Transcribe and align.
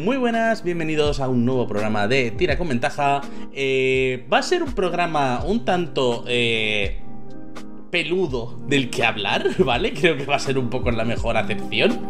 Muy 0.00 0.16
buenas, 0.16 0.64
bienvenidos 0.64 1.20
a 1.20 1.28
un 1.28 1.44
nuevo 1.44 1.66
programa 1.66 2.08
de 2.08 2.30
Tira 2.30 2.56
con 2.56 2.68
Ventaja. 2.68 3.20
Eh, 3.52 4.26
va 4.32 4.38
a 4.38 4.42
ser 4.42 4.62
un 4.62 4.72
programa 4.72 5.44
un 5.44 5.66
tanto 5.66 6.24
eh, 6.26 7.00
peludo 7.90 8.58
del 8.66 8.88
que 8.88 9.04
hablar, 9.04 9.44
¿vale? 9.58 9.92
Creo 9.92 10.16
que 10.16 10.24
va 10.24 10.36
a 10.36 10.38
ser 10.38 10.56
un 10.56 10.70
poco 10.70 10.90
la 10.90 11.04
mejor 11.04 11.36
acepción. 11.36 12.00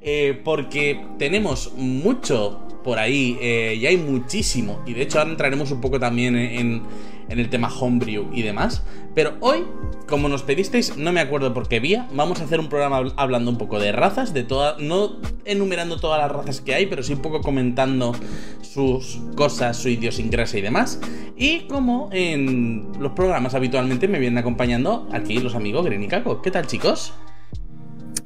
Eh, 0.00 0.40
porque 0.42 1.04
tenemos 1.18 1.74
mucho 1.76 2.66
por 2.82 2.98
ahí 2.98 3.36
eh, 3.42 3.76
y 3.78 3.84
hay 3.84 3.98
muchísimo. 3.98 4.82
Y 4.86 4.94
de 4.94 5.02
hecho 5.02 5.18
ahora 5.18 5.30
entraremos 5.30 5.70
un 5.70 5.82
poco 5.82 6.00
también 6.00 6.36
en, 6.36 6.58
en 6.58 6.82
el 7.28 7.48
tema 7.50 7.68
homebrew 7.68 8.28
y 8.32 8.42
demás. 8.42 8.84
Pero 9.14 9.34
hoy, 9.40 9.64
como 10.08 10.28
nos 10.28 10.42
pedisteis, 10.42 10.96
no 10.96 11.12
me 11.12 11.20
acuerdo 11.20 11.54
por 11.54 11.68
qué 11.68 11.80
vía, 11.80 12.08
vamos 12.14 12.40
a 12.40 12.44
hacer 12.44 12.60
un 12.60 12.68
programa 12.68 13.12
hablando 13.16 13.50
un 13.50 13.58
poco 13.58 13.78
de 13.78 13.92
razas, 13.92 14.34
de 14.34 14.44
todas, 14.44 14.78
no 14.80 15.16
enumerando 15.44 15.98
todas 15.98 16.20
las 16.20 16.30
razas 16.32 16.60
que 16.60 16.74
hay, 16.74 16.86
pero 16.86 17.02
sí 17.02 17.12
un 17.12 17.22
poco 17.22 17.40
comentando 17.40 18.14
sus 18.62 19.20
cosas, 19.36 19.76
su 19.76 19.88
idiosincrasia 19.88 20.58
y 20.58 20.62
demás. 20.62 21.00
Y 21.36 21.60
como 21.68 22.08
en 22.12 22.88
los 22.98 23.12
programas 23.12 23.54
habitualmente 23.54 24.08
me 24.08 24.18
vienen 24.18 24.38
acompañando 24.38 25.08
aquí 25.12 25.38
los 25.38 25.54
amigos 25.54 25.84
Gren 25.84 26.02
y 26.02 26.08
Caco. 26.08 26.42
¿Qué 26.42 26.50
tal, 26.50 26.66
chicos? 26.66 27.14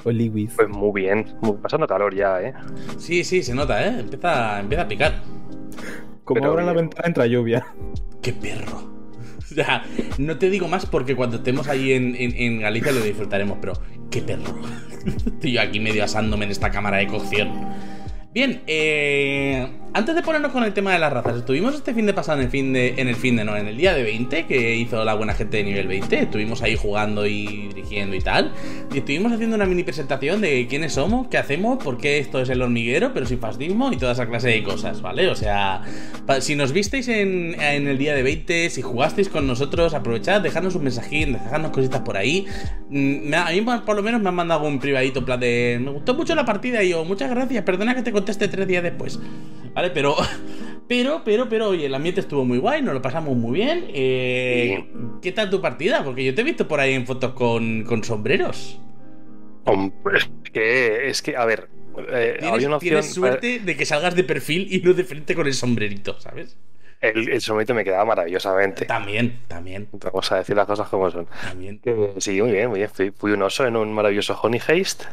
Oliwis. 0.05 0.55
Pues 0.57 0.69
muy 0.69 1.03
bien, 1.03 1.37
muy- 1.43 1.57
pasando 1.57 1.87
calor 1.87 2.15
ya, 2.15 2.41
¿eh? 2.41 2.55
Sí, 2.97 3.25
sí, 3.25 3.43
se 3.43 3.55
nota, 3.55 3.85
¿eh? 3.87 4.01
Empieza, 4.01 4.61
empieza 4.61 4.83
a 4.85 4.89
picar. 4.89 5.23
Como 6.25 6.41
Pero 6.41 6.51
ahora 6.51 6.65
la 6.65 6.73
ventana 6.73 7.09
entra 7.09 7.27
lluvia. 7.27 7.67
¡Qué 8.29 8.35
perro! 8.35 8.87
O 9.51 9.55
sea, 9.55 9.83
no 10.19 10.37
te 10.37 10.51
digo 10.51 10.69
más 10.69 10.85
porque 10.85 11.17
cuando 11.17 11.39
estemos 11.39 11.69
ahí 11.69 11.93
en, 11.93 12.15
en- 12.15 12.37
en 12.37 12.61
Galicia 12.61 12.93
lo 12.93 13.01
disfrutaremos, 13.01 13.57
pero 13.63 13.73
¡qué 14.11 14.21
perro! 14.21 14.61
Estoy 15.27 15.53
yo 15.53 15.63
aquí 15.63 15.81
medio 15.81 16.05
asándome 16.05 16.45
en 16.45 16.51
esta 16.51 16.71
cámara 16.71 16.99
de 16.99 17.07
cocción. 17.07 17.49
Bien, 18.31 18.61
eh, 18.67 19.67
antes 19.95 20.15
de 20.15 20.23
ponernos 20.23 20.53
con 20.53 20.63
el 20.63 20.75
tema 20.75 20.93
de 20.93 20.99
las 20.99 21.11
razas, 21.11 21.39
estuvimos 21.39 21.75
este 21.75 21.95
fin 21.95 22.05
de 22.05 22.13
pasado 22.13 22.39
en 22.39 22.45
el 22.45 22.51
fin 22.51 22.75
de, 22.75 22.95
en 22.99 23.09
el 23.09 23.17
fin 23.17 23.37
de 23.37 23.45
no, 23.45 23.57
en 23.57 23.67
el 23.67 23.79
día 23.79 23.95
de 23.95 24.03
20 24.03 24.45
que 24.45 24.77
hizo 24.77 25.03
la 25.03 25.15
buena 25.15 25.33
gente 25.33 25.57
de 25.57 25.65
nivel 25.65 25.89
20. 25.89 26.25
Estuvimos 26.25 26.61
ahí 26.61 26.77
jugando 26.77 27.27
y 27.27 27.69
dirigiendo 27.69 28.15
y 28.15 28.21
tal. 28.21 28.53
Y 28.93 28.99
estuvimos 28.99 29.33
haciendo 29.33 29.57
una 29.57 29.65
mini 29.65 29.83
presentación 29.83 30.43
de 30.43 30.67
quiénes 30.69 30.93
somos, 30.93 31.29
qué 31.29 31.39
hacemos, 31.39 31.83
por 31.83 31.97
qué 31.97 32.19
esto 32.19 32.39
es 32.43 32.51
el 32.51 32.61
hormiguero, 32.61 33.15
pero 33.15 33.25
sin 33.25 33.39
fascismo 33.39 33.91
y 33.93 33.97
toda 33.97 34.13
esa 34.13 34.29
clase 34.29 34.49
de 34.51 34.63
cosas, 34.63 35.01
¿vale? 35.01 35.29
O 35.29 35.35
sea, 35.35 35.81
si 36.41 36.55
nos 36.55 36.73
visteis 36.73 37.09
en, 37.09 37.59
en 37.59 37.89
el 37.89 37.97
día 37.97 38.15
de 38.15 38.23
20, 38.23 38.69
si 38.69 38.83
jugasteis 38.83 39.31
con 39.31 39.47
nosotros, 39.47 39.95
aprovechad, 39.95 40.43
dejadnos 40.43 40.75
un 40.75 40.85
mensajín, 40.85 41.33
dejadnos 41.33 41.71
cositas 41.73 42.03
por 42.03 42.19
ahí. 42.19 42.47
Mm, 42.91 43.33
A 43.33 43.51
mí 43.53 43.63
por 43.87 43.97
lo 43.97 44.03
menos 44.03 44.21
me 44.21 44.29
han 44.29 44.35
mandado 44.35 44.67
un 44.67 44.79
privadito 44.79 45.25
plan 45.25 45.41
de... 45.41 45.81
Me 45.83 45.93
gustó 45.93 46.15
mucho 46.15 46.35
la 46.35 46.45
partida 46.45 46.83
y 46.83 46.91
yo, 46.91 47.07
muchas 47.07 47.31
gracias, 47.31 47.65
perdona 47.65 47.95
que 47.95 48.03
te 48.03 48.18
conteste 48.19 48.49
tres 48.49 48.67
días 48.67 48.83
después. 48.83 49.19
¿Vale? 49.75 49.91
Pero... 49.91 50.15
Pero, 50.89 51.21
pero, 51.23 51.51
pero, 51.51 51.69
oye, 51.69 51.85
el 51.85 51.95
ambiente 51.95 52.23
estuvo 52.23 52.47
muy 52.47 52.57
guay, 52.57 52.81
nos 52.81 52.95
lo 52.95 53.03
pasamos 53.03 53.37
muy 53.37 53.53
bien. 53.61 53.85
Eh, 53.93 54.89
¿Qué 55.21 55.33
tal 55.33 55.51
tu 55.51 55.61
partida? 55.61 56.03
Porque 56.03 56.25
yo 56.25 56.35
te 56.35 56.41
he 56.41 56.45
visto 56.45 56.67
por 56.67 56.81
ahí 56.81 56.95
en 56.95 57.05
fotos 57.07 57.35
con, 57.35 57.85
con 57.85 58.03
sombreros. 58.05 58.81
Hombre, 59.65 60.17
es 60.17 60.31
que, 60.51 61.09
es 61.11 61.21
que, 61.21 61.37
a 61.37 61.45
ver, 61.45 61.69
eh, 62.11 62.37
Tienes, 62.41 62.65
una 62.65 62.77
opción. 62.77 62.79
tienes 62.81 63.13
suerte 63.13 63.59
de 63.59 63.77
que 63.77 63.85
salgas 63.85 64.15
de 64.17 64.25
perfil 64.25 64.67
y 64.71 64.81
no 64.81 64.95
de 64.95 65.05
frente 65.05 65.35
con 65.35 65.47
el 65.47 65.53
sombrerito, 65.53 66.19
¿sabes? 66.21 66.57
El, 67.03 67.29
el 67.29 67.41
sombrero 67.43 67.75
me 67.75 67.85
quedaba 67.85 68.07
maravillosamente. 68.07 68.87
También, 68.87 69.41
también, 69.47 69.89
Vamos 69.93 70.33
a 70.33 70.37
decir 70.39 70.57
las 70.57 70.67
cosas 70.67 70.89
como 70.89 71.11
son. 71.11 71.27
también. 71.43 71.83
Sí, 72.17 72.41
muy 72.41 72.53
bien, 72.53 72.71
muy 72.71 72.79
bien. 72.79 72.89
Fui, 72.91 73.11
fui 73.11 73.33
un 73.33 73.43
oso 73.43 73.67
en 73.67 73.77
un 73.77 73.93
maravilloso 73.93 74.41
Honey 74.41 74.59
Haste. 74.67 75.05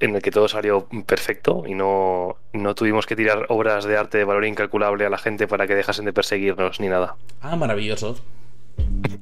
En 0.00 0.16
el 0.16 0.22
que 0.22 0.30
todo 0.30 0.48
salió 0.48 0.88
perfecto 1.06 1.64
y 1.66 1.74
no, 1.74 2.36
no 2.54 2.74
tuvimos 2.74 3.04
que 3.06 3.16
tirar 3.16 3.44
obras 3.50 3.84
de 3.84 3.98
arte 3.98 4.16
de 4.16 4.24
valor 4.24 4.46
incalculable 4.46 5.04
a 5.04 5.10
la 5.10 5.18
gente 5.18 5.46
para 5.46 5.66
que 5.66 5.74
dejasen 5.74 6.06
de 6.06 6.12
perseguirnos 6.14 6.80
ni 6.80 6.88
nada. 6.88 7.16
Ah, 7.42 7.54
maravilloso. 7.56 8.18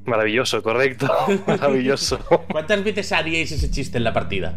Maravilloso, 0.05 0.63
correcto. 0.63 1.11
Maravilloso. 1.47 2.19
¿Cuántas 2.49 2.81
veces 2.83 3.11
haríais 3.11 3.51
ese 3.51 3.69
chiste 3.69 3.97
en 3.97 4.05
la 4.05 4.13
partida? 4.13 4.55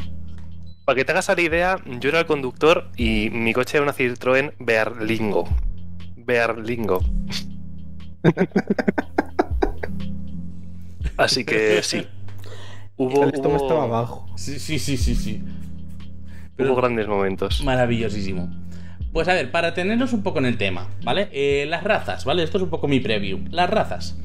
Para 0.84 0.96
que 0.96 1.04
te 1.04 1.10
hagas 1.12 1.28
la 1.28 1.40
idea, 1.40 1.78
yo 2.00 2.08
era 2.10 2.20
el 2.20 2.26
conductor 2.26 2.88
y 2.96 3.28
mi 3.30 3.52
coche 3.52 3.78
era 3.78 3.84
una 3.84 3.92
Citroën 3.94 4.52
Bearlingo. 4.60 5.48
Bearlingo. 6.16 7.00
Así 11.16 11.44
que 11.44 11.82
sí. 11.82 12.06
Hubo, 12.96 13.22
El 13.24 13.34
estómago 13.34 13.56
hubo- 13.64 13.66
estaba 13.66 13.84
abajo. 13.84 14.28
Sí, 14.36 14.58
sí, 14.58 14.78
sí, 14.78 14.96
sí, 14.96 15.14
sí. 15.14 15.42
Hubo 16.62 16.74
grandes 16.76 17.06
momentos. 17.08 17.62
Maravillosísimo. 17.64 18.48
Pues 19.12 19.28
a 19.28 19.34
ver, 19.34 19.50
para 19.50 19.74
tenernos 19.74 20.12
un 20.12 20.22
poco 20.22 20.38
en 20.38 20.46
el 20.46 20.56
tema, 20.56 20.88
¿vale? 21.04 21.28
Eh, 21.32 21.66
las 21.68 21.84
razas, 21.84 22.24
¿vale? 22.24 22.42
Esto 22.42 22.56
es 22.58 22.64
un 22.64 22.70
poco 22.70 22.88
mi 22.88 23.00
preview. 23.00 23.40
Las 23.50 23.68
razas. 23.68 24.16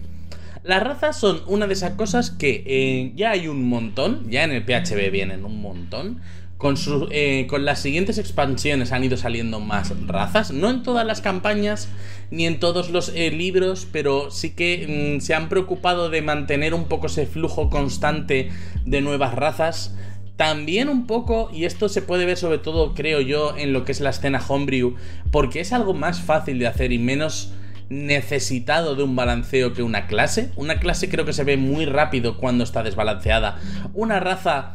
Las 0.64 0.82
razas 0.84 1.18
son 1.20 1.42
una 1.48 1.68
de 1.68 1.74
esas 1.74 1.92
cosas 1.94 2.32
que 2.32 2.64
eh, 2.66 3.12
ya 3.16 3.32
hay 3.32 3.48
un 3.48 3.68
montón, 3.68 4.30
ya 4.30 4.44
en 4.44 4.52
el 4.52 4.64
PHB 4.64 5.12
vienen 5.12 5.44
un 5.46 5.62
montón. 5.62 6.20
Con, 6.58 6.76
su- 6.76 7.08
eh, 7.12 7.46
con 7.48 7.66
las 7.66 7.80
siguientes 7.80 8.18
expansiones 8.18 8.92
han 8.92 9.04
ido 9.04 9.16
saliendo 9.16 9.60
más 9.60 9.94
razas, 10.08 10.50
no 10.50 10.72
en 10.72 10.82
todas 10.82 11.06
las 11.06 11.22
campañas 11.22 11.88
ni 12.32 12.48
en 12.48 12.60
todos 12.60 12.90
los 12.90 13.10
eh, 13.16 13.30
libros, 13.30 13.88
pero 13.92 14.32
sí 14.32 14.56
que 14.56 15.18
mm, 15.20 15.22
se 15.22 15.36
han 15.36 15.50
preocupado 15.50 16.10
de 16.10 16.24
mantener 16.24 16.74
un 16.74 16.86
poco 16.86 17.06
ese 17.08 17.28
flujo 17.28 17.70
constante 17.70 18.50
de 18.86 19.02
nuevas 19.02 19.36
razas. 19.36 19.96
También 20.38 20.88
un 20.88 21.08
poco, 21.08 21.50
y 21.52 21.66
esto 21.66 21.90
se 21.90 22.04
puede 22.04 22.26
ver 22.26 22.38
sobre 22.38 22.60
todo, 22.60 22.94
creo 22.94 23.22
yo, 23.22 23.58
en 23.58 23.74
lo 23.74 23.84
que 23.84 23.92
es 23.92 24.00
la 24.00 24.12
escena 24.12 24.42
homebrew, 24.48 24.96
porque 25.32 25.60
es 25.60 25.74
algo 25.74 25.94
más 25.96 26.22
fácil 26.22 26.60
de 26.60 26.68
hacer 26.68 26.92
y 26.92 27.00
menos 27.00 27.54
necesitado 27.90 28.96
de 28.96 29.04
un 29.04 29.16
balanceo 29.16 29.74
que 29.74 29.82
una 29.82 30.08
clase. 30.08 30.52
Una 30.56 30.80
clase 30.80 31.10
creo 31.10 31.26
que 31.26 31.34
se 31.34 31.44
ve 31.44 31.58
muy 31.58 31.86
rápido 31.86 32.38
cuando 32.38 32.64
está 32.64 32.84
desbalanceada. 32.84 33.58
Una 33.94 34.20
raza, 34.20 34.74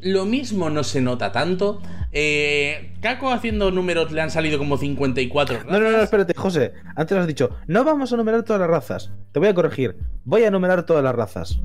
lo 0.00 0.24
mismo 0.24 0.70
no 0.70 0.82
se 0.82 1.00
nota 1.00 1.30
tanto. 1.30 1.82
Eh, 2.12 2.94
Caco 3.00 3.30
haciendo 3.30 3.70
números 3.70 4.12
le 4.12 4.20
han 4.20 4.30
salido 4.30 4.58
como 4.58 4.76
54. 4.76 5.64
No, 5.64 5.72
no, 5.72 5.78
no, 5.78 5.86
razas. 5.90 6.04
espérate, 6.04 6.34
José. 6.34 6.72
Antes 6.94 7.18
has 7.18 7.26
dicho, 7.26 7.50
no 7.66 7.84
vamos 7.84 8.12
a 8.12 8.16
numerar 8.16 8.44
todas 8.44 8.60
las 8.60 8.70
razas. 8.70 9.10
Te 9.32 9.40
voy 9.40 9.48
a 9.48 9.54
corregir. 9.54 9.96
Voy 10.24 10.44
a 10.44 10.50
numerar 10.50 10.84
todas 10.86 11.02
las 11.02 11.14
razas. 11.14 11.58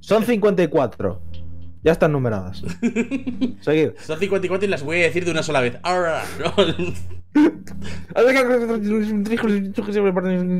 Son 0.00 0.24
54. 0.24 1.22
Ya 1.84 1.92
están 1.92 2.12
numeradas. 2.12 2.62
Seguir. 3.60 3.94
Son 4.04 4.18
54 4.18 4.66
y 4.66 4.70
las 4.70 4.82
voy 4.82 4.96
a 4.96 5.02
decir 5.02 5.26
de 5.26 5.30
una 5.30 5.42
sola 5.42 5.60
vez. 5.60 5.76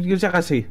Que 0.06 0.18
se 0.18 0.26
haga 0.26 0.40
así. 0.40 0.66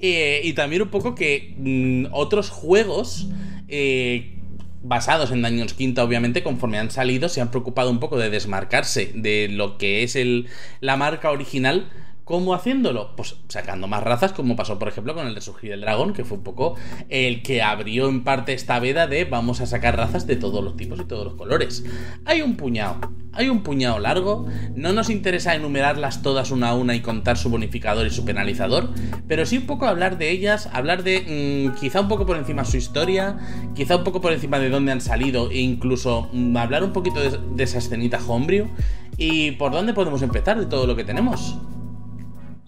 Eh, 0.00 0.40
y 0.42 0.54
también 0.54 0.82
un 0.82 0.88
poco 0.88 1.14
que 1.14 1.54
mm, 1.58 2.06
otros 2.12 2.50
juegos 2.50 3.28
eh, 3.68 4.38
basados 4.82 5.32
en 5.32 5.42
Dungeons 5.42 5.74
Quinta, 5.74 6.02
obviamente, 6.02 6.42
conforme 6.42 6.78
han 6.78 6.90
salido, 6.90 7.28
se 7.28 7.42
han 7.42 7.50
preocupado 7.50 7.90
un 7.90 8.00
poco 8.00 8.16
de 8.16 8.30
desmarcarse 8.30 9.12
de 9.14 9.48
lo 9.50 9.76
que 9.76 10.02
es 10.02 10.16
el, 10.16 10.46
la 10.80 10.96
marca 10.96 11.30
original. 11.30 11.90
¿Cómo 12.28 12.52
haciéndolo? 12.52 13.16
Pues 13.16 13.36
sacando 13.48 13.86
más 13.86 14.02
razas, 14.02 14.34
como 14.34 14.54
pasó, 14.54 14.78
por 14.78 14.88
ejemplo, 14.88 15.14
con 15.14 15.26
el 15.26 15.34
Resurgir 15.34 15.70
del 15.70 15.80
Dragón, 15.80 16.12
que 16.12 16.26
fue 16.26 16.36
un 16.36 16.44
poco 16.44 16.74
el 17.08 17.40
que 17.40 17.62
abrió 17.62 18.06
en 18.06 18.22
parte 18.22 18.52
esta 18.52 18.78
veda 18.80 19.06
de 19.06 19.24
vamos 19.24 19.62
a 19.62 19.66
sacar 19.66 19.96
razas 19.96 20.26
de 20.26 20.36
todos 20.36 20.62
los 20.62 20.76
tipos 20.76 21.00
y 21.00 21.04
todos 21.04 21.24
los 21.24 21.36
colores. 21.36 21.86
Hay 22.26 22.42
un 22.42 22.58
puñado, 22.58 22.98
hay 23.32 23.48
un 23.48 23.62
puñado 23.62 23.98
largo, 23.98 24.46
no 24.74 24.92
nos 24.92 25.08
interesa 25.08 25.54
enumerarlas 25.54 26.20
todas 26.20 26.50
una 26.50 26.68
a 26.68 26.74
una 26.74 26.94
y 26.94 27.00
contar 27.00 27.38
su 27.38 27.48
bonificador 27.48 28.06
y 28.06 28.10
su 28.10 28.26
penalizador, 28.26 28.90
pero 29.26 29.46
sí 29.46 29.56
un 29.56 29.66
poco 29.66 29.86
hablar 29.86 30.18
de 30.18 30.30
ellas, 30.30 30.68
hablar 30.74 31.04
de 31.04 31.70
mm, 31.72 31.80
quizá 31.80 32.02
un 32.02 32.08
poco 32.08 32.26
por 32.26 32.36
encima 32.36 32.66
su 32.66 32.76
historia, 32.76 33.38
quizá 33.74 33.96
un 33.96 34.04
poco 34.04 34.20
por 34.20 34.34
encima 34.34 34.58
de 34.58 34.68
dónde 34.68 34.92
han 34.92 35.00
salido 35.00 35.50
e 35.50 35.60
incluso 35.60 36.28
mm, 36.34 36.54
hablar 36.58 36.84
un 36.84 36.92
poquito 36.92 37.20
de, 37.20 37.38
de 37.54 37.64
esa 37.64 37.78
escenita 37.78 38.18
homebrew 38.18 38.68
y 39.16 39.52
por 39.52 39.72
dónde 39.72 39.94
podemos 39.94 40.20
empezar 40.20 40.60
de 40.60 40.66
todo 40.66 40.86
lo 40.86 40.94
que 40.94 41.04
tenemos. 41.04 41.56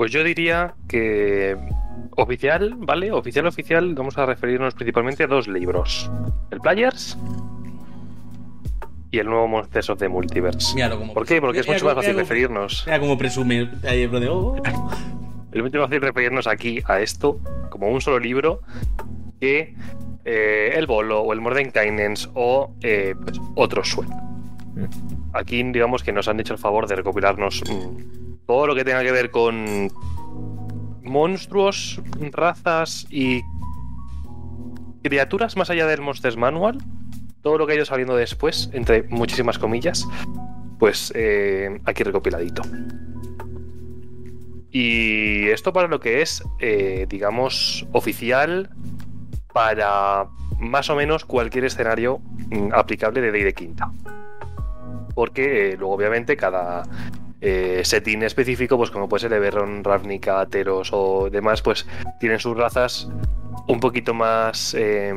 Pues 0.00 0.12
yo 0.12 0.25
diría 0.25 0.76
que 0.88 1.58
oficial, 2.17 2.75
¿vale? 2.79 3.12
Oficial, 3.12 3.44
oficial, 3.47 3.94
vamos 3.94 4.17
a 4.17 4.25
referirnos 4.25 4.73
principalmente 4.73 5.25
a 5.25 5.26
dos 5.26 5.47
libros. 5.47 6.11
El 6.50 6.58
Players 6.58 7.19
y 9.11 9.19
el 9.19 9.26
nuevo 9.26 9.47
Monsters 9.47 9.91
of 9.91 9.99
the 9.99 10.08
Multiverse. 10.08 10.75
Míralo 10.75 10.99
como 10.99 11.12
¿Por 11.12 11.26
qué? 11.26 11.38
Porque 11.43 11.58
es 11.58 11.69
mucho 11.69 11.85
más 11.85 11.97
fácil 11.97 12.12
mira 12.12 12.23
referirnos. 12.23 12.85
Mira 12.87 12.99
cómo 12.99 13.19
presume 13.19 13.69
ahí 13.87 14.06
de, 14.06 14.29
oh. 14.31 14.56
Es 15.52 15.62
mucho 15.62 15.76
más 15.76 15.88
fácil 15.88 16.00
referirnos 16.00 16.47
aquí 16.47 16.81
a 16.87 16.99
esto 17.00 17.38
como 17.69 17.88
un 17.88 18.00
solo 18.00 18.19
libro 18.19 18.62
que 19.38 19.75
eh, 20.25 20.73
el 20.76 20.87
Bolo 20.87 21.20
o 21.20 21.35
el 21.35 21.43
Mordenkainens 21.43 22.31
o 22.32 22.75
eh, 22.81 23.14
pues, 23.23 23.38
otro 23.55 23.85
suelo. 23.85 24.17
Aquí 25.35 25.62
digamos 25.62 26.02
que 26.02 26.12
nos 26.12 26.26
han 26.26 26.41
hecho 26.41 26.55
el 26.55 26.58
favor 26.58 26.87
de 26.87 26.97
recopilarnos 26.97 27.62
mm, 27.69 28.19
todo 28.50 28.67
lo 28.67 28.75
que 28.75 28.85
tenga 28.85 29.05
que 29.05 29.12
ver 29.12 29.31
con 29.31 29.93
monstruos, 31.05 32.02
razas 32.32 33.06
y 33.08 33.43
criaturas 35.05 35.56
más 35.56 35.70
allá 35.70 35.87
del 35.87 36.00
Monsters 36.00 36.37
Manual. 36.37 36.79
Todo 37.43 37.58
lo 37.58 37.67
que 37.69 37.75
ha 37.75 37.76
ido 37.76 37.85
saliendo 37.85 38.17
después, 38.17 38.69
entre 38.73 39.05
muchísimas 39.05 39.56
comillas. 39.56 40.05
pues 40.81 41.12
eh, 41.14 41.81
aquí 41.85 42.02
recopiladito. 42.02 42.62
Y 44.73 45.47
esto 45.50 45.73
para 45.73 45.87
lo 45.87 46.00
que 46.00 46.20
es, 46.20 46.43
eh, 46.58 47.06
digamos, 47.08 47.87
oficial 47.93 48.70
para 49.52 50.26
más 50.58 50.91
o 50.91 50.97
menos 50.97 51.25
cualquier 51.25 51.67
escenario 51.67 52.19
mm, 52.50 52.70
aplicable 52.73 53.20
de 53.20 53.31
Day 53.31 53.44
de 53.44 53.55
Quinta. 53.55 53.93
Porque 55.14 55.70
eh, 55.70 55.76
luego, 55.76 55.94
obviamente, 55.94 56.37
cada 56.37 56.82
eh, 57.40 57.82
setting 57.84 58.22
específico, 58.22 58.76
pues 58.76 58.90
como 58.90 59.08
puede 59.08 59.22
ser 59.22 59.32
Eberron, 59.32 59.84
Ravnica, 59.84 60.44
Teros 60.46 60.90
o 60.92 61.28
demás, 61.31 61.62
pues 61.62 61.87
tienen 62.19 62.38
sus 62.38 62.56
razas 62.56 63.08
un 63.66 63.81
poquito 63.81 64.14
más 64.14 64.75
eh, 64.75 65.14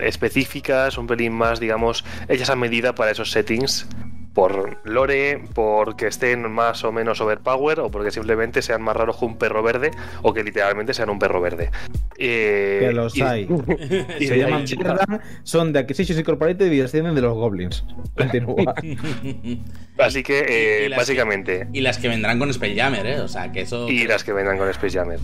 específicas, 0.00 0.96
un 0.98 1.06
pelín 1.06 1.32
más, 1.32 1.60
digamos, 1.60 2.04
hechas 2.28 2.50
a 2.50 2.56
medida 2.56 2.94
para 2.94 3.10
esos 3.10 3.30
settings 3.30 3.86
por 4.34 4.80
lore, 4.84 5.44
porque 5.54 6.08
estén 6.08 6.50
más 6.50 6.82
o 6.82 6.90
menos 6.90 7.20
overpower 7.20 7.78
o 7.80 7.90
porque 7.90 8.10
simplemente 8.10 8.62
sean 8.62 8.82
más 8.82 8.96
raros 8.96 9.16
que 9.16 9.24
un 9.24 9.38
perro 9.38 9.62
verde 9.62 9.92
o 10.22 10.34
que 10.34 10.42
literalmente 10.42 10.92
sean 10.92 11.08
un 11.08 11.20
perro 11.20 11.40
verde. 11.40 11.70
Eh, 12.18 12.78
Que 12.80 12.92
los 12.92 13.16
y- 13.16 13.22
hay. 13.22 13.48
y 14.20 14.26
Se 14.26 14.36
llaman 14.38 14.64
Jordan, 14.68 15.20
son 15.44 15.72
de 15.72 15.78
Acquisitions 15.78 16.18
Incorporated 16.18 16.70
y 16.72 16.78
descienden 16.78 17.14
de 17.14 17.20
los 17.22 17.34
Goblins. 17.34 17.84
Continúa. 18.16 18.74
Así 19.98 20.22
que, 20.24 20.44
eh, 20.48 20.88
Y- 20.90 20.96
básicamente, 20.96 21.68
Y 21.72 21.80
las 21.80 21.98
que 21.98 22.08
vendrán 22.08 22.38
con 22.40 22.52
Spelljammer, 22.52 23.06
¿eh? 23.06 23.20
O 23.20 23.28
sea, 23.28 23.52
que 23.52 23.60
eso. 23.60 23.88
y 23.88 24.04
las 24.06 24.24
que 24.24 24.32
vengan 24.32 24.58
con 24.58 24.68
Space 24.70 24.98
Jammer. 24.98 25.20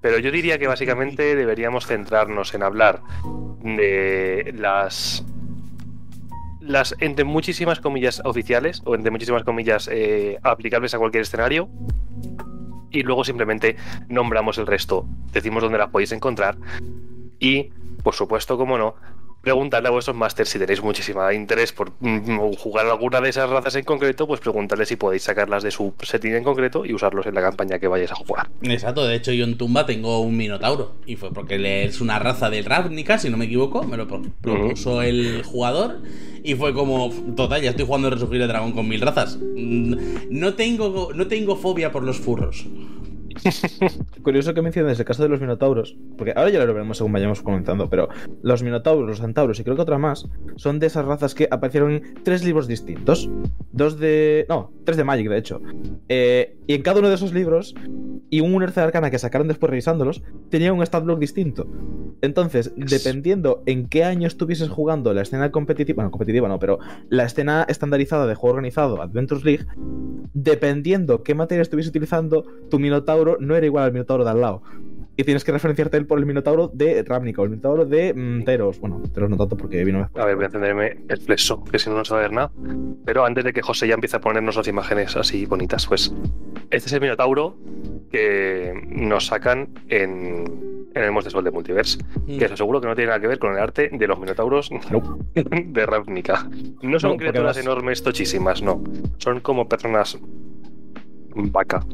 Pero 0.00 0.18
yo 0.18 0.30
diría 0.30 0.58
que 0.58 0.66
básicamente 0.66 1.34
deberíamos 1.36 1.86
centrarnos 1.86 2.54
en 2.54 2.62
hablar 2.62 3.00
de 3.62 4.52
las 4.56 5.24
las 6.68 6.94
entre 7.00 7.24
muchísimas 7.24 7.80
comillas 7.80 8.20
oficiales 8.24 8.82
o 8.84 8.94
entre 8.94 9.10
muchísimas 9.10 9.42
comillas 9.42 9.88
eh, 9.90 10.38
aplicables 10.42 10.94
a 10.94 10.98
cualquier 10.98 11.22
escenario 11.22 11.68
y 12.90 13.02
luego 13.02 13.24
simplemente 13.24 13.76
nombramos 14.08 14.58
el 14.58 14.66
resto, 14.66 15.06
decimos 15.32 15.62
dónde 15.62 15.78
las 15.78 15.88
podéis 15.88 16.12
encontrar 16.12 16.56
y, 17.40 17.70
por 18.02 18.14
supuesto, 18.14 18.58
como 18.58 18.76
no, 18.76 18.96
preguntadle 19.48 19.88
a 19.88 19.90
vuestros 19.90 20.16
masters 20.16 20.50
si 20.50 20.58
tenéis 20.58 20.82
muchísimo 20.82 21.30
interés 21.32 21.72
por 21.72 21.92
mm, 22.00 22.52
jugar 22.58 22.86
alguna 22.86 23.20
de 23.20 23.30
esas 23.30 23.48
razas 23.48 23.74
en 23.76 23.84
concreto, 23.84 24.26
pues 24.26 24.40
preguntadle 24.40 24.84
si 24.86 24.96
podéis 24.96 25.22
sacarlas 25.22 25.62
de 25.62 25.70
su 25.70 25.94
setting 26.02 26.34
en 26.34 26.44
concreto 26.44 26.84
y 26.84 26.92
usarlos 26.92 27.24
en 27.26 27.34
la 27.34 27.40
campaña 27.40 27.78
que 27.78 27.88
vayáis 27.88 28.12
a 28.12 28.14
jugar. 28.14 28.50
Exacto, 28.62 29.06
de 29.06 29.14
hecho 29.16 29.32
yo 29.32 29.44
en 29.44 29.56
Tumba 29.56 29.86
tengo 29.86 30.20
un 30.20 30.36
Minotauro. 30.36 30.96
Y 31.06 31.16
fue 31.16 31.32
porque 31.32 31.84
es 31.84 32.00
una 32.00 32.18
raza 32.18 32.50
del 32.50 32.64
Ravnica, 32.64 33.18
si 33.18 33.30
no 33.30 33.36
me 33.36 33.46
equivoco. 33.46 33.82
Me 33.84 33.96
lo 33.96 34.06
pro- 34.06 34.22
propuso 34.40 35.02
el 35.02 35.42
jugador. 35.44 36.02
Y 36.44 36.54
fue 36.54 36.72
como, 36.74 37.10
total, 37.36 37.62
ya 37.62 37.70
estoy 37.70 37.84
jugando 37.86 38.10
Resurgir 38.10 38.40
el 38.42 38.48
Dragón 38.48 38.72
con 38.72 38.86
mil 38.86 39.00
razas. 39.00 39.38
Mm, 39.38 39.94
No 40.30 40.54
tengo, 40.54 41.10
no 41.14 41.26
tengo 41.26 41.56
fobia 41.56 41.90
por 41.90 42.02
los 42.02 42.18
furros. 42.18 42.66
Curioso 44.22 44.54
que 44.54 44.62
menciones 44.62 44.98
el 44.98 45.04
caso 45.04 45.22
de 45.22 45.28
los 45.28 45.40
minotauros, 45.40 45.96
porque 46.16 46.32
ahora 46.36 46.50
ya 46.50 46.64
lo 46.64 46.72
veremos 46.72 46.96
según 46.96 47.12
vayamos 47.12 47.42
comenzando, 47.42 47.88
pero 47.88 48.08
los 48.42 48.62
minotauros, 48.62 49.08
los 49.08 49.18
centauros 49.18 49.58
y 49.60 49.64
creo 49.64 49.76
que 49.76 49.82
otra 49.82 49.98
más 49.98 50.26
son 50.56 50.78
de 50.78 50.86
esas 50.86 51.04
razas 51.04 51.34
que 51.34 51.48
aparecieron 51.50 51.92
en 51.92 52.14
tres 52.22 52.44
libros 52.44 52.66
distintos. 52.66 53.30
Dos 53.72 53.98
de. 53.98 54.46
No, 54.48 54.72
tres 54.84 54.96
de 54.96 55.04
Magic, 55.04 55.28
de 55.28 55.38
hecho. 55.38 55.60
Eh, 56.08 56.56
y 56.66 56.74
en 56.74 56.82
cada 56.82 57.00
uno 57.00 57.08
de 57.08 57.14
esos 57.14 57.32
libros, 57.32 57.74
y 58.30 58.40
un 58.40 58.54
Unearth 58.54 58.78
Arcana 58.78 59.10
que 59.10 59.18
sacaron 59.18 59.48
después 59.48 59.70
revisándolos, 59.70 60.22
tenía 60.50 60.72
un 60.72 60.84
stat 60.84 61.04
block 61.04 61.18
distinto. 61.18 61.66
Entonces, 62.20 62.72
dependiendo 62.76 63.62
en 63.66 63.88
qué 63.88 64.04
año 64.04 64.26
estuvieses 64.26 64.68
jugando 64.68 65.14
la 65.14 65.22
escena 65.22 65.50
competitiva, 65.50 65.96
bueno, 65.96 66.10
competitiva 66.10 66.48
no, 66.48 66.58
pero 66.58 66.78
la 67.08 67.24
escena 67.24 67.64
estandarizada 67.68 68.26
de 68.26 68.34
juego 68.34 68.54
organizado, 68.54 69.00
Adventures 69.00 69.44
League, 69.44 69.66
dependiendo 70.34 71.22
qué 71.22 71.34
materia 71.34 71.62
estuviese 71.62 71.90
utilizando, 71.90 72.44
tu 72.70 72.78
Minotauro 72.78 73.27
no 73.38 73.54
era 73.56 73.66
igual 73.66 73.84
al 73.84 73.92
Minotauro 73.92 74.24
de 74.24 74.30
al 74.30 74.40
lado. 74.40 74.62
Y 75.16 75.24
tienes 75.24 75.42
que 75.42 75.50
referenciarte 75.50 75.96
él 75.96 76.06
por 76.06 76.20
el 76.20 76.26
Minotauro 76.26 76.70
de 76.72 77.02
Ravnica 77.02 77.42
o 77.42 77.44
el 77.44 77.50
Minotauro 77.50 77.84
de 77.84 78.14
mm, 78.14 78.44
Teros. 78.44 78.78
Bueno, 78.78 79.02
Teros 79.12 79.28
no 79.28 79.36
tanto 79.36 79.56
porque 79.56 79.84
vino 79.84 79.98
después. 79.98 80.22
A 80.22 80.26
ver, 80.26 80.36
voy 80.36 80.44
a 80.44 80.46
encenderme 80.46 80.98
el 81.08 81.18
flexo, 81.18 81.64
que 81.64 81.78
si 81.80 81.90
no, 81.90 81.96
no 81.96 82.04
se 82.04 82.14
va 82.14 82.20
a 82.20 82.22
ver 82.22 82.32
nada. 82.32 82.52
Pero 83.04 83.24
antes 83.24 83.44
de 83.44 83.52
que 83.52 83.60
José 83.60 83.88
ya 83.88 83.94
empiece 83.94 84.16
a 84.16 84.20
ponernos 84.20 84.54
las 84.54 84.68
imágenes 84.68 85.16
así 85.16 85.44
bonitas, 85.44 85.86
pues 85.88 86.14
este 86.70 86.86
es 86.86 86.92
el 86.92 87.00
Minotauro 87.00 87.56
que 88.12 88.80
nos 88.86 89.26
sacan 89.26 89.68
en, 89.88 90.88
en 90.94 91.02
el 91.02 91.10
Monster 91.10 91.32
Soul 91.32 91.44
de 91.44 91.50
Multiverse. 91.50 91.98
Que 92.26 92.44
eso 92.44 92.56
seguro 92.56 92.80
que 92.80 92.86
no 92.86 92.94
tiene 92.94 93.08
nada 93.08 93.20
que 93.20 93.26
ver 93.26 93.40
con 93.40 93.52
el 93.52 93.58
arte 93.58 93.90
de 93.92 94.06
los 94.06 94.20
Minotauros 94.20 94.70
de 95.34 95.86
Ravnica. 95.86 96.48
No 96.82 97.00
son 97.00 97.12
No, 97.12 97.16
criaturas 97.16 97.56
enormes, 97.56 98.04
tochísimas, 98.04 98.62
no. 98.62 98.84
Son 99.16 99.40
como 99.40 99.68
personas 99.68 100.16
vaca. 101.34 101.84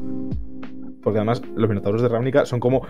Porque 1.05 1.19
además 1.19 1.41
los 1.55 1.69
Minotauros 1.69 2.01
de 2.01 2.09
Ravnica 2.09 2.45
son 2.45 2.59
como 2.59 2.85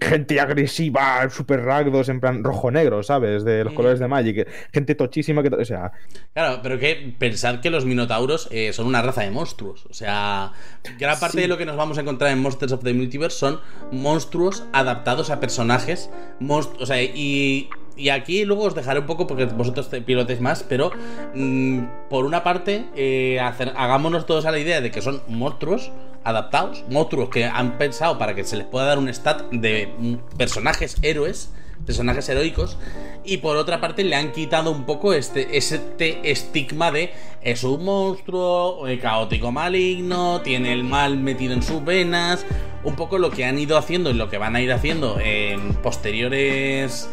gente 0.00 0.40
agresiva, 0.40 1.28
super 1.30 1.60
ragdos, 1.62 2.08
en 2.08 2.20
plan 2.20 2.42
rojo-negro, 2.42 3.02
¿sabes? 3.02 3.44
De 3.44 3.62
los 3.64 3.72
Mm. 3.72 3.76
colores 3.76 3.98
de 4.00 4.08
Magic. 4.08 4.48
Gente 4.72 4.94
tochísima 4.94 5.42
que... 5.42 5.48
O 5.54 5.64
sea, 5.64 5.92
Claro, 6.34 6.60
pero 6.62 6.78
que 6.78 7.14
pensad 7.18 7.60
que 7.60 7.70
los 7.70 7.84
Minotauros 7.86 8.48
eh, 8.50 8.72
son 8.72 8.86
una 8.86 9.02
raza 9.02 9.22
de 9.22 9.30
monstruos. 9.30 9.86
O 9.88 9.94
sea, 9.94 10.52
gran 10.98 11.18
parte 11.20 11.36
Sí. 11.36 11.42
de 11.42 11.48
lo 11.48 11.56
que 11.58 11.64
nos 11.66 11.76
vamos 11.76 11.96
a 11.98 12.00
encontrar 12.02 12.30
en 12.32 12.40
Monsters 12.40 12.72
of 12.72 12.82
the 12.82 12.92
Multiverse 12.92 13.38
son 13.38 13.60
monstruos 13.92 14.64
adaptados 14.72 15.30
a 15.30 15.40
personajes. 15.40 16.10
monst- 16.40 16.76
o 16.80 16.86
sea, 16.86 17.00
y, 17.02 17.68
y 17.96 18.08
aquí 18.08 18.44
luego 18.44 18.64
os 18.64 18.74
dejaré 18.74 19.00
un 19.00 19.06
poco 19.06 19.26
porque 19.26 19.44
vosotros 19.46 19.88
te- 19.90 20.00
pilotes 20.02 20.40
más, 20.40 20.62
pero 20.62 20.90
mm, 21.34 21.80
por 22.10 22.24
una 22.24 22.42
parte, 22.42 22.86
eh, 22.96 23.38
hagámonos 23.40 24.26
todos 24.26 24.46
a 24.46 24.50
la 24.50 24.58
idea 24.58 24.80
de 24.80 24.90
que 24.90 25.00
son 25.02 25.22
monstruos 25.28 25.90
adaptados, 26.24 26.84
monstruos 26.90 27.28
que 27.28 27.44
han 27.44 27.76
pensado 27.78 28.18
para 28.18 28.34
que 28.34 28.44
se 28.44 28.56
les 28.56 28.66
pueda 28.66 28.86
dar 28.86 28.98
un 28.98 29.08
stat 29.08 29.42
de 29.50 29.92
mm, 29.98 30.14
personajes 30.36 30.96
héroes 31.02 31.50
personajes 31.86 32.26
heroicos 32.30 32.78
y 33.24 33.38
por 33.38 33.56
otra 33.58 33.78
parte 33.78 34.04
le 34.04 34.14
han 34.16 34.32
quitado 34.32 34.70
un 34.70 34.86
poco 34.86 35.12
este, 35.12 35.58
este 35.58 36.30
estigma 36.30 36.90
de 36.90 37.12
es 37.42 37.62
un 37.62 37.84
monstruo 37.84 38.88
eh, 38.88 38.98
caótico 38.98 39.52
maligno, 39.52 40.40
tiene 40.40 40.72
el 40.72 40.82
mal 40.84 41.18
metido 41.18 41.52
en 41.52 41.62
sus 41.62 41.84
venas, 41.84 42.46
un 42.84 42.94
poco 42.96 43.18
lo 43.18 43.30
que 43.30 43.44
han 43.44 43.58
ido 43.58 43.76
haciendo 43.76 44.08
y 44.10 44.14
lo 44.14 44.30
que 44.30 44.38
van 44.38 44.56
a 44.56 44.62
ir 44.62 44.72
haciendo 44.72 45.18
en 45.20 45.74
posteriores 45.82 47.10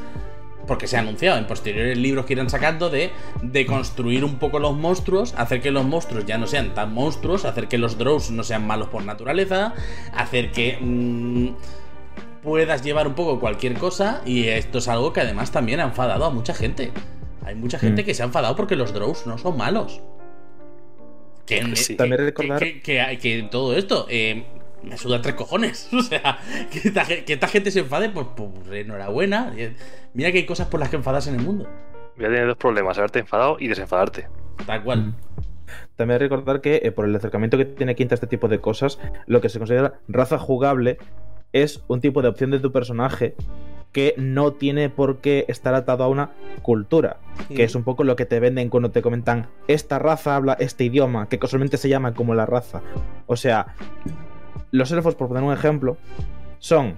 porque 0.68 0.88
se 0.88 0.98
ha 0.98 1.00
anunciado 1.00 1.38
en 1.38 1.48
posteriores 1.48 1.98
libros 1.98 2.26
que 2.26 2.34
irán 2.34 2.50
sacando 2.50 2.90
de, 2.90 3.12
de 3.42 3.66
construir 3.66 4.24
un 4.24 4.36
poco 4.40 4.60
los 4.60 4.76
monstruos, 4.78 5.34
hacer 5.38 5.62
que 5.62 5.72
los 5.72 5.86
monstruos 5.86 6.26
ya 6.26 6.38
no 6.38 6.48
sean 6.48 6.74
tan 6.74 6.94
monstruos, 6.94 7.46
hacer 7.46 7.68
que 7.68 7.78
los 7.78 7.98
drows 7.98 8.32
no 8.32 8.44
sean 8.44 8.66
malos 8.68 8.88
por 8.90 9.04
naturaleza, 9.04 9.74
hacer 10.14 10.52
que 10.52 10.78
mm, 10.80 11.50
puedas 12.44 12.84
llevar 12.84 13.08
un 13.08 13.14
poco 13.14 13.40
cualquier 13.40 13.74
cosa 13.76 14.22
y 14.26 14.48
esto 14.48 14.80
es 14.80 14.88
algo 14.88 15.14
que 15.14 15.22
además 15.22 15.52
también 15.52 15.80
ha 15.80 15.84
enfadado 15.84 16.26
a 16.26 16.30
mucha 16.30 16.54
gente. 16.54 16.92
Hay 17.46 17.56
mucha 17.56 17.80
gente 17.80 18.04
Mm. 18.04 18.06
que 18.06 18.14
se 18.14 18.22
ha 18.24 18.26
enfadado 18.26 18.56
porque 18.56 18.76
los 18.76 18.94
drows 18.94 19.26
no 19.28 19.38
son 19.38 19.58
malos. 19.58 20.02
Que, 21.46 21.64
me- 21.64 21.76
Sí. 21.76 21.94
que- 21.94 21.98
También 21.98 22.22
recordar- 22.22 22.60
que, 22.60 22.82
que- 22.82 23.18
que 23.22 23.48
todo 23.52 23.76
esto 23.76 24.06
eh, 24.10 24.46
me 24.84 24.98
suda 24.98 25.22
tres 25.22 25.36
cojones. 25.36 25.90
O 25.94 26.02
sea, 26.02 26.40
que 26.72 26.88
esta, 26.90 27.06
ge- 27.06 27.24
que 27.26 27.34
esta 27.34 27.48
gente 27.48 27.72
se 27.72 27.80
enfade, 27.80 28.10
pues, 28.10 28.28
pues 28.36 28.50
enhorabuena. 28.72 29.54
Eh, 29.58 29.76
Mira 30.14 30.32
que 30.32 30.40
hay 30.40 30.46
cosas 30.46 30.68
por 30.68 30.80
las 30.80 30.90
que 30.90 30.98
enfadas 30.98 31.28
en 31.28 31.36
el 31.36 31.42
mundo. 31.42 31.68
Voy 32.18 32.26
a 32.26 32.30
tener 32.30 32.46
dos 32.48 32.58
problemas, 32.58 32.98
haberte 32.98 33.20
enfadado 33.20 33.58
y 33.60 33.68
desenfadarte. 33.68 34.28
Tal 34.66 34.84
cual. 34.84 35.14
También 35.96 36.20
recordar 36.20 36.60
que 36.62 36.82
eh, 36.84 36.92
por 36.92 37.06
el 37.06 37.16
acercamiento 37.16 37.58
que 37.58 37.64
tiene 37.66 37.96
Quinta 37.96 38.14
a 38.14 38.18
este 38.18 38.28
tipo 38.28 38.48
de 38.50 38.60
cosas, 38.60 39.00
lo 39.26 39.40
que 39.40 39.48
se 39.50 39.58
considera 39.60 39.94
raza 40.10 40.38
jugable 40.38 40.98
es 41.54 41.84
un 41.88 42.02
tipo 42.02 42.22
de 42.22 42.28
opción 42.28 42.52
de 42.52 42.60
tu 42.60 42.72
personaje 42.74 43.36
que 43.94 44.14
no 44.18 44.54
tiene 44.54 44.90
por 44.90 45.20
qué 45.20 45.46
estar 45.50 45.74
atado 45.74 46.04
a 46.04 46.08
una 46.10 46.32
cultura, 46.62 47.18
que 47.54 47.64
es 47.66 47.76
un 47.76 47.84
poco 47.84 48.04
lo 48.06 48.16
que 48.16 48.26
te 48.26 48.40
venden 48.40 48.70
cuando 48.70 48.92
te 48.92 49.02
comentan 49.02 49.48
esta 49.68 50.00
raza 50.00 50.36
habla 50.38 50.54
este 50.60 50.86
idioma, 50.86 51.28
que 51.28 51.40
casualmente 51.40 51.78
se 51.78 51.90
llama 51.90 52.14
como 52.14 52.34
la 52.34 52.46
raza. 52.46 52.82
O 53.28 53.36
sea, 53.36 53.76
los 54.72 54.92
elfos, 54.92 55.16
por 55.16 55.28
poner 55.28 55.44
un 55.44 55.54
ejemplo, 55.54 55.98
son 56.60 56.96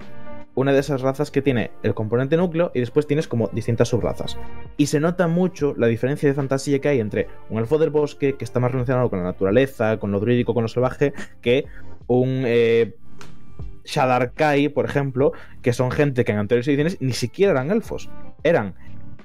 una 0.56 0.72
de 0.72 0.80
esas 0.80 1.02
razas 1.02 1.32
que 1.32 1.42
tiene 1.42 1.72
el 1.82 1.94
componente 1.96 2.38
núcleo 2.38 2.72
y 2.74 2.80
después 2.80 3.08
tienes 3.08 3.28
como 3.28 3.48
distintas 3.50 3.90
subrazas. 3.90 4.38
Y 4.78 4.86
se 4.86 5.00
nota 5.00 5.28
mucho 5.28 5.74
la 5.78 5.88
diferencia 5.88 6.30
de 6.30 6.36
fantasía 6.36 6.80
que 6.80 6.90
hay 6.90 7.00
entre 7.00 7.28
un 7.50 7.60
elfo 7.60 7.80
del 7.80 7.90
bosque, 7.90 8.36
que 8.36 8.44
está 8.46 8.60
más 8.60 8.72
relacionado 8.72 9.10
con 9.10 9.20
la 9.20 9.26
naturaleza, 9.26 9.98
con 9.98 10.12
lo 10.12 10.20
druídico, 10.20 10.54
con 10.54 10.64
lo 10.64 10.68
salvaje, 10.68 11.14
que 11.42 11.66
un 12.08 12.44
eh, 12.46 12.96
Shadarkai, 13.86 14.70
por 14.70 14.86
ejemplo, 14.86 15.34
que 15.62 15.74
son 15.74 15.92
gente 15.92 16.24
que 16.24 16.32
en 16.32 16.38
anteriores 16.38 16.68
ediciones 16.68 16.98
ni 17.02 17.14
siquiera 17.14 17.52
eran 17.52 17.72
elfos. 17.72 18.10
Eran 18.44 18.76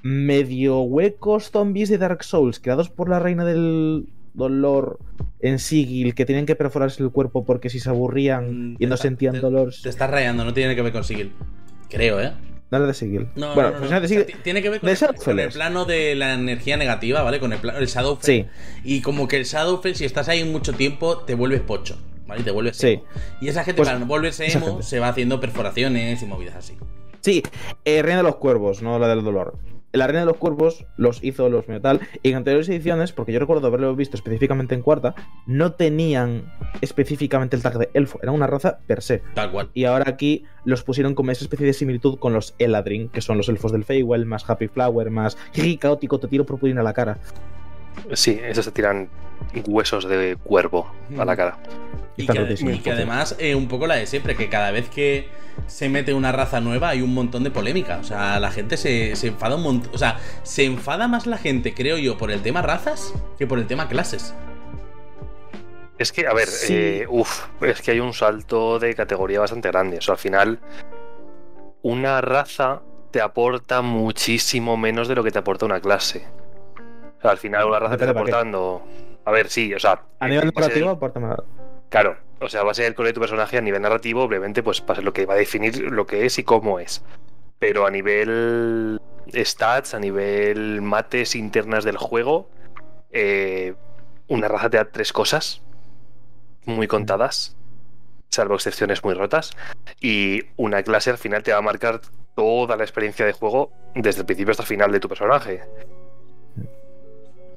medio 0.01 0.81
huecos 0.81 1.51
zombies 1.51 1.89
de 1.89 1.97
Dark 1.97 2.23
Souls 2.23 2.59
creados 2.59 2.89
por 2.89 3.09
la 3.09 3.19
reina 3.19 3.45
del 3.45 4.09
dolor 4.33 4.99
en 5.39 5.59
Sigil, 5.59 6.13
que 6.15 6.25
tenían 6.25 6.45
que 6.45 6.55
perforarse 6.55 7.01
el 7.03 7.11
cuerpo 7.11 7.45
porque 7.45 7.69
si 7.69 7.79
se 7.79 7.89
aburrían 7.89 8.73
Mm, 8.73 8.75
y 8.79 8.85
no 8.87 8.97
sentían 8.97 9.33
te- 9.35 9.39
dolor. 9.39 9.73
Te 9.81 9.89
estás 9.89 10.09
rayando, 10.09 10.43
no 10.45 10.53
tiene 10.53 10.75
que 10.75 10.81
ver 10.81 10.91
con 10.93 11.03
Sigil. 11.03 11.33
Creo, 11.89 12.19
¿eh? 12.21 12.33
No 12.71 12.77
era 12.77 12.85
de 12.87 12.93
Sigil. 12.93 13.27
No, 13.35 13.55
bueno, 13.55 13.69
no, 13.71 13.73
no, 13.75 13.79
pues 13.79 13.91
no. 13.91 13.99
de 13.99 14.05
O 14.05 14.25
sea, 14.25 14.41
tiene 14.43 14.61
que 14.61 14.69
ver 14.69 14.79
con 14.79 14.87
de 14.87 14.93
el, 14.93 14.99
con 14.99 15.09
el 15.09 15.15
Shadowfell. 15.17 15.53
plano 15.53 15.85
de 15.85 16.13
la 16.15 16.33
energía 16.35 16.77
negativa, 16.77 17.23
¿vale? 17.23 17.39
Con 17.39 17.51
el, 17.53 17.59
pla- 17.59 17.77
el 17.79 17.87
Shadowfell. 17.87 18.25
Sí. 18.25 18.45
Y 18.83 19.01
como 19.01 19.27
que 19.27 19.37
el 19.37 19.45
Shadowfell, 19.45 19.95
si 19.95 20.05
estás 20.05 20.29
ahí 20.29 20.43
mucho 20.43 20.73
tiempo, 20.73 21.17
te 21.19 21.33
vuelves 21.33 21.61
pocho, 21.61 21.97
¿vale? 22.27 22.43
Te 22.43 22.51
vuelves 22.51 22.77
Sí. 22.77 22.87
emo. 22.89 23.03
Y 23.41 23.47
esa 23.47 23.63
gente, 23.63 23.77
Pues, 23.77 23.89
para 23.89 23.97
no 23.99 24.05
volverse 24.05 24.51
emo, 24.51 24.65
gente. 24.67 24.83
se 24.83 24.99
va 24.99 25.07
haciendo 25.07 25.39
perforaciones 25.39 26.21
y 26.21 26.25
movidas 26.27 26.57
así. 26.57 26.77
Sí, 27.21 27.41
eh, 27.85 28.01
Reina 28.03 28.17
de 28.17 28.23
los 28.23 28.35
Cuervos, 28.35 28.83
no 28.83 28.99
la 28.99 29.07
del 29.07 29.23
dolor. 29.23 29.57
La 29.91 30.05
Reina 30.05 30.19
de 30.19 30.27
los 30.27 30.37
Cuervos 30.37 30.85
los 30.97 31.23
hizo 31.23 31.49
los 31.49 31.67
Metal 31.67 31.99
y 32.21 32.29
en 32.29 32.35
anteriores 32.35 32.69
ediciones, 32.69 33.11
porque 33.11 33.31
yo 33.31 33.39
recuerdo 33.39 33.65
haberlo 33.65 33.95
visto 33.95 34.15
específicamente 34.15 34.75
en 34.75 34.83
cuarta, 34.83 35.15
no 35.47 35.73
tenían 35.73 36.53
específicamente 36.81 37.55
el 37.55 37.63
tag 37.63 37.79
de 37.79 37.89
elfo, 37.95 38.19
era 38.21 38.31
una 38.31 38.45
raza 38.45 38.79
per 38.85 39.01
se. 39.01 39.23
Tal 39.33 39.51
cual. 39.51 39.69
Y 39.73 39.85
ahora 39.85 40.05
aquí 40.07 40.43
los 40.63 40.83
pusieron 40.83 41.15
como 41.15 41.31
esa 41.31 41.43
especie 41.43 41.65
de 41.65 41.73
similitud 41.73 42.19
con 42.19 42.33
los 42.33 42.53
Eladrin, 42.59 43.09
que 43.09 43.21
son 43.21 43.37
los 43.37 43.49
elfos 43.49 43.71
del 43.71 43.83
Feywild, 43.83 44.25
más 44.25 44.47
Happy 44.47 44.67
Flower, 44.67 45.09
más 45.09 45.37
jiji 45.53 45.77
caótico, 45.77 46.19
te 46.19 46.27
tiro 46.27 46.45
purpurina 46.45 46.81
a 46.81 46.83
la 46.83 46.93
cara. 46.93 47.17
Sí, 48.13 48.39
esos 48.43 48.65
te 48.65 48.71
tiran 48.71 49.09
huesos 49.67 50.07
de 50.07 50.37
cuervo 50.43 50.91
a 51.17 51.25
la 51.25 51.35
cara. 51.35 51.57
Y 52.17 52.27
que, 52.27 52.55
y 52.59 52.89
además, 52.89 53.35
eh, 53.39 53.55
un 53.55 53.67
poco 53.67 53.87
la 53.87 53.95
de 53.95 54.05
siempre, 54.05 54.35
que 54.35 54.49
cada 54.49 54.71
vez 54.71 54.89
que 54.89 55.29
se 55.67 55.87
mete 55.89 56.13
una 56.13 56.31
raza 56.31 56.59
nueva 56.59 56.89
hay 56.89 57.01
un 57.01 57.13
montón 57.13 57.43
de 57.43 57.51
polémica. 57.51 57.97
O 57.99 58.03
sea, 58.03 58.39
la 58.39 58.51
gente 58.51 58.75
se, 58.77 59.15
se 59.15 59.27
enfada 59.27 59.55
un 59.55 59.63
montón. 59.63 59.91
O 59.95 59.97
sea, 59.97 60.19
se 60.43 60.65
enfada 60.65 61.07
más 61.07 61.27
la 61.27 61.37
gente, 61.37 61.73
creo 61.73 61.97
yo, 61.97 62.17
por 62.17 62.31
el 62.31 62.41
tema 62.41 62.61
razas 62.61 63.13
que 63.37 63.47
por 63.47 63.57
el 63.57 63.67
tema 63.67 63.87
clases. 63.87 64.33
Es 65.97 66.11
que, 66.11 66.27
a 66.27 66.33
ver, 66.33 66.47
Sí. 66.47 66.73
eh, 66.75 67.05
uf, 67.09 67.45
es 67.61 67.81
que 67.81 67.91
hay 67.91 67.99
un 67.99 68.13
salto 68.13 68.79
de 68.79 68.93
categoría 68.95 69.39
bastante 69.39 69.69
grande. 69.69 69.97
O 69.97 70.01
sea, 70.01 70.13
al 70.13 70.19
final, 70.19 70.59
una 71.81 72.21
raza 72.21 72.81
te 73.11 73.21
aporta 73.21 73.81
muchísimo 73.81 74.77
menos 74.77 75.07
de 75.07 75.15
lo 75.15 75.23
que 75.23 75.31
te 75.31 75.39
aporta 75.39 75.65
una 75.65 75.79
clase. 75.79 76.25
O 77.19 77.21
sea, 77.21 77.31
al 77.31 77.37
final 77.37 77.67
una 77.67 77.79
raza 77.79 77.97
te 77.97 78.05
está 78.05 78.17
aportando... 78.17 78.81
A 79.25 79.31
ver, 79.31 79.49
sí, 79.49 79.73
o 79.73 79.79
sea... 79.79 80.01
A 80.19 80.27
nivel 80.27 80.51
narrativo, 80.55 80.89
aporta 80.89 81.19
más. 81.19 81.37
Claro, 81.89 82.17
o 82.39 82.47
sea, 82.47 82.63
va 82.63 82.71
a 82.71 82.73
ser 82.73 82.85
el 82.85 82.95
color 82.95 83.09
de 83.09 83.13
tu 83.13 83.19
personaje 83.19 83.57
a 83.57 83.61
nivel 83.61 83.81
narrativo, 83.81 84.23
obviamente, 84.23 84.63
pues 84.63 84.81
va 84.81 84.93
a 84.93 84.95
ser 84.95 85.03
lo 85.03 85.13
que 85.13 85.25
va 85.25 85.33
a 85.33 85.37
definir 85.37 85.91
lo 85.91 86.05
que 86.05 86.25
es 86.25 86.39
y 86.39 86.43
cómo 86.43 86.79
es. 86.79 87.03
Pero 87.59 87.85
a 87.85 87.91
nivel 87.91 89.01
stats, 89.33 89.93
a 89.93 89.99
nivel 89.99 90.81
mates 90.81 91.35
internas 91.35 91.83
del 91.83 91.97
juego, 91.97 92.49
eh, 93.11 93.75
una 94.27 94.47
raza 94.47 94.69
te 94.69 94.77
da 94.77 94.85
tres 94.85 95.11
cosas 95.11 95.61
muy 96.65 96.87
contadas, 96.87 97.57
salvo 98.29 98.55
excepciones 98.55 99.03
muy 99.03 99.15
rotas, 99.15 99.51
y 99.99 100.43
una 100.55 100.83
clase 100.83 101.09
al 101.09 101.17
final 101.17 101.43
te 101.43 101.51
va 101.51 101.57
a 101.57 101.61
marcar 101.61 102.01
toda 102.35 102.77
la 102.77 102.83
experiencia 102.83 103.25
de 103.25 103.33
juego 103.33 103.71
desde 103.95 104.21
el 104.21 104.25
principio 104.25 104.51
hasta 104.51 104.63
el 104.63 104.67
final 104.67 104.91
de 104.91 104.99
tu 104.99 105.09
personaje. 105.09 105.63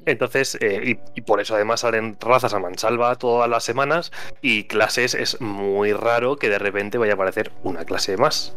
Entonces, 0.07 0.59
eh, 0.61 0.97
y, 1.15 1.19
y 1.19 1.23
por 1.23 1.41
eso 1.41 1.55
además 1.55 1.81
salen 1.81 2.17
razas 2.21 2.55
a 2.55 2.59
mansalva 2.59 3.15
todas 3.17 3.49
las 3.49 3.65
semanas 3.65 4.13
y 4.41 4.65
clases 4.65 5.15
es 5.15 5.41
muy 5.41 5.93
raro 5.93 6.37
que 6.37 6.49
de 6.49 6.59
repente 6.59 6.99
vaya 6.99 7.13
a 7.13 7.15
aparecer 7.15 7.53
una 7.63 7.85
clase 7.85 8.17
más. 8.17 8.57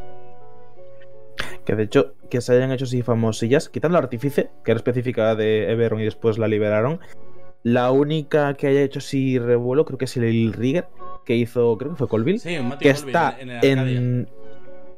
Que 1.65 1.75
de 1.75 1.83
hecho, 1.83 2.13
que 2.29 2.41
se 2.41 2.53
hayan 2.53 2.71
hecho 2.71 2.85
así 2.85 3.01
famosillas, 3.01 3.69
quitando 3.69 3.93
la 3.97 4.03
artífice, 4.03 4.49
que 4.63 4.71
era 4.71 4.77
específica 4.77 5.35
de 5.35 5.71
Everon 5.71 5.99
y 5.99 6.05
después 6.05 6.37
la 6.37 6.47
liberaron. 6.47 6.99
La 7.63 7.91
única 7.91 8.53
que 8.53 8.67
haya 8.67 8.81
hecho 8.81 8.99
así 8.99 9.39
revuelo, 9.39 9.85
creo 9.85 9.97
que 9.97 10.05
es 10.05 10.15
el 10.17 10.53
Rigger, 10.53 10.87
que 11.25 11.35
hizo, 11.35 11.77
creo 11.77 11.91
que 11.91 11.97
fue 11.97 12.07
Colville, 12.07 12.39
Sí, 12.39 12.49
que 12.49 12.57
Colville 12.57 12.89
está 12.91 13.35
en, 13.39 13.49
en. 13.79 14.29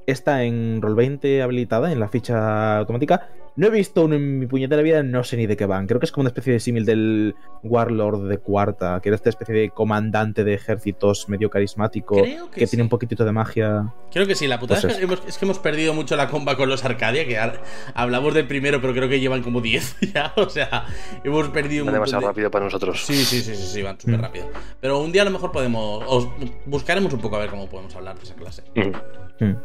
Está 0.06 0.44
en 0.44 0.82
Roll20 0.82 1.42
habilitada, 1.42 1.92
en 1.92 2.00
la 2.00 2.08
ficha 2.08 2.78
automática. 2.80 3.30
No 3.58 3.68
he 3.68 3.70
visto 3.72 4.06
uno 4.06 4.16
en 4.16 4.40
mi 4.40 4.46
puñetera 4.46 4.82
vida, 4.84 5.02
no 5.04 5.24
sé 5.24 5.36
ni 5.36 5.48
de 5.48 5.58
qué 5.58 5.66
van. 5.66 5.88
Creo 5.88 6.00
que 6.00 6.06
es 6.06 6.12
como 6.12 6.22
una 6.22 6.30
especie 6.30 6.54
de 6.54 6.60
símil 6.60 6.86
del 6.86 7.36
Warlord 7.64 8.30
de 8.30 8.38
cuarta, 8.38 9.00
que 9.02 9.10
era 9.10 9.16
esta 9.16 9.30
especie 9.30 9.54
de 9.56 9.70
comandante 9.72 10.44
de 10.44 10.54
ejércitos 10.54 11.28
medio 11.28 11.50
carismático, 11.50 12.22
Creo 12.22 12.52
que, 12.52 12.60
que, 12.62 12.68
tiene 12.68 12.84
un 12.84 12.90
poquitito 12.90 13.26
de 13.26 13.32
magia. 13.32 13.92
Creo 14.12 14.28
que 14.28 14.36
sí, 14.36 14.46
la 14.48 14.60
putada 14.60 14.80
Pues 14.80 14.94
es, 14.94 15.00
que 15.00 15.06
hemos, 15.06 15.24
es 15.28 15.38
que 15.40 15.46
hemos 15.46 15.58
perdido 15.60 15.94
mucho 15.96 16.16
la 16.16 16.28
comba 16.30 16.56
con 16.56 16.70
los 16.70 16.86
Arcadia, 16.86 17.26
que 17.28 17.38
ahora- 17.40 17.62
hablamos 17.96 18.34
del 18.36 18.46
primero, 18.48 18.80
pero 18.80 18.94
creo 18.94 19.10
que 19.10 19.20
llevan 19.20 19.42
como 19.42 19.60
10 19.60 19.98
ya. 20.14 20.34
O 20.36 20.50
sea, 20.50 20.86
hemos 21.24 21.50
perdido 21.50 21.84
montón 21.84 21.96
demasiado 21.96 22.22
de... 22.22 22.28
rápido 22.28 22.52
para 22.52 22.66
nosotros. 22.66 23.04
Sí, 23.06 23.16
sí, 23.16 23.42
sí, 23.42 23.56
sí, 23.56 23.68
sí, 23.68 23.82
van 23.82 24.00
súper 24.00 24.20
Mm. 24.20 24.22
rápido. 24.22 24.50
Pero 24.80 25.00
un 25.02 25.12
día 25.12 25.24
a 25.24 25.26
lo 25.26 25.32
mejor 25.32 25.52
podemos. 25.52 26.04
Os 26.08 26.28
buscaremos 26.68 27.12
un 27.12 27.20
poco 27.22 27.38
a 27.38 27.40
ver 27.40 27.50
cómo 27.50 27.68
podemos 27.68 27.96
hablar 27.96 28.16
de 28.18 28.24
esa 28.24 28.36
clase. 28.36 28.62
Mm. 28.76 29.44
Hmm. 29.44 29.56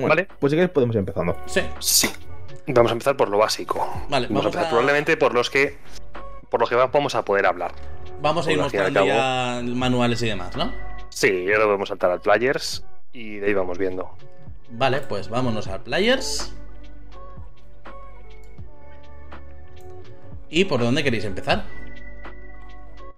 Bueno, 0.00 0.08
Vale. 0.08 0.28
Pues 0.38 0.50
si 0.50 0.56
quieres 0.56 0.70
podemos 0.70 0.94
ir 0.96 1.00
empezando. 1.00 1.36
Sí, 1.46 1.62
Sí. 1.78 2.10
Vamos 2.66 2.90
a 2.90 2.94
empezar 2.94 3.16
por 3.16 3.28
lo 3.28 3.38
básico. 3.38 4.04
vale, 4.08 4.26
Vamos 4.28 4.44
a 4.44 4.48
empezar 4.48 4.66
a, 4.66 4.68
probablemente 4.70 5.16
por 5.16 5.34
los 5.34 5.50
que 5.50 5.78
por 6.50 6.60
los 6.60 6.68
que 6.68 6.74
vamos 6.76 7.14
a 7.14 7.24
poder 7.24 7.46
hablar. 7.46 7.72
vamos 8.20 8.46
a 8.46 8.52
ir 8.52 8.58
mostrando 8.58 9.04
ya 9.06 9.60
manuales 9.64 10.20
y 10.22 10.26
demás, 10.28 10.56
¿no? 10.56 10.72
Sí, 11.08 11.46
ahora 11.52 11.64
podemos 11.64 11.88
saltar 11.88 12.10
al 12.10 12.20
players 12.20 12.84
y 13.12 13.36
de 13.36 13.46
ahí 13.48 13.54
vamos 13.54 13.78
viendo. 13.78 14.10
Vale, 14.72 15.00
pues 15.00 15.28
vámonos 15.28 15.66
al 15.66 15.82
Players. 15.82 16.54
¿Y 20.48 20.64
por 20.64 20.80
dónde 20.80 21.02
queréis 21.04 21.24
empezar? 21.24 21.64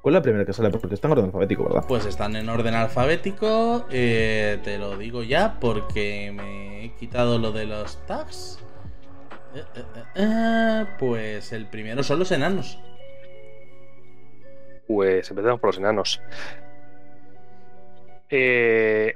¿Cuál 0.03 0.15
es 0.15 0.19
la 0.19 0.23
primera 0.23 0.45
que 0.45 0.53
sale? 0.53 0.71
Porque 0.71 0.95
está 0.95 1.07
en 1.07 1.13
orden 1.13 1.25
alfabético, 1.27 1.65
¿verdad? 1.65 1.85
Pues 1.87 2.05
están 2.07 2.35
en 2.35 2.49
orden 2.49 2.75
alfabético. 2.75 3.87
eh, 3.91 4.59
te 4.65 4.77
lo 4.77 4.97
digo 4.99 5.23
ya 5.23 5.59
porque 5.61 6.33
me 6.35 6.85
he 6.85 6.93
quitado 6.97 7.39
lo 7.39 7.53
de 7.53 7.67
los 7.67 8.05
tags. 8.07 8.59
Eh, 9.55 9.63
eh, 9.77 9.83
eh, 9.95 10.03
eh, 10.17 10.87
pues 10.99 11.53
el 11.53 11.67
primero 11.67 12.03
son 12.03 12.19
los 12.19 12.33
enanos. 12.33 12.81
Pues 14.89 15.31
empezamos 15.31 15.61
por 15.61 15.69
los 15.69 15.79
enanos. 15.79 16.21
Eh, 18.29 19.15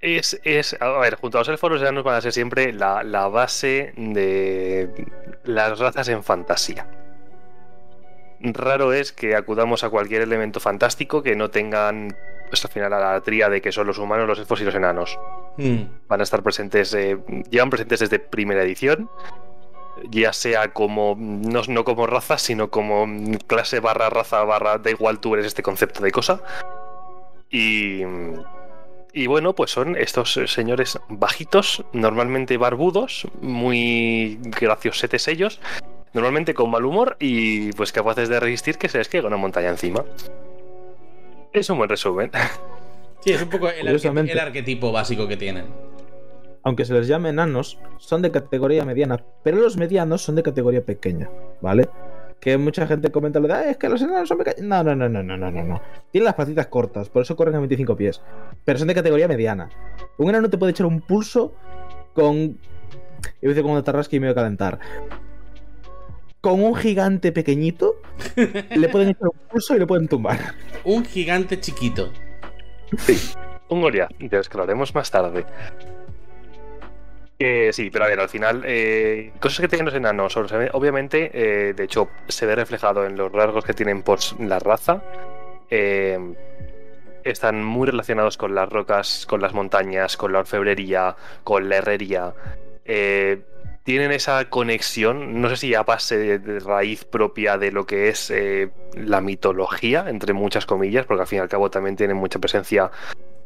es, 0.00 0.40
es, 0.42 0.76
a 0.80 0.98
ver, 0.98 1.14
junto 1.14 1.38
a 1.38 1.42
los 1.42 1.48
elfos, 1.48 1.70
los 1.70 1.80
enanos 1.80 2.02
van 2.02 2.16
a 2.16 2.20
ser 2.20 2.32
siempre 2.32 2.72
la, 2.72 3.04
la 3.04 3.28
base 3.28 3.92
de 3.96 5.06
las 5.44 5.78
razas 5.78 6.08
en 6.08 6.24
fantasía. 6.24 6.86
Raro 8.40 8.92
es 8.92 9.12
que 9.12 9.34
acudamos 9.34 9.84
a 9.84 9.90
cualquier 9.90 10.22
elemento 10.22 10.60
fantástico 10.60 11.22
que 11.22 11.36
no 11.36 11.50
tengan, 11.50 12.16
pues 12.48 12.64
al 12.64 12.70
final, 12.70 12.92
a 12.92 13.12
la 13.12 13.20
tríade 13.20 13.60
que 13.60 13.72
son 13.72 13.86
los 13.86 13.98
humanos, 13.98 14.28
los 14.28 14.38
elfos 14.38 14.60
y 14.60 14.64
los 14.64 14.74
enanos. 14.74 15.18
Hmm, 15.56 15.82
van 16.08 16.20
a 16.20 16.22
estar 16.22 16.42
presentes, 16.42 16.92
eh, 16.94 17.18
llevan 17.50 17.70
presentes 17.70 18.00
desde 18.00 18.18
primera 18.18 18.62
edición, 18.62 19.08
ya 20.10 20.32
sea 20.32 20.72
como, 20.72 21.16
no, 21.18 21.62
no 21.68 21.84
como 21.84 22.06
raza, 22.06 22.38
sino 22.38 22.70
como 22.70 23.06
clase 23.46 23.80
barra 23.80 24.10
raza 24.10 24.44
barra, 24.44 24.78
da 24.78 24.90
igual 24.90 25.18
tú 25.20 25.34
eres 25.34 25.46
este 25.46 25.62
concepto 25.62 26.02
de 26.02 26.12
cosa. 26.12 26.42
Y, 27.50 28.02
y 29.12 29.26
bueno, 29.28 29.54
pues 29.54 29.70
son 29.70 29.96
estos 29.96 30.38
señores 30.46 30.98
bajitos, 31.08 31.84
normalmente 31.92 32.58
barbudos, 32.58 33.26
muy 33.40 34.38
graciosetes 34.42 35.28
ellos, 35.28 35.60
normalmente 36.16 36.52
con 36.54 36.70
mal 36.70 36.84
humor 36.84 37.16
y 37.20 37.70
pues 37.74 37.92
capaces 37.92 38.28
de 38.28 38.40
resistir 38.40 38.76
que 38.78 38.88
se 38.88 38.98
les 38.98 39.08
caiga 39.08 39.28
una 39.28 39.36
montaña 39.36 39.68
encima. 39.68 40.04
Es 41.52 41.70
un 41.70 41.78
buen 41.78 41.88
resumen. 41.88 42.30
Sí, 43.20 43.32
es 43.32 43.42
un 43.42 43.48
poco 43.48 43.66
el, 43.68 43.74
arque- 43.74 43.80
Curiosamente. 43.80 44.32
el 44.32 44.38
arquetipo 44.38 44.92
básico 44.92 45.26
que 45.26 45.36
tienen. 45.36 45.64
Aunque 46.62 46.84
se 46.84 46.94
les 46.94 47.08
llame 47.08 47.30
enanos, 47.30 47.76
son 47.98 48.22
de 48.22 48.30
categoría 48.30 48.84
mediana, 48.84 49.24
pero 49.42 49.56
los 49.56 49.76
medianos 49.76 50.22
son 50.22 50.36
de 50.36 50.44
categoría 50.44 50.84
pequeña, 50.84 51.28
¿vale? 51.60 51.88
Que 52.38 52.56
mucha 52.56 52.86
gente 52.86 53.10
comenta 53.10 53.40
lo 53.40 53.48
de, 53.48 53.54
"Ah, 53.54 53.70
es 53.70 53.78
que 53.78 53.88
los 53.88 54.00
enanos 54.00 54.28
son 54.28 54.38
pequeños. 54.38 54.60
No, 54.60 54.84
no, 54.84 54.94
no, 54.94 55.08
no, 55.08 55.24
no, 55.24 55.36
no, 55.36 55.50
no, 55.50 55.64
no. 55.64 55.80
Tienen 56.12 56.26
las 56.26 56.34
patitas 56.34 56.68
cortas, 56.68 57.08
por 57.08 57.22
eso 57.22 57.34
corren 57.34 57.56
a 57.56 57.58
25 57.58 57.96
pies. 57.96 58.22
Pero 58.64 58.78
son 58.78 58.86
de 58.86 58.94
categoría 58.94 59.26
mediana. 59.26 59.70
Un 60.18 60.28
enano 60.28 60.48
te 60.48 60.56
puede 60.58 60.70
echar 60.70 60.86
un 60.86 61.00
pulso 61.00 61.52
con. 62.14 62.60
A 63.24 63.28
decir 63.40 63.62
con 63.62 63.72
una 63.72 63.82
tarrasca 63.82 64.14
y 64.14 64.20
me 64.20 64.26
voy 64.28 64.32
a 64.32 64.36
calentar. 64.36 64.78
Con 66.46 66.62
un 66.62 66.76
gigante 66.76 67.32
pequeñito, 67.32 68.00
le 68.36 68.88
pueden 68.88 69.08
echar 69.08 69.30
un 69.30 69.48
pulso 69.50 69.74
y 69.74 69.80
le 69.80 69.86
pueden 69.88 70.06
tumbar. 70.06 70.38
Un 70.84 71.04
gigante 71.04 71.58
chiquito. 71.58 72.12
Un 73.68 73.80
Goliath, 73.80 74.16
de 74.16 74.36
los 74.36 74.48
que 74.48 74.56
lo 74.56 74.62
haremos 74.62 74.94
más 74.94 75.10
tarde. 75.10 75.44
Eh, 77.40 77.70
sí, 77.72 77.90
pero 77.90 78.04
a 78.04 78.06
ver, 78.06 78.20
al 78.20 78.28
final, 78.28 78.62
eh, 78.64 79.32
cosas 79.40 79.62
que 79.62 79.66
tienen 79.66 79.86
los 79.86 79.94
enanos, 79.96 80.36
obviamente, 80.36 81.32
eh, 81.34 81.74
de 81.74 81.82
hecho, 81.82 82.10
se 82.28 82.46
ve 82.46 82.54
reflejado 82.54 83.04
en 83.04 83.16
los 83.16 83.32
rasgos 83.32 83.64
que 83.64 83.74
tienen 83.74 84.04
por 84.04 84.20
la 84.38 84.60
raza. 84.60 85.02
eh, 85.68 86.16
están 87.24 87.64
muy 87.64 87.88
relacionados 87.88 88.36
con 88.36 88.54
las 88.54 88.68
rocas, 88.68 89.26
con 89.26 89.40
las 89.42 89.52
montañas, 89.52 90.16
con 90.16 90.32
la 90.32 90.38
orfebrería, 90.38 91.16
con 91.42 91.68
la 91.68 91.78
herrería. 91.78 92.32
Eh, 92.84 93.40
tienen 93.86 94.10
esa 94.10 94.50
conexión, 94.50 95.40
no 95.40 95.48
sé 95.48 95.56
si 95.56 95.74
a 95.74 95.84
base 95.84 96.38
de, 96.38 96.58
raíz 96.58 97.04
propia 97.04 97.56
de 97.56 97.70
lo 97.70 97.86
que 97.86 98.08
es 98.08 98.32
eh, 98.32 98.68
la 98.94 99.20
mitología, 99.20 100.06
entre 100.08 100.32
muchas 100.32 100.66
comillas, 100.66 101.06
porque 101.06 101.20
al 101.20 101.28
fin 101.28 101.38
y 101.38 101.42
al 101.42 101.48
cabo 101.48 101.70
también 101.70 101.94
tienen 101.94 102.16
mucha 102.16 102.40
presencia 102.40 102.90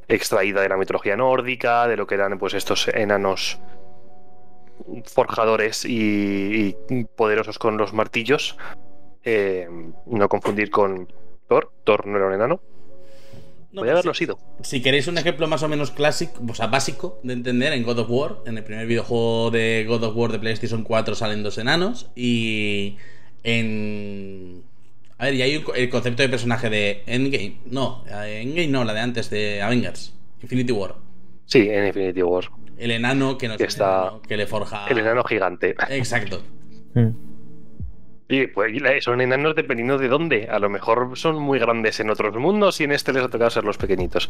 extraída 0.09 0.62
de 0.62 0.70
la 0.70 0.78
mitología 0.78 1.14
nórdica, 1.14 1.87
de 1.87 1.99
lo 1.99 2.06
que 2.06 2.14
eran 2.14 2.38
pues 2.38 2.54
estos 2.54 2.88
enanos 2.88 3.61
forjadores 5.04 5.85
y, 5.85 6.75
y 6.88 7.04
poderosos 7.04 7.59
con 7.59 7.76
los 7.76 7.92
martillos. 7.92 8.56
Eh, 9.23 9.68
no 10.06 10.28
confundir 10.30 10.70
con 10.70 11.12
Thor. 11.49 11.70
Thor 11.85 12.06
no 12.06 12.16
era 12.16 12.28
un 12.28 12.32
enano. 12.32 12.62
No, 13.72 13.80
Podría 13.82 13.92
haberlo 13.92 14.14
sí. 14.14 14.24
sido. 14.24 14.38
Si 14.62 14.82
queréis 14.82 15.06
un 15.06 15.16
ejemplo 15.16 15.46
más 15.46 15.62
o 15.62 15.68
menos 15.68 15.92
clásico, 15.92 16.42
o 16.48 16.54
sea, 16.54 16.66
básico 16.66 17.20
de 17.22 17.34
entender, 17.34 17.72
en 17.72 17.84
God 17.84 18.00
of 18.00 18.10
War, 18.10 18.36
en 18.46 18.58
el 18.58 18.64
primer 18.64 18.86
videojuego 18.86 19.50
de 19.52 19.84
God 19.86 20.02
of 20.04 20.16
War 20.16 20.32
de 20.32 20.40
PlayStation 20.40 20.82
4 20.82 21.14
salen 21.14 21.42
dos 21.44 21.56
enanos 21.58 22.10
y 22.16 22.96
en... 23.44 24.62
A 25.18 25.26
ver, 25.26 25.34
y 25.34 25.42
hay 25.42 25.64
el 25.76 25.90
concepto 25.90 26.22
de 26.22 26.28
personaje 26.30 26.70
de 26.70 27.02
Endgame. 27.06 27.60
No, 27.66 28.04
eh, 28.08 28.40
Endgame 28.42 28.68
no, 28.68 28.84
la 28.84 28.94
de 28.94 29.00
antes, 29.00 29.28
de 29.30 29.60
Avengers. 29.60 30.14
Infinity 30.42 30.72
War. 30.72 30.94
Sí, 31.44 31.68
en 31.70 31.86
Infinity 31.88 32.22
War. 32.22 32.44
El 32.78 32.90
enano 32.90 33.36
que 33.36 33.46
nos 33.46 33.58
Que 33.58 33.64
está- 33.64 34.14
que 34.26 34.36
le 34.38 34.46
forja... 34.46 34.86
El 34.88 34.98
enano 34.98 35.22
gigante. 35.24 35.74
Exacto. 35.90 36.42
Y 38.30 38.46
pues 38.46 38.72
son 39.04 39.20
enanos 39.20 39.56
dependiendo 39.56 39.99
de 39.99 40.08
dónde. 40.08 40.49
A 40.49 40.58
lo 40.58 40.70
mejor 40.70 41.10
son 41.18 41.37
muy 41.40 41.58
grandes 41.58 41.99
en 41.99 42.10
otros 42.10 42.37
mundos 42.37 42.80
y 42.80 42.84
en 42.84 42.92
este 42.92 43.12
les 43.12 43.25
ha 43.25 43.28
tocado 43.28 43.50
ser 43.50 43.64
los 43.64 43.76
pequeñitos. 43.76 44.28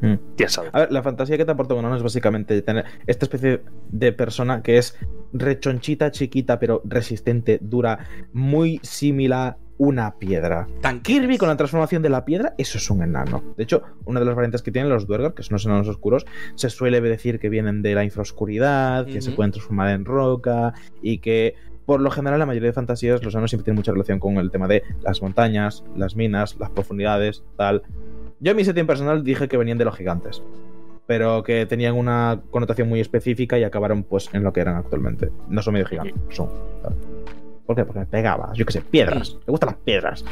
Mm. 0.00 0.14
¿Quién 0.36 0.48
sabe? 0.48 0.70
A 0.72 0.80
ver, 0.80 0.92
la 0.92 1.02
fantasía 1.02 1.36
que 1.36 1.44
te 1.44 1.52
aporta 1.52 1.74
un 1.74 1.80
enano 1.80 1.96
es 1.96 2.02
básicamente 2.02 2.60
tener 2.62 2.86
esta 3.06 3.26
especie 3.26 3.60
de 3.90 4.12
persona 4.12 4.62
que 4.62 4.78
es 4.78 4.98
rechonchita, 5.34 6.10
chiquita, 6.10 6.58
pero 6.58 6.80
resistente, 6.84 7.58
dura, 7.60 8.06
muy 8.32 8.80
similar 8.82 9.32
a 9.32 9.56
una 9.78 10.16
piedra. 10.16 10.68
Tanque. 10.80 11.14
Kirby 11.14 11.38
con 11.38 11.48
la 11.48 11.56
transformación 11.56 12.02
de 12.02 12.08
la 12.08 12.24
piedra, 12.24 12.54
eso 12.56 12.78
es 12.78 12.88
un 12.88 13.02
enano. 13.02 13.42
De 13.56 13.64
hecho, 13.64 13.82
una 14.04 14.20
de 14.20 14.26
las 14.26 14.36
variantes 14.36 14.62
que 14.62 14.70
tienen 14.70 14.90
los 14.90 15.06
Duergar, 15.06 15.34
que 15.34 15.42
son 15.42 15.54
los 15.54 15.66
enanos 15.66 15.88
oscuros, 15.88 16.24
se 16.54 16.70
suele 16.70 17.00
decir 17.00 17.40
que 17.40 17.48
vienen 17.48 17.82
de 17.82 17.94
la 17.94 18.04
infraoscuridad, 18.04 19.06
que 19.06 19.20
se 19.20 19.32
pueden 19.32 19.50
transformar 19.50 19.88
en 19.90 20.04
roca 20.04 20.74
y 21.02 21.18
que 21.18 21.56
por 21.92 22.00
lo 22.00 22.10
general 22.10 22.38
la 22.38 22.46
mayoría 22.46 22.68
de 22.68 22.72
fantasías 22.72 23.22
los 23.22 23.34
enanos 23.34 23.50
siempre 23.50 23.66
tienen 23.66 23.76
mucha 23.76 23.92
relación 23.92 24.18
con 24.18 24.38
el 24.38 24.50
tema 24.50 24.66
de 24.66 24.82
las 25.02 25.20
montañas, 25.20 25.84
las 25.94 26.16
minas, 26.16 26.56
las 26.58 26.70
profundidades, 26.70 27.44
tal. 27.58 27.82
Yo 28.40 28.52
en 28.52 28.56
mi 28.56 28.64
setting 28.64 28.86
personal 28.86 29.22
dije 29.22 29.46
que 29.46 29.58
venían 29.58 29.76
de 29.76 29.84
los 29.84 29.94
gigantes, 29.94 30.42
pero 31.06 31.42
que 31.42 31.66
tenían 31.66 31.94
una 31.94 32.40
connotación 32.50 32.88
muy 32.88 33.00
específica 33.00 33.58
y 33.58 33.64
acabaron 33.64 34.04
pues 34.04 34.30
en 34.32 34.42
lo 34.42 34.54
que 34.54 34.60
eran 34.60 34.76
actualmente. 34.76 35.28
No 35.48 35.60
son 35.60 35.74
medio 35.74 35.84
gigantes, 35.84 36.14
son. 36.30 36.48
tal. 36.82 36.94
¿Por 37.66 37.76
qué? 37.76 37.84
Porque 37.84 38.00
me 38.00 38.06
pegaba, 38.06 38.54
yo 38.54 38.64
qué 38.64 38.72
sé, 38.72 38.80
piedras. 38.80 39.36
Me 39.46 39.50
gustan 39.50 39.66
las 39.66 39.78
piedras. 39.80 40.24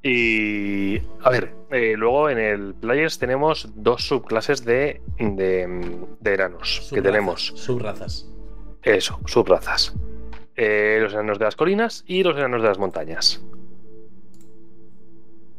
Y 0.00 0.98
a 1.24 1.30
ver, 1.30 1.54
eh, 1.72 1.94
luego 1.96 2.30
en 2.30 2.38
el 2.38 2.74
Players 2.74 3.18
tenemos 3.18 3.68
dos 3.74 4.06
subclases 4.06 4.64
de, 4.64 5.02
de, 5.18 5.98
de 6.20 6.34
enanos. 6.34 6.88
Que 6.94 7.02
tenemos 7.02 7.48
Subrazas. 7.56 8.28
Eso, 8.82 9.20
subrazas. 9.26 9.94
Eh, 10.56 10.98
los 11.00 11.12
enanos 11.12 11.38
de 11.38 11.44
las 11.44 11.56
colinas 11.56 12.04
y 12.06 12.22
los 12.22 12.36
enanos 12.36 12.62
de 12.62 12.68
las 12.68 12.78
montañas. 12.78 13.40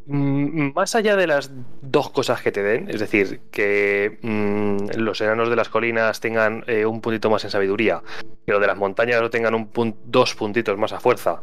Mm, 0.07 0.73
Más 0.73 0.95
allá 0.95 1.15
de 1.15 1.27
las 1.27 1.51
dos 1.81 2.09
cosas 2.09 2.41
que 2.41 2.51
te 2.51 2.63
den, 2.63 2.89
es 2.89 2.99
decir, 2.99 3.41
que 3.51 4.17
mm, 4.21 4.97
los 4.97 5.21
enanos 5.21 5.49
de 5.49 5.55
las 5.55 5.69
colinas 5.69 6.19
tengan 6.19 6.63
eh, 6.67 6.85
un 6.85 6.99
puntito 6.99 7.29
más 7.29 7.43
en 7.43 7.51
sabiduría, 7.51 8.01
que 8.45 8.51
los 8.51 8.59
de 8.59 8.67
las 8.67 8.77
montañas 8.77 9.21
lo 9.21 9.29
tengan 9.29 9.53
un 9.53 9.69
dos 10.05 10.33
puntitos 10.33 10.77
más 10.77 10.93
a 10.93 10.99
fuerza, 10.99 11.41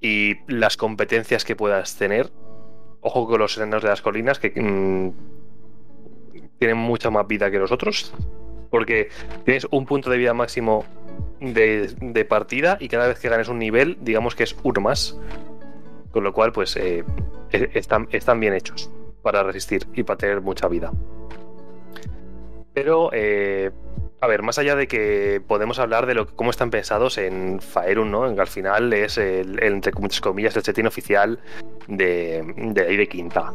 y 0.00 0.36
las 0.46 0.76
competencias 0.76 1.44
que 1.44 1.56
puedas 1.56 1.96
tener, 1.96 2.30
ojo 3.00 3.26
con 3.26 3.40
los 3.40 3.56
enanos 3.56 3.82
de 3.82 3.88
las 3.88 4.00
colinas, 4.00 4.38
que 4.38 4.50
mm, 4.50 5.12
tienen 6.58 6.76
mucha 6.76 7.10
más 7.10 7.26
vida 7.26 7.50
que 7.50 7.58
los 7.58 7.72
otros, 7.72 8.14
porque 8.76 9.08
tienes 9.46 9.66
un 9.70 9.86
punto 9.86 10.10
de 10.10 10.18
vida 10.18 10.34
máximo 10.34 10.84
de, 11.40 12.26
partida 12.28 12.76
y 12.78 12.88
cada 12.88 13.08
vez 13.08 13.18
que 13.18 13.30
ganes 13.30 13.48
un 13.48 13.58
nivel, 13.58 13.96
digamos 14.02 14.34
que 14.34 14.42
es 14.42 14.54
uno 14.64 14.82
más. 14.82 15.18
Con 16.10 16.24
lo 16.24 16.34
cual, 16.34 16.52
pues 16.52 16.76
eh, 16.76 17.02
están, 17.50 18.06
están 18.12 18.38
bien 18.38 18.52
hechos 18.52 18.90
para 19.22 19.42
resistir 19.42 19.86
y 19.94 20.02
para 20.02 20.18
tener 20.18 20.42
mucha 20.42 20.68
vida. 20.68 20.92
Pero, 22.74 23.08
eh, 23.14 23.70
a 24.20 24.26
ver, 24.26 24.42
más 24.42 24.58
allá 24.58 24.76
de 24.76 24.88
que 24.88 25.42
podemos 25.46 25.78
hablar 25.78 26.06
de 26.06 26.14
lo, 26.14 26.26
cómo 26.26 26.50
están 26.50 26.70
pensados 26.70 27.18
en 27.18 27.60
Faerun, 27.60 28.10
¿no? 28.10 28.34
Que 28.34 28.40
al 28.40 28.46
final 28.46 28.92
es 28.92 29.18
el, 29.18 29.62
entre 29.62 29.92
comillas, 29.92 30.56
el 30.56 30.62
setting 30.62 30.86
oficial 30.86 31.38
de, 31.86 32.42
de 32.56 32.80
ahí 32.80 32.96
de 32.96 33.08
Quinta. 33.08 33.52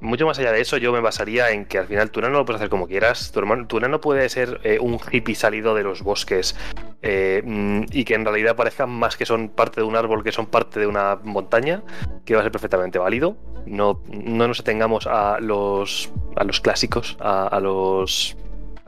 Mucho 0.00 0.26
más 0.26 0.38
allá 0.38 0.52
de 0.52 0.60
eso, 0.60 0.76
yo 0.76 0.92
me 0.92 1.00
basaría 1.00 1.50
en 1.50 1.64
que 1.64 1.78
al 1.78 1.86
final 1.86 2.10
tu 2.10 2.20
enano 2.20 2.38
lo 2.38 2.44
puedes 2.44 2.60
hacer 2.60 2.68
como 2.68 2.88
quieras. 2.88 3.32
Tu, 3.32 3.38
hermano, 3.38 4.00
puede 4.00 4.28
ser 4.28 4.60
eh, 4.64 4.78
un 4.80 4.98
hippie 5.10 5.34
salido 5.34 5.74
de 5.74 5.82
los 5.82 6.02
bosques 6.02 6.56
eh, 7.00 7.40
mm, 7.44 7.84
y 7.90 8.04
que 8.04 8.14
en 8.14 8.24
realidad 8.24 8.54
parezcan 8.54 8.90
más 8.90 9.16
que 9.16 9.24
son 9.24 9.48
parte 9.48 9.80
de 9.80 9.86
un 9.86 9.96
árbol 9.96 10.22
que 10.22 10.32
son 10.32 10.46
parte 10.46 10.78
de 10.78 10.86
una 10.86 11.20
montaña, 11.22 11.82
que 12.26 12.34
va 12.34 12.40
a 12.40 12.42
ser 12.42 12.52
perfectamente 12.52 12.98
válido. 12.98 13.36
No, 13.64 14.02
no 14.08 14.48
nos 14.48 14.60
atengamos 14.60 15.06
a 15.06 15.38
los, 15.40 16.12
a 16.36 16.44
los 16.44 16.60
clásicos, 16.60 17.16
a 17.20 17.58
los 17.60 18.36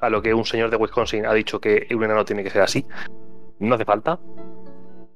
a 0.05 0.11
lo 0.11 0.23
que 0.23 0.35
un 0.35 0.45
señor 0.45 0.71
de 0.71 0.77
Wisconsin 0.77 1.27
ha 1.27 1.33
dicho 1.33 1.61
que 1.61 1.87
un 1.95 2.05
enano 2.05 2.25
tiene 2.25 2.43
que 2.43 2.51
ser 2.51 2.63
así. 2.63 2.87
No 3.59 3.75
hace 3.75 3.85
falta. 3.85 4.19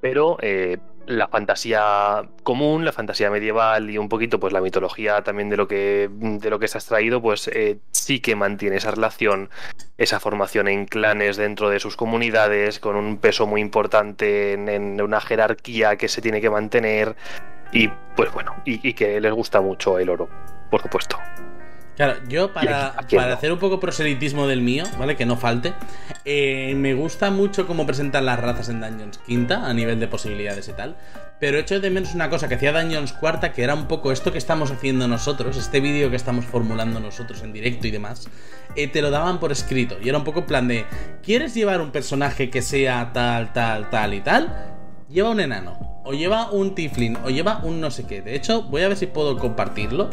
Pero 0.00 0.38
eh, 0.40 0.78
la 1.08 1.26
fantasía 1.28 2.28
común, 2.42 2.84
la 2.84 2.92
fantasía 2.92 3.30
medieval 3.30 3.90
y 3.90 3.98
un 3.98 4.08
poquito 4.08 4.38
pues 4.38 4.52
la 4.52 4.60
mitología 4.60 5.22
también 5.22 5.48
de 5.48 5.56
lo 5.56 5.66
que 5.66 6.08
de 6.10 6.50
lo 6.50 6.58
que 6.58 6.68
se 6.68 6.76
ha 6.76 6.80
extraído, 6.80 7.20
pues 7.20 7.48
eh, 7.48 7.78
sí 7.90 8.20
que 8.20 8.36
mantiene 8.36 8.76
esa 8.76 8.90
relación, 8.90 9.48
esa 9.96 10.20
formación 10.20 10.68
en 10.68 10.86
clanes 10.86 11.36
dentro 11.36 11.70
de 11.70 11.80
sus 11.80 11.96
comunidades, 11.96 12.78
con 12.78 12.94
un 12.94 13.16
peso 13.16 13.46
muy 13.46 13.60
importante 13.60 14.52
en, 14.52 15.00
una 15.00 15.20
jerarquía 15.20 15.96
que 15.96 16.08
se 16.08 16.20
tiene 16.20 16.40
que 16.40 16.50
mantener. 16.50 17.16
Y 17.72 17.88
pues 18.16 18.32
bueno, 18.32 18.54
y 18.64 18.94
que 18.94 19.20
les 19.20 19.32
gusta 19.32 19.60
mucho 19.60 19.98
el 19.98 20.08
oro, 20.08 20.28
por 20.70 20.80
supuesto. 20.80 21.18
Claro, 21.98 22.20
yo 22.28 22.52
para, 22.52 22.70
¿Y 22.70 23.00
a 23.00 23.06
quién 23.08 23.20
para 23.20 23.34
hacer 23.34 23.50
un 23.50 23.58
poco 23.58 23.80
proselitismo 23.80 24.46
del 24.46 24.60
mío, 24.60 24.84
¿vale? 25.00 25.16
Que 25.16 25.26
no 25.26 25.36
falte. 25.36 25.74
eh, 26.24 26.72
me 26.76 26.94
gusta 26.94 27.32
mucho 27.32 27.66
cómo 27.66 27.86
presentan 27.86 28.24
las 28.24 28.38
razas 28.38 28.68
en 28.68 28.80
Dungeons 28.80 29.18
Quinta, 29.18 29.66
a 29.66 29.74
nivel 29.74 29.98
de 29.98 30.06
posibilidades 30.06 30.68
y 30.68 30.72
tal. 30.74 30.96
Pero 31.40 31.58
echo 31.58 31.80
de 31.80 31.90
menos 31.90 32.14
una 32.14 32.30
cosa 32.30 32.46
que 32.46 32.54
hacía 32.54 32.72
Dungeons 32.72 33.12
Cuarta, 33.14 33.52
que 33.52 33.64
era 33.64 33.74
un 33.74 33.88
poco 33.88 34.12
esto 34.12 34.30
que 34.30 34.38
estamos 34.38 34.70
haciendo 34.70 35.08
nosotros, 35.08 35.56
este 35.56 35.80
vídeo 35.80 36.08
que 36.08 36.14
estamos 36.14 36.44
formulando 36.44 37.00
nosotros 37.00 37.42
en 37.42 37.52
directo 37.52 37.88
y 37.88 37.90
demás. 37.90 38.28
eh, 38.76 38.86
te 38.86 39.02
lo 39.02 39.10
daban 39.10 39.40
por 39.40 39.50
escrito. 39.50 39.96
Y 40.00 40.08
era 40.08 40.18
un 40.18 40.24
poco 40.24 40.38
en 40.40 40.46
plan 40.46 40.68
de, 40.68 40.86
¿quieres 41.24 41.52
llevar 41.52 41.80
un 41.80 41.90
personaje 41.90 42.48
que 42.48 42.62
sea 42.62 43.10
tal, 43.12 43.52
tal, 43.52 43.90
tal 43.90 44.14
y 44.14 44.20
tal? 44.20 44.76
Lleva 45.08 45.30
un 45.30 45.40
enano, 45.40 46.00
o 46.04 46.12
lleva 46.12 46.48
un 46.52 46.76
tiflin, 46.76 47.16
o 47.24 47.30
lleva 47.30 47.58
un 47.64 47.80
no 47.80 47.90
sé 47.90 48.06
qué. 48.06 48.22
De 48.22 48.36
hecho, 48.36 48.62
voy 48.62 48.82
a 48.82 48.88
ver 48.88 48.96
si 48.96 49.06
puedo 49.06 49.36
compartirlo. 49.36 50.10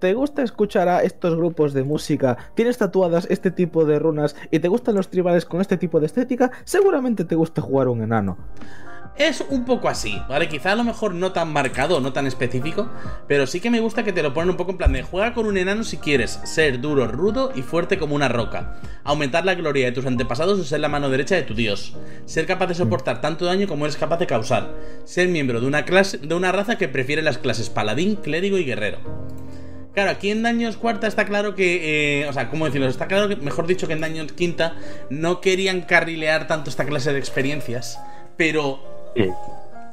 ¿Te 0.00 0.14
gusta 0.14 0.42
escuchar 0.42 0.88
a 0.88 1.02
estos 1.02 1.36
grupos 1.36 1.74
de 1.74 1.84
música? 1.84 2.38
¿Tienes 2.54 2.78
tatuadas 2.78 3.26
este 3.28 3.50
tipo 3.50 3.84
de 3.84 3.98
runas? 3.98 4.34
¿Y 4.50 4.58
te 4.58 4.68
gustan 4.68 4.94
los 4.94 5.10
tribales 5.10 5.44
con 5.44 5.60
este 5.60 5.76
tipo 5.76 6.00
de 6.00 6.06
estética? 6.06 6.50
Seguramente 6.64 7.26
te 7.26 7.34
gusta 7.34 7.60
jugar 7.60 7.88
un 7.88 8.00
enano. 8.00 8.38
Es 9.18 9.44
un 9.50 9.66
poco 9.66 9.90
así, 9.90 10.18
¿vale? 10.26 10.48
Quizá 10.48 10.72
a 10.72 10.76
lo 10.76 10.84
mejor 10.84 11.12
no 11.12 11.32
tan 11.32 11.52
marcado, 11.52 12.00
no 12.00 12.14
tan 12.14 12.26
específico, 12.26 12.88
pero 13.28 13.46
sí 13.46 13.60
que 13.60 13.68
me 13.68 13.80
gusta 13.80 14.02
que 14.02 14.14
te 14.14 14.22
lo 14.22 14.32
ponen 14.32 14.48
un 14.48 14.56
poco 14.56 14.70
en 14.70 14.78
plan 14.78 14.94
de 14.94 15.02
juega 15.02 15.34
con 15.34 15.44
un 15.44 15.58
enano 15.58 15.84
si 15.84 15.98
quieres 15.98 16.40
ser 16.44 16.80
duro, 16.80 17.06
rudo 17.06 17.52
y 17.54 17.60
fuerte 17.60 17.98
como 17.98 18.14
una 18.14 18.30
roca. 18.30 18.80
Aumentar 19.04 19.44
la 19.44 19.54
gloria 19.54 19.84
de 19.84 19.92
tus 19.92 20.06
antepasados 20.06 20.58
o 20.58 20.64
ser 20.64 20.80
la 20.80 20.88
mano 20.88 21.10
derecha 21.10 21.34
de 21.34 21.42
tu 21.42 21.54
dios. 21.54 21.94
Ser 22.24 22.46
capaz 22.46 22.68
de 22.68 22.74
soportar 22.74 23.20
tanto 23.20 23.44
daño 23.44 23.68
como 23.68 23.84
eres 23.84 23.98
capaz 23.98 24.16
de 24.16 24.26
causar. 24.26 24.74
Ser 25.04 25.28
miembro 25.28 25.60
de 25.60 25.66
una 25.66 25.84
clase, 25.84 26.16
de 26.16 26.34
una 26.34 26.52
raza 26.52 26.78
que 26.78 26.88
prefiere 26.88 27.20
las 27.20 27.36
clases 27.36 27.68
paladín, 27.68 28.16
clérigo 28.16 28.56
y 28.56 28.64
guerrero. 28.64 29.00
Claro, 29.94 30.10
aquí 30.10 30.30
en 30.30 30.42
Daños 30.42 30.76
Cuarta 30.76 31.06
está 31.06 31.24
claro 31.24 31.54
que. 31.54 32.20
eh, 32.22 32.28
o 32.28 32.32
sea, 32.32 32.48
¿cómo 32.48 32.66
decirlo? 32.66 32.86
Está 32.86 33.06
claro 33.06 33.28
que, 33.28 33.36
mejor 33.36 33.66
dicho, 33.66 33.86
que 33.86 33.94
en 33.94 34.00
Daños 34.00 34.32
Quinta 34.32 34.74
no 35.10 35.40
querían 35.40 35.82
carrilear 35.82 36.46
tanto 36.46 36.70
esta 36.70 36.84
clase 36.84 37.12
de 37.12 37.18
experiencias. 37.18 37.98
Pero. 38.36 38.80
Mm. 39.16 39.30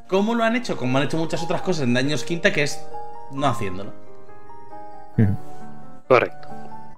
¿Cómo 0.06 0.34
lo 0.34 0.44
han 0.44 0.56
hecho? 0.56 0.76
Como 0.76 0.96
han 0.96 1.04
hecho 1.04 1.18
muchas 1.18 1.42
otras 1.42 1.60
cosas 1.60 1.84
en 1.84 1.94
Daños 1.94 2.24
Quinta, 2.24 2.52
que 2.52 2.62
es 2.62 2.80
no 3.32 3.46
haciéndolo. 3.46 3.92
Correcto. 6.06 6.48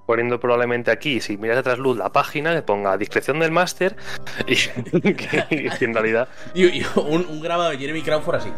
Poniendo 0.07 0.39
probablemente 0.39 0.91
aquí, 0.91 1.21
si 1.21 1.37
miras 1.37 1.59
atrás 1.59 1.79
luz 1.79 1.97
la 1.97 2.13
página, 2.13 2.55
que 2.55 2.63
ponga 2.63 2.97
discreción 2.97 3.39
del 3.41 3.51
máster 3.51 3.97
y 4.47 4.55
que 5.15 5.69
en 5.81 5.95
realidad. 5.95 6.29
Y, 6.55 6.67
y 6.67 6.87
un, 6.97 7.27
un 7.27 7.41
grabado 7.41 7.71
de 7.71 7.79
Jeremy 7.79 8.03
Crawford 8.03 8.37
así. 8.37 8.53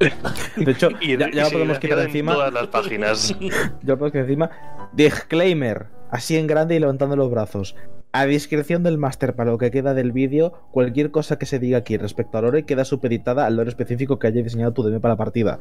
De 0.56 0.72
hecho, 0.72 0.88
Y 1.00 1.16
ya, 1.16 1.30
ya 1.30 1.44
lo 1.44 1.50
podemos 1.50 1.78
quitar 1.78 1.98
en 1.98 2.06
encima. 2.06 2.34
todas 2.34 2.52
las 2.52 2.66
páginas. 2.68 3.36
Ya 3.40 3.94
lo 3.94 3.98
podemos 3.98 4.12
quitar 4.12 4.24
encima. 4.24 4.50
Disclaimer. 4.92 5.86
Así 6.10 6.36
en 6.36 6.46
grande 6.46 6.74
y 6.74 6.80
levantando 6.80 7.16
los 7.16 7.30
brazos. 7.30 7.76
A 8.12 8.26
discreción 8.26 8.82
del 8.82 8.98
máster 8.98 9.34
para 9.36 9.52
lo 9.52 9.58
que 9.58 9.70
queda 9.70 9.94
del 9.94 10.10
vídeo, 10.10 10.52
cualquier 10.72 11.12
cosa 11.12 11.38
que 11.38 11.46
se 11.46 11.60
diga 11.60 11.78
aquí 11.78 11.96
respecto 11.96 12.38
al 12.38 12.44
lore 12.44 12.64
queda 12.64 12.84
supeditada 12.84 13.46
al 13.46 13.54
lore 13.54 13.68
específico 13.68 14.18
que 14.18 14.26
haya 14.26 14.42
diseñado 14.42 14.72
tu 14.72 14.82
DM 14.82 15.00
para 15.00 15.14
la 15.14 15.18
partida. 15.18 15.60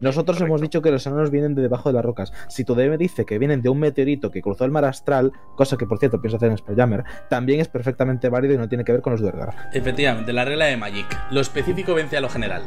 Nosotros 0.00 0.36
Correcto. 0.36 0.44
hemos 0.46 0.60
dicho 0.60 0.82
que 0.82 0.90
los 0.90 1.06
enanos 1.06 1.30
vienen 1.30 1.54
de 1.54 1.62
debajo 1.62 1.88
de 1.88 1.94
las 1.94 2.04
rocas. 2.04 2.32
Si 2.48 2.64
tu 2.64 2.74
DM 2.74 2.98
dice 2.98 3.24
que 3.24 3.38
vienen 3.38 3.62
de 3.62 3.70
un 3.70 3.78
meteorito 3.78 4.30
que 4.30 4.42
cruzó 4.42 4.66
el 4.66 4.70
mar 4.70 4.84
astral, 4.84 5.32
cosa 5.56 5.76
que 5.78 5.86
por 5.86 5.98
cierto 5.98 6.20
pienso 6.20 6.36
hacer 6.36 6.50
en 6.50 6.58
Spelljammer, 6.58 7.04
también 7.30 7.60
es 7.60 7.68
perfectamente 7.68 8.28
válido 8.28 8.54
y 8.54 8.58
no 8.58 8.68
tiene 8.68 8.84
que 8.84 8.92
ver 8.92 9.00
con 9.00 9.12
los 9.12 9.20
Duergar. 9.22 9.54
Efectivamente, 9.72 10.32
la 10.34 10.44
regla 10.44 10.66
de 10.66 10.76
Magic. 10.76 11.06
Lo 11.30 11.40
específico 11.40 11.94
vence 11.94 12.16
a 12.16 12.20
lo 12.20 12.28
general. 12.28 12.62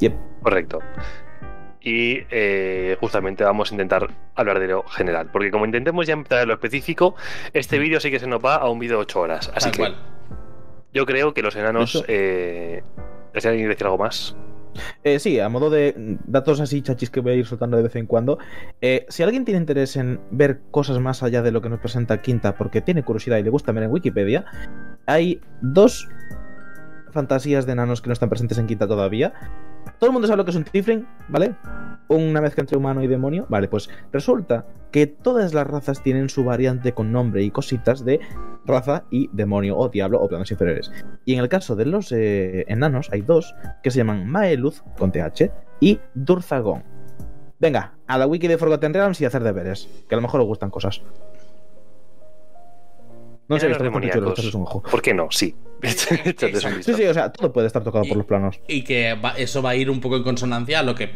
Yep. 0.00 0.14
Correcto. 0.42 0.80
Y 1.82 2.18
eh, 2.30 2.96
justamente 3.00 3.42
vamos 3.44 3.70
a 3.70 3.74
intentar 3.74 4.08
hablar 4.34 4.58
de 4.60 4.68
lo 4.68 4.82
general. 4.84 5.30
Porque 5.32 5.50
como 5.50 5.64
intentemos 5.64 6.06
ya 6.06 6.12
entrar 6.14 6.42
en 6.42 6.48
lo 6.48 6.54
específico, 6.54 7.14
este 7.54 7.78
vídeo 7.78 8.00
sí 8.00 8.10
que 8.10 8.18
se 8.18 8.26
nos 8.26 8.44
va 8.44 8.56
a 8.56 8.68
un 8.68 8.78
vídeo 8.78 8.96
de 8.98 9.02
8 9.02 9.20
horas. 9.20 9.50
Así 9.54 9.70
Tal 9.70 9.72
que 9.72 9.78
cual. 9.78 9.96
yo 10.92 11.06
creo 11.06 11.32
que 11.32 11.42
los 11.42 11.56
enanos. 11.56 12.04
Eh, 12.08 12.82
¿Desea 13.32 13.52
alguien 13.52 13.68
decir 13.68 13.86
algo 13.86 13.96
más? 13.98 14.36
Eh, 15.04 15.18
sí, 15.18 15.40
a 15.40 15.48
modo 15.48 15.68
de 15.70 15.94
datos 16.26 16.60
así 16.60 16.80
chachis 16.82 17.10
que 17.10 17.20
voy 17.20 17.32
a 17.32 17.34
ir 17.36 17.46
soltando 17.46 17.76
de 17.76 17.82
vez 17.82 17.96
en 17.96 18.06
cuando. 18.06 18.38
eh, 18.80 19.06
si 19.08 19.22
alguien 19.22 19.44
tiene 19.44 19.58
interés 19.60 19.96
en 19.96 20.20
ver 20.30 20.60
cosas 20.70 20.98
más 21.00 21.22
allá 21.22 21.42
de 21.42 21.50
lo 21.50 21.60
que 21.62 21.68
nos 21.68 21.80
presenta 21.80 22.20
Quinta, 22.22 22.56
porque 22.56 22.80
tiene 22.80 23.02
curiosidad 23.02 23.38
y 23.38 23.42
le 23.42 23.50
gusta 23.50 23.72
ver 23.72 23.84
en 23.84 23.90
Wikipedia, 23.90 24.44
hay 25.06 25.40
dos 25.60 26.08
fantasías 27.10 27.66
de 27.66 27.72
enanos 27.72 28.00
que 28.00 28.08
no 28.08 28.12
están 28.12 28.28
presentes 28.28 28.58
en 28.58 28.66
Quinta 28.66 28.86
todavía. 28.86 29.32
Todo 29.98 30.08
el 30.08 30.12
mundo 30.12 30.26
sabe 30.26 30.38
lo 30.38 30.44
que 30.44 30.50
es 30.50 30.56
un 30.56 30.64
Tifling, 30.64 31.06
¿vale? 31.28 31.54
Una 32.08 32.40
mezcla 32.40 32.62
entre 32.62 32.76
humano 32.76 33.02
y 33.02 33.06
demonio. 33.06 33.46
Vale, 33.48 33.68
pues 33.68 33.90
resulta 34.12 34.66
que 34.90 35.06
todas 35.06 35.54
las 35.54 35.66
razas 35.66 36.02
tienen 36.02 36.28
su 36.28 36.44
variante 36.44 36.92
con 36.92 37.12
nombre 37.12 37.42
y 37.42 37.50
cositas 37.50 38.04
de 38.04 38.20
raza 38.64 39.04
y 39.10 39.28
demonio 39.32 39.76
o 39.76 39.88
diablo 39.88 40.20
o 40.20 40.28
planos 40.28 40.50
inferiores. 40.50 40.90
Y 41.24 41.34
en 41.34 41.40
el 41.40 41.48
caso 41.48 41.76
de 41.76 41.86
los 41.86 42.12
eh, 42.12 42.64
enanos 42.68 43.10
hay 43.12 43.22
dos 43.22 43.54
que 43.82 43.90
se 43.90 43.98
llaman 43.98 44.26
Maeluz 44.26 44.82
con 44.98 45.12
TH 45.12 45.50
y 45.80 46.00
Durzagon. 46.14 46.82
Venga, 47.58 47.92
a 48.06 48.16
la 48.16 48.26
wiki 48.26 48.48
de 48.48 48.56
Forgotten 48.56 48.94
Realms 48.94 49.20
y 49.20 49.26
hacer 49.26 49.42
deberes, 49.42 49.86
que 50.08 50.14
a 50.14 50.16
lo 50.16 50.22
mejor 50.22 50.40
os 50.40 50.46
gustan 50.46 50.70
cosas. 50.70 51.02
No 53.50 53.58
sé, 53.60 53.70
está 53.70 53.84
demoníacos. 53.84 54.32
echarles 54.32 54.54
un 54.54 54.62
ojo. 54.62 54.82
¿Por 54.82 55.02
qué 55.02 55.12
no? 55.12 55.28
Sí. 55.30 55.54
Un. 55.82 56.82
Sí, 56.82 56.94
sí, 56.94 57.04
o 57.06 57.14
sea, 57.14 57.32
todo 57.32 57.52
puede 57.52 57.66
estar 57.66 57.82
tocado 57.84 58.04
por 58.04 58.16
los 58.16 58.26
planos. 58.26 58.60
Y 58.68 58.82
que 58.84 59.14
va- 59.14 59.32
eso 59.36 59.60
va 59.62 59.70
a 59.70 59.76
ir 59.76 59.90
un 59.90 60.00
poco 60.00 60.16
en 60.16 60.22
consonancia 60.22 60.78
a 60.80 60.82
lo 60.82 60.94
que 60.94 61.10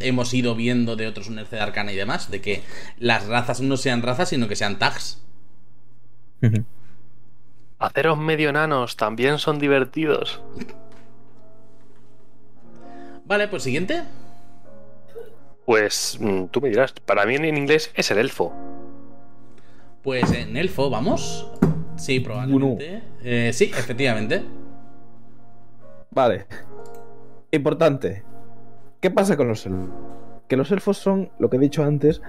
hemos 0.00 0.34
ido 0.34 0.54
viendo 0.56 0.96
de 0.96 1.06
otros 1.06 1.28
UNERC 1.28 1.50
de 1.50 1.60
Arcana 1.60 1.92
y 1.92 1.96
demás, 1.96 2.30
de 2.30 2.40
que 2.40 2.62
las 2.98 3.26
razas 3.28 3.60
no 3.60 3.76
sean 3.76 4.02
razas, 4.02 4.28
sino 4.30 4.48
que 4.48 4.56
sean 4.56 4.78
tags. 4.78 5.22
Haceros 7.78 8.18
medio 8.18 8.50
enanos 8.50 8.96
también 8.96 9.38
son 9.38 9.58
divertidos. 9.60 10.40
Vale, 13.24 13.46
pues 13.48 13.62
siguiente. 13.62 14.02
Pues 15.66 16.18
mm, 16.20 16.46
tú 16.46 16.60
me 16.60 16.70
dirás. 16.70 16.92
Para 16.92 17.24
mí 17.26 17.36
en 17.36 17.56
inglés 17.56 17.90
es 17.94 18.10
el 18.10 18.18
elfo. 18.18 18.52
Pues 20.08 20.32
en 20.32 20.56
Elfo, 20.56 20.88
¿vamos? 20.88 21.46
Sí, 21.96 22.20
probablemente. 22.20 23.02
Eh, 23.22 23.50
sí, 23.52 23.64
efectivamente. 23.64 24.42
Vale. 26.10 26.46
Importante. 27.50 28.22
¿Qué 29.02 29.10
pasa 29.10 29.36
con 29.36 29.48
los 29.48 29.66
elfos? 29.66 29.90
Que 30.48 30.56
los 30.56 30.72
elfos 30.72 30.96
son, 30.96 31.30
lo 31.38 31.50
que 31.50 31.58
he 31.58 31.60
dicho 31.60 31.84
antes, 31.84 32.22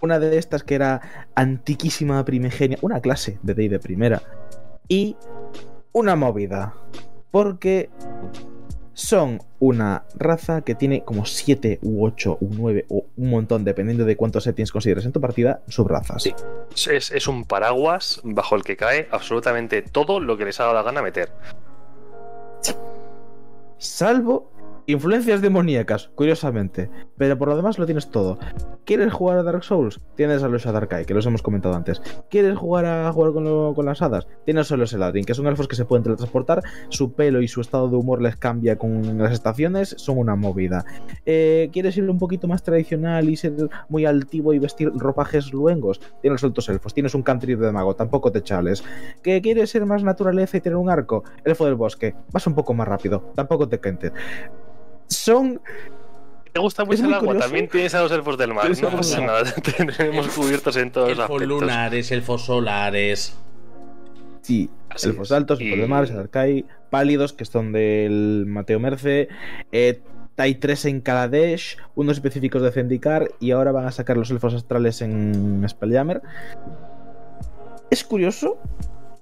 una 0.00 0.20
de 0.20 0.38
estas 0.38 0.62
que 0.62 0.76
era 0.76 1.00
antiquísima 1.34 2.24
primigenia, 2.24 2.78
una 2.80 3.00
clase 3.00 3.40
de 3.42 3.54
Day 3.54 3.66
de 3.66 3.80
primera, 3.80 4.22
y 4.86 5.16
una 5.90 6.14
movida. 6.14 6.74
Porque 7.32 7.90
son 8.96 9.42
una 9.58 10.04
raza 10.14 10.62
que 10.62 10.74
tiene 10.74 11.04
como 11.04 11.26
7 11.26 11.80
u 11.82 12.06
8 12.06 12.38
u 12.40 12.48
9 12.50 12.86
o 12.88 13.04
un 13.18 13.28
montón, 13.28 13.62
dependiendo 13.62 14.06
de 14.06 14.16
cuántos 14.16 14.44
settings 14.44 14.72
consideres 14.72 15.04
en 15.04 15.12
tu 15.12 15.20
partida, 15.20 15.60
subrazas. 15.68 16.22
Sí. 16.22 16.34
Es, 16.90 17.10
es 17.10 17.28
un 17.28 17.44
paraguas 17.44 18.22
bajo 18.24 18.56
el 18.56 18.64
que 18.64 18.78
cae 18.78 19.06
absolutamente 19.10 19.82
todo 19.82 20.18
lo 20.18 20.38
que 20.38 20.46
les 20.46 20.58
haga 20.60 20.72
la 20.72 20.82
gana 20.82 21.02
meter. 21.02 21.30
Salvo 23.76 24.50
influencias 24.86 25.40
demoníacas, 25.40 26.10
curiosamente. 26.14 26.90
Pero 27.16 27.38
por 27.38 27.48
lo 27.48 27.56
demás 27.56 27.78
lo 27.78 27.86
tienes 27.86 28.10
todo. 28.10 28.38
¿Quieres 28.84 29.12
jugar 29.12 29.38
a 29.38 29.42
Dark 29.42 29.64
Souls? 29.64 30.00
Tienes 30.14 30.42
a 30.42 30.48
los 30.48 30.62
Shadarkai, 30.62 31.04
que 31.04 31.14
los 31.14 31.26
hemos 31.26 31.42
comentado 31.42 31.74
antes. 31.74 32.00
¿Quieres 32.30 32.56
jugar 32.56 32.86
a 32.86 33.12
jugar 33.12 33.32
con, 33.32 33.84
las 33.84 34.02
hadas? 34.02 34.26
Tienes 34.44 34.70
a 34.70 34.76
los 34.76 34.92
Eladrin, 34.92 35.24
que 35.24 35.34
son 35.34 35.46
elfos 35.46 35.68
que 35.68 35.76
se 35.76 35.84
pueden 35.84 36.04
teletransportar. 36.04 36.62
Su 36.88 37.12
pelo 37.12 37.42
y 37.42 37.48
su 37.48 37.60
estado 37.60 37.88
de 37.88 37.96
humor 37.96 38.22
les 38.22 38.36
cambia 38.36 38.76
con 38.76 39.18
las 39.18 39.32
estaciones. 39.32 39.94
Son 39.98 40.18
una 40.18 40.36
movida. 40.36 40.84
Eh, 41.24 41.68
¿Quieres 41.72 41.96
ir 41.96 42.08
un 42.08 42.18
poquito 42.18 42.46
más 42.46 42.62
tradicional 42.62 43.28
y 43.28 43.36
ser 43.36 43.54
muy 43.88 44.04
altivo 44.06 44.52
y 44.52 44.58
vestir 44.58 44.92
ropajes 44.94 45.52
luengos? 45.52 46.00
Tienes 46.22 46.44
altos 46.44 46.68
elfos. 46.68 46.94
Tienes 46.94 47.14
un 47.14 47.22
country 47.22 47.56
de 47.56 47.72
mago, 47.72 47.96
tampoco 47.96 48.30
te 48.30 48.42
chales. 48.42 48.84
¿Que 49.22 49.42
quieres 49.42 49.70
ser 49.70 49.84
más 49.86 50.04
naturaleza 50.04 50.56
y 50.56 50.60
tener 50.60 50.76
un 50.76 50.90
arco? 50.90 51.24
Elfo 51.44 51.64
del 51.64 51.74
bosque. 51.74 52.14
Vas 52.32 52.46
un 52.46 52.54
poco 52.54 52.74
más 52.74 52.86
rápido, 52.86 53.32
tampoco 53.34 53.68
te 53.68 53.80
quentes. 53.80 54.12
Son 55.08 55.60
¿Te 56.52 56.60
gusta 56.60 56.84
mucho 56.84 57.02
muy 57.02 57.08
el 57.08 57.14
agua? 57.14 57.26
curioso. 57.28 57.46
También 57.48 57.68
tienes 57.68 57.94
a 57.94 58.02
los 58.02 58.12
elfos 58.12 58.38
del 58.38 58.54
mar. 58.54 58.70
No 58.80 58.90
pasa 58.90 59.16
del 59.18 59.26
nada. 59.26 59.42
Tenemos 59.96 60.28
cubiertos 60.28 60.76
en 60.76 60.90
todos 60.90 61.08
los 61.10 61.18
Elfos 61.18 61.30
aspectos. 61.42 61.60
lunares, 61.60 62.10
elfos 62.12 62.44
solares. 62.46 63.36
Sí, 64.42 64.70
Así 64.88 65.08
elfos 65.08 65.28
es. 65.28 65.32
altos, 65.32 65.60
Y- 65.60 65.64
elfos 65.64 65.80
de 65.80 65.86
mar, 65.86 66.06
Shadarkai, 66.06 66.64
pálidos, 66.88 67.32
que 67.34 67.44
son 67.44 67.72
del 67.72 68.44
Mateo 68.46 68.80
Merce. 68.80 69.28
eh, 69.72 70.00
hay 70.38 70.54
tres 70.56 70.84
en 70.84 71.00
Kaladesh, 71.00 71.78
unos 71.94 72.16
específicos 72.18 72.60
de 72.62 72.70
Zendikar, 72.70 73.30
y 73.40 73.50
ahora 73.52 73.72
van 73.72 73.86
a 73.86 73.92
sacar 73.92 74.16
los 74.18 74.30
elfos 74.30 74.52
astrales 74.54 75.00
en 75.02 75.64
Spelljammer. 75.68 76.20
Es 77.90 78.04
curioso, 78.04 78.58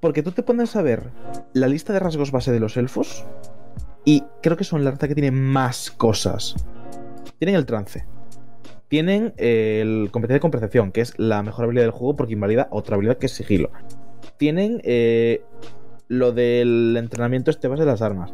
porque 0.01 0.23
tú 0.23 0.33
te 0.33 0.43
pones 0.43 0.75
a 0.77 0.83
ver 0.83 1.11
la 1.53 1.69
lista 1.69 1.93
de 1.93 2.01
rasgos 2.01 2.33
base 2.33 2.51
de 2.53 2.59
los 2.61 2.77
elfos, 2.77 3.25
y 4.05 4.23
creo 4.43 4.57
que 4.57 4.65
son 4.65 4.85
la 4.85 4.91
raza 4.91 5.09
que 5.09 5.15
tiene 5.15 5.31
más 5.31 5.91
cosas. 5.91 6.55
Tienen 7.39 7.57
el 7.57 7.67
trance. 7.67 8.05
Tienen 8.89 9.35
eh, 9.39 9.81
el 9.83 10.11
competencia 10.11 10.41
con 10.41 10.51
percepción, 10.51 10.93
que 10.93 11.01
es 11.01 11.19
la 11.19 11.43
mejor 11.43 11.65
habilidad 11.65 11.85
del 11.85 11.91
juego 11.93 12.17
porque 12.17 12.35
invalida 12.35 12.69
otra 12.71 12.95
habilidad 12.97 13.19
que 13.19 13.27
es 13.27 13.33
sigilo 13.33 13.71
tienen 14.37 14.81
eh, 14.85 15.45
lo 16.09 16.33
del 16.33 16.97
entrenamiento 16.99 17.51
este 17.51 17.69
base 17.69 17.83
de 17.85 17.87
las 17.91 18.03
armas. 18.03 18.33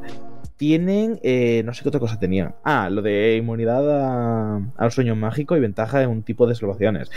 Tienen, 0.57 1.21
eh, 1.23 1.63
no 1.65 1.73
sé 1.75 1.83
qué 1.83 1.89
otra 1.89 2.01
cosa 2.01 2.19
tenían. 2.19 2.55
Ah, 2.65 2.89
lo 2.91 3.03
de 3.03 3.37
inmunidad 3.37 3.89
a- 3.91 4.61
al 4.77 4.93
sueño 4.93 5.15
mágico 5.15 5.57
y 5.57 5.61
ventaja 5.61 6.03
en 6.03 6.11
un 6.11 6.23
tipo 6.23 6.47
de 6.47 6.55
salvaciones. 6.55 7.11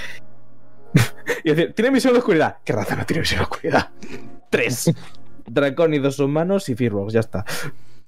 y 1.44 1.50
decir, 1.50 1.74
tiene 1.74 1.92
visión 1.92 2.14
de 2.14 2.20
oscuridad. 2.20 2.58
¿Qué 2.64 2.74
raza 2.74 2.96
no 2.96 3.06
tiene 3.06 3.22
visión 3.22 3.40
de 3.40 3.44
oscuridad? 3.44 3.90
Tres. 4.50 4.94
Dracónidos 5.48 6.20
humanos 6.20 6.68
y 6.70 6.76
Firbolgs, 6.76 7.14
ya 7.14 7.20
está. 7.22 7.46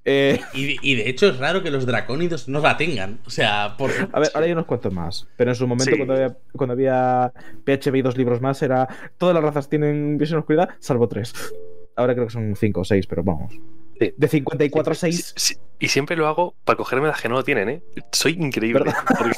Eh, 0.08 0.40
Y, 0.54 0.66
de- 0.68 0.78
y 0.84 0.96
de 0.96 1.10
hecho 1.10 1.28
es 1.28 1.38
raro 1.40 1.64
que 1.64 1.72
los 1.72 1.86
dracónidos 1.88 2.48
no 2.48 2.60
la 2.60 2.78
tengan. 2.78 3.20
O 3.26 3.30
sea, 3.32 3.76
por... 3.78 3.90
a 4.14 4.20
ver, 4.20 4.30
ahora 4.34 4.46
hay 4.46 4.52
unos 4.52 4.66
cuantos 4.66 4.94
más. 4.94 5.28
Pero 5.36 5.52
en 5.52 5.56
su 5.56 5.66
momento, 5.68 5.92
Sí. 5.92 5.98
cuando, 5.98 6.14
había, 6.14 6.38
cuando 6.56 6.74
había 6.74 7.34
PHB 7.66 7.96
y 7.96 8.02
dos 8.04 8.16
libros 8.18 8.40
más, 8.42 8.62
era. 8.62 8.88
Todas 9.18 9.34
las 9.34 9.44
razas 9.44 9.68
tienen 9.68 10.18
visión 10.18 10.38
de 10.38 10.40
oscuridad, 10.42 10.70
salvo 10.80 11.08
tres. 11.08 11.34
Ahora 11.96 12.14
creo 12.14 12.28
que 12.28 12.34
son 12.34 12.56
cinco 12.56 12.82
o 12.82 12.86
seis, 12.86 13.08
pero 13.08 13.24
vamos. 13.24 13.54
Sí. 14.00 14.14
De 14.18 14.28
54 14.28 14.92
a 14.92 14.96
6. 14.96 15.34
Sí, 15.38 15.54
sí, 15.54 15.62
Y 15.80 15.88
siempre 15.88 16.18
lo 16.18 16.28
hago 16.28 16.54
para 16.66 16.76
cogerme 16.76 17.08
las 17.08 17.22
que 17.22 17.30
no 17.30 17.36
lo 17.36 17.44
tienen, 17.46 17.70
¿eh? 17.70 17.82
Soy 18.12 18.34
increíble. 18.34 18.92
Porque, 19.18 19.38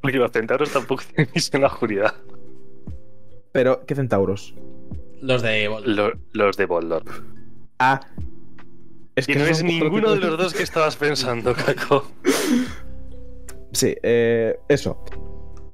porque 0.00 0.16
los 0.18 0.32
centauros 0.32 0.72
tampoco 0.72 1.04
tienen 1.14 1.32
visión 1.32 1.56
en 1.58 1.60
la 1.62 1.68
oscuridad. 1.68 2.14
Pero, 3.52 3.84
¿qué 3.86 3.94
centauros? 3.94 4.54
los 5.22 5.40
de... 5.42 5.70
Lo- 5.86 6.12
los 6.32 6.56
de 6.56 6.66
Boldor. 6.66 7.04
Ah. 7.78 8.00
Es 9.16 9.28
Y 9.28 9.34
no 9.34 9.44
es 9.44 9.62
ninguno 9.62 10.12
de 10.12 10.20
los 10.20 10.38
dos 10.38 10.54
que 10.54 10.62
estabas 10.62 10.96
pensando, 10.96 11.54
Caco. 11.66 12.10
Sí, 13.72 13.94
eh, 14.02 14.56
eso. 14.68 15.04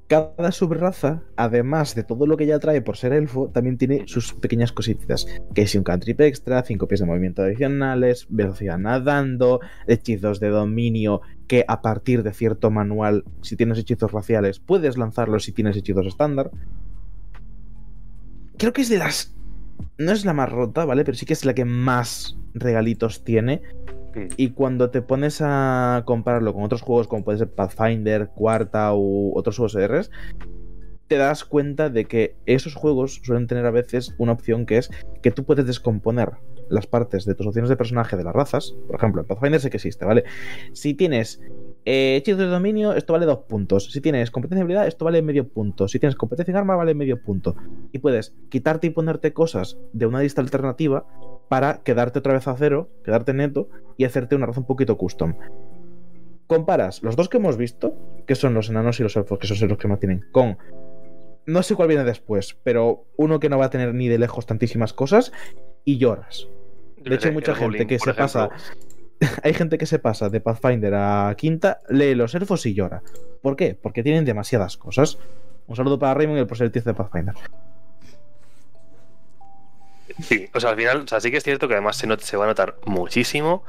Cada 0.07 0.51
subraza, 0.51 1.23
además 1.37 1.95
de 1.95 2.03
todo 2.03 2.27
lo 2.27 2.35
que 2.35 2.45
ya 2.45 2.59
trae 2.59 2.81
por 2.81 2.97
ser 2.97 3.13
elfo, 3.13 3.49
también 3.49 3.77
tiene 3.77 4.03
sus 4.07 4.33
pequeñas 4.33 4.73
cositas. 4.73 5.25
Que 5.55 5.67
si 5.67 5.77
un 5.77 5.85
cantrip 5.85 6.19
extra, 6.19 6.63
5 6.63 6.85
pies 6.87 6.99
de 6.99 7.05
movimiento 7.05 7.41
adicionales, 7.41 8.27
velocidad 8.29 8.77
nadando, 8.77 9.61
hechizos 9.87 10.41
de 10.41 10.49
dominio 10.49 11.21
que 11.47 11.63
a 11.67 11.81
partir 11.81 12.23
de 12.23 12.33
cierto 12.33 12.71
manual, 12.71 13.23
si 13.41 13.55
tienes 13.55 13.77
hechizos 13.77 14.11
raciales, 14.11 14.59
puedes 14.59 14.97
lanzarlos 14.97 15.45
si 15.45 15.53
tienes 15.53 15.77
hechizos 15.77 16.05
estándar. 16.05 16.51
Creo 18.57 18.73
que 18.73 18.81
es 18.81 18.89
de 18.89 18.97
las... 18.97 19.33
No 19.97 20.11
es 20.11 20.25
la 20.25 20.33
más 20.33 20.49
rota, 20.49 20.85
¿vale? 20.85 21.03
Pero 21.03 21.17
sí 21.17 21.25
que 21.25 21.33
es 21.33 21.45
la 21.45 21.53
que 21.53 21.65
más 21.65 22.37
regalitos 22.53 23.23
tiene. 23.23 23.61
Y 24.35 24.49
cuando 24.49 24.89
te 24.89 25.01
pones 25.01 25.41
a 25.41 26.03
compararlo 26.05 26.53
con 26.53 26.63
otros 26.63 26.81
juegos 26.81 27.07
como 27.07 27.23
puede 27.23 27.37
ser 27.37 27.49
Pathfinder, 27.49 28.29
Cuarta 28.35 28.93
u 28.93 29.31
otros 29.35 29.57
juegos 29.57 29.75
RS, 29.75 30.11
te 31.07 31.17
das 31.17 31.43
cuenta 31.43 31.89
de 31.89 32.05
que 32.05 32.35
esos 32.45 32.75
juegos 32.75 33.21
suelen 33.23 33.47
tener 33.47 33.65
a 33.65 33.71
veces 33.71 34.15
una 34.17 34.31
opción 34.31 34.65
que 34.65 34.77
es 34.77 34.89
que 35.21 35.31
tú 35.31 35.43
puedes 35.43 35.65
descomponer 35.65 36.31
las 36.69 36.87
partes 36.87 37.25
de 37.25 37.35
tus 37.35 37.47
opciones 37.47 37.69
de 37.69 37.75
personaje 37.75 38.15
de 38.15 38.23
las 38.23 38.33
razas. 38.33 38.73
Por 38.87 38.95
ejemplo, 38.95 39.21
en 39.21 39.27
Pathfinder 39.27 39.59
sé 39.59 39.69
que 39.69 39.77
existe, 39.77 40.05
¿vale? 40.05 40.23
Si 40.73 40.93
tienes 40.93 41.41
Eh, 41.83 42.15
hechizos 42.17 42.39
de 42.39 42.45
dominio, 42.45 42.93
esto 42.93 43.13
vale 43.13 43.25
dos 43.25 43.39
puntos. 43.39 43.91
Si 43.91 44.01
tienes 44.01 44.29
competencia 44.29 44.59
de 44.59 44.63
habilidad, 44.63 44.87
esto 44.87 45.05
vale 45.05 45.21
medio 45.21 45.47
punto. 45.47 45.87
Si 45.87 45.99
tienes 45.99 46.15
competencia 46.15 46.51
en 46.51 46.57
arma, 46.57 46.75
vale 46.75 46.93
medio 46.93 47.21
punto. 47.21 47.55
Y 47.91 47.99
puedes 47.99 48.35
quitarte 48.49 48.87
y 48.87 48.89
ponerte 48.91 49.33
cosas 49.33 49.77
de 49.93 50.05
una 50.05 50.21
lista 50.21 50.41
alternativa 50.41 51.05
para 51.49 51.81
quedarte 51.83 52.19
otra 52.19 52.33
vez 52.33 52.47
a 52.47 52.55
cero, 52.55 52.89
quedarte 53.03 53.33
neto 53.33 53.69
y 53.97 54.05
hacerte 54.05 54.35
una 54.35 54.45
raza 54.45 54.59
un 54.59 54.67
poquito 54.67 54.97
custom. 54.97 55.35
Comparas 56.47 57.01
los 57.01 57.15
dos 57.15 57.29
que 57.29 57.37
hemos 57.37 57.57
visto, 57.57 57.95
que 58.27 58.35
son 58.35 58.53
los 58.53 58.69
enanos 58.69 58.99
y 58.99 59.03
los 59.03 59.15
elfos, 59.15 59.39
que 59.39 59.47
son 59.47 59.67
los 59.67 59.77
que 59.77 59.87
más 59.87 59.99
tienen, 59.99 60.25
con 60.31 60.57
no 61.45 61.63
sé 61.63 61.75
cuál 61.75 61.87
viene 61.87 62.03
después, 62.03 62.57
pero 62.63 63.05
uno 63.17 63.39
que 63.39 63.49
no 63.49 63.57
va 63.57 63.65
a 63.65 63.69
tener 63.69 63.93
ni 63.93 64.07
de 64.07 64.19
lejos 64.19 64.45
tantísimas 64.45 64.93
cosas 64.93 65.31
y 65.83 65.97
lloras. 65.97 66.47
De 66.97 67.15
hecho, 67.15 67.29
hay 67.29 67.33
mucha 67.33 67.55
gente 67.55 67.87
que 67.87 67.97
se 67.99 68.13
pasa. 68.13 68.49
hay 69.43 69.53
gente 69.53 69.77
que 69.77 69.85
se 69.85 69.99
pasa 69.99 70.29
de 70.29 70.41
Pathfinder 70.41 70.93
a 70.95 71.33
Quinta, 71.37 71.79
lee 71.89 72.15
los 72.15 72.35
elfos 72.35 72.65
y 72.65 72.73
llora. 72.73 73.01
¿Por 73.41 73.55
qué? 73.55 73.75
Porque 73.75 74.03
tienen 74.03 74.25
demasiadas 74.25 74.77
cosas. 74.77 75.17
Un 75.67 75.75
saludo 75.75 75.99
para 75.99 76.13
Raymond 76.13 76.37
y 76.37 76.41
el 76.41 76.47
proselitiz 76.47 76.83
de 76.83 76.93
Pathfinder. 76.93 77.35
Sí, 80.21 80.49
o 80.53 80.59
sea, 80.59 80.71
al 80.71 80.75
final, 80.75 80.97
o 81.01 81.07
sea, 81.07 81.21
sí 81.21 81.31
que 81.31 81.37
es 81.37 81.43
cierto 81.43 81.67
que 81.67 81.75
además 81.75 81.95
se, 81.95 82.07
se 82.19 82.37
va 82.37 82.43
a 82.45 82.47
notar 82.47 82.75
muchísimo 82.85 83.63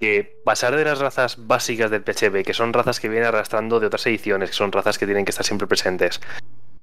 que 0.00 0.40
pasar 0.44 0.76
de 0.76 0.84
las 0.84 0.98
razas 0.98 1.46
básicas 1.46 1.90
del 1.90 2.02
PHB, 2.02 2.44
que 2.44 2.54
son 2.54 2.72
razas 2.72 3.00
que 3.00 3.08
vienen 3.08 3.28
arrastrando 3.28 3.80
de 3.80 3.86
otras 3.86 4.06
ediciones, 4.06 4.50
que 4.50 4.56
son 4.56 4.72
razas 4.72 4.98
que 4.98 5.06
tienen 5.06 5.24
que 5.24 5.30
estar 5.30 5.44
siempre 5.44 5.66
presentes, 5.66 6.20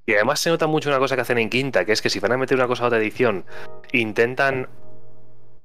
y 0.06 0.14
además 0.14 0.40
se 0.40 0.50
nota 0.50 0.68
mucho 0.68 0.90
una 0.90 1.00
cosa 1.00 1.16
que 1.16 1.22
hacen 1.22 1.38
en 1.38 1.50
quinta, 1.50 1.86
que 1.86 1.94
es 1.94 2.02
que 2.02 2.10
si 2.10 2.20
van 2.20 2.34
a 2.34 2.38
meter 2.38 2.58
una 2.58 2.68
cosa 2.68 2.84
a 2.84 2.88
otra 2.88 3.00
edición, 3.00 3.46
intentan 3.94 4.68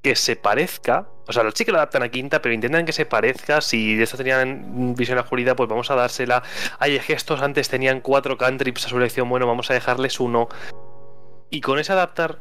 que 0.08 0.16
se 0.16 0.36
parezca. 0.36 1.06
O 1.26 1.32
sea, 1.34 1.44
sí 1.52 1.66
que 1.66 1.70
lo 1.70 1.76
adaptan 1.76 2.02
a 2.02 2.08
quinta, 2.08 2.40
pero 2.40 2.54
intentan 2.54 2.86
que 2.86 2.94
se 2.94 3.04
parezca. 3.04 3.60
Si 3.60 4.02
esta 4.02 4.16
tenían 4.16 4.94
visión 4.94 5.18
oscuridad, 5.18 5.54
pues 5.54 5.68
vamos 5.68 5.90
a 5.90 5.96
dársela. 5.96 6.42
Hay 6.78 6.98
gestos 6.98 7.42
antes 7.42 7.68
tenían 7.68 8.00
cuatro 8.00 8.38
cantrips 8.38 8.86
a 8.86 8.88
su 8.88 8.96
elección, 8.96 9.28
bueno, 9.28 9.46
vamos 9.46 9.70
a 9.70 9.74
dejarles 9.74 10.18
uno. 10.18 10.48
Y 11.50 11.60
con 11.60 11.78
ese 11.78 11.92
adaptar, 11.92 12.38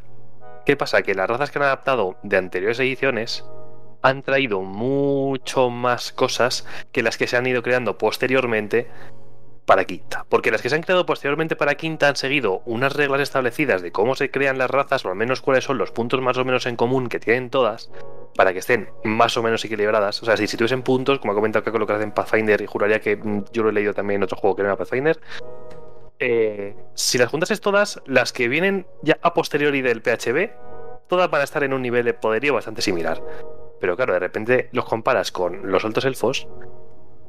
¿qué 0.65 0.77
pasa? 0.77 1.01
Que 1.01 1.13
las 1.13 1.29
razas 1.29 1.51
que 1.51 1.59
han 1.59 1.65
adaptado 1.65 2.15
de 2.23 2.37
anteriores 2.37 2.79
ediciones 2.79 3.43
han 4.01 4.23
traído 4.23 4.61
mucho 4.61 5.69
más 5.69 6.13
cosas 6.13 6.65
que 6.93 7.03
las 7.03 7.17
que 7.17 7.27
se 7.27 7.35
han 7.35 7.47
ido 7.47 7.61
creando 7.63 7.97
posteriormente 7.97 8.87
para 9.67 9.83
quinta. 9.83 10.25
Porque 10.29 10.49
las 10.49 10.61
que 10.61 10.69
se 10.69 10.75
han 10.75 10.81
creado 10.81 11.05
posteriormente 11.05 11.57
para 11.57 11.75
quinta 11.75 12.07
han 12.07 12.15
seguido 12.15 12.61
unas 12.65 12.93
reglas 12.93 13.19
establecidas 13.19 13.81
de 13.81 13.91
cómo 13.91 14.15
se 14.15 14.31
crean 14.31 14.57
las 14.57 14.71
razas, 14.71 15.05
o 15.05 15.09
al 15.09 15.15
menos 15.15 15.41
cuáles 15.41 15.65
son 15.65 15.77
los 15.77 15.91
puntos 15.91 16.21
más 16.21 16.37
o 16.37 16.45
menos 16.45 16.65
en 16.65 16.77
común 16.77 17.09
que 17.09 17.19
tienen 17.19 17.49
todas, 17.49 17.91
para 18.35 18.53
que 18.53 18.59
estén 18.59 18.89
más 19.03 19.35
o 19.35 19.43
menos 19.43 19.63
equilibradas. 19.65 20.23
O 20.23 20.25
sea, 20.25 20.37
si, 20.37 20.47
tuviesen 20.55 20.83
puntos, 20.83 21.19
como 21.19 21.33
ha 21.33 21.35
comentado 21.35 21.69
que 21.69 21.77
lo 21.77 21.93
hacen 21.93 22.13
Pathfinder, 22.13 22.61
y 22.61 22.65
juraría 22.65 23.01
que 23.01 23.17
mm, 23.17 23.43
yo 23.51 23.61
lo 23.61 23.69
he 23.69 23.73
leído 23.73 23.93
también 23.93 24.19
en 24.19 24.23
otro 24.23 24.37
juego 24.37 24.55
que 24.55 24.63
no 24.63 24.69
era 24.69 24.77
Pathfinder. 24.77 25.19
Eh, 26.19 26.73
si 26.93 27.17
las 27.17 27.29
juntas 27.29 27.51
es 27.51 27.59
todas, 27.59 28.01
las 28.05 28.31
que 28.31 28.47
vienen 28.47 28.87
ya 29.01 29.19
a 29.21 29.33
posteriori 29.33 29.81
del 29.81 30.01
PHB, 30.01 30.49
todas 31.09 31.29
van 31.29 31.41
a 31.41 31.43
estar 31.43 31.65
en 31.65 31.73
un 31.73 31.81
nivel 31.81 32.05
de 32.05 32.13
poderío 32.13 32.53
bastante 32.53 32.81
similar. 32.81 33.21
Pero 33.81 33.97
claro, 33.97 34.13
de 34.13 34.19
repente 34.19 34.69
los 34.71 34.85
comparas 34.85 35.33
con 35.33 35.69
los 35.69 35.83
altos 35.83 36.05
elfos 36.05 36.47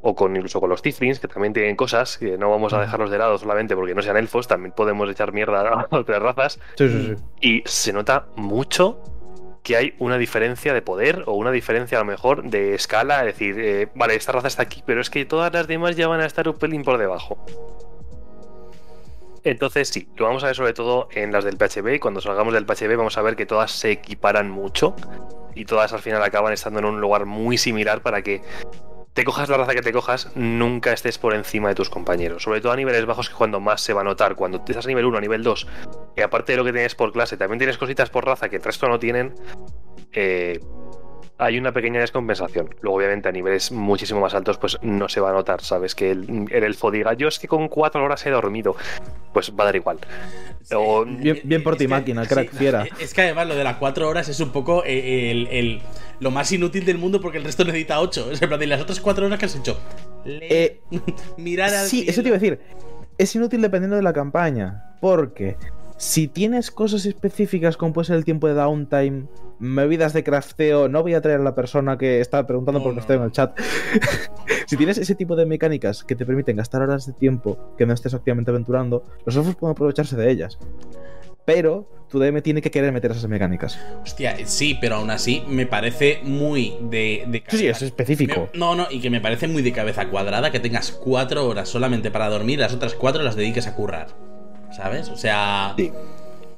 o 0.03 0.15
con 0.15 0.35
incluso 0.37 0.61
con 0.61 0.71
los 0.71 0.83
Tiflins, 0.83 1.21
que 1.21 1.29
también 1.29 1.53
tienen 1.53 1.77
cosas 1.77 2.19
que 2.19 2.39
no 2.39 2.51
vamos 2.51 2.73
a 2.73 2.81
dejarlos 2.81 3.11
de 3.11 3.19
lado 3.19 3.39
solamente 3.39 3.75
porque 3.75 3.95
no 3.95 4.03
sean 4.03 4.17
elfos, 4.17 4.47
también 4.47 4.73
podemos 4.73 5.11
echar 5.11 5.33
mierda 5.33 5.61
a 5.69 5.87
otras 5.97 6.23
razas. 6.23 6.61
Sí, 6.77 6.89
sí, 6.89 7.17
sí. 7.17 7.23
Y 7.41 7.63
se 7.67 7.93
nota 7.93 8.27
mucho 8.37 9.03
que 9.63 9.77
hay 9.77 9.95
una 9.99 10.17
diferencia 10.17 10.73
de 10.73 10.83
poder 10.83 11.25
o 11.27 11.33
una 11.33 11.51
diferencia 11.51 11.99
a 11.99 12.01
lo 12.01 12.07
mejor 12.07 12.45
de 12.45 12.75
escala, 12.75 13.21
es 13.21 13.27
decir, 13.27 13.57
eh, 13.59 13.89
vale, 13.95 14.15
esta 14.15 14.33
raza 14.33 14.49
está 14.49 14.63
aquí, 14.63 14.83
pero 14.87 15.01
es 15.01 15.11
que 15.11 15.25
todas 15.25 15.53
las 15.53 15.67
demás 15.67 15.97
ya 15.97 16.09
van 16.09 16.21
a 16.21 16.27
estar 16.27 16.49
un 16.49 16.57
pelín 16.57 16.85
por 16.85 16.97
debajo. 16.97 17.45
Entonces 19.45 19.89
sí, 19.89 20.09
lo 20.17 20.27
vamos 20.27 20.43
a 20.43 20.47
ver 20.47 20.57
sobre 20.57 20.73
todo 20.73 21.09
en 21.13 21.33
las 21.33 21.45
del 21.45 21.57
PHB 21.57 21.95
y 21.95 21.99
cuando 21.99 22.21
salgamos 22.21 22.55
del 22.55 22.67
PHB 22.67 22.97
vamos 22.97 23.19
a 23.19 23.23
ver 23.23 23.37
que 23.37 23.47
todas 23.47 23.71
se 23.73 23.93
equiparan 23.93 24.51
mucho 24.51 24.95
y 25.55 25.65
todas 25.65 25.93
al 25.93 26.01
final 26.01 26.23
acaban 26.23 26.53
estando 26.53 26.81
en 26.81 26.85
un 26.85 27.01
lugar 27.01 27.27
muy 27.27 27.59
similar 27.59 28.03
para 28.03 28.23
que 28.23 28.43
te 29.19 29.25
cojas 29.25 29.49
la 29.49 29.57
raza 29.57 29.75
que 29.75 29.83
te 29.83 29.93
cojas, 29.93 30.31
nunca 30.37 30.93
estés 30.93 31.19
por 31.19 31.35
encima 31.35 31.71
de 31.71 31.75
tus 31.75 31.91
compañeros. 31.91 32.45
Sobre 32.45 32.61
todo 32.61 32.71
a 32.71 32.77
niveles 32.77 33.05
bajos, 33.05 33.29
que 33.29 33.35
cuando 33.35 33.59
más 33.59 33.81
se 33.81 33.93
va 33.93 34.03
a 34.03 34.05
notar. 34.05 34.37
Cuando 34.37 34.59
estás 34.59 34.85
a 34.85 34.89
nivel 34.89 35.07
1, 35.07 35.19
a 35.19 35.21
nivel 35.21 35.43
2, 35.43 35.67
y 36.17 36.21
aparte 36.21 36.53
de 36.53 36.59
lo 36.59 36.65
que 36.65 36.71
tienes 36.71 36.95
por 36.95 37.13
clase, 37.13 37.37
también 37.37 37.59
tienes 37.59 37.79
cositas 37.79 38.11
por 38.11 38.25
raza 38.25 38.49
que 38.49 38.55
el 38.55 38.63
resto 38.63 38.87
no 38.87 39.01
tienen, 39.01 39.35
eh, 40.13 40.61
hay 41.39 41.57
una 41.59 41.73
pequeña 41.73 42.01
descompensación. 42.01 42.75
Luego, 42.81 42.99
obviamente, 42.99 43.29
a 43.29 43.33
niveles 43.33 43.71
muchísimo 43.73 44.21
más 44.21 44.35
altos, 44.35 44.59
pues 44.59 44.77
no 44.83 45.09
se 45.09 45.21
va 45.21 45.31
a 45.31 45.33
notar, 45.33 45.61
¿sabes? 45.63 45.95
Que 45.95 46.11
el, 46.11 46.47
el 46.51 46.65
elfo 46.65 46.91
diga, 46.91 47.15
yo 47.15 47.29
es 47.29 47.39
que 47.39 47.47
con 47.49 47.69
cuatro 47.69 48.05
horas 48.05 48.25
he 48.27 48.31
dormido. 48.31 48.75
Pues 49.33 49.51
va 49.53 49.63
a 49.63 49.67
dar 49.67 49.77
igual. 49.77 49.99
O- 50.75 51.05
Bien, 51.05 51.41
bien 51.45 51.63
por 51.63 51.77
ti, 51.77 51.85
que- 51.85 51.89
máquina, 51.89 52.27
crack, 52.27 52.51
sí, 52.51 52.57
fiera. 52.57 52.87
Es 53.01 53.15
que 53.15 53.23
además 53.23 53.47
lo 53.49 53.55
de 53.55 53.65
las 53.65 53.77
cuatro 53.77 54.09
horas 54.09 54.29
es 54.29 54.41
un 54.41 54.51
poco 54.51 54.83
eh, 54.85 55.31
el, 55.31 55.47
el- 55.49 55.83
lo 56.21 56.31
más 56.31 56.51
inútil 56.51 56.85
del 56.85 56.99
mundo 56.99 57.21
porque 57.21 57.39
el 57.39 57.45
resto 57.45 57.65
necesita 57.65 58.01
ocho. 58.01 58.31
Es 58.33 58.43
en 58.43 58.49
plan, 58.49 58.63
¿y 58.63 58.67
las 58.67 58.81
otras 58.81 59.01
cuatro 59.01 59.27
horas 59.27 59.39
que 59.39 59.47
has 59.47 59.55
hecho? 59.57 59.79
Eh, 60.25 60.81
mirar 61.37 61.73
al 61.73 61.87
Sí, 61.87 62.05
eso 62.09 62.23
te 62.23 62.29
iba 62.29 62.37
a 62.37 62.41
decir. 62.41 62.59
Es 63.17 63.35
inútil 63.37 63.63
dependiendo 63.63 63.97
de 63.97 64.03
la 64.03 64.13
campaña. 64.13 64.85
Porque 65.01 65.57
si 65.99 66.29
tienes 66.29 66.71
cosas 66.71 67.05
específicas 67.07 67.77
como 67.77 67.93
puede 67.93 68.07
ser 68.07 68.17
el 68.17 68.25
tiempo 68.25 68.47
de 68.49 68.55
downtime, 68.55 69.25
movidas 69.59 70.13
de 70.13 70.23
crafteo, 70.25 70.89
no 70.89 71.03
voy 71.03 71.15
a 71.15 71.21
traer 71.21 71.41
a 71.41 71.45
la 71.45 71.55
persona 71.55 71.99
que 71.99 72.21
está 72.21 72.47
preguntando 72.47 72.81
por 72.81 72.91
no. 72.93 72.95
crafteo 72.95 73.17
en 73.17 73.23
el 73.25 73.33
chat. 73.33 73.59
si 74.67 74.77
tienes 74.77 74.99
ese 74.99 75.15
tipo 75.17 75.35
de 75.37 75.45
mecánicas 75.45 76.05
que 76.05 76.15
te 76.15 76.25
permiten 76.25 76.57
gastar 76.57 76.83
horas 76.83 77.07
de 77.07 77.13
tiempo 77.15 77.75
que 77.77 77.85
no 77.85 77.93
estés 77.95 78.15
activamente 78.15 78.51
aventurando, 78.53 79.05
los 79.27 79.35
elfos 79.37 79.57
pueden 79.57 79.73
aprovecharse 79.73 80.17
de 80.17 80.31
ellas. 80.31 80.59
Pero 81.45 81.89
tu 82.11 82.19
DM 82.19 82.43
tiene 82.43 82.61
que 82.63 82.71
querer 82.71 82.93
meter 82.93 83.11
esas 83.11 83.27
mecánicas. 83.27 83.79
Hostia, 84.03 84.37
sí, 84.47 84.77
pero 84.81 84.97
aún 84.97 85.11
así 85.11 85.43
me 85.49 85.67
parece 85.67 86.21
muy 86.23 86.75
de, 86.83 87.25
de 87.27 87.43
Sí, 87.49 87.59
sí, 87.59 87.67
es 87.67 87.83
específico. 87.83 88.51
Me- 88.53 88.59
no, 88.59 88.75
no, 88.75 88.87
y 88.91 89.01
que 89.01 89.09
me 89.11 89.21
parece 89.21 89.49
muy 89.49 89.63
de 89.63 89.73
cabeza 89.73 90.09
cuadrada 90.11 90.53
que 90.53 90.61
tengas 90.61 90.93
cuatro 90.93 91.49
horas 91.49 91.69
solamente 91.69 92.11
para 92.11 92.29
dormir, 92.29 92.59
las 92.59 92.75
otras 92.75 92.95
cuatro 92.95 93.23
las 93.23 93.35
dediques 93.35 93.67
a 93.67 93.75
currar. 93.75 94.28
¿Sabes? 94.73 95.09
O 95.09 95.17
sea. 95.17 95.75
Sí. 95.77 95.93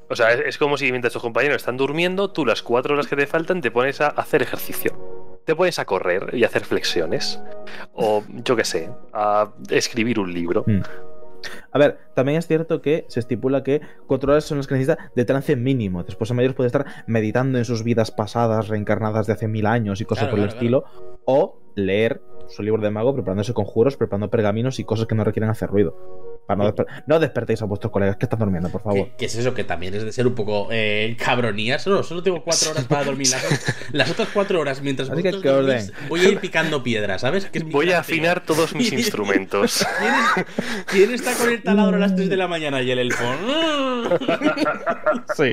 O 0.09 0.17
sea, 0.17 0.33
es, 0.33 0.41
es 0.41 0.59
como 0.59 0.77
si 0.77 0.91
mientras 0.91 1.13
tus 1.13 1.23
compañeros 1.23 1.59
están 1.59 1.77
durmiendo, 1.77 2.31
tú 2.31 2.45
las 2.45 2.63
cuatro 2.63 2.95
horas 2.95 3.07
que 3.07 3.17
te 3.17 3.27
faltan 3.27 3.61
te 3.61 3.71
pones 3.71 4.01
a 4.01 4.09
hacer 4.09 4.43
ejercicio. 4.43 5.41
Te 5.45 5.55
pones 5.55 5.79
a 5.79 5.85
correr 5.85 6.31
y 6.33 6.45
a 6.45 6.49
hacer 6.49 6.65
flexiones. 6.65 7.41
O, 7.93 8.23
yo 8.45 8.57
qué 8.57 8.65
sé, 8.65 8.91
a 9.13 9.53
escribir 9.71 10.19
un 10.19 10.33
libro. 10.33 10.65
Mm. 10.67 10.81
A 11.73 11.79
ver, 11.79 11.99
también 12.15 12.39
es 12.39 12.47
cierto 12.47 12.83
que 12.83 13.05
se 13.09 13.21
estipula 13.21 13.63
que 13.63 13.81
cuatro 14.07 14.33
horas 14.33 14.45
son 14.45 14.59
las 14.59 14.67
que 14.67 14.75
necesita 14.75 15.11
de 15.15 15.25
trance 15.25 15.57
mínimo. 15.57 16.03
Después 16.05 16.31
a 16.31 16.35
mayores 16.35 16.55
puede 16.55 16.67
estar 16.67 16.85
meditando 17.07 17.59
en 17.59 17.65
sus 17.65 17.85
vidas 17.85 18.11
pasadas, 18.11 18.69
reencarnadas 18.69 19.27
de 19.27 19.33
hace 19.33 19.49
mil 19.49 19.67
años 19.67 20.01
y 20.01 20.05
cosas 20.05 20.25
Claro, 20.25 20.33
por 20.33 20.41
el 20.41 20.47
claro, 20.47 20.59
estilo. 20.59 20.85
O 21.25 21.61
leer 21.77 22.21
su 22.49 22.63
libro 22.63 22.83
de 22.83 22.91
mago 22.91 23.15
preparándose 23.15 23.55
conjuros, 23.55 23.97
preparando 23.97 24.29
pergaminos 24.29 24.79
y 24.79 24.85
cosas 24.85 25.07
que 25.07 25.15
no 25.15 25.25
requieren 25.25 25.51
hacer 25.51 25.71
ruido. 25.71 26.30
Para 26.57 26.65
no, 26.65 26.75
desper- 26.75 26.87
no 27.07 27.21
despertéis 27.21 27.63
a 27.63 27.65
vuestros 27.67 27.93
colegas 27.93 28.17
que 28.17 28.27
están 28.27 28.39
durmiendo, 28.41 28.69
por 28.71 28.83
favor. 28.83 29.07
¿Qué, 29.11 29.13
qué 29.19 29.25
es 29.27 29.35
eso? 29.37 29.55
Que 29.55 29.63
también 29.65 29.95
es 29.95 30.05
de 30.05 30.13
ser 30.13 30.27
un 30.27 30.35
poco 30.35 30.69
eh, 30.73 31.17
cabronía. 31.19 31.79
Solo, 31.79 32.03
solo 32.03 32.23
tengo 32.23 32.43
cuatro 32.43 32.71
horas 32.73 32.85
para 32.87 33.05
dormir. 33.05 33.29
Las, 33.31 33.75
las 33.93 34.11
otras 34.11 34.29
cuatro 34.35 34.59
horas, 34.61 34.83
mientras 34.83 35.09
Así 35.11 35.23
que 35.23 35.29
vosotros 35.31 35.43
que 35.53 35.59
orden. 35.59 35.87
dormís, 35.87 36.09
voy 36.09 36.21
a 36.21 36.29
ir 36.29 36.39
picando 36.41 36.83
piedras, 36.83 37.21
¿sabes? 37.21 37.47
Que 37.47 37.61
Voy 37.61 37.93
a 37.93 38.01
afinar 38.01 38.45
todos 38.45 38.75
mis 38.75 38.93
instrumentos. 39.01 39.87
¿Quién, 39.99 40.47
quién 40.87 41.11
está 41.13 41.35
con 41.35 41.49
el 41.51 41.63
taladro 41.63 41.97
a 41.97 42.01
las 42.01 42.17
3 42.17 42.29
de 42.29 42.37
la 42.37 42.49
mañana 42.49 42.83
y 42.83 42.91
el 42.91 42.99
elfo? 42.99 43.25
Sí. 45.37 45.53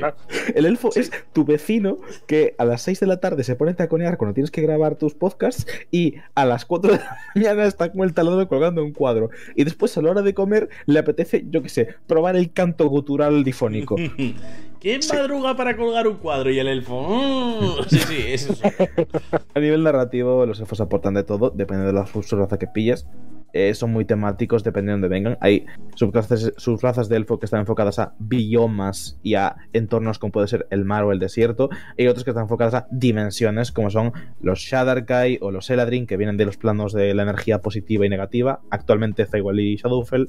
El 0.54 0.66
elfo 0.66 0.90
es 0.94 1.10
tu 1.32 1.44
vecino 1.44 1.98
que 2.26 2.54
a 2.58 2.64
las 2.64 2.82
6 2.82 3.00
de 3.00 3.06
la 3.06 3.18
tarde 3.20 3.44
se 3.44 3.54
pone 3.56 3.72
a 3.72 3.76
taconear 3.76 4.16
cuando 4.18 4.34
tienes 4.34 4.50
que 4.50 4.62
grabar 4.62 4.96
tus 4.96 5.14
podcasts 5.14 5.66
y 5.90 6.16
a 6.34 6.44
las 6.44 6.64
4 6.64 6.92
de 6.92 6.98
la 6.98 7.16
mañana 7.34 7.64
está 7.64 7.92
con 7.92 8.02
el 8.02 8.14
taladro 8.14 8.48
colgando 8.48 8.82
un 8.82 8.92
cuadro. 8.92 9.30
Y 9.54 9.64
después 9.64 9.96
a 9.96 10.02
la 10.02 10.10
hora 10.10 10.22
de 10.22 10.34
comer 10.34 10.68
le 10.88 11.00
apetece, 11.00 11.44
yo 11.50 11.62
qué 11.62 11.68
sé, 11.68 11.88
probar 12.06 12.34
el 12.34 12.50
canto 12.50 12.86
gutural 12.88 13.44
difónico. 13.44 13.96
¿Quién 14.80 15.00
madruga 15.12 15.54
para 15.54 15.76
colgar 15.76 16.08
un 16.08 16.16
cuadro 16.16 16.50
y 16.50 16.58
el 16.58 16.66
elfo? 16.66 17.76
Sí, 17.88 17.98
sí, 17.98 18.24
es 18.26 18.50
eso. 18.50 18.68
A 19.54 19.60
nivel 19.60 19.82
narrativo, 19.82 20.46
los 20.46 20.60
elfos 20.60 20.80
aportan 20.80 21.14
de 21.14 21.24
todo, 21.24 21.50
depende 21.50 21.84
de 21.84 21.92
la 21.92 22.06
subraza 22.06 22.58
que 22.58 22.66
pilles. 22.66 23.06
Eh, 23.52 23.74
son 23.74 23.92
muy 23.92 24.04
temáticos, 24.04 24.62
depende 24.64 24.90
de 24.90 24.92
dónde 24.92 25.08
vengan. 25.08 25.38
Hay 25.40 25.66
subrazas, 25.94 26.52
subrazas 26.56 27.08
de 27.08 27.16
elfo 27.16 27.38
que 27.38 27.46
están 27.46 27.60
enfocadas 27.60 27.98
a 27.98 28.14
biomas 28.18 29.18
y 29.22 29.34
a 29.34 29.56
entornos 29.72 30.18
como 30.18 30.32
puede 30.32 30.48
ser 30.48 30.66
el 30.70 30.84
mar 30.84 31.04
o 31.04 31.12
el 31.12 31.18
desierto. 31.18 31.68
Y 31.96 32.06
otros 32.06 32.24
que 32.24 32.30
están 32.30 32.44
enfocadas 32.44 32.74
a 32.74 32.86
dimensiones, 32.90 33.72
como 33.72 33.90
son 33.90 34.12
los 34.40 34.60
Shadarkai 34.60 35.38
o 35.40 35.50
los 35.50 35.70
Eladrin, 35.70 36.06
que 36.06 36.16
vienen 36.16 36.36
de 36.36 36.44
los 36.44 36.56
planos 36.56 36.92
de 36.92 37.14
la 37.14 37.22
energía 37.22 37.60
positiva 37.60 38.06
y 38.06 38.08
negativa. 38.08 38.60
Actualmente 38.70 39.26
Feywild 39.26 39.60
y 39.60 39.76
Shadowfell. 39.76 40.28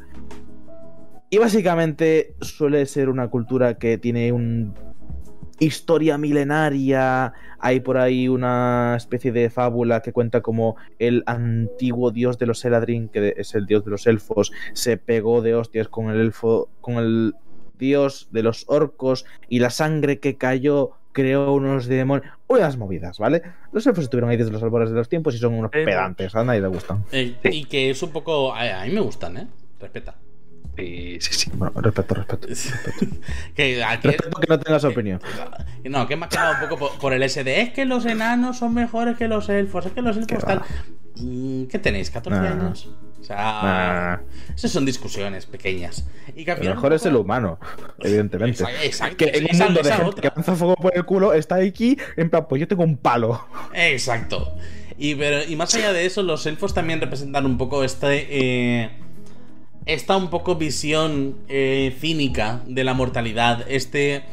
Y 1.29 1.37
básicamente 1.37 2.33
suele 2.41 2.85
ser 2.85 3.09
una 3.09 3.29
cultura 3.29 3.77
que 3.77 3.97
tiene 3.97 4.31
un 4.31 4.73
historia 5.59 6.17
milenaria. 6.17 7.33
Hay 7.59 7.81
por 7.81 7.97
ahí 7.97 8.27
una 8.29 8.95
especie 8.97 9.31
de 9.31 9.49
fábula 9.49 10.01
que 10.01 10.13
cuenta 10.13 10.41
como 10.41 10.77
el 10.97 11.23
antiguo 11.27 12.11
dios 12.11 12.37
de 12.39 12.45
los 12.45 12.63
Eladrin, 12.63 13.09
que 13.09 13.33
es 13.37 13.53
el 13.55 13.65
dios 13.65 13.83
de 13.85 13.91
los 13.91 14.07
elfos, 14.07 14.51
se 14.73 14.97
pegó 14.97 15.41
de 15.41 15.55
hostias 15.55 15.87
con 15.89 16.09
el 16.09 16.19
elfo, 16.21 16.69
con 16.81 16.95
el 16.95 17.35
dios 17.77 18.29
de 18.31 18.43
los 18.43 18.65
orcos 18.67 19.25
y 19.49 19.59
la 19.59 19.69
sangre 19.69 20.19
que 20.19 20.35
cayó 20.37 20.91
creó 21.11 21.53
unos 21.53 21.87
demonios, 21.87 22.31
unas 22.47 22.77
movidas, 22.77 23.19
¿vale? 23.19 23.41
Los 23.71 23.85
elfos 23.87 24.05
estuvieron 24.05 24.29
ahí 24.29 24.37
desde 24.37 24.51
los 24.51 24.63
albores 24.63 24.89
de 24.89 24.95
los 24.95 25.09
tiempos 25.09 25.35
y 25.35 25.37
son 25.39 25.53
unos 25.53 25.71
Eh, 25.73 25.83
pedantes, 25.83 26.33
a 26.35 26.43
nadie 26.43 26.61
le 26.61 26.67
gustan. 26.69 27.03
Eh, 27.11 27.35
Sí. 27.43 27.49
Y 27.51 27.65
que 27.65 27.89
es 27.89 28.01
un 28.01 28.11
poco. 28.11 28.53
A, 28.53 28.81
a 28.81 28.85
mí 28.85 28.91
me 28.93 29.01
gustan, 29.01 29.37
¿eh? 29.37 29.47
Respeta. 29.79 30.15
Sí, 30.79 31.17
sí, 31.21 31.33
sí. 31.33 31.51
Bueno, 31.53 31.79
respeto, 31.81 32.15
respeto. 32.15 32.47
que 33.55 33.83
aquí. 33.83 34.07
Respeto 34.07 34.39
que 34.39 34.47
no 34.47 34.59
tengas 34.59 34.83
opinión. 34.83 35.21
No, 35.83 36.07
que 36.07 36.15
me 36.15 36.25
ha 36.25 36.29
quedado 36.29 36.53
un 36.55 36.59
poco 36.69 36.77
por, 36.77 36.99
por 36.99 37.13
el 37.13 37.27
SD. 37.29 37.61
Es 37.61 37.69
que 37.71 37.85
los 37.85 38.05
enanos 38.05 38.57
son 38.57 38.73
mejores 38.73 39.17
que 39.17 39.27
los 39.27 39.49
elfos. 39.49 39.85
Es 39.85 39.91
que 39.91 40.01
los 40.01 40.17
elfos 40.17 40.43
tal. 40.45 40.59
va. 40.59 40.65
Mm, 41.17 41.65
¿Qué 41.65 41.79
tenéis? 41.79 42.13
¿14 42.13 42.29
Nah. 42.29 42.47
años? 42.51 42.89
O 43.19 43.23
sea. 43.23 43.35
Nah. 43.37 44.53
Esas 44.55 44.71
son 44.71 44.85
discusiones 44.85 45.45
pequeñas. 45.45 46.05
Y 46.35 46.45
que 46.45 46.55
Lo 46.55 46.69
mejor 46.75 46.93
es 46.93 47.05
el 47.05 47.15
humano, 47.15 47.59
evidentemente. 47.99 48.63
Exacto, 48.83 49.17
Que 49.17 49.25
en 49.33 49.47
un 49.51 49.57
mundo 49.57 49.81
de 49.81 49.91
gente 49.91 50.05
otra. 50.05 50.21
que 50.21 50.31
lanza 50.35 50.55
fuego 50.55 50.75
por 50.75 50.95
el 50.95 51.03
culo 51.05 51.33
está 51.33 51.55
aquí, 51.55 51.97
en 52.15 52.29
plan, 52.29 52.45
pues 52.47 52.61
yo 52.61 52.67
tengo 52.67 52.83
un 52.83 52.95
palo. 52.97 53.45
Exacto. 53.73 54.55
Y, 54.97 55.15
pero- 55.15 55.43
y 55.43 55.55
más 55.55 55.73
allá 55.75 55.91
de 55.93 56.05
eso, 56.05 56.23
los 56.23 56.45
elfos 56.45 56.73
también 56.73 56.99
representan 57.01 57.45
un 57.45 57.57
poco 57.57 57.83
este. 57.83 58.27
eh, 58.29 58.89
esta 59.93 60.15
un 60.17 60.29
poco 60.29 60.55
visión 60.55 61.35
eh, 61.47 61.95
cínica 61.99 62.61
de 62.67 62.83
la 62.83 62.93
mortalidad. 62.93 63.65
Este. 63.69 64.23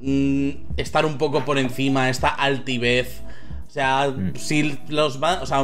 mm, 0.00 0.50
estar 0.78 1.04
un 1.04 1.18
poco 1.18 1.44
por 1.44 1.58
encima, 1.58 2.08
esta 2.08 2.28
altivez. 2.28 3.20
O 3.68 3.70
sea, 3.70 4.08
Mm. 4.08 4.34
si 4.36 4.78
los 4.88 5.22
va. 5.22 5.40
O 5.42 5.46
sea, 5.46 5.62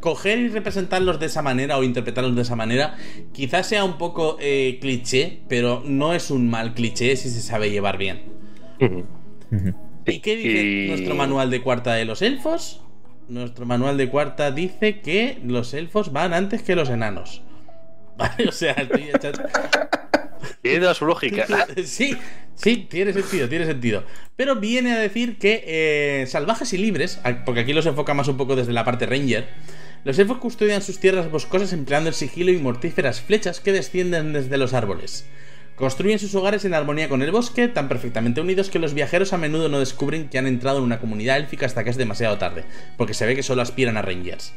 coger 0.00 0.38
y 0.38 0.48
representarlos 0.48 1.18
de 1.18 1.26
esa 1.26 1.42
manera 1.42 1.76
o 1.78 1.82
interpretarlos 1.82 2.36
de 2.36 2.42
esa 2.42 2.54
manera, 2.54 2.96
quizás 3.32 3.66
sea 3.66 3.84
un 3.84 3.98
poco 3.98 4.36
eh, 4.40 4.78
cliché, 4.80 5.40
pero 5.48 5.82
no 5.84 6.12
es 6.14 6.30
un 6.30 6.48
mal 6.50 6.74
cliché 6.74 7.16
si 7.16 7.30
se 7.30 7.40
sabe 7.40 7.70
llevar 7.70 7.96
bien. 7.98 8.22
¿Y 10.06 10.20
qué 10.20 10.36
dice 10.36 10.62
Y- 10.62 10.88
nuestro 10.88 11.14
manual 11.14 11.50
de 11.50 11.60
cuarta 11.62 11.94
de 11.94 12.04
los 12.04 12.22
elfos? 12.22 12.80
Nuestro 13.28 13.66
manual 13.66 13.96
de 13.98 14.08
cuarta 14.08 14.50
dice 14.52 15.00
que 15.00 15.38
los 15.44 15.74
elfos 15.74 16.12
van 16.12 16.32
antes 16.32 16.62
que 16.62 16.74
los 16.76 16.88
enanos. 16.90 17.42
Vale, 18.18 18.48
o 18.48 18.52
sea, 18.52 18.72
estoy 18.72 19.04
echando- 19.14 19.42
Tiene 20.62 20.80
toda 20.80 20.94
su 20.94 21.06
lógica. 21.06 21.46
Sí, 21.84 22.16
sí, 22.54 22.86
tiene 22.90 23.12
sentido, 23.12 23.48
tiene 23.48 23.64
sentido. 23.64 24.04
Pero 24.36 24.56
viene 24.56 24.92
a 24.92 24.98
decir 24.98 25.38
que 25.38 25.64
eh, 25.66 26.26
salvajes 26.26 26.72
y 26.72 26.78
libres, 26.78 27.20
a- 27.24 27.44
porque 27.44 27.60
aquí 27.60 27.72
los 27.72 27.86
enfoca 27.86 28.14
más 28.14 28.28
un 28.28 28.36
poco 28.36 28.56
desde 28.56 28.72
la 28.72 28.84
parte 28.84 29.06
ranger, 29.06 29.46
los 30.04 30.18
elfos 30.18 30.38
custodian 30.38 30.82
sus 30.82 30.98
tierras 31.00 31.30
boscosas 31.30 31.72
empleando 31.72 32.08
el 32.08 32.14
sigilo 32.14 32.50
y 32.52 32.58
mortíferas 32.58 33.20
flechas 33.20 33.60
que 33.60 33.72
descienden 33.72 34.32
desde 34.32 34.56
los 34.58 34.74
árboles. 34.74 35.26
Construyen 35.76 36.18
sus 36.18 36.34
hogares 36.34 36.64
en 36.64 36.74
armonía 36.74 37.08
con 37.08 37.22
el 37.22 37.30
bosque, 37.30 37.68
tan 37.68 37.88
perfectamente 37.88 38.40
unidos 38.40 38.68
que 38.68 38.80
los 38.80 38.94
viajeros 38.94 39.32
a 39.32 39.38
menudo 39.38 39.68
no 39.68 39.78
descubren 39.78 40.28
que 40.28 40.38
han 40.38 40.46
entrado 40.48 40.78
en 40.78 40.84
una 40.84 40.98
comunidad 40.98 41.36
élfica 41.36 41.66
hasta 41.66 41.84
que 41.84 41.90
es 41.90 41.96
demasiado 41.96 42.36
tarde, 42.36 42.64
porque 42.96 43.14
se 43.14 43.26
ve 43.26 43.36
que 43.36 43.44
solo 43.44 43.62
aspiran 43.62 43.96
a 43.96 44.02
rangers. 44.02 44.54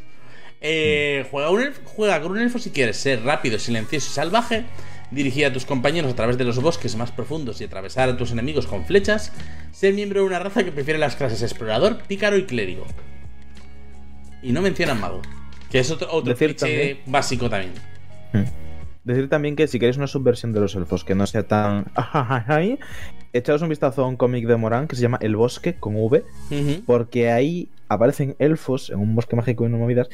Eh, 0.62 1.26
juega, 1.32 1.50
un 1.50 1.62
elf- 1.62 1.80
juega 1.86 2.22
con 2.22 2.32
un 2.34 2.40
elfo 2.40 2.60
si 2.60 2.70
quieres 2.70 2.98
ser 2.98 3.24
rápido, 3.24 3.58
silencioso 3.58 4.08
y 4.12 4.14
salvaje, 4.14 4.64
dirigir 5.10 5.46
a 5.46 5.54
tus 5.54 5.66
compañeros 5.66 6.12
a 6.12 6.16
través 6.16 6.38
de 6.38 6.44
los 6.44 6.62
bosques 6.62 6.96
más 6.96 7.12
profundos 7.12 7.60
y 7.62 7.64
atravesar 7.64 8.10
a 8.10 8.18
tus 8.18 8.32
enemigos 8.32 8.68
con 8.68 8.86
flechas, 8.86 9.34
ser 9.72 9.94
miembro 9.94 10.22
de 10.22 10.28
una 10.28 10.40
raza 10.40 10.64
que 10.64 10.72
prefiere 10.72 11.00
las 11.00 11.16
clases 11.16 11.42
explorador, 11.42 11.98
pícaro 12.08 12.38
y 12.38 12.46
clérigo. 12.46 12.86
Y 14.44 14.52
no 14.52 14.62
mencionan 14.62 15.00
mago, 15.00 15.22
que 15.70 15.80
es 15.80 15.90
otro, 15.92 16.08
otro 16.12 16.34
Decir 16.34 16.56
también- 16.56 17.00
básico 17.08 17.50
también. 17.50 17.74
Decir 19.04 19.30
también 19.30 19.56
que 19.56 19.66
si 19.68 19.80
queréis 19.80 19.98
una 19.98 20.06
subversión 20.06 20.54
de 20.54 20.60
los 20.60 20.76
elfos 20.76 21.04
que 21.04 21.16
no 21.16 21.26
sea 21.26 21.42
tan. 21.48 21.86
Echaos 23.34 23.62
un 23.64 23.70
vistazo 23.70 24.04
a 24.04 24.08
un 24.08 24.16
cómic 24.16 24.46
de 24.46 24.56
Morán 24.58 24.88
que 24.88 24.96
se 24.96 25.02
llama 25.02 25.18
El 25.22 25.36
Bosque 25.36 25.74
con 25.74 25.96
V, 25.96 26.24
porque 26.86 27.32
ahí 27.32 27.70
aparecen 27.90 28.36
elfos 28.38 28.92
en 28.92 29.00
un 29.00 29.16
bosque 29.16 29.36
mágico 29.36 29.66
y 29.66 29.70
no 29.70 29.78
movidas, 29.78 30.08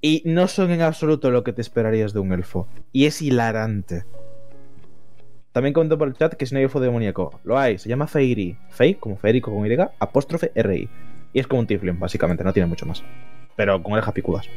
y 0.00 0.22
no 0.24 0.48
son 0.48 0.70
en 0.70 0.82
absoluto 0.82 1.30
lo 1.30 1.44
que 1.44 1.52
te 1.52 1.60
esperarías 1.60 2.12
de 2.12 2.20
un 2.20 2.32
elfo. 2.32 2.68
Y 2.92 3.06
es 3.06 3.20
hilarante. 3.22 4.04
También 5.52 5.72
comento 5.72 5.98
por 5.98 6.08
el 6.08 6.14
chat 6.14 6.34
que 6.34 6.46
no 6.52 6.58
hay 6.58 6.64
elfo 6.64 6.78
demoníaco, 6.78 7.40
lo 7.42 7.58
hay, 7.58 7.78
se 7.78 7.88
llama 7.88 8.06
Feiri. 8.06 8.56
Fei, 8.70 8.94
como 8.94 9.16
Feérico 9.16 9.52
con 9.52 9.66
Y, 9.66 9.76
apóstrofe 9.98 10.52
RI. 10.54 10.88
Y 11.32 11.40
es 11.40 11.46
como 11.46 11.60
un 11.60 11.66
Tiflin, 11.66 11.98
básicamente, 11.98 12.44
no 12.44 12.52
tiene 12.52 12.68
mucho 12.68 12.86
más. 12.86 13.02
Pero 13.56 13.82
con 13.82 13.92
orejas 13.92 14.14
picudas. 14.14 14.48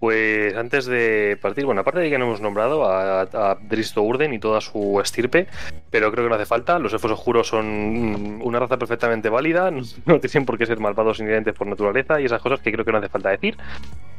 Pues 0.00 0.54
antes 0.54 0.86
de 0.86 1.36
partir, 1.42 1.64
bueno, 1.64 1.80
aparte 1.80 1.98
de 1.98 2.10
que 2.10 2.18
no 2.18 2.26
hemos 2.26 2.40
nombrado 2.40 2.88
a, 2.88 3.22
a 3.22 3.58
Dristo 3.68 4.02
Urden 4.02 4.32
y 4.32 4.38
toda 4.38 4.60
su 4.60 5.00
estirpe, 5.00 5.48
pero 5.90 6.12
creo 6.12 6.24
que 6.24 6.28
no 6.28 6.36
hace 6.36 6.46
falta. 6.46 6.78
Los 6.78 6.92
elfos 6.92 7.10
oscuros 7.10 7.48
son 7.48 8.40
una 8.42 8.60
raza 8.60 8.78
perfectamente 8.78 9.28
válida, 9.28 9.70
no, 9.72 9.82
no 10.06 10.20
tienen 10.20 10.46
por 10.46 10.56
qué 10.56 10.66
ser 10.66 10.78
malvados 10.78 11.18
inherentes 11.18 11.54
por 11.54 11.66
naturaleza 11.66 12.20
y 12.20 12.26
esas 12.26 12.40
cosas 12.40 12.60
que 12.60 12.70
creo 12.70 12.84
que 12.84 12.92
no 12.92 12.98
hace 12.98 13.08
falta 13.08 13.30
decir. 13.30 13.56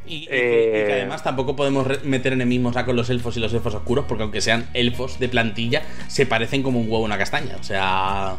Y, 0.06 0.24
y 0.24 0.26
que, 0.26 0.34
y 0.34 0.86
que 0.86 0.92
Eh, 0.92 0.92
además 0.92 1.22
tampoco 1.22 1.54
podemos 1.56 1.86
meter 2.04 2.32
enemismos 2.32 2.76
a 2.76 2.84
con 2.84 2.96
los 2.96 3.10
elfos 3.10 3.36
y 3.36 3.40
los 3.40 3.52
elfos 3.54 3.74
oscuros, 3.74 4.06
porque 4.06 4.22
aunque 4.22 4.40
sean 4.40 4.68
elfos 4.74 5.18
de 5.18 5.28
plantilla, 5.28 5.82
se 6.08 6.26
parecen 6.26 6.62
como 6.62 6.80
un 6.80 6.86
huevo 6.86 7.04
a 7.04 7.06
una 7.06 7.18
castaña. 7.18 7.56
O 7.58 7.62
sea. 7.62 8.36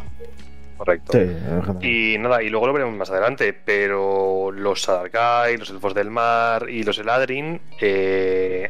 Correcto. 0.76 1.12
Sí. 1.12 1.86
Y 1.86 2.18
nada, 2.18 2.42
y 2.42 2.48
luego 2.50 2.66
lo 2.66 2.72
veremos 2.72 2.96
más 2.96 3.10
adelante, 3.10 3.52
pero 3.52 4.50
los 4.50 4.82
Sadarkai, 4.82 5.56
los 5.56 5.70
Elfos 5.70 5.94
del 5.94 6.10
Mar 6.10 6.68
y 6.68 6.82
los 6.82 6.98
Eladrin, 6.98 7.60
eh, 7.80 8.68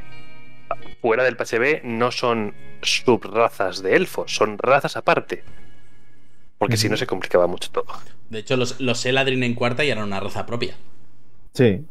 fuera 1.00 1.24
del 1.24 1.36
PHB, 1.36 1.84
no 1.84 2.10
son 2.10 2.54
subrazas 2.82 3.82
de 3.82 3.96
elfos, 3.96 4.34
son 4.34 4.58
razas 4.58 4.96
aparte. 4.96 5.42
Porque 6.58 6.76
si 6.76 6.88
no 6.88 6.96
se 6.96 7.06
complicaba 7.06 7.46
mucho 7.46 7.70
todo. 7.70 7.86
De 8.30 8.40
hecho, 8.40 8.56
los, 8.56 8.80
los 8.80 9.04
Eladrin 9.06 9.42
en 9.42 9.54
cuarta 9.54 9.82
ya 9.84 9.92
eran 9.92 10.04
una 10.04 10.20
raza 10.20 10.46
propia. 10.46 10.76
Sí. 11.54 11.84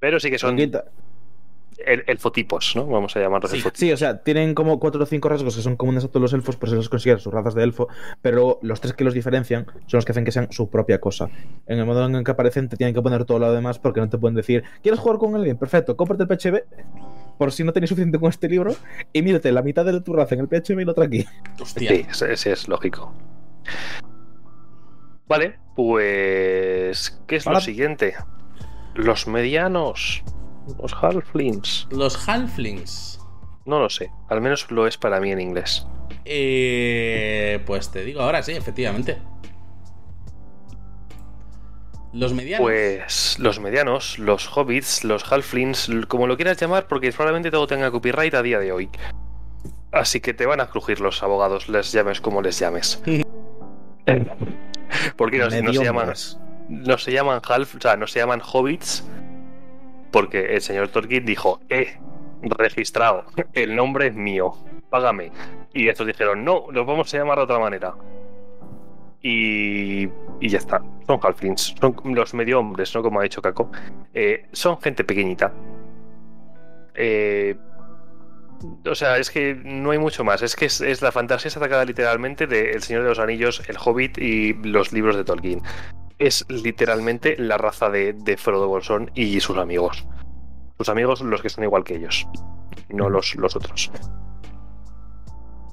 Pero 0.00 0.20
sí 0.20 0.30
que 0.30 0.38
son 0.38 0.58
el- 0.58 2.04
elfotipos, 2.06 2.74
¿no? 2.74 2.86
Vamos 2.86 3.16
a 3.16 3.20
llamarlos 3.20 3.50
Sí. 3.52 3.58
elfotipos. 3.58 3.78
Sí, 3.78 3.92
o 3.92 3.96
sea, 3.96 4.18
tienen 4.22 4.54
como 4.54 4.80
cuatro 4.80 5.00
o 5.02 5.06
cinco 5.06 5.28
rasgos 5.28 5.54
que 5.56 5.62
son 5.62 5.76
comunes 5.76 6.04
a 6.04 6.08
todos 6.08 6.20
los 6.22 6.32
elfos, 6.32 6.56
por 6.56 6.68
eso 6.68 6.76
los 6.76 6.88
consideran 6.88 7.20
sus 7.20 7.32
razas 7.32 7.54
de 7.54 7.62
elfo, 7.62 7.88
pero 8.20 8.58
los 8.62 8.80
tres 8.80 8.94
que 8.94 9.04
los 9.04 9.14
diferencian 9.14 9.64
son 9.86 9.98
los 9.98 10.04
que 10.04 10.10
hacen 10.12 10.24
que 10.24 10.32
sean 10.32 10.50
su 10.50 10.68
propia 10.70 11.00
cosa. 11.00 11.30
En 11.66 11.78
el 11.78 11.86
modo 11.86 12.04
en 12.06 12.16
el 12.16 12.24
que 12.24 12.30
aparecen 12.32 12.68
te 12.68 12.76
tienen 12.76 12.94
que 12.94 13.02
poner 13.02 13.24
todo 13.24 13.38
lo 13.38 13.52
demás 13.52 13.78
porque 13.78 14.00
no 14.00 14.08
te 14.08 14.18
pueden 14.18 14.34
decir, 14.34 14.64
¿quieres 14.82 14.98
jugar 15.00 15.18
con 15.18 15.34
alguien? 15.36 15.56
Perfecto, 15.56 15.96
cómprate 15.96 16.24
el 16.24 16.28
PHB 16.28 16.64
por 17.38 17.52
si 17.52 17.62
no 17.62 17.72
tenéis 17.72 17.90
suficiente 17.90 18.18
con 18.18 18.28
este 18.28 18.48
libro 18.48 18.74
y 19.12 19.22
mírate 19.22 19.52
la 19.52 19.62
mitad 19.62 19.84
de 19.84 20.00
tu 20.00 20.12
raza 20.12 20.34
en 20.34 20.40
el 20.40 20.48
PHB 20.48 20.80
y 20.80 20.84
la 20.84 20.90
otra 20.92 21.04
aquí. 21.04 21.24
Hostia. 21.60 21.90
Sí, 21.90 22.06
ese, 22.10 22.32
ese 22.32 22.52
es 22.52 22.66
lógico. 22.68 23.14
Vale, 25.28 25.58
pues. 25.76 27.20
¿Qué 27.26 27.36
es 27.36 27.46
lo 27.46 27.60
siguiente? 27.60 28.14
Los 28.98 29.26
medianos. 29.28 30.24
Los 30.82 30.92
halflings. 30.92 31.86
Los 31.92 32.28
halflings. 32.28 33.20
No 33.64 33.78
lo 33.78 33.88
sé. 33.88 34.10
Al 34.28 34.40
menos 34.40 34.68
lo 34.72 34.88
es 34.88 34.98
para 34.98 35.20
mí 35.20 35.30
en 35.30 35.40
inglés. 35.40 35.86
Eh, 36.24 37.62
pues 37.64 37.92
te 37.92 38.02
digo 38.04 38.22
ahora 38.22 38.42
sí, 38.42 38.50
efectivamente. 38.52 39.18
Los 42.12 42.34
medianos. 42.34 42.64
Pues 42.64 43.38
los 43.38 43.60
medianos, 43.60 44.18
los 44.18 44.48
hobbits, 44.48 45.04
los 45.04 45.30
halflings, 45.30 45.88
como 46.08 46.26
lo 46.26 46.36
quieras 46.36 46.56
llamar, 46.56 46.88
porque 46.88 47.12
probablemente 47.12 47.52
todo 47.52 47.68
tenga 47.68 47.92
copyright 47.92 48.34
a 48.34 48.42
día 48.42 48.58
de 48.58 48.72
hoy. 48.72 48.90
Así 49.92 50.20
que 50.20 50.34
te 50.34 50.44
van 50.44 50.60
a 50.60 50.70
crujir 50.70 50.98
los 51.00 51.22
abogados, 51.22 51.68
les 51.68 51.92
llames 51.92 52.20
como 52.20 52.42
les 52.42 52.58
llames. 52.58 53.00
porque 55.16 55.38
no, 55.38 55.44
no 55.44 55.50
se 55.50 55.62
llaman, 55.62 55.66
Mediombres. 55.66 56.36
No 56.68 56.98
se 56.98 57.12
llaman 57.12 57.40
half, 57.48 57.74
o 57.74 57.80
sea, 57.80 57.96
no 57.96 58.06
se 58.06 58.20
llaman 58.20 58.40
hobbits, 58.40 59.08
porque 60.10 60.54
el 60.54 60.60
señor 60.60 60.88
Tolkien 60.88 61.24
dijo, 61.24 61.60
eh, 61.68 61.98
registrado, 62.42 63.24
el 63.52 63.74
nombre 63.74 64.08
es 64.08 64.14
mío, 64.14 64.54
págame. 64.90 65.32
Y 65.72 65.88
estos 65.88 66.06
dijeron, 66.06 66.44
no, 66.44 66.66
los 66.70 66.86
vamos 66.86 67.12
a 67.12 67.18
llamar 67.18 67.38
de 67.38 67.44
otra 67.44 67.58
manera. 67.58 67.94
Y, 69.20 70.08
y 70.40 70.48
ya 70.48 70.58
está, 70.58 70.82
son 71.06 71.18
halflings, 71.20 71.74
son 71.80 71.96
los 72.04 72.34
medio 72.34 72.60
hombres, 72.60 72.94
¿no? 72.94 73.02
Como 73.02 73.20
ha 73.20 73.24
dicho 73.24 73.42
Kako. 73.42 73.70
Eh, 74.14 74.46
son 74.52 74.80
gente 74.80 75.04
pequeñita. 75.04 75.52
Eh, 76.94 77.56
o 78.86 78.94
sea, 78.94 79.18
es 79.18 79.30
que 79.30 79.54
no 79.54 79.90
hay 79.90 79.98
mucho 79.98 80.24
más. 80.24 80.42
Es 80.42 80.56
que 80.56 80.66
es, 80.66 80.80
es 80.80 81.02
la 81.02 81.12
fantasía 81.12 81.50
sacada 81.50 81.84
literalmente 81.84 82.46
de 82.46 82.72
El 82.72 82.82
Señor 82.82 83.02
de 83.02 83.08
los 83.08 83.18
Anillos, 83.18 83.62
El 83.68 83.76
Hobbit 83.84 84.18
y 84.18 84.54
los 84.54 84.92
libros 84.92 85.16
de 85.16 85.24
Tolkien. 85.24 85.62
Es 86.18 86.44
literalmente 86.48 87.36
la 87.38 87.58
raza 87.58 87.90
de, 87.90 88.36
Frodo 88.38 88.68
Bolsón 88.68 89.10
y 89.14 89.40
sus 89.40 89.56
amigos. 89.56 90.06
Sus 90.76 90.88
amigos, 90.88 91.20
los 91.20 91.42
que 91.42 91.48
son 91.48 91.64
igual 91.64 91.84
que 91.84 91.96
ellos, 91.96 92.26
no 92.88 93.08
los, 93.08 93.34
los 93.36 93.56
otros. 93.56 93.90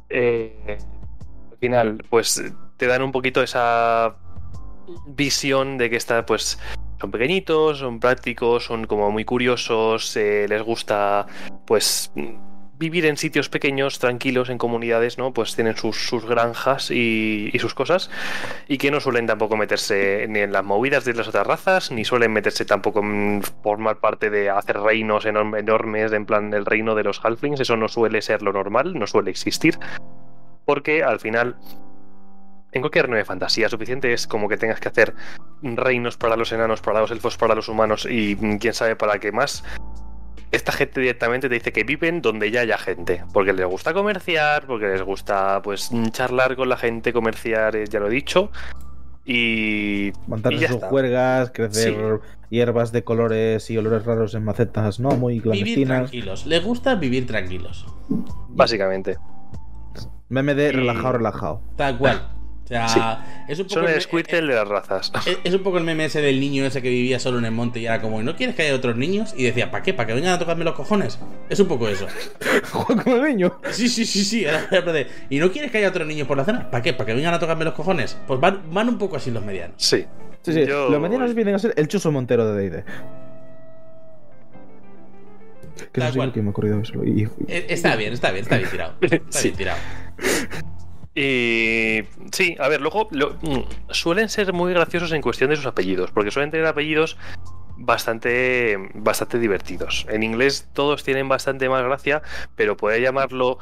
Eh, 0.09 0.77
al 1.51 1.57
final, 1.57 2.03
pues 2.09 2.43
te 2.77 2.87
dan 2.87 3.01
un 3.01 3.11
poquito 3.11 3.41
esa 3.41 4.15
visión 5.07 5.77
de 5.77 5.89
que 5.89 5.95
está, 5.95 6.25
pues, 6.25 6.59
son 6.99 7.11
pequeñitos, 7.11 7.79
son 7.79 7.99
prácticos, 7.99 8.65
son 8.65 8.85
como 8.85 9.11
muy 9.11 9.25
curiosos, 9.25 10.15
eh, 10.17 10.45
les 10.47 10.61
gusta, 10.61 11.25
pues, 11.65 12.11
vivir 12.77 13.05
en 13.05 13.17
sitios 13.17 13.49
pequeños, 13.49 13.99
tranquilos, 13.99 14.49
en 14.49 14.57
comunidades, 14.57 15.17
¿no? 15.17 15.33
Pues 15.33 15.55
tienen 15.55 15.75
sus, 15.77 16.07
sus 16.07 16.25
granjas 16.25 16.91
y, 16.91 17.49
y, 17.53 17.59
sus 17.59 17.73
cosas, 17.73 18.09
y 18.67 18.77
que 18.77 18.91
no 18.91 18.99
suelen 18.99 19.27
tampoco 19.27 19.57
meterse 19.57 20.25
ni 20.29 20.39
en 20.39 20.51
las 20.51 20.63
movidas 20.63 21.05
de 21.05 21.13
las 21.13 21.27
otras 21.27 21.47
razas, 21.47 21.91
ni 21.91 22.03
suelen 22.05 22.33
meterse 22.33 22.65
tampoco 22.65 22.99
en 22.99 23.41
formar 23.63 23.97
parte 23.97 24.29
de 24.29 24.49
hacer 24.49 24.79
reinos 24.79 25.25
enorme, 25.25 25.59
enormes, 25.59 26.11
en 26.11 26.25
plan 26.25 26.53
el 26.53 26.65
reino 26.65 26.95
de 26.95 27.03
los 27.03 27.23
halflings, 27.23 27.59
eso 27.59 27.77
no 27.77 27.87
suele 27.87 28.21
ser 28.21 28.41
lo 28.41 28.51
normal, 28.51 28.97
no 28.97 29.07
suele 29.07 29.31
existir, 29.31 29.79
porque 30.65 31.03
al 31.03 31.19
final 31.19 31.55
en 32.75 32.81
cualquier 32.81 33.09
de 33.09 33.23
fantasía 33.23 33.69
suficiente 33.69 34.11
es 34.11 34.27
como 34.27 34.49
que 34.49 34.57
tengas 34.57 34.81
que 34.81 34.89
hacer 34.89 35.15
reinos 35.63 36.17
para 36.17 36.35
los 36.35 36.51
enanos, 36.51 36.81
para 36.81 36.99
los 36.99 37.09
elfos, 37.09 37.37
para 37.37 37.55
los 37.55 37.69
humanos 37.69 38.05
y 38.09 38.35
quién 38.59 38.73
sabe 38.73 38.97
para 38.97 39.17
qué 39.19 39.31
más. 39.31 39.63
Esta 40.51 40.71
gente 40.71 41.01
directamente 41.01 41.49
te 41.49 41.55
dice 41.55 41.73
que 41.73 41.83
viven 41.83 42.21
donde 42.21 42.51
ya 42.51 42.61
haya 42.61 42.77
gente, 42.77 43.23
porque 43.33 43.53
les 43.53 43.65
gusta 43.65 43.93
comerciar, 43.93 44.65
porque 44.65 44.87
les 44.87 45.01
gusta 45.01 45.61
pues 45.61 45.91
charlar 46.11 46.55
con 46.55 46.69
la 46.69 46.77
gente, 46.77 47.11
comerciar, 47.13 47.75
eh, 47.75 47.85
ya 47.89 47.99
lo 47.99 48.07
he 48.07 48.11
dicho. 48.11 48.51
Y. 49.25 50.13
Montarse 50.27 50.65
y 50.65 50.67
sus 50.67 50.83
juergas, 50.83 51.51
crecer 51.51 51.93
sí. 51.93 52.45
hierbas 52.49 52.91
de 52.91 53.03
colores 53.03 53.69
y 53.71 53.77
olores 53.77 54.05
raros 54.05 54.35
en 54.35 54.43
macetas, 54.43 54.99
¿no? 54.99 55.09
Muy 55.11 55.39
clandestinas. 55.39 55.75
Vivir 55.75 55.87
tranquilos. 55.87 56.45
Les 56.45 56.63
gusta 56.63 56.95
vivir 56.95 57.25
tranquilos. 57.25 57.85
Básicamente. 58.49 59.17
Meme 60.29 60.53
de 60.53 60.71
relajado, 60.71 61.13
relajado. 61.13 61.61
Tal 61.75 61.97
cual. 61.97 62.34
O 62.65 62.67
sea, 62.67 62.87
Sí. 62.87 62.99
es 63.53 63.59
un 63.59 63.65
poco. 63.67 63.75
Son 63.81 63.87
el 63.87 63.93
el- 63.95 64.01
Squirtle 64.01 64.41
de 64.41 64.47
las 64.55 64.67
razas. 64.67 65.11
Es, 65.27 65.37
es 65.43 65.53
un 65.53 65.61
poco 65.61 65.77
el 65.77 65.83
meme 65.83 66.05
ese 66.05 66.19
del 66.21 66.39
niño 66.39 66.65
ese 66.65 66.81
que 66.81 66.89
vivía 66.89 67.19
solo 67.19 67.37
en 67.37 67.45
el 67.45 67.51
monte 67.51 67.79
y 67.79 67.85
era 67.85 68.01
como, 68.01 68.23
¿no 68.23 68.35
quieres 68.35 68.55
que 68.55 68.63
haya 68.63 68.73
otros 68.75 68.95
niños? 68.97 69.35
Y 69.37 69.43
decía, 69.43 69.69
¿para 69.69 69.83
qué? 69.83 69.93
¿Para 69.93 70.07
que 70.07 70.13
vengan 70.15 70.33
a 70.33 70.39
tocarme 70.39 70.63
los 70.63 70.73
cojones? 70.73 71.19
Es 71.49 71.59
un 71.59 71.67
poco 71.67 71.87
eso. 71.87 72.07
Juega 72.71 73.03
con 73.03 73.13
el 73.13 73.23
niño. 73.35 73.59
Sí, 73.69 73.87
sí, 73.87 74.03
sí, 74.05 74.25
sí. 74.25 74.45
era- 74.45 74.67
era 74.71 74.91
de, 74.91 75.07
¿Y 75.29 75.37
no 75.37 75.51
quieres 75.51 75.69
que 75.71 75.77
haya 75.77 75.89
otros 75.89 76.07
niños 76.07 76.27
por 76.27 76.37
la 76.37 76.43
zona? 76.45 76.71
¿Para 76.71 76.81
qué? 76.81 76.93
¿Para 76.93 77.05
que 77.05 77.13
vengan 77.13 77.35
a 77.35 77.39
tocarme 77.39 77.65
los 77.65 77.75
cojones? 77.75 78.17
Pues 78.25 78.39
van, 78.39 78.61
van 78.73 78.89
un 78.89 78.97
poco 78.97 79.15
así 79.17 79.29
los 79.31 79.45
medianos. 79.45 79.75
Sí. 79.77 80.05
Sí, 80.41 80.53
sí. 80.53 80.65
Yo- 80.65 80.89
Los 80.89 80.99
medianos 80.99 81.33
vienen 81.35 81.53
a 81.55 81.59
ser 81.59 81.73
el 81.77 81.87
Chuso 81.87 82.11
Montero 82.11 82.51
de 82.51 82.69
D&D. 82.69 82.83
Que 85.91 86.01
eso 86.01 86.13
sí 86.23 86.31
que 86.31 86.41
me 86.41 86.47
ha 86.47 86.51
ocurrido 86.51 86.79
eso. 86.79 87.03
Y, 87.03 87.23
Eh, 87.47 87.65
Está 87.69 87.95
bien, 87.95 88.13
está 88.13 88.31
bien, 88.31 88.43
está 88.43 88.57
bien 88.57 88.69
tirado. 88.69 88.93
Está 89.01 89.39
Sí. 89.39 89.49
bien 89.49 89.57
tirado. 89.57 89.77
Y 91.15 92.01
sí, 92.33 92.57
a 92.59 92.67
ver, 92.67 92.81
luego 92.81 93.07
mm, 93.09 93.91
suelen 93.91 94.27
ser 94.27 94.51
muy 94.51 94.73
graciosos 94.73 95.13
en 95.13 95.21
cuestión 95.21 95.49
de 95.49 95.55
sus 95.55 95.65
apellidos, 95.65 96.11
porque 96.11 96.29
suelen 96.29 96.51
tener 96.51 96.65
apellidos 96.65 97.17
bastante, 97.77 98.77
bastante 98.93 99.39
divertidos. 99.39 100.05
En 100.09 100.23
inglés 100.23 100.67
todos 100.73 101.03
tienen 101.03 101.29
bastante 101.29 101.69
más 101.69 101.83
gracia, 101.83 102.21
pero 102.55 102.75
poder 102.75 103.01
llamarlo 103.01 103.59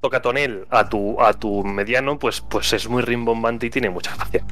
tocatonel 0.00 0.66
a 0.70 0.88
tu, 0.88 1.20
a 1.20 1.34
tu 1.34 1.62
mediano, 1.62 2.18
pues, 2.18 2.40
pues 2.40 2.72
es 2.72 2.88
muy 2.88 3.02
rimbombante 3.02 3.66
y 3.66 3.70
tiene 3.70 3.90
mucha 3.90 4.14
gracia. 4.16 4.44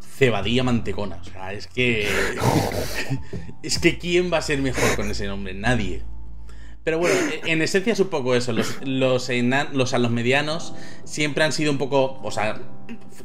Cebadilla 0.00 0.62
mantecona. 0.62 1.16
O 1.16 1.24
sea, 1.24 1.52
es 1.52 1.66
que. 1.66 2.08
es 3.62 3.78
que 3.78 3.98
¿quién 3.98 4.32
va 4.32 4.38
a 4.38 4.42
ser 4.42 4.60
mejor 4.60 4.94
con 4.94 5.10
ese 5.10 5.26
nombre? 5.26 5.54
Nadie. 5.54 6.04
Pero 6.84 6.98
bueno, 6.98 7.16
en 7.46 7.62
esencia 7.62 7.94
es 7.94 8.00
un 8.00 8.08
poco 8.08 8.34
eso. 8.34 8.52
Los, 8.52 8.78
los 8.84 10.10
medianos 10.10 10.74
siempre 11.04 11.42
han 11.42 11.52
sido 11.52 11.72
un 11.72 11.78
poco. 11.78 12.20
O 12.22 12.30
sea, 12.30 12.60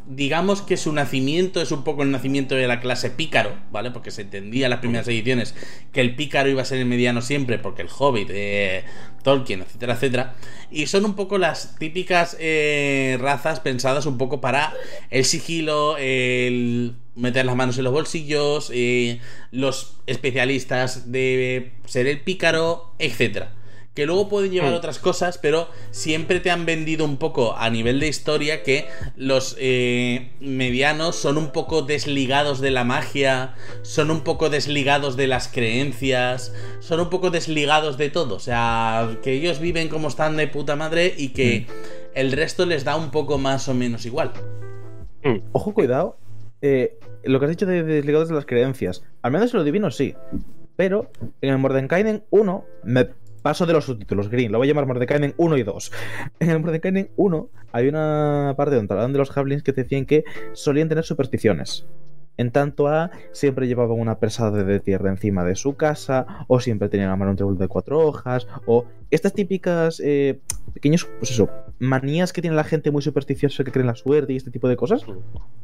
digamos 0.07 0.61
que 0.61 0.77
su 0.77 0.93
nacimiento 0.93 1.61
es 1.61 1.71
un 1.71 1.83
poco 1.83 2.03
el 2.03 2.11
nacimiento 2.11 2.55
de 2.55 2.67
la 2.67 2.79
clase 2.79 3.09
pícaro, 3.09 3.53
¿vale? 3.71 3.91
Porque 3.91 4.11
se 4.11 4.21
entendía 4.21 4.67
en 4.67 4.69
las 4.71 4.79
primeras 4.79 5.07
ediciones 5.09 5.55
que 5.91 5.99
el 5.99 6.15
pícaro 6.15 6.49
iba 6.49 6.61
a 6.61 6.65
ser 6.65 6.79
el 6.79 6.85
mediano 6.85 7.21
siempre, 7.21 7.59
porque 7.59 7.81
el 7.81 7.89
hobbit, 7.95 8.29
eh, 8.31 8.85
Tolkien, 9.23 9.61
etcétera, 9.61 9.93
etcétera. 9.95 10.35
Y 10.71 10.87
son 10.87 11.03
un 11.03 11.15
poco 11.15 11.37
las 11.37 11.75
típicas 11.77 12.37
eh, 12.39 13.17
razas 13.19 13.59
pensadas 13.59 14.05
un 14.05 14.17
poco 14.17 14.39
para 14.39 14.73
el 15.09 15.25
sigilo, 15.25 15.97
el 15.97 16.95
meter 17.19 17.45
las 17.45 17.55
manos 17.55 17.77
en 17.77 17.83
los 17.83 17.93
bolsillos, 17.93 18.71
eh, 18.73 19.19
los 19.51 19.97
especialistas 20.07 21.11
de 21.11 21.73
ser 21.85 22.07
el 22.07 22.21
pícaro, 22.21 22.93
etcétera. 22.99 23.53
Que 23.95 24.05
luego 24.05 24.29
pueden 24.29 24.51
llevar 24.51 24.71
Mm. 24.71 24.75
otras 24.75 24.97
cosas, 24.99 25.37
pero 25.39 25.67
siempre 25.91 26.39
te 26.39 26.51
han 26.51 26.65
vendido 26.65 27.03
un 27.03 27.17
poco 27.17 27.55
a 27.57 27.69
nivel 27.69 27.99
de 27.99 28.07
historia 28.07 28.63
que 28.63 28.85
los 29.17 29.57
eh, 29.59 30.31
medianos 30.39 31.17
son 31.17 31.37
un 31.37 31.51
poco 31.51 31.81
desligados 31.81 32.61
de 32.61 32.71
la 32.71 32.85
magia, 32.85 33.55
son 33.81 34.09
un 34.11 34.21
poco 34.21 34.49
desligados 34.49 35.17
de 35.17 35.27
las 35.27 35.49
creencias, 35.49 36.53
son 36.79 37.01
un 37.01 37.09
poco 37.09 37.29
desligados 37.29 37.97
de 37.97 38.09
todo. 38.09 38.35
O 38.35 38.39
sea, 38.39 39.17
que 39.21 39.33
ellos 39.33 39.59
viven 39.59 39.89
como 39.89 40.07
están 40.07 40.37
de 40.37 40.47
puta 40.47 40.77
madre 40.77 41.13
y 41.17 41.29
que 41.29 41.65
el 42.13 42.31
resto 42.31 42.65
les 42.65 42.85
da 42.85 42.95
un 42.95 43.11
poco 43.11 43.37
más 43.37 43.67
o 43.67 43.73
menos 43.73 44.05
igual. 44.05 44.31
Ojo, 45.51 45.73
cuidado. 45.73 46.17
eh, 46.61 46.99
lo 47.23 47.39
que 47.39 47.45
has 47.45 47.51
dicho 47.51 47.65
de 47.65 47.83
desligados 47.83 48.29
de 48.29 48.35
las 48.35 48.45
creencias. 48.45 49.03
Al 49.21 49.31
menos 49.31 49.53
en 49.53 49.59
lo 49.59 49.63
divino 49.63 49.91
sí. 49.91 50.15
Pero 50.75 51.11
en 51.41 51.49
el 51.49 51.57
Mordenkainen 51.57 52.23
1 52.29 52.65
me 52.83 53.09
paso 53.41 53.65
de 53.65 53.73
los 53.73 53.85
subtítulos, 53.85 54.29
Green. 54.29 54.51
Lo 54.51 54.57
voy 54.57 54.67
a 54.67 54.69
llamar 54.69 54.85
Mordenkainen 54.85 55.33
1 55.37 55.57
y 55.57 55.63
2. 55.63 55.91
En 56.39 56.49
el 56.49 56.59
Mordenkainen 56.59 57.09
1 57.15 57.49
hay 57.71 57.87
una 57.87 58.53
parte 58.57 58.75
donde 58.75 58.93
hablaban 58.93 59.13
de 59.13 59.19
los 59.19 59.29
Javelins 59.29 59.63
que 59.63 59.73
decían 59.73 60.05
que 60.05 60.23
solían 60.53 60.89
tener 60.89 61.03
supersticiones. 61.03 61.85
En 62.37 62.51
tanto 62.51 62.87
a 62.87 63.11
siempre 63.33 63.67
llevaban 63.67 63.99
una 63.99 64.19
pesada 64.19 64.63
de 64.63 64.79
tierra 64.79 65.09
encima 65.09 65.43
de 65.43 65.55
su 65.55 65.75
casa, 65.75 66.45
o 66.47 66.61
siempre 66.61 66.87
tenían 66.87 67.09
a 67.09 67.17
mano 67.17 67.31
un 67.31 67.35
trébol 67.35 67.57
de 67.57 67.67
cuatro 67.67 67.99
hojas, 67.99 68.47
o 68.65 68.85
estas 69.11 69.33
típicas 69.33 70.01
eh, 70.01 70.39
pequeños, 70.71 71.09
pues 71.19 71.31
eso, 71.31 71.49
manías 71.79 72.33
que 72.33 72.41
tiene 72.41 72.55
la 72.55 72.63
gente 72.63 72.91
muy 72.91 73.01
supersticiosa 73.01 73.63
que 73.63 73.71
cree 73.71 73.81
en 73.81 73.87
la 73.87 73.95
suerte 73.95 74.33
y 74.33 74.35
este 74.37 74.51
tipo 74.51 74.67
de 74.67 74.75
cosas. 74.75 75.05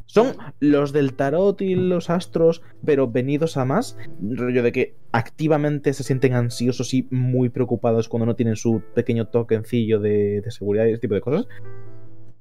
Son 0.06 0.36
los 0.60 0.94
del 0.94 1.14
tarot 1.14 1.62
y 1.62 1.76
los 1.76 2.10
astros, 2.10 2.62
pero 2.86 3.10
venidos 3.10 3.58
a 3.58 3.66
más. 3.66 3.98
Rollo 4.22 4.64
de 4.64 4.72
que 4.72 4.96
activamente 5.12 5.94
se 5.94 6.04
sienten 6.04 6.34
ansiosos 6.34 6.94
y 6.94 7.08
muy 7.12 7.50
preocupados 7.50 8.10
cuando 8.10 8.26
no 8.26 8.36
tienen 8.36 8.56
su 8.56 8.82
pequeño 8.94 9.28
tokencillo 9.28 10.00
de, 10.00 10.42
de 10.42 10.52
seguridad 10.52 10.86
y 10.86 10.92
ese 10.92 11.02
tipo 11.02 11.16
de 11.16 11.22
cosas. 11.22 11.48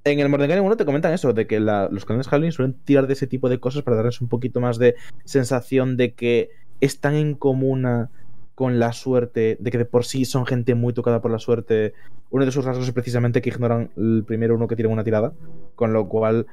En 0.07 0.21
el 0.21 0.29
Mordenkainen 0.29 0.65
1 0.65 0.77
te 0.77 0.85
comentan 0.85 1.15
eso, 1.15 1.33
de 1.33 1.47
que 1.47 1.61
los 1.61 2.05
canales 2.05 2.29
Halloween 2.29 2.53
suelen 2.53 2.75
tirar 2.85 3.07
de 3.07 3.15
ese 3.15 3.27
tipo 3.27 3.49
de 3.49 3.59
cosas 3.59 3.83
para 3.83 3.97
darles 3.97 4.21
un 4.21 4.29
poquito 4.29 4.61
más 4.61 4.79
de 4.79 4.97
sensación 5.25 5.97
de 5.97 6.13
que 6.13 6.51
están 6.81 7.15
en 7.15 7.35
comuna 7.35 8.11
con 8.55 8.79
la 8.79 8.93
suerte, 8.93 9.57
de 9.61 9.71
que 9.71 9.79
de 9.79 9.85
por 9.85 10.05
sí 10.05 10.25
son 10.25 10.47
gente 10.47 10.75
muy 10.75 10.93
tocada 10.93 11.21
por 11.21 11.31
la 11.31 11.39
suerte. 11.39 11.93
Uno 12.31 12.45
de 12.45 12.53
sus 12.53 12.65
rasgos 12.65 12.87
es 12.87 12.93
precisamente 12.95 13.43
que 13.43 13.51
ignoran 13.51 13.91
el 13.97 14.25
primero 14.27 14.55
uno 14.55 14.67
que 14.69 14.77
tiene 14.77 14.93
una 14.93 15.05
tirada, 15.05 15.33
con 15.75 15.93
lo 15.93 16.09
cual 16.09 16.47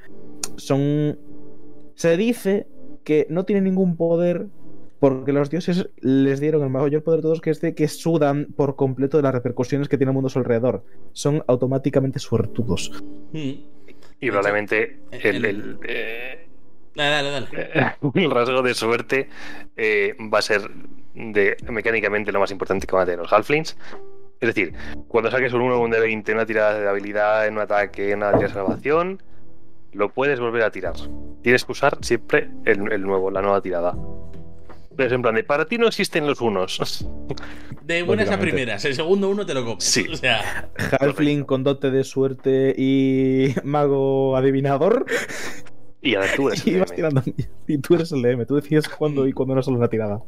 son... 0.57 1.17
Se 1.95 2.17
dice 2.17 2.67
que 3.03 3.27
no 3.29 3.45
tienen 3.45 3.63
ningún 3.65 3.95
poder 3.97 4.47
porque 4.99 5.33
los 5.33 5.49
dioses 5.49 5.89
les 5.99 6.39
dieron 6.39 6.61
el 6.63 6.69
mayor 6.69 7.03
poder 7.03 7.19
de 7.19 7.23
todos, 7.23 7.41
que 7.41 7.49
es 7.49 7.59
de 7.61 7.73
que 7.73 7.87
sudan 7.87 8.47
por 8.55 8.75
completo 8.75 9.17
de 9.17 9.23
las 9.23 9.33
repercusiones 9.33 9.87
que 9.89 9.97
tiene 9.97 10.11
el 10.11 10.13
mundo 10.13 10.27
a 10.27 10.29
su 10.29 10.37
alrededor. 10.39 10.83
Son 11.11 11.43
automáticamente 11.47 12.19
suertudos. 12.19 13.03
Mm. 13.31 13.51
Y 14.19 14.27
probablemente 14.29 14.99
el, 15.11 15.35
el- 15.37 15.45
el, 15.45 15.79
eh, 15.87 16.47
Dale, 16.93 17.29
dale, 17.29 17.31
dale. 17.31 17.95
el 18.25 18.31
rasgo 18.31 18.61
de 18.61 18.73
suerte 18.73 19.29
eh, 19.77 20.13
va 20.31 20.39
a 20.39 20.41
ser 20.41 20.61
de, 21.13 21.57
mecánicamente 21.69 22.31
lo 22.31 22.39
más 22.39 22.51
importante 22.51 22.87
que 22.87 22.95
van 22.95 23.03
a 23.03 23.05
tener 23.05 23.19
los 23.19 23.31
Halflings. 23.31 23.77
Es 24.39 24.47
decir, 24.47 24.73
cuando 25.07 25.29
saques 25.29 25.53
un 25.53 25.61
1 25.61 25.79
un 25.79 25.91
de 25.91 25.99
20 25.99 26.31
en 26.31 26.37
una 26.37 26.45
tirada 26.45 26.79
de 26.79 26.87
habilidad, 26.89 27.47
en 27.47 27.53
un 27.55 27.59
ataque, 27.59 28.11
en 28.11 28.17
una 28.17 28.31
tirada 28.31 28.47
de 28.47 28.53
salvación, 28.53 29.23
lo 29.93 30.09
puedes 30.09 30.39
volver 30.39 30.63
a 30.63 30.71
tirar. 30.71 30.95
Tienes 31.43 31.63
que 31.65 31.71
usar 31.73 31.97
siempre 32.01 32.49
el, 32.65 32.91
el 32.91 33.01
nuevo, 33.03 33.29
la 33.29 33.41
nueva 33.41 33.61
tirada. 33.61 33.95
Pero 34.95 35.15
en 35.15 35.21
plan 35.21 35.35
de, 35.35 35.43
para 35.43 35.65
ti 35.65 35.77
no 35.77 35.87
existen 35.87 36.27
los 36.27 36.41
unos. 36.41 37.07
De 37.83 38.03
buenas 38.03 38.29
a 38.29 38.39
primeras. 38.39 38.83
El 38.85 38.93
segundo 38.95 39.29
uno 39.29 39.45
te 39.45 39.53
lo 39.53 39.63
comes. 39.65 39.83
Sí. 39.83 40.05
O 40.11 40.15
sea, 40.15 40.69
Halfling 40.99 41.43
con 41.43 41.63
dote 41.63 41.91
de 41.91 42.03
suerte 42.03 42.73
y 42.77 43.53
mago 43.63 44.35
adivinador. 44.37 45.05
Y 46.01 46.15
ahora 46.15 46.27
tú 46.35 46.49
eres 46.49 46.65
el 46.65 46.73
Y 46.75 46.79
vas 46.79 46.89
DM. 46.89 46.95
tirando. 46.95 47.23
Y 47.67 47.77
tú 47.77 47.95
eres 47.95 48.11
el 48.11 48.21
DM. 48.21 48.45
Tú 48.45 48.55
decides 48.55 48.87
cuándo 48.89 49.27
y 49.27 49.33
cuándo 49.33 49.53
no 49.53 49.59
es 49.59 49.65
solo 49.65 49.77
una 49.77 49.87
tirada. 49.87 50.21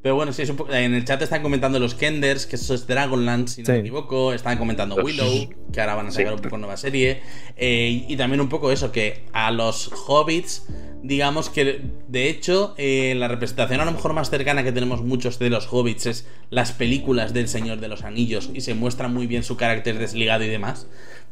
Pero 0.00 0.14
bueno, 0.14 0.32
sí, 0.32 0.42
es 0.42 0.50
un 0.50 0.56
poco- 0.56 0.72
en 0.72 0.94
el 0.94 1.04
chat 1.04 1.20
están 1.22 1.42
comentando 1.42 1.80
los 1.80 1.94
Kenders, 1.94 2.46
que 2.46 2.54
eso 2.56 2.72
es 2.74 2.86
Dragonlance, 2.86 3.56
si 3.56 3.62
no 3.62 3.66
Sí. 3.66 3.72
me 3.72 3.78
equivoco. 3.80 4.32
Están 4.32 4.56
comentando 4.56 4.94
Willow, 4.96 5.50
que 5.72 5.80
ahora 5.80 5.96
van 5.96 6.06
a 6.06 6.10
sacar 6.12 6.28
Sí. 6.28 6.34
un 6.36 6.40
poco 6.40 6.56
nueva 6.58 6.76
serie. 6.76 7.20
Eh, 7.56 8.04
y 8.08 8.16
también 8.16 8.40
un 8.40 8.48
poco 8.48 8.70
eso, 8.70 8.92
que 8.92 9.24
a 9.32 9.50
los 9.50 9.90
hobbits 10.06 10.66
digamos 11.02 11.50
que 11.50 11.82
de 12.08 12.28
hecho 12.28 12.74
eh, 12.76 13.14
la 13.16 13.28
representación 13.28 13.80
a 13.80 13.84
lo 13.84 13.92
mejor 13.92 14.12
más 14.12 14.30
cercana 14.30 14.64
que 14.64 14.72
tenemos 14.72 15.02
muchos 15.02 15.38
de 15.38 15.50
los 15.50 15.68
hobbits 15.70 16.06
es 16.06 16.26
las 16.50 16.72
películas 16.72 17.32
del 17.32 17.48
Señor 17.48 17.80
de 17.80 17.88
los 17.88 18.02
Anillos 18.02 18.50
y 18.52 18.62
se 18.62 18.74
muestra 18.74 19.08
muy 19.08 19.26
bien 19.26 19.42
su 19.42 19.56
carácter 19.56 19.98
desligado 19.98 20.44
y 20.44 20.48
demás. 20.48 20.86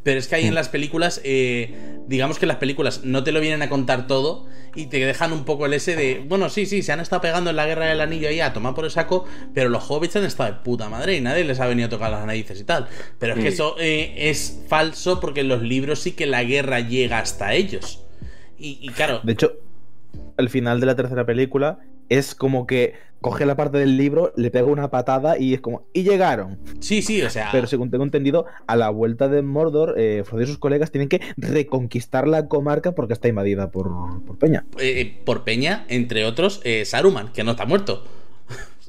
Pero 0.07 0.21
es 0.21 0.29
que 0.29 0.37
ahí 0.37 0.47
en 0.47 0.55
las 0.55 0.69
películas, 0.69 1.21
eh, 1.25 1.99
digamos 2.07 2.39
que 2.39 2.47
las 2.47 2.59
películas 2.59 3.01
no 3.03 3.25
te 3.25 3.33
lo 3.33 3.41
vienen 3.41 3.63
a 3.63 3.69
contar 3.69 4.07
todo 4.07 4.47
y 4.77 4.87
te 4.87 5.05
dejan 5.05 5.33
un 5.33 5.45
poco 5.45 5.67
el 5.67 5.75
ese 5.75 5.97
de, 5.97 6.25
bueno, 6.29 6.49
sí, 6.49 6.65
sí, 6.65 6.85
se 6.85 6.93
han 6.93 7.01
estado 7.01 7.23
pegando 7.23 7.51
en 7.51 7.57
la 7.57 7.67
guerra 7.67 7.87
del 7.87 8.01
anillo 8.01 8.29
ahí 8.29 8.39
a 8.39 8.53
tomar 8.53 8.73
por 8.73 8.85
el 8.85 8.93
saco, 8.93 9.25
pero 9.53 9.69
los 9.69 9.91
hobbits 9.91 10.15
han 10.15 10.25
estado 10.25 10.53
de 10.53 10.61
puta 10.61 10.89
madre 10.89 11.17
y 11.17 11.21
nadie 11.21 11.43
les 11.43 11.59
ha 11.59 11.67
venido 11.67 11.87
a 11.87 11.91
tocar 11.91 12.13
las 12.13 12.25
narices 12.25 12.61
y 12.61 12.63
tal. 12.63 12.87
Pero 13.19 13.35
es 13.35 13.41
que 13.41 13.49
eso 13.49 13.75
eh, 13.81 14.15
es 14.17 14.61
falso 14.69 15.19
porque 15.19 15.41
en 15.41 15.49
los 15.49 15.63
libros 15.63 15.99
sí 15.99 16.13
que 16.13 16.27
la 16.27 16.45
guerra 16.45 16.79
llega 16.79 17.19
hasta 17.19 17.55
ellos. 17.55 18.06
Y, 18.59 18.79
y 18.81 18.89
claro, 18.89 19.21
De 19.23 19.33
hecho, 19.33 19.53
al 20.37 20.49
final 20.49 20.81
de 20.81 20.87
la 20.87 20.97
tercera 20.97 21.25
película 21.27 21.79
es 22.09 22.35
como 22.35 22.67
que 22.67 22.95
coge 23.21 23.47
la 23.47 23.57
parte 23.57 23.79
del 23.79 23.97
libro, 23.97 24.33
le 24.37 24.51
pega 24.51 24.67
una 24.67 24.91
patada 24.91 25.39
y 25.39 25.55
es 25.55 25.61
como, 25.61 25.87
y 25.93 26.05
llegaron. 26.05 26.59
sí, 26.81 27.03
sí, 27.03 27.23
o 27.23 27.31
sea... 27.31 27.49
Pero 27.51 27.67
según 27.67 27.91
tengo 27.91 28.05
entendido, 28.05 28.47
a 28.67 28.77
la 28.77 28.91
vuelta 28.91 29.29
de 29.29 29.43
Mordor, 29.43 29.95
eh, 29.99 30.23
Frodo 30.25 30.43
y 30.43 30.47
sus 30.47 30.59
colegas 30.59 30.93
tienen 30.93 31.09
que 31.09 31.21
reconquistar 31.37 32.29
la 32.29 32.47
comarca 32.47 32.93
porque 32.93 33.15
está 33.15 33.27
invadida 33.29 33.71
por, 33.71 33.91
por 34.25 34.39
Peña. 34.39 34.65
eh, 34.79 35.21
por 35.25 35.43
Peña, 35.43 35.85
entre 35.89 36.25
otros, 36.25 36.61
eh, 36.65 36.85
Saruman, 36.85 37.33
que 37.33 37.43
no 37.43 37.53
está 37.53 37.67
muerto. 37.67 38.05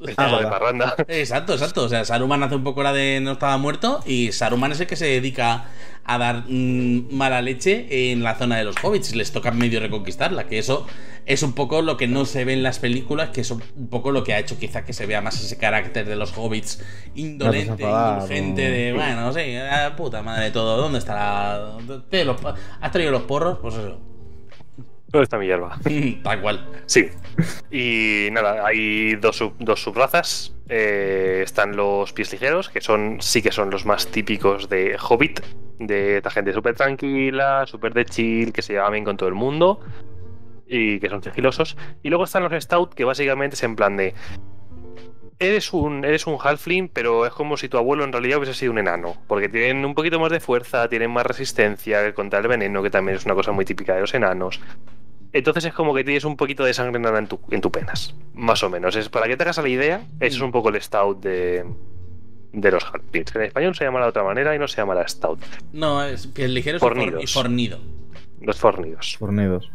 Estaba 0.06 0.40
de 0.40 0.46
parranda. 0.46 0.94
Exacto, 1.08 1.52
exacto. 1.54 1.84
O 1.84 1.88
sea, 1.88 2.04
Saruman 2.04 2.42
hace 2.42 2.54
un 2.56 2.64
poco 2.64 2.82
la 2.82 2.92
de 2.92 3.20
no 3.20 3.32
estaba 3.32 3.56
muerto 3.58 4.00
y 4.06 4.32
Saruman 4.32 4.72
es 4.72 4.80
el 4.80 4.86
que 4.86 4.96
se 4.96 5.06
dedica 5.06 5.66
a 6.04 6.16
dar 6.18 6.44
mm, 6.48 7.12
mala 7.14 7.42
leche 7.42 8.10
en 8.12 8.22
la 8.22 8.34
zona 8.36 8.56
de 8.56 8.64
los 8.64 8.76
hobbits. 8.82 9.14
Les 9.14 9.30
toca 9.32 9.50
medio 9.50 9.80
reconquistarla, 9.80 10.46
que 10.46 10.58
eso 10.58 10.86
es 11.26 11.42
un 11.42 11.52
poco 11.52 11.82
lo 11.82 11.96
que 11.98 12.06
no 12.08 12.24
se 12.24 12.44
ve 12.46 12.54
en 12.54 12.62
las 12.62 12.78
películas, 12.78 13.28
que 13.30 13.42
es 13.42 13.50
un 13.50 13.60
poco 13.90 14.10
lo 14.12 14.24
que 14.24 14.32
ha 14.32 14.38
hecho 14.38 14.58
quizá 14.58 14.84
que 14.86 14.94
se 14.94 15.04
vea 15.04 15.20
más 15.20 15.38
ese 15.42 15.58
carácter 15.58 16.06
de 16.06 16.16
los 16.16 16.32
hobbits 16.36 16.82
indolente, 17.14 17.72
desenfadado. 17.72 18.14
indulgente, 18.22 18.70
de, 18.70 18.92
bueno, 18.94 19.32
sí, 19.34 19.56
ah, 19.56 19.92
puta 19.96 20.22
madre 20.22 20.44
de 20.44 20.50
todo. 20.52 20.78
¿Dónde 20.78 20.98
está 20.98 21.14
la... 21.14 21.76
te 22.08 22.24
los- 22.24 22.36
¿Has 22.80 22.90
traído 22.92 23.10
los 23.12 23.22
porros? 23.24 23.58
Pues 23.60 23.74
eso. 23.74 23.98
¿Dónde 25.08 25.24
está 25.24 25.38
mi 25.38 25.46
hierba? 25.46 25.78
Tal 26.22 26.40
cual. 26.42 26.68
Sí. 26.86 27.08
Y 27.70 28.28
nada, 28.32 28.66
hay 28.66 29.14
dos, 29.16 29.36
sub- 29.36 29.56
dos 29.58 29.82
subrazas. 29.82 30.54
Eh, 30.68 31.40
están 31.44 31.76
los 31.76 32.12
pies 32.12 32.30
ligeros, 32.32 32.68
que 32.68 32.80
son 32.82 33.16
sí 33.20 33.40
que 33.40 33.50
son 33.52 33.70
los 33.70 33.86
más 33.86 34.08
típicos 34.08 34.68
de 34.68 34.96
Hobbit. 35.00 35.40
De 35.78 36.16
esta 36.18 36.30
gente 36.30 36.52
súper 36.52 36.74
tranquila, 36.74 37.64
súper 37.66 37.94
de 37.94 38.04
chill, 38.04 38.52
que 38.52 38.62
se 38.62 38.74
lleva 38.74 38.90
bien 38.90 39.04
con 39.04 39.16
todo 39.16 39.28
el 39.28 39.34
mundo. 39.34 39.80
Y 40.66 41.00
que 41.00 41.08
son 41.08 41.22
sigilosos. 41.22 41.76
Y 42.02 42.10
luego 42.10 42.24
están 42.24 42.42
los 42.42 42.52
Stout, 42.62 42.92
que 42.92 43.04
básicamente 43.04 43.54
es 43.54 43.62
en 43.62 43.76
plan 43.76 43.96
de. 43.96 44.12
Eres 45.40 45.72
un, 45.72 46.04
eres 46.04 46.26
un 46.26 46.36
halfling, 46.42 46.88
pero 46.88 47.24
es 47.24 47.32
como 47.32 47.56
si 47.56 47.68
tu 47.68 47.78
abuelo 47.78 48.02
en 48.02 48.12
realidad 48.12 48.38
hubiese 48.38 48.54
sido 48.54 48.72
un 48.72 48.78
enano. 48.78 49.14
Porque 49.28 49.48
tienen 49.48 49.84
un 49.84 49.94
poquito 49.94 50.18
más 50.18 50.32
de 50.32 50.40
fuerza, 50.40 50.88
tienen 50.88 51.12
más 51.12 51.24
resistencia 51.24 52.12
contra 52.12 52.40
el 52.40 52.48
veneno, 52.48 52.82
que 52.82 52.90
también 52.90 53.16
es 53.16 53.24
una 53.24 53.34
cosa 53.36 53.52
muy 53.52 53.64
típica 53.64 53.94
de 53.94 54.00
los 54.00 54.12
enanos. 54.14 54.60
Entonces 55.32 55.64
es 55.66 55.74
como 55.74 55.94
que 55.94 56.04
tienes 56.04 56.24
un 56.24 56.36
poquito 56.36 56.64
de 56.64 56.72
sangre 56.74 56.98
nada 56.98 57.18
en 57.18 57.26
tu, 57.26 57.38
en 57.50 57.60
tu 57.60 57.70
penas. 57.70 58.14
Más 58.34 58.62
o 58.62 58.70
menos. 58.70 58.96
Es 58.96 59.08
para 59.08 59.26
que 59.26 59.36
te 59.36 59.42
hagas 59.42 59.58
la 59.58 59.68
idea, 59.68 60.06
eso 60.20 60.36
es 60.36 60.42
un 60.42 60.52
poco 60.52 60.70
el 60.70 60.80
stout 60.80 61.20
de, 61.20 61.64
de 62.52 62.70
los 62.70 62.84
halflings. 62.84 63.34
En 63.36 63.42
español 63.42 63.74
se 63.74 63.84
llama 63.84 64.00
de 64.00 64.06
otra 64.08 64.24
manera 64.24 64.54
y 64.54 64.58
no 64.58 64.66
se 64.68 64.76
llama 64.78 64.94
la 64.94 65.06
stout. 65.06 65.38
No, 65.72 66.02
es 66.02 66.30
y 66.36 66.62
for- 66.78 66.78
Fornidos. 66.80 67.22
y 67.22 67.26
fornido. 67.26 67.78
Los 68.40 68.58
fornidos. 68.58 69.16
Fornidos. 69.18 69.70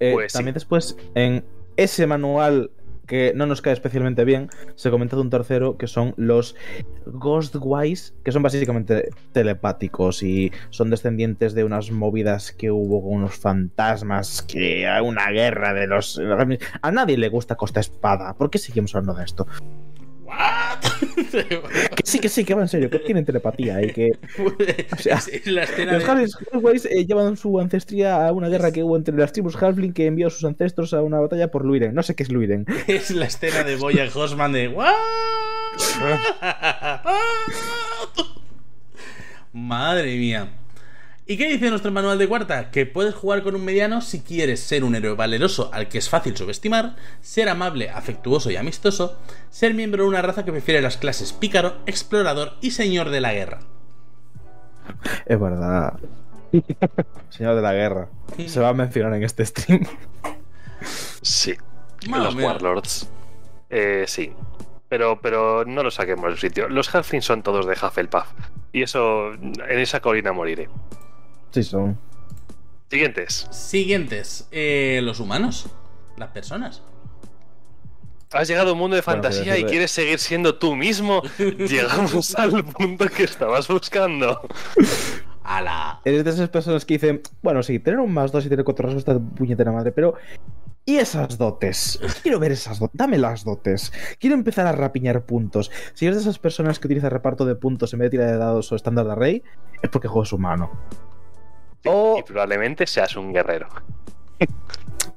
Eh, 0.00 0.12
Pues 0.14 0.32
sí. 0.32 0.38
también 0.38 0.54
después, 0.54 0.96
en 1.14 1.44
ese 1.76 2.06
manual 2.06 2.70
que 3.12 3.34
no 3.36 3.44
nos 3.44 3.60
cae 3.60 3.74
especialmente 3.74 4.24
bien, 4.24 4.48
se 4.74 4.90
comenta 4.90 5.16
de 5.16 5.22
un 5.22 5.28
tercero 5.28 5.76
que 5.76 5.86
son 5.86 6.14
los 6.16 6.56
Ghostwise, 7.04 8.14
que 8.24 8.32
son 8.32 8.42
básicamente 8.42 9.10
telepáticos 9.32 10.22
y 10.22 10.50
son 10.70 10.88
descendientes 10.88 11.52
de 11.52 11.62
unas 11.62 11.90
movidas 11.90 12.52
que 12.52 12.70
hubo 12.70 13.02
con 13.02 13.12
unos 13.18 13.34
fantasmas, 13.34 14.40
que 14.40 14.88
hay 14.88 15.02
una 15.02 15.28
guerra 15.28 15.74
de 15.74 15.88
los... 15.88 16.18
A 16.80 16.90
nadie 16.90 17.18
le 17.18 17.28
gusta 17.28 17.54
Costa 17.54 17.80
Espada. 17.80 18.32
¿Por 18.32 18.48
qué 18.48 18.56
seguimos 18.56 18.94
hablando 18.94 19.12
de 19.12 19.26
esto? 19.26 19.46
Que 21.32 22.02
sí, 22.04 22.18
que 22.18 22.28
sí, 22.28 22.44
que 22.44 22.54
va 22.54 22.62
en 22.62 22.68
serio, 22.68 22.90
que 22.90 22.98
tienen 22.98 23.24
telepatía 23.24 23.82
y 23.82 23.92
que... 23.92 24.12
O 24.92 24.96
sea, 24.98 25.18
la 25.46 25.62
escena 25.64 25.92
Los 25.94 26.04
de- 26.04 26.10
Halflings 26.10 26.36
Ghostwise, 26.52 26.86
eh, 26.90 27.06
llevan 27.06 27.36
su 27.36 27.58
ancestría 27.58 28.26
a 28.26 28.32
una 28.32 28.48
guerra 28.48 28.70
que 28.70 28.82
hubo 28.82 28.96
entre 28.96 29.16
las 29.16 29.32
tribus 29.32 29.56
Halfling 29.60 29.92
que 29.94 30.06
envió 30.06 30.26
a 30.26 30.30
sus 30.30 30.44
ancestros 30.44 30.92
a 30.94 31.02
una 31.02 31.20
batalla 31.20 31.50
por 31.50 31.64
Luiren. 31.64 31.94
No 31.94 32.02
sé 32.02 32.14
qué 32.14 32.22
es 32.22 32.30
Luiren. 32.30 32.66
Es 32.86 33.10
la 33.10 33.26
escena 33.26 33.62
de 33.64 33.76
Boya 33.76 34.06
Horseman 34.14 34.52
de 34.52 34.68
"What?". 34.68 34.92
Madre 39.52 40.16
mía. 40.16 40.48
¿Y 41.24 41.36
qué 41.36 41.46
dice 41.48 41.70
nuestro 41.70 41.92
manual 41.92 42.18
de 42.18 42.28
cuarta? 42.28 42.70
Que 42.70 42.84
puedes 42.84 43.14
jugar 43.14 43.42
con 43.42 43.54
un 43.54 43.64
mediano 43.64 44.00
si 44.00 44.22
quieres 44.22 44.60
ser 44.60 44.82
un 44.82 44.96
héroe 44.96 45.14
valeroso 45.14 45.70
al 45.72 45.88
que 45.88 45.98
es 45.98 46.08
fácil 46.08 46.36
subestimar, 46.36 46.96
ser 47.20 47.48
amable, 47.48 47.90
afectuoso 47.90 48.50
y 48.50 48.56
amistoso, 48.56 49.18
ser 49.48 49.72
miembro 49.72 50.02
de 50.02 50.08
una 50.08 50.22
raza 50.22 50.44
que 50.44 50.50
prefiere 50.50 50.82
las 50.82 50.96
clases 50.96 51.32
pícaro, 51.32 51.76
explorador 51.86 52.54
y 52.60 52.72
señor 52.72 53.10
de 53.10 53.20
la 53.20 53.32
guerra. 53.32 53.60
Es 55.26 55.40
verdad. 55.40 55.98
Señor 57.30 57.56
de 57.56 57.62
la 57.62 57.72
guerra. 57.72 58.08
Se 58.46 58.60
va 58.60 58.70
a 58.70 58.74
mencionar 58.74 59.14
en 59.14 59.22
este 59.22 59.46
stream. 59.46 59.86
Sí. 61.22 61.54
O 62.12 62.18
los. 62.18 62.34
Warlords. 62.34 63.08
Eh, 63.70 64.04
sí. 64.06 64.32
Pero, 64.88 65.20
pero 65.22 65.64
no 65.64 65.82
lo 65.82 65.90
saquemos 65.90 66.26
del 66.26 66.38
sitio. 66.38 66.68
Los 66.68 66.94
halflings 66.94 67.24
son 67.24 67.42
todos 67.42 67.66
de 67.66 67.72
Hufflepuff. 67.72 68.26
Y 68.72 68.82
eso, 68.82 69.32
en 69.32 69.78
esa 69.78 70.00
colina 70.00 70.32
moriré. 70.32 70.68
Sí, 71.52 71.62
son. 71.62 71.98
Siguientes. 72.90 73.46
Siguientes, 73.50 74.48
eh, 74.50 75.00
los 75.02 75.20
humanos, 75.20 75.66
las 76.16 76.30
personas. 76.30 76.82
Has 78.32 78.48
llegado 78.48 78.70
a 78.70 78.72
un 78.72 78.78
mundo 78.78 78.96
de 78.96 79.02
fantasía 79.02 79.58
y 79.58 79.64
quieres 79.64 79.90
seguir 79.90 80.18
siendo 80.18 80.54
tú 80.54 80.74
mismo. 80.74 81.22
Llegamos 81.38 82.34
al 82.34 82.64
punto 82.64 83.06
que 83.06 83.24
estabas 83.24 83.68
buscando. 83.68 84.40
A 85.44 85.60
la... 85.60 86.00
Eres 86.04 86.24
de 86.24 86.30
esas 86.30 86.48
personas 86.48 86.84
que 86.84 86.94
dicen, 86.94 87.20
bueno, 87.42 87.62
sí, 87.62 87.78
tener 87.78 88.00
un 88.00 88.12
más 88.12 88.32
dos 88.32 88.46
y 88.46 88.48
tener 88.48 88.64
cuatro 88.64 88.84
rasgos 88.84 89.00
está 89.00 89.14
de 89.14 89.20
puñetera 89.20 89.72
madre, 89.72 89.92
pero. 89.92 90.14
¿Y 90.84 90.96
esas 90.96 91.36
dotes? 91.36 92.00
Quiero 92.22 92.38
ver 92.40 92.52
esas 92.52 92.78
dotes. 92.78 92.96
Dame 92.96 93.18
las 93.18 93.44
dotes. 93.44 93.92
Quiero 94.18 94.34
empezar 94.34 94.66
a 94.66 94.72
rapiñar 94.72 95.26
puntos. 95.26 95.70
Si 95.94 96.06
eres 96.06 96.16
de 96.16 96.22
esas 96.22 96.38
personas 96.38 96.78
que 96.78 96.88
utiliza 96.88 97.10
reparto 97.10 97.44
de 97.44 97.54
puntos 97.54 97.92
en 97.92 98.00
vez 98.00 98.06
de 98.06 98.10
tirar 98.10 98.30
de 98.32 98.38
dados 98.38 98.72
o 98.72 98.76
estándar 98.76 99.06
de 99.06 99.14
rey, 99.14 99.42
es 99.82 99.90
porque 99.90 100.08
juegas 100.08 100.32
humano. 100.32 100.70
O- 101.84 102.16
Y 102.18 102.22
probablemente 102.22 102.86
seas 102.86 103.16
un 103.16 103.32
guerrero. 103.32 103.68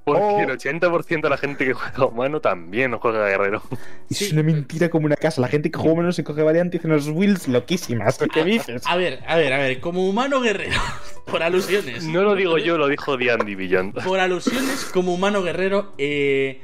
Porque 0.03 0.21
O- 0.23 0.39
el 0.39 0.49
80% 0.51 1.21
de 1.23 1.29
la 1.29 1.37
gente 1.37 1.65
que 1.65 1.73
juega 1.73 2.05
humano 2.05 2.39
también 2.39 2.95
juega 2.97 3.27
guerrero. 3.27 3.63
Es 4.07 4.31
una 4.31 4.43
mentira 4.43 4.89
como 4.89 5.07
una 5.07 5.15
casa. 5.15 5.41
La 5.41 5.47
gente 5.47 5.71
que 5.71 5.77
juega 5.79 5.93
humano 5.93 6.11
se 6.11 6.23
coge 6.23 6.43
variante 6.43 6.77
y 6.77 6.79
hace 6.79 6.87
unas 6.87 7.07
wills 7.07 7.47
loquísimas. 7.47 8.19
¿Qué 8.31 8.43
dices? 8.43 8.83
A 8.85 8.95
ver, 8.97 9.23
a 9.27 9.35
ver, 9.35 9.53
a 9.53 9.57
ver, 9.57 9.79
como 9.79 10.07
humano 10.07 10.41
guerrero, 10.41 10.79
por 11.25 11.41
alusiones. 11.41 12.03
No 12.03 12.21
lo 12.21 12.35
digo 12.35 12.59
yo, 12.59 12.77
lo 12.77 12.87
dijo 12.87 13.17
Diandy 13.17 13.55
Beyond. 13.55 14.03
Por 14.03 14.19
alusiones, 14.19 14.85
como 14.93 15.11
humano 15.11 15.41
guerrero, 15.41 15.93
eh, 15.97 16.61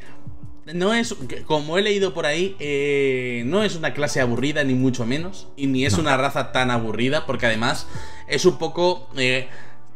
no 0.75 0.93
es, 0.93 1.15
como 1.47 1.79
he 1.79 1.81
leído 1.81 2.13
por 2.13 2.27
ahí, 2.27 2.55
eh, 2.59 3.41
no 3.47 3.63
es 3.63 3.75
una 3.75 3.95
clase 3.95 4.21
aburrida, 4.21 4.63
ni 4.63 4.75
mucho 4.75 5.07
menos, 5.07 5.47
y 5.55 5.65
ni 5.65 5.83
es 5.87 5.97
una 5.97 6.15
raza 6.15 6.51
tan 6.51 6.69
aburrida, 6.69 7.25
porque 7.25 7.47
además 7.47 7.87
es 8.27 8.45
un 8.45 8.59
poco, 8.59 9.09
eh, 9.17 9.47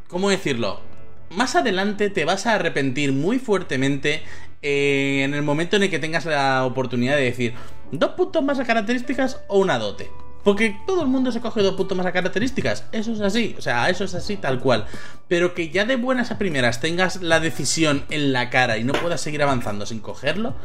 ¿cómo 0.07 0.29
decirlo? 0.29 0.81
Más 1.29 1.55
adelante 1.55 2.09
te 2.09 2.25
vas 2.25 2.45
a 2.45 2.55
arrepentir 2.55 3.11
muy 3.11 3.39
fuertemente 3.39 4.21
eh, 4.61 5.21
en 5.23 5.33
el 5.33 5.41
momento 5.41 5.75
en 5.75 5.83
el 5.83 5.89
que 5.89 5.99
tengas 5.99 6.25
la 6.25 6.65
oportunidad 6.65 7.15
de 7.15 7.23
decir 7.23 7.53
dos 7.91 8.11
puntos 8.11 8.43
más 8.43 8.59
a 8.59 8.65
características 8.65 9.39
o 9.47 9.59
una 9.59 9.77
dote. 9.79 10.09
Porque 10.43 10.77
todo 10.85 11.01
el 11.01 11.07
mundo 11.07 11.31
se 11.31 11.41
coge 11.41 11.63
dos 11.63 11.73
puntos 11.73 11.97
más 11.97 12.05
a 12.05 12.11
características. 12.11 12.85
Eso 12.91 13.13
es 13.13 13.21
así. 13.21 13.55
O 13.57 13.61
sea, 13.63 13.89
eso 13.89 14.03
es 14.03 14.13
así 14.13 14.37
tal 14.37 14.59
cual. 14.59 14.85
Pero 15.27 15.55
que 15.55 15.69
ya 15.69 15.85
de 15.85 15.95
buenas 15.95 16.29
a 16.29 16.37
primeras 16.37 16.79
tengas 16.81 17.23
la 17.23 17.39
decisión 17.39 18.05
en 18.11 18.31
la 18.31 18.51
cara 18.51 18.77
y 18.77 18.83
no 18.83 18.93
puedas 18.93 19.21
seguir 19.21 19.41
avanzando 19.41 19.87
sin 19.87 20.01
cogerlo. 20.01 20.55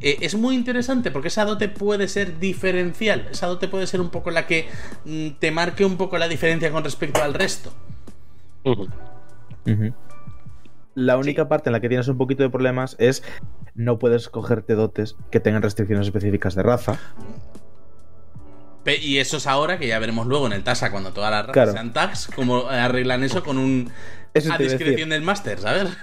eh, 0.00 0.18
es 0.20 0.34
muy 0.34 0.54
interesante 0.56 1.10
porque 1.12 1.28
esa 1.28 1.44
dote 1.44 1.68
puede 1.68 2.08
ser 2.08 2.40
diferencial. 2.40 3.28
Esa 3.30 3.46
dote 3.46 3.68
puede 3.68 3.86
ser 3.86 4.00
un 4.00 4.10
poco 4.10 4.32
la 4.32 4.46
que 4.48 4.68
mm, 5.04 5.30
te 5.38 5.52
marque 5.52 5.84
un 5.84 5.96
poco 5.96 6.18
la 6.18 6.26
diferencia 6.26 6.72
con 6.72 6.82
respecto 6.82 7.22
al 7.22 7.34
resto. 7.34 7.72
La 10.94 11.16
única 11.16 11.48
parte 11.48 11.68
en 11.68 11.72
la 11.72 11.80
que 11.80 11.88
tienes 11.88 12.08
un 12.08 12.18
poquito 12.18 12.42
de 12.42 12.50
problemas 12.50 12.96
es 12.98 13.22
no 13.74 13.98
puedes 13.98 14.28
cogerte 14.28 14.74
dotes 14.74 15.16
que 15.30 15.38
tengan 15.38 15.62
restricciones 15.62 16.06
específicas 16.06 16.54
de 16.54 16.62
raza. 16.62 16.98
Y 19.02 19.18
eso 19.18 19.36
es 19.36 19.46
ahora 19.46 19.78
que 19.78 19.86
ya 19.86 19.98
veremos 19.98 20.26
luego 20.26 20.46
en 20.46 20.52
el 20.54 20.64
TASA 20.64 20.90
cuando 20.90 21.12
todas 21.12 21.30
las 21.30 21.42
razas 21.42 21.52
Claro. 21.52 21.72
sean 21.72 21.92
tags, 21.92 22.28
como 22.34 22.68
arreglan 22.68 23.22
eso 23.22 23.42
con 23.42 23.58
un 23.58 23.90
Eso 24.32 24.52
a 24.52 24.58
discreción 24.58 25.10
del 25.10 25.22
máster, 25.22 25.58
¿sabes? 25.58 25.88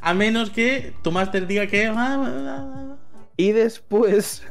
a 0.00 0.14
menos 0.14 0.50
que 0.50 0.94
tu 1.02 1.10
máster 1.10 1.46
diga 1.46 1.66
que 1.66 1.86
ah, 1.86 2.96
Y 3.36 3.52
después, 3.52 4.44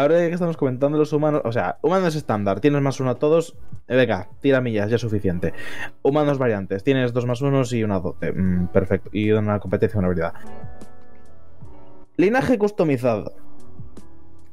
ahora 0.00 0.18
que 0.18 0.32
estamos 0.32 0.56
comentando 0.56 0.98
los 0.98 1.12
humanos, 1.12 1.42
o 1.44 1.52
sea, 1.52 1.78
humanos 1.82 2.14
estándar, 2.14 2.60
tienes 2.60 2.82
más 2.82 3.00
uno 3.00 3.10
a 3.10 3.14
todos, 3.16 3.56
eh, 3.86 3.96
venga, 3.96 4.28
tira 4.40 4.60
millas, 4.60 4.90
ya 4.90 4.96
es 4.96 5.02
suficiente. 5.02 5.52
Humanos 6.02 6.38
variantes, 6.38 6.84
tienes 6.84 7.12
dos 7.12 7.26
más 7.26 7.40
unos 7.40 7.72
y 7.72 7.84
una 7.84 8.00
dote, 8.00 8.32
mm, 8.32 8.68
perfecto, 8.68 9.10
y 9.12 9.30
una 9.30 9.58
competencia, 9.60 9.98
una 9.98 10.08
habilidad. 10.08 10.34
Linaje 12.16 12.58
customizado. 12.58 13.32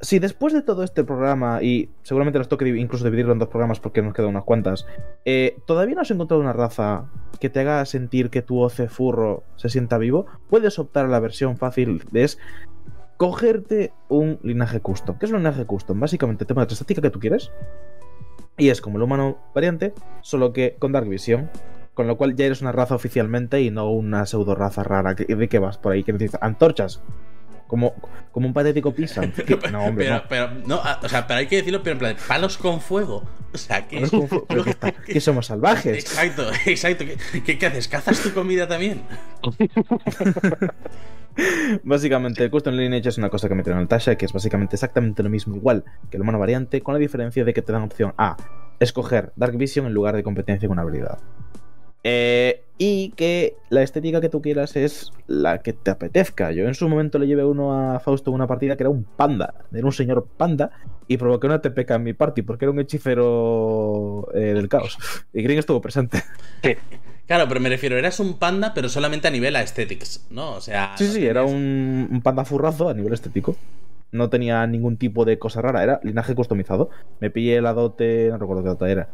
Si 0.02 0.20
después 0.20 0.54
de 0.54 0.62
todo 0.62 0.84
este 0.84 1.04
programa, 1.04 1.64
y 1.64 1.90
seguramente 2.04 2.38
nos 2.38 2.48
toque 2.48 2.68
incluso 2.68 3.06
dividirlo 3.06 3.34
en 3.34 3.40
dos 3.40 3.48
programas 3.48 3.80
porque 3.80 4.02
nos 4.02 4.14
quedan 4.14 4.30
unas 4.30 4.44
cuantas, 4.44 4.86
eh, 5.24 5.58
todavía 5.66 5.96
no 5.96 6.02
has 6.02 6.12
encontrado 6.12 6.42
una 6.42 6.54
raza 6.54 7.10
que 7.40 7.50
te 7.50 7.62
haga 7.62 7.84
sentir 7.86 8.30
que 8.30 8.42
tu 8.42 8.62
oce 8.62 8.88
furro 8.88 9.44
se 9.56 9.70
sienta 9.70 9.98
vivo, 9.98 10.28
puedes 10.50 10.78
optar 10.78 11.06
a 11.06 11.10
la 11.10 11.20
versión 11.20 11.58
fácil 11.58 12.04
de 12.12 12.26
es 12.26 12.38
cogerte 13.18 13.94
un 14.10 14.40
linaje 14.44 14.80
custom. 14.82 15.18
¿Qué 15.18 15.26
es 15.26 15.32
un 15.32 15.38
linaje 15.40 15.66
custom? 15.66 16.00
Básicamente 16.00 16.46
te 16.46 16.54
pones 16.54 16.70
la 16.70 16.74
estática 16.74 17.02
que 17.02 17.10
tú 17.10 17.20
quieres 17.20 17.52
y 18.58 18.70
es 18.70 18.82
como 18.82 18.98
el 18.98 19.04
humano 19.04 19.38
variante, 19.54 19.94
solo 20.22 20.54
que 20.54 20.76
con 20.80 20.92
Dark 20.92 21.08
Vision. 21.08 21.50
Con 21.94 22.08
lo 22.08 22.18
cual 22.18 22.36
ya 22.36 22.46
eres 22.46 22.60
una 22.62 22.74
raza 22.74 22.94
oficialmente 22.94 23.62
y 23.62 23.72
no 23.72 23.90
una 23.90 24.26
pseudo 24.26 24.54
raza 24.54 24.84
rara. 24.84 25.16
¿Que- 25.16 25.34
¿De 25.34 25.48
qué 25.48 25.60
vas 25.60 25.78
por 25.78 25.94
ahí? 25.94 26.04
¿Qué 26.04 26.12
necesitas? 26.12 26.42
¿Antorchas? 26.44 27.02
Como, 27.68 27.94
como 28.34 28.48
un 28.48 28.54
patético 28.54 28.94
Pisan. 28.94 29.34
No, 29.72 29.86
hombre, 29.86 30.06
pero, 30.06 30.16
no. 30.18 30.24
pero, 30.28 30.50
no, 30.68 30.82
o 31.02 31.08
sea, 31.10 31.26
pero 31.26 31.40
hay 31.40 31.48
que 31.48 31.56
decirlo, 31.56 31.82
pero 31.84 31.94
en 31.94 32.00
plan, 32.00 32.16
palos 32.28 32.58
con 32.58 32.82
fuego. 32.82 33.24
O 33.54 33.58
sea, 33.58 33.88
que. 33.88 34.02
Que, 34.04 34.70
está- 34.70 34.92
que 34.92 35.22
somos 35.22 35.46
salvajes. 35.46 35.98
Exacto, 36.04 36.50
exacto. 36.66 37.06
¿Qué, 37.32 37.42
qué, 37.44 37.58
qué 37.58 37.66
haces? 37.66 37.88
¿Cazas 37.88 38.20
tu 38.22 38.34
comida 38.34 38.68
también? 38.68 39.02
Básicamente, 41.84 42.44
el 42.44 42.52
Custom 42.52 42.76
Lineage 42.76 43.10
es 43.10 43.18
una 43.18 43.30
cosa 43.30 43.48
que 43.48 43.56
metieron 43.56 43.80
en 43.80 43.84
el 43.84 43.88
Tasha, 43.88 44.16
que 44.16 44.26
es 44.26 44.34
básicamente 44.34 44.76
exactamente 44.76 45.24
lo 45.24 45.30
mismo, 45.30 45.56
igual 45.56 45.84
que 46.10 46.18
el 46.18 46.22
humano 46.22 46.40
variante, 46.40 46.82
con 46.82 46.94
la 46.94 47.00
diferencia 47.00 47.44
de 47.44 47.54
que 47.54 47.62
te 47.62 47.72
dan 47.72 47.84
opción 47.84 48.14
a 48.18 48.38
escoger 48.80 49.32
Dark 49.36 49.58
Vision 49.58 49.86
en 49.86 49.94
lugar 49.94 50.16
de 50.16 50.24
competencia 50.24 50.68
con 50.68 50.80
habilidad. 50.80 51.20
Eh, 52.08 52.62
y 52.78 53.10
que 53.12 53.56
la 53.70 53.82
estética 53.82 54.22
que 54.22 54.30
tú 54.30 54.40
quieras 54.40 54.76
es 54.76 55.12
la 55.26 55.60
que 55.64 55.74
te 55.74 55.90
apetezca. 55.90 56.52
Yo 56.52 56.68
en 56.68 56.76
su 56.76 56.88
momento 56.88 57.18
le 57.18 57.26
llevé 57.26 57.44
uno 57.44 57.74
a 57.74 58.00
Fausto 58.00 58.30
en 58.30 58.36
una 58.36 58.46
partida 58.46 58.76
que 58.76 58.84
era 58.84 58.90
un 58.92 59.06
panda, 59.06 59.56
era 59.74 59.86
un 59.86 59.92
señor 59.92 60.28
panda, 60.38 60.70
y 61.08 61.18
provoqué 61.18 61.48
una 61.48 61.62
TPK 61.62 61.92
en 61.92 62.04
mi 62.04 62.14
party 62.14 62.44
porque 62.44 62.66
era 62.66 62.72
un 62.72 62.80
hechicero 62.80 64.28
eh, 64.36 64.54
del 64.54 64.70
caos. 64.70 65.00
Y 65.34 65.42
Green 65.42 65.58
estuvo 65.58 65.82
presente. 65.82 66.22
Claro, 67.28 67.48
pero 67.48 67.60
me 67.60 67.70
refiero, 67.70 67.98
eras 67.98 68.20
un 68.20 68.38
panda, 68.38 68.74
pero 68.76 68.88
solamente 68.88 69.28
a 69.28 69.32
nivel 69.32 69.56
aesthetics, 69.56 70.28
¿no? 70.30 70.54
O 70.54 70.62
sea. 70.62 70.94
Sí, 70.98 71.06
no 71.06 71.12
sí, 71.14 71.26
era 71.26 71.44
un, 71.44 72.08
un 72.12 72.22
panda 72.22 72.46
furrazo 72.46 72.90
a 72.90 72.94
nivel 72.94 73.14
estético. 73.14 73.56
No 74.12 74.30
tenía 74.30 74.66
ningún 74.68 74.98
tipo 74.98 75.26
de 75.26 75.40
cosa 75.40 75.62
rara, 75.62 75.84
era 75.84 76.00
linaje 76.04 76.36
customizado. 76.36 76.90
Me 77.20 77.32
pillé 77.32 77.60
la 77.62 77.74
dote, 77.74 78.28
no 78.30 78.38
recuerdo 78.38 78.64
qué 78.64 78.70
dote 78.70 78.92
era. 78.92 79.10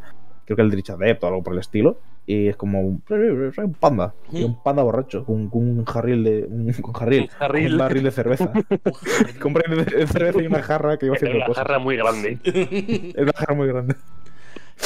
Creo 0.46 0.58
que 0.58 0.62
el 0.64 0.72
Drich 0.72 0.90
Adept 0.90 1.24
o 1.24 1.28
algo 1.28 1.44
por 1.44 1.54
el 1.54 1.60
estilo. 1.60 2.00
Y 2.28 2.48
es 2.50 2.56
como 2.56 2.82
un, 2.82 3.02
soy 3.08 3.64
un 3.66 3.74
panda. 3.74 4.14
Y 4.32 4.44
un 4.44 4.62
panda 4.62 4.84
borracho, 4.84 5.26
con, 5.26 5.50
con 5.50 5.62
un 5.62 5.86
jarril 5.86 6.24
de. 6.24 6.46
Un, 6.50 6.72
con 6.82 6.94
jarril. 6.94 7.22
Un 7.24 7.28
jarril. 7.30 7.72
Un 7.72 7.78
barril 7.80 8.04
de 8.04 8.12
cerveza. 8.12 8.52
con 9.40 9.48
un 9.48 9.54
barril 9.54 9.86
de 9.86 10.08
cerveza 10.08 10.42
y 10.42 10.48
una 10.48 10.62
jarra 10.62 10.98
que 10.98 11.06
iba 11.08 11.16
Era 11.16 11.20
haciendo 11.20 11.38
una 11.38 11.46
cosas. 11.48 11.64
jarra 11.64 11.80
muy 11.80 11.96
grande. 11.98 12.38
Era 13.16 13.24
una 13.24 13.34
jarra 13.34 13.56
muy 13.56 13.68
grande. 13.68 13.96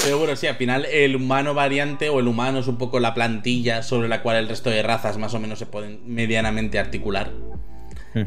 Pero 0.04 0.20
bueno, 0.20 0.36
sí, 0.36 0.46
al 0.48 0.56
final 0.56 0.86
el 0.86 1.16
humano 1.16 1.54
variante 1.54 2.10
o 2.10 2.20
el 2.20 2.28
humano 2.28 2.60
es 2.60 2.68
un 2.68 2.78
poco 2.78 3.00
la 3.00 3.14
plantilla 3.14 3.82
sobre 3.82 4.08
la 4.08 4.22
cual 4.22 4.38
el 4.38 4.48
resto 4.48 4.70
de 4.70 4.84
razas 4.84 5.18
más 5.18 5.34
o 5.34 5.39
menos 5.39 5.58
se 5.60 5.66
pueden 5.66 6.02
medianamente 6.06 6.78
articular. 6.80 7.32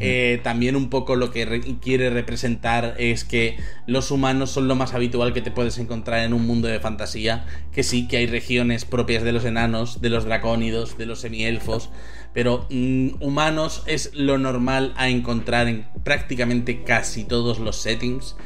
Eh, 0.01 0.41
también 0.43 0.77
un 0.77 0.91
poco 0.91 1.17
lo 1.17 1.31
que 1.31 1.47
re- 1.47 1.61
quiere 1.81 2.11
representar 2.11 2.95
es 2.99 3.25
que 3.25 3.57
los 3.87 4.11
humanos 4.11 4.51
son 4.51 4.69
lo 4.69 4.75
más 4.75 4.93
habitual 4.93 5.33
que 5.33 5.41
te 5.41 5.51
puedes 5.51 5.79
encontrar 5.79 6.25
en 6.25 6.35
un 6.35 6.47
mundo 6.47 6.69
de 6.69 6.79
fantasía, 6.79 7.47
que 7.73 7.83
sí 7.83 8.07
que 8.07 8.19
hay 8.19 8.27
regiones 8.27 8.85
propias 8.85 9.23
de 9.23 9.33
los 9.33 9.47
enanos, 9.47 10.03
de 10.03 10.11
los 10.11 10.25
dracónidos, 10.27 10.99
de 10.99 11.07
los 11.07 11.21
semielfos, 11.23 11.89
pero 12.35 12.67
mm, 12.71 13.23
humanos 13.23 13.83
es 13.87 14.11
lo 14.13 14.37
normal 14.37 14.93
a 14.97 15.09
encontrar 15.09 15.69
en 15.69 15.87
prácticamente 16.05 16.83
casi 16.85 17.25
todos 17.25 17.59
los 17.59 17.77
settings. 17.81 18.37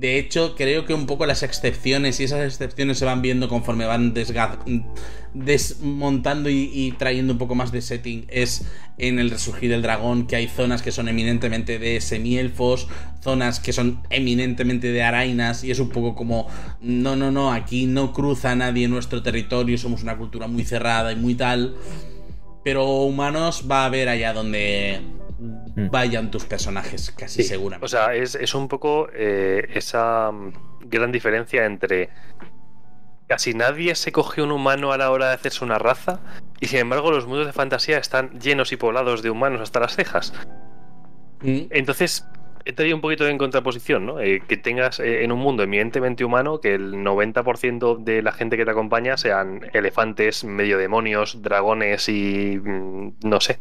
De 0.00 0.18
hecho, 0.18 0.54
creo 0.56 0.86
que 0.86 0.94
un 0.94 1.04
poco 1.04 1.26
las 1.26 1.42
excepciones 1.42 2.20
y 2.20 2.24
esas 2.24 2.42
excepciones 2.46 2.96
se 2.96 3.04
van 3.04 3.20
viendo 3.20 3.50
conforme 3.50 3.84
van 3.84 4.14
desmontando 5.34 6.48
y, 6.48 6.70
y 6.72 6.92
trayendo 6.92 7.34
un 7.34 7.38
poco 7.38 7.54
más 7.54 7.70
de 7.70 7.82
setting. 7.82 8.24
Es 8.30 8.64
en 8.96 9.18
el 9.18 9.28
resurgir 9.28 9.68
del 9.68 9.82
dragón 9.82 10.26
que 10.26 10.36
hay 10.36 10.48
zonas 10.48 10.80
que 10.80 10.90
son 10.90 11.10
eminentemente 11.10 11.78
de 11.78 12.00
semielfos, 12.00 12.88
zonas 13.20 13.60
que 13.60 13.74
son 13.74 14.00
eminentemente 14.08 14.90
de 14.90 15.02
arainas 15.02 15.64
y 15.64 15.70
es 15.70 15.78
un 15.80 15.90
poco 15.90 16.14
como, 16.14 16.46
no, 16.80 17.14
no, 17.14 17.30
no, 17.30 17.52
aquí 17.52 17.84
no 17.84 18.14
cruza 18.14 18.56
nadie 18.56 18.88
nuestro 18.88 19.22
territorio, 19.22 19.76
somos 19.76 20.02
una 20.02 20.16
cultura 20.16 20.46
muy 20.46 20.64
cerrada 20.64 21.12
y 21.12 21.16
muy 21.16 21.34
tal. 21.34 21.76
Pero 22.64 22.86
humanos 23.02 23.66
va 23.70 23.82
a 23.82 23.86
haber 23.86 24.08
allá 24.08 24.32
donde 24.32 25.19
vayan 25.90 26.30
tus 26.30 26.44
personajes, 26.44 27.12
casi 27.16 27.42
Sí, 27.42 27.48
seguramente. 27.48 27.84
O 27.84 27.88
sea, 27.88 28.14
es, 28.14 28.34
es 28.34 28.54
un 28.54 28.68
poco 28.68 29.08
eh, 29.14 29.68
esa 29.74 30.30
mm, 30.30 30.52
gran 30.82 31.12
diferencia 31.12 31.64
entre 31.64 32.10
casi 33.26 33.54
nadie 33.54 33.94
se 33.94 34.10
coge 34.10 34.42
un 34.42 34.50
humano 34.50 34.92
a 34.92 34.98
la 34.98 35.10
hora 35.10 35.28
de 35.28 35.34
hacerse 35.34 35.64
una 35.64 35.78
raza 35.78 36.18
y 36.58 36.66
sin 36.66 36.80
embargo 36.80 37.12
los 37.12 37.26
mundos 37.26 37.46
de 37.46 37.52
fantasía 37.52 37.98
están 37.98 38.40
llenos 38.40 38.72
y 38.72 38.76
poblados 38.76 39.22
de 39.22 39.30
humanos 39.30 39.60
hasta 39.60 39.80
las 39.80 39.94
cejas. 39.94 40.32
Mm. 41.42 41.66
Entonces, 41.70 42.26
entraría 42.64 42.94
un 42.94 43.00
poquito 43.00 43.26
en 43.26 43.38
contraposición, 43.38 44.04
¿no? 44.04 44.20
Eh, 44.20 44.42
que 44.46 44.56
tengas 44.56 45.00
eh, 45.00 45.24
en 45.24 45.32
un 45.32 45.38
mundo 45.38 45.62
eminentemente 45.62 46.24
humano 46.24 46.60
que 46.60 46.74
el 46.74 46.94
90% 46.94 47.98
de 48.02 48.22
la 48.22 48.32
gente 48.32 48.56
que 48.56 48.64
te 48.64 48.70
acompaña 48.72 49.16
sean 49.16 49.60
elefantes, 49.72 50.44
medio 50.44 50.76
demonios, 50.76 51.40
dragones 51.40 52.08
y 52.08 52.58
mm, 52.62 53.12
no 53.24 53.40
sé, 53.40 53.58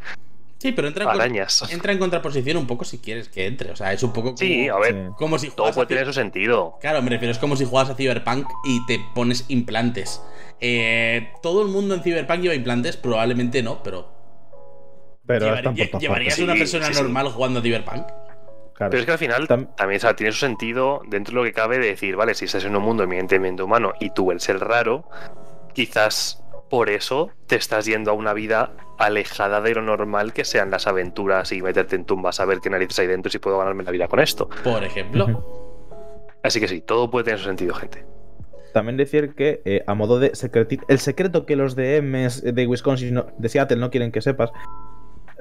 Sí, 0.59 0.73
pero 0.73 0.87
entra 0.89 1.05
en, 1.15 1.35
entra 1.71 1.91
en 1.93 1.99
contraposición 1.99 2.57
un 2.57 2.67
poco 2.67 2.83
si 2.83 2.97
quieres 2.99 3.29
que 3.29 3.47
entre. 3.47 3.71
O 3.71 3.75
sea, 3.77 3.93
es 3.93 4.03
un 4.03 4.11
poco 4.11 4.29
como, 4.29 4.37
Sí, 4.37 4.67
a 4.67 4.77
ver, 4.77 4.93
Sí. 4.93 5.13
como 5.17 5.39
si 5.39 5.47
todo 5.51 5.57
juegas 5.67 5.71
a 5.71 5.75
puede 5.75 5.85
ci- 5.85 5.89
tener 5.89 6.05
su 6.05 6.13
sentido. 6.13 6.77
Claro, 6.81 7.01
me 7.01 7.09
refiero, 7.09 7.31
es 7.31 7.39
como 7.39 7.55
si 7.55 7.63
juegas 7.65 7.89
a 7.89 7.95
Cyberpunk 7.95 8.47
y 8.65 8.85
te 8.85 8.99
pones 9.15 9.45
implantes. 9.47 10.21
Eh, 10.59 11.31
¿Todo 11.41 11.61
el 11.61 11.69
mundo 11.69 11.95
en 11.95 12.03
Cyberpunk 12.03 12.41
lleva 12.41 12.55
implantes? 12.55 12.97
Probablemente 12.97 13.63
no, 13.63 13.81
pero. 13.81 14.11
Llevar- 15.27 15.63
lle- 15.75 15.99
¿Llevarías 15.99 16.33
partes. 16.33 16.39
una 16.39 16.53
Sí, 16.53 16.59
persona 16.59 16.85
sí, 16.87 16.93
sí. 16.93 17.01
normal 17.03 17.29
jugando 17.29 17.59
a 17.59 17.61
Cyberpunk? 17.63 18.07
Claro. 18.73 18.89
Pero 18.91 18.97
es 18.99 19.05
que 19.05 19.11
al 19.11 19.17
final 19.17 19.47
Tam- 19.47 19.75
también 19.75 19.97
o 19.97 20.01
sea, 20.01 20.15
tiene 20.15 20.31
su 20.31 20.39
sentido 20.39 21.01
dentro 21.07 21.33
de 21.33 21.39
lo 21.39 21.43
que 21.45 21.53
cabe 21.53 21.79
de 21.79 21.87
decir, 21.87 22.15
vale, 22.15 22.33
si 22.33 22.45
estás 22.45 22.63
en 22.65 22.75
un 22.75 22.81
mundo 22.83 23.03
eminentemente 23.03 23.61
humano 23.61 23.93
y 23.99 24.09
tú 24.11 24.31
el 24.31 24.39
ser 24.39 24.59
raro, 24.59 25.07
quizás 25.73 26.43
por 26.69 26.89
eso 26.89 27.29
te 27.47 27.55
estás 27.55 27.85
yendo 27.85 28.11
a 28.11 28.13
una 28.13 28.33
vida 28.33 28.71
alejada 28.99 29.61
de 29.61 29.73
lo 29.73 29.81
normal 29.81 30.33
que 30.33 30.45
sean 30.45 30.69
las 30.71 30.85
aventuras 30.87 31.51
y 31.51 31.61
meterte 31.61 31.95
en 31.95 32.05
tumbas 32.05 32.39
a 32.39 32.45
ver 32.45 32.59
qué 32.59 32.69
narices 32.69 32.99
hay 32.99 33.07
dentro 33.07 33.29
y 33.29 33.31
si 33.31 33.39
puedo 33.39 33.57
ganarme 33.57 33.83
la 33.83 33.91
vida 33.91 34.07
con 34.07 34.19
esto. 34.19 34.49
Por 34.63 34.83
ejemplo. 34.83 35.43
Así 36.43 36.59
que 36.59 36.67
sí, 36.67 36.81
todo 36.81 37.09
puede 37.09 37.25
tener 37.25 37.39
su 37.39 37.45
sentido, 37.45 37.73
gente. 37.73 38.05
También 38.73 38.97
decir 38.97 39.33
que, 39.35 39.61
eh, 39.65 39.83
a 39.87 39.93
modo 39.95 40.19
de 40.19 40.31
secreti- 40.33 40.83
el 40.87 40.99
secreto 40.99 41.45
que 41.45 41.55
los 41.55 41.75
DMs 41.75 42.43
de 42.53 42.67
Wisconsin, 42.67 43.13
no- 43.15 43.25
de 43.37 43.49
Seattle, 43.49 43.77
no 43.77 43.89
quieren 43.89 44.11
que 44.11 44.21
sepas, 44.21 44.51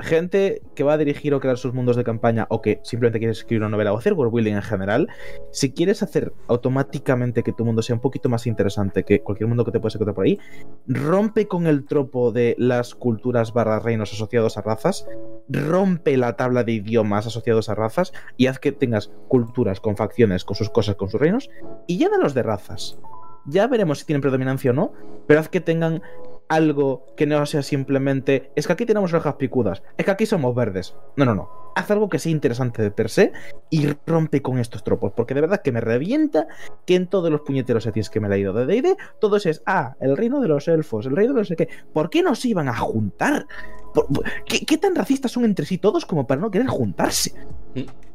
gente 0.01 0.63
que 0.75 0.85
va 0.85 0.95
a 0.95 0.99
dirigir 0.99 1.35
o 1.35 1.41
crear 1.41 1.59
sus 1.59 1.75
mundos 1.75 1.97
de 1.97 2.05
campaña 2.05 2.47
o 2.51 2.63
que 2.63 2.81
simplemente 2.85 3.19
quiere 3.19 3.33
escribir 3.33 3.63
una 3.63 3.71
novela 3.71 3.93
o 3.93 3.99
hacer 3.99 4.15
world 4.15 4.33
building 4.33 4.55
en 4.55 4.63
general, 4.63 5.09
si 5.53 5.73
quieres 5.73 6.03
hacer 6.03 6.33
automáticamente 6.47 7.43
que 7.43 7.53
tu 7.53 7.65
mundo 7.65 7.83
sea 7.83 7.97
un 7.97 8.01
poquito 8.01 8.29
más 8.29 8.47
interesante 8.47 9.05
que 9.05 9.23
cualquier 9.23 9.49
mundo 9.49 9.65
que 9.65 9.73
te 9.73 9.81
puedes 9.81 9.95
encontrar 9.97 10.15
por 10.15 10.25
ahí, 10.25 10.39
rompe 10.87 11.49
con 11.49 11.67
el 11.67 11.85
tropo 11.85 12.33
de 12.33 12.55
las 12.59 12.95
culturas 12.95 13.53
barra 13.53 13.81
reinos 13.81 14.13
asociados 14.13 14.57
a 14.57 14.63
razas, 14.63 15.07
rompe 15.49 16.17
la 16.17 16.37
tabla 16.37 16.65
de 16.65 16.73
idiomas 16.73 17.27
asociados 17.27 17.69
a 17.69 17.75
razas 17.75 18.13
y 18.37 18.47
haz 18.47 18.59
que 18.59 18.73
tengas 18.73 19.11
culturas 19.29 19.81
con 19.81 19.97
facciones, 19.97 20.45
con 20.45 20.57
sus 20.57 20.71
cosas, 20.71 20.97
con 20.97 21.11
sus 21.11 21.21
reinos, 21.21 21.51
y 21.87 21.99
llénalos 21.99 22.35
de 22.35 22.43
razas. 22.43 22.99
Ya 23.47 23.67
veremos 23.67 24.01
si 24.01 24.05
tienen 24.05 24.21
predominancia 24.21 24.71
o 24.71 24.75
no, 24.75 24.93
pero 25.27 25.41
haz 25.41 25.49
que 25.49 25.61
tengan 25.61 26.03
algo 26.49 27.07
que 27.17 27.27
no 27.27 27.45
sea 27.47 27.63
simplemente 27.63 28.51
es 28.57 28.67
que 28.67 28.73
aquí 28.73 28.87
tenemos 28.87 29.13
orejas 29.13 29.35
picudas, 29.35 29.83
es 29.97 30.05
que 30.05 30.11
aquí 30.11 30.27
somos 30.27 30.55
verdes. 30.55 30.95
No, 31.17 31.25
no, 31.25 31.35
no. 31.35 31.51
Haz 31.77 31.91
algo 31.93 32.09
que 32.09 32.19
sea 32.19 32.33
interesante 32.33 32.83
de 32.83 32.91
per 32.91 33.09
se 33.09 33.33
y 33.71 33.87
rompe 34.07 34.43
con 34.43 34.59
estos 34.59 34.83
tropos, 34.83 35.13
porque 35.15 35.35
de 35.35 35.43
verdad 35.43 35.63
que 35.63 35.71
me 35.73 35.81
revienta 35.81 36.49
que 36.87 36.97
en 36.97 37.07
todos 37.07 37.31
los 37.31 37.43
puñeteros 37.43 37.85
settings 37.85 38.11
que 38.11 38.19
me 38.19 38.27
he 38.27 38.31
leído 38.31 38.53
de 38.53 38.67
D&D, 38.67 38.97
todo 39.21 39.37
eso 39.37 39.49
es, 39.51 39.63
ah, 39.67 39.95
el 40.01 40.17
reino 40.17 40.41
de 40.41 40.49
los 40.49 40.67
elfos, 40.67 41.07
el 41.07 41.15
reino 41.15 41.35
de 41.35 41.41
no 41.41 41.45
sé 41.45 41.55
qué. 41.55 41.69
¿Por 41.93 42.11
qué 42.11 42.23
no 42.23 42.35
se 42.35 42.49
iban 42.49 42.69
a 42.69 42.75
juntar? 42.75 43.47
¿Por- 43.95 44.07
por- 44.07 44.25
¿Qué, 44.45 44.67
qué 44.67 44.77
tan 44.79 44.95
racistas 44.97 45.31
son 45.31 45.45
entre 45.45 45.67
sí 45.67 45.79
todos 45.79 46.05
como 46.05 46.27
para 46.27 46.41
no 46.41 46.51
querer 46.51 46.67
juntarse? 46.67 47.33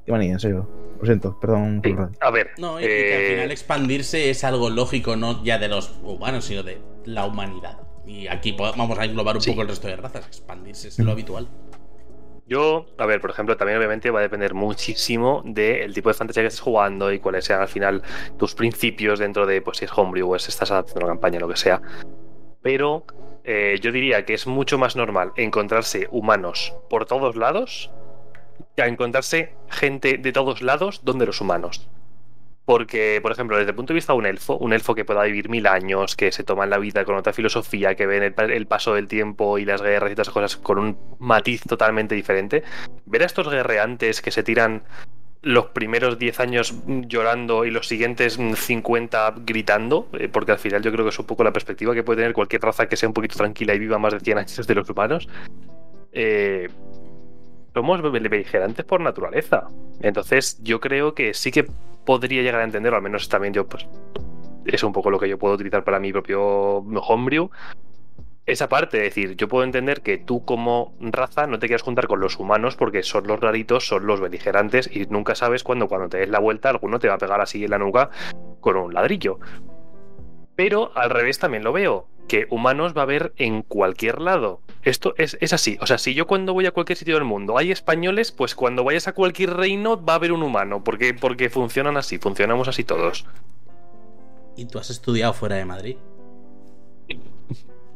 Ivani, 0.06 0.32
en 0.32 0.40
serio. 0.40 0.70
Lo 1.00 1.06
siento, 1.06 1.40
perdón. 1.40 1.80
Sí, 1.84 1.94
por 1.94 2.10
el- 2.10 2.18
A 2.20 2.32
ver. 2.32 2.50
No, 2.58 2.80
y, 2.82 2.84
y 2.84 2.88
que 2.88 3.16
al 3.16 3.22
eh, 3.22 3.30
final 3.36 3.52
expandirse 3.52 4.30
es 4.30 4.44
algo 4.44 4.70
lógico, 4.70 5.16
no 5.16 5.42
ya 5.44 5.58
de 5.58 5.70
los 5.70 5.94
humanos, 6.04 6.46
sino 6.46 6.64
de 6.64 6.82
la 7.06 7.26
humanidad. 7.26 7.78
Y 8.06 8.28
aquí 8.28 8.52
vamos 8.54 8.98
a 9.00 9.06
englobar 9.06 9.36
un 9.36 9.42
Sí. 9.42 9.50
poco 9.52 9.62
el 9.62 9.68
resto 9.70 9.88
de 9.88 9.96
razas. 9.96 10.26
Expandirse 10.28 10.90
es 10.90 11.00
lo 11.00 11.12
habitual. 11.12 11.48
Yo, 12.46 12.86
a 12.98 13.06
ver, 13.06 13.22
por 13.22 13.30
ejemplo, 13.30 13.56
también 13.56 13.78
obviamente 13.78 14.12
va 14.12 14.20
a 14.20 14.22
depender 14.24 14.54
muchísimo 14.54 15.42
del 15.46 15.94
tipo 15.94 16.10
de 16.10 16.14
fantasía 16.14 16.44
que 16.44 16.48
estés 16.48 16.60
jugando 16.60 17.12
y 17.14 17.20
cuáles 17.20 17.46
sean 17.46 17.62
al 17.62 17.70
final 17.70 18.04
tus 18.38 18.54
principios 18.54 19.20
dentro 19.20 19.46
de, 19.46 19.62
pues 19.62 19.78
si 19.78 19.86
es 19.86 19.92
homebrew 19.98 20.30
o 20.30 20.36
es 20.36 20.50
estás 20.50 20.70
adaptando 20.72 21.06
una 21.06 21.14
campaña, 21.14 21.40
lo 21.40 21.48
que 21.48 21.56
sea. 21.56 21.82
Pero 22.62 23.06
eh, 23.46 23.78
yo 23.82 23.94
diría 23.94 24.26
que 24.26 24.34
es 24.34 24.46
mucho 24.46 24.78
más 24.78 24.98
normal 24.98 25.32
encontrarse 25.38 26.08
humanos 26.12 26.74
por 26.90 27.06
todos 27.06 27.38
lados 27.38 27.92
que 28.76 28.84
encontrarse 28.84 29.54
gente 29.70 30.18
de 30.18 30.32
todos 30.34 30.62
lados 30.62 31.02
donde 31.04 31.26
los 31.26 31.40
humanos. 31.42 31.90
Porque, 32.66 33.20
por 33.22 33.32
ejemplo, 33.34 33.58
desde 33.58 33.72
el 33.72 33.76
punto 33.76 33.92
de 33.92 33.96
vista 33.96 34.14
de 34.14 34.20
un 34.20 34.26
elfo, 34.26 34.58
un 34.58 34.72
elfo 34.72 34.96
que 34.96 35.04
pueda 35.04 35.24
vivir 35.24 35.50
mil 35.50 35.68
años, 35.68 36.16
que 36.16 36.32
se 36.32 36.46
toma 36.46 36.66
la 36.66 36.78
vida 36.78 37.04
con 37.04 37.16
otra 37.16 37.34
filosofía, 37.34 37.96
que 37.96 38.06
ven 38.08 38.24
el, 38.24 38.34
pa- 38.34 38.46
el 38.46 38.68
paso 38.68 38.94
del 38.94 39.08
tiempo 39.10 39.58
y 39.58 39.66
las 39.66 39.82
guerras 39.82 40.12
y 40.12 40.16
todas 40.16 40.28
esas 40.28 40.34
cosas 40.34 40.58
con 40.58 40.80
un 40.80 40.98
matiz 41.20 41.62
totalmente 41.64 42.16
diferente, 42.16 42.64
ver 43.06 43.24
a 43.24 43.26
estos 43.26 43.50
guerreantes 43.50 44.22
que 44.22 44.32
se 44.32 44.44
tiran 44.44 44.84
los 45.42 45.66
primeros 45.68 46.18
10 46.18 46.40
años 46.40 46.74
mm, 46.86 47.02
llorando 47.02 47.66
y 47.66 47.72
los 47.72 47.86
siguientes 47.86 48.40
mm, 48.40 48.54
50 48.54 49.34
gritando, 49.46 50.08
eh, 50.14 50.30
porque 50.32 50.54
al 50.54 50.60
final 50.60 50.82
yo 50.82 50.90
creo 50.94 51.04
que 51.04 51.10
es 51.10 51.20
un 51.20 51.26
poco 51.26 51.44
la 51.44 51.52
perspectiva 51.52 51.94
que 51.94 52.04
puede 52.04 52.22
tener 52.22 52.32
cualquier 52.34 52.62
raza 52.62 52.88
que 52.88 52.96
sea 52.96 53.10
un 53.10 53.14
poquito 53.14 53.36
tranquila 53.36 53.74
y 53.76 53.80
viva 53.80 53.98
más 54.00 54.14
de 54.14 54.22
100 54.22 54.38
años 54.38 54.66
de 54.66 54.76
los 54.76 54.90
humanos. 54.90 55.28
Eh, 56.14 56.70
somos 57.74 58.02
be- 58.02 58.10
beligerantes 58.20 58.86
por 58.86 59.02
naturaleza. 59.02 59.68
Entonces, 60.00 60.60
yo 60.64 60.80
creo 60.80 61.14
que 61.14 61.34
sí 61.34 61.52
que 61.52 61.66
podría 62.06 62.42
llegar 62.42 62.62
a 62.62 62.64
entenderlo, 62.64 62.98
al 62.98 63.04
menos 63.04 63.30
también 63.30 63.54
yo, 63.54 63.68
pues, 63.68 63.88
es 64.66 64.84
un 64.84 64.94
poco 64.94 65.10
lo 65.10 65.20
que 65.20 65.30
yo 65.30 65.38
puedo 65.38 65.56
utilizar 65.56 65.84
para 65.84 66.00
mi 66.00 66.12
propio 66.12 66.78
homebrew. 66.78 67.50
Esa 68.46 68.68
parte, 68.68 68.98
es 68.98 69.16
decir, 69.16 69.38
yo 69.38 69.48
puedo 69.48 69.64
entender 69.64 70.02
que 70.02 70.18
tú 70.18 70.44
como 70.44 70.94
raza 71.00 71.48
no 71.48 71.60
te 71.60 71.68
quieras 71.68 71.82
juntar 71.82 72.08
con 72.08 72.20
los 72.20 72.38
humanos 72.38 72.76
porque 72.76 73.02
son 73.02 73.26
los 73.26 73.40
raritos, 73.40 73.88
son 73.88 74.06
los 74.06 74.20
beligerantes 74.20 74.90
y 74.94 75.06
nunca 75.06 75.34
sabes 75.34 75.64
cuándo 75.64 75.88
cuando 75.88 76.10
te 76.10 76.18
des 76.18 76.30
la 76.30 76.40
vuelta 76.40 76.70
alguno 76.70 77.00
te 77.00 77.08
va 77.08 77.14
a 77.14 77.18
pegar 77.18 77.40
así 77.40 77.64
en 77.64 77.72
la 77.72 77.78
nuca 77.78 78.10
con 78.60 78.76
un 78.76 78.94
ladrillo. 78.94 79.40
Pero 80.56 80.92
al 80.96 81.10
revés 81.10 81.40
también 81.40 81.64
lo 81.64 81.72
veo, 81.72 82.08
que 82.28 82.48
humanos 82.50 82.94
va 82.96 83.02
a 83.02 83.04
haber 83.04 83.34
en 83.38 83.62
cualquier 83.62 84.22
lado. 84.22 84.62
Esto 84.84 85.14
es, 85.18 85.38
es 85.42 85.54
así. 85.54 85.78
O 85.82 85.88
sea, 85.88 85.98
si 85.98 86.14
yo 86.14 86.28
cuando 86.28 86.54
voy 86.54 86.66
a 86.66 86.72
cualquier 86.72 86.98
sitio 86.98 87.16
del 87.16 87.24
mundo 87.24 87.58
hay 87.58 87.72
españoles, 87.72 88.32
pues 88.32 88.56
cuando 88.56 88.84
vayas 88.84 89.08
a 89.08 89.14
cualquier 89.14 89.54
reino 89.54 90.04
va 90.04 90.14
a 90.14 90.16
haber 90.18 90.32
un 90.32 90.44
humano, 90.44 90.84
porque, 90.84 91.14
porque 91.14 91.50
funcionan 91.50 91.98
así, 91.98 92.18
funcionamos 92.18 92.68
así 92.68 92.84
todos. 92.84 93.26
¿Y 94.56 94.66
tú 94.66 94.80
has 94.80 94.90
estudiado 94.90 95.34
fuera 95.34 95.56
de 95.56 95.66
Madrid? 95.66 95.98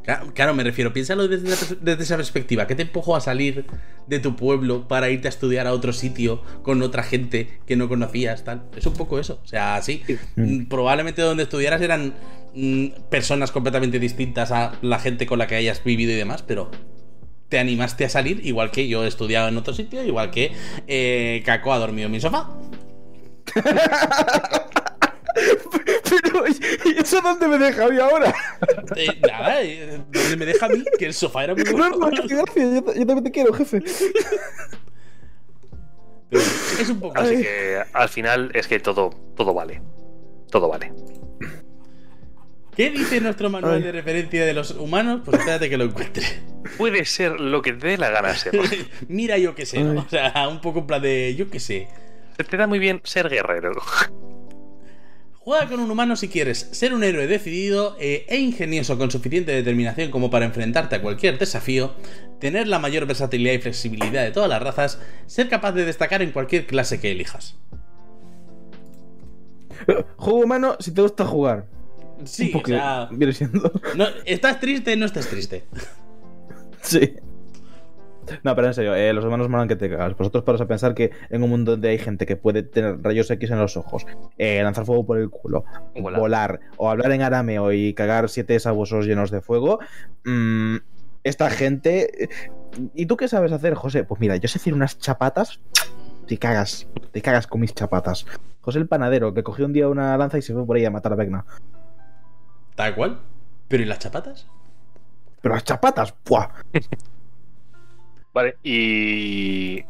Claro, 0.04 0.32
claro, 0.34 0.54
me 0.54 0.64
refiero, 0.64 0.94
piénsalo 0.94 1.28
desde, 1.28 1.76
desde 1.82 2.04
esa 2.04 2.16
perspectiva. 2.16 2.66
¿Qué 2.66 2.76
te 2.76 2.84
empujó 2.84 3.18
a 3.18 3.20
salir 3.20 3.66
de 4.08 4.20
tu 4.20 4.38
pueblo 4.38 4.88
para 4.88 5.10
irte 5.10 5.28
a 5.28 5.30
estudiar 5.30 5.68
a 5.68 5.74
otro 5.74 5.92
sitio 5.92 6.42
con 6.64 6.82
otra 6.82 7.04
gente 7.04 7.60
que 7.66 7.76
no 7.76 7.90
conocías? 7.90 8.46
Tal? 8.46 8.64
Es 8.78 8.86
un 8.86 8.94
poco 8.94 9.20
eso. 9.20 9.42
O 9.44 9.48
sea, 9.48 9.82
sí. 9.82 10.02
mm, 10.38 10.68
Probablemente 10.68 11.22
donde 11.22 11.44
estudiaras 11.44 11.82
eran 11.82 12.14
personas 13.10 13.52
completamente 13.52 14.00
distintas 14.00 14.52
a 14.52 14.74
la 14.82 15.00
gente 15.00 15.26
con 15.26 15.40
la 15.40 15.48
que 15.48 15.56
hayas 15.56 15.84
vivido 15.84 16.12
y 16.12 16.16
demás, 16.16 16.44
pero 16.44 16.72
te 17.50 17.60
animaste 17.60 18.06
a 18.06 18.10
salir, 18.10 18.46
igual 18.46 18.72
que 18.72 18.88
yo 18.88 19.04
he 19.04 19.08
estudiado 19.08 19.48
en 19.48 19.58
otro 19.58 19.74
sitio, 19.74 20.04
igual 20.04 20.32
que 20.32 20.52
eh, 20.88 21.42
Caco 21.46 21.72
ha 21.74 21.78
dormido 21.80 22.08
en 22.08 22.12
mi 22.12 22.20
sofá. 22.20 22.50
Pero, 26.10 26.48
¿y 26.48 27.00
eso 27.00 27.22
dónde 27.22 27.48
me 27.48 27.58
deja 27.60 27.86
a 27.86 27.90
mí 27.90 28.00
ahora? 28.00 28.34
Eh, 28.96 29.08
nada, 29.22 29.62
eh, 29.62 30.02
donde 30.12 30.36
me 30.38 30.46
deja 30.46 30.66
a 30.66 30.70
mí, 30.70 30.84
que 30.98 31.06
el 31.06 31.14
sofá 31.14 31.44
era 31.44 31.54
muy 31.54 31.64
No, 31.64 31.72
bueno. 31.72 31.98
no, 31.98 32.12
yo, 32.12 32.24
yo 32.26 33.06
también 33.06 33.24
te 33.24 33.32
quiero, 33.32 33.54
jefe. 33.54 33.84
Pero 36.30 36.44
es 36.82 36.90
un 36.90 37.00
poco 37.00 37.18
Así 37.18 37.36
Ay. 37.36 37.42
que 37.44 37.84
al 37.94 38.10
final 38.10 38.52
es 38.54 38.68
que 38.68 38.80
todo, 38.80 39.12
todo 39.36 39.54
vale. 39.54 39.82
Todo 40.50 40.68
vale. 40.70 40.92
¿Qué 42.78 42.92
dice 42.92 43.20
nuestro 43.22 43.50
manual 43.50 43.78
Ay. 43.78 43.82
de 43.82 43.92
referencia 43.92 44.46
de 44.46 44.54
los 44.54 44.70
humanos? 44.70 45.22
Pues 45.26 45.40
espérate 45.40 45.68
que 45.68 45.78
lo 45.78 45.86
encuentre. 45.86 46.24
Puede 46.78 47.06
ser 47.06 47.40
lo 47.40 47.64
que 47.64 47.74
te 47.74 47.88
dé 47.88 47.98
la 47.98 48.12
gana 48.12 48.36
ser. 48.36 48.54
Mira, 49.08 49.40
yo 49.40 49.56
qué 49.56 49.66
sé, 49.66 49.80
¿no? 49.84 50.02
O 50.02 50.08
sea, 50.08 50.48
un 50.48 50.62
poco 50.62 50.82
en 50.82 50.86
plan 50.86 51.02
de. 51.02 51.34
Yo 51.36 51.50
qué 51.50 51.60
sé. 51.60 51.88
Se 52.38 52.44
te 52.44 52.56
da 52.56 52.68
muy 52.68 52.78
bien 52.78 53.02
ser 53.04 53.30
guerrero. 53.30 53.72
Juega 55.40 55.68
con 55.68 55.80
un 55.80 55.90
humano 55.90 56.16
si 56.16 56.28
quieres 56.28 56.70
ser 56.72 56.94
un 56.94 57.04
héroe 57.04 57.26
decidido 57.26 57.98
eh, 58.00 58.28
e 58.30 58.38
ingenioso 58.38 58.96
con 59.00 59.10
suficiente 59.10 59.54
determinación 59.54 60.12
como 60.12 60.30
para 60.30 60.46
enfrentarte 60.46 60.98
a 60.98 61.02
cualquier 61.02 61.40
desafío, 61.40 61.96
tener 62.40 62.68
la 62.68 62.78
mayor 62.78 63.08
versatilidad 63.08 63.54
y 63.54 63.60
flexibilidad 63.60 64.24
de 64.24 64.32
todas 64.32 64.50
las 64.50 64.62
razas, 64.62 65.02
ser 65.26 65.50
capaz 65.50 65.72
de 65.72 65.84
destacar 65.84 66.22
en 66.22 66.32
cualquier 66.32 66.68
clase 66.68 67.00
que 67.00 67.10
elijas. 67.10 67.56
Juego 70.18 70.40
humano 70.42 70.76
si 70.80 70.94
te 70.94 71.02
gusta 71.02 71.26
jugar. 71.26 71.77
Sí, 72.26 72.52
o 72.56 72.66
sea, 72.68 73.08
viene 73.12 73.34
siendo. 73.34 73.72
no, 73.96 74.06
¿estás 74.26 74.60
triste? 74.60 74.96
No 74.96 75.06
estás 75.06 75.28
triste. 75.28 75.66
Sí. 76.82 77.16
No, 78.44 78.56
pero 78.56 78.68
en 78.68 78.74
serio, 78.74 78.96
eh, 78.96 79.12
los 79.12 79.26
humanos 79.26 79.50
molan 79.50 79.68
que 79.68 79.76
te 79.76 79.90
cagas. 79.90 80.16
Vosotros 80.16 80.44
paros 80.44 80.62
a 80.62 80.68
pensar 80.68 80.94
que 80.94 81.12
en 81.30 81.44
un 81.44 81.50
mundo 81.50 81.72
donde 81.72 81.90
hay 81.90 81.98
gente 81.98 82.26
que 82.26 82.38
puede 82.38 82.64
tener 82.64 83.02
rayos 83.02 83.30
X 83.30 83.50
en 83.52 83.60
los 83.60 83.76
ojos, 83.76 84.06
eh, 84.38 84.62
lanzar 84.64 84.86
fuego 84.86 85.06
por 85.06 85.18
el 85.18 85.30
culo, 85.30 85.66
Volar. 86.00 86.20
volar, 86.20 86.60
o 86.78 86.90
hablar 86.90 87.12
en 87.12 87.24
arameo 87.24 87.74
y 87.74 87.94
cagar 87.94 88.30
siete 88.30 88.58
sabuesos 88.60 89.06
llenos 89.06 89.32
de 89.32 89.42
fuego, 89.42 89.80
mm, 90.24 90.78
esta 91.24 91.50
gente... 91.50 92.24
eh, 92.26 92.30
¿Y 92.94 93.06
tú 93.06 93.18
qué 93.18 93.28
sabes 93.28 93.52
hacer, 93.52 93.74
José? 93.74 94.04
Pues 94.06 94.22
mira, 94.22 94.38
yo 94.38 94.48
sé 94.48 94.60
decir 94.60 94.74
unas 94.74 94.98
chapatas... 95.00 95.60
Te 96.28 96.38
cagas, 96.38 96.88
te 97.12 97.22
cagas 97.22 97.48
con 97.48 97.62
mis 97.62 97.74
chapatas. 97.74 98.26
José 98.62 98.80
el 98.80 98.88
panadero, 98.88 99.34
que 99.34 99.44
cogió 99.44 99.66
un 99.66 99.72
día 99.74 99.88
una 99.88 100.18
lanza 100.18 100.38
y 100.38 100.42
se 100.42 100.54
fue 100.54 100.66
por 100.66 100.76
ahí 100.76 100.84
a 100.84 100.92
matar 100.92 101.14
a 101.14 101.16
Vecna. 101.16 101.46
Tal 102.78 102.94
cual. 102.94 103.20
¿Pero 103.68 103.82
y 103.82 103.88
las 103.88 103.98
chapatas? 103.98 104.46
Pero 105.42 105.56
las 105.56 105.64
chapatas, 105.64 106.14
¡buah! 106.24 106.50
Vale, 108.34 108.58
y. 108.64 109.84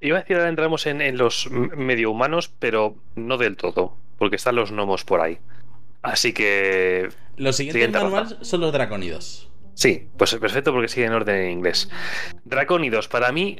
Iba 0.00 0.18
a 0.18 0.20
decir 0.20 0.36
ahora 0.36 0.48
entramos 0.48 0.86
en, 0.86 1.00
en 1.00 1.18
los 1.18 1.50
medio 1.50 2.12
humanos, 2.12 2.48
pero 2.60 2.96
no 3.16 3.38
del 3.38 3.56
todo, 3.56 3.96
porque 4.18 4.36
están 4.36 4.54
los 4.54 4.70
gnomos 4.70 5.04
por 5.04 5.20
ahí. 5.20 5.40
Así 6.02 6.32
que. 6.32 7.08
Los 7.36 7.56
siguientes 7.56 7.82
Siguiente 7.82 7.98
manuales 7.98 8.36
son 8.40 8.60
los 8.60 8.72
draconidos. 8.72 9.50
Sí, 9.74 10.08
pues 10.16 10.32
perfecto 10.36 10.72
porque 10.72 10.86
sigue 10.86 11.06
en 11.06 11.14
orden 11.14 11.36
en 11.36 11.50
inglés. 11.50 11.90
Dracónidos, 12.44 13.08
para 13.08 13.32
mí. 13.32 13.58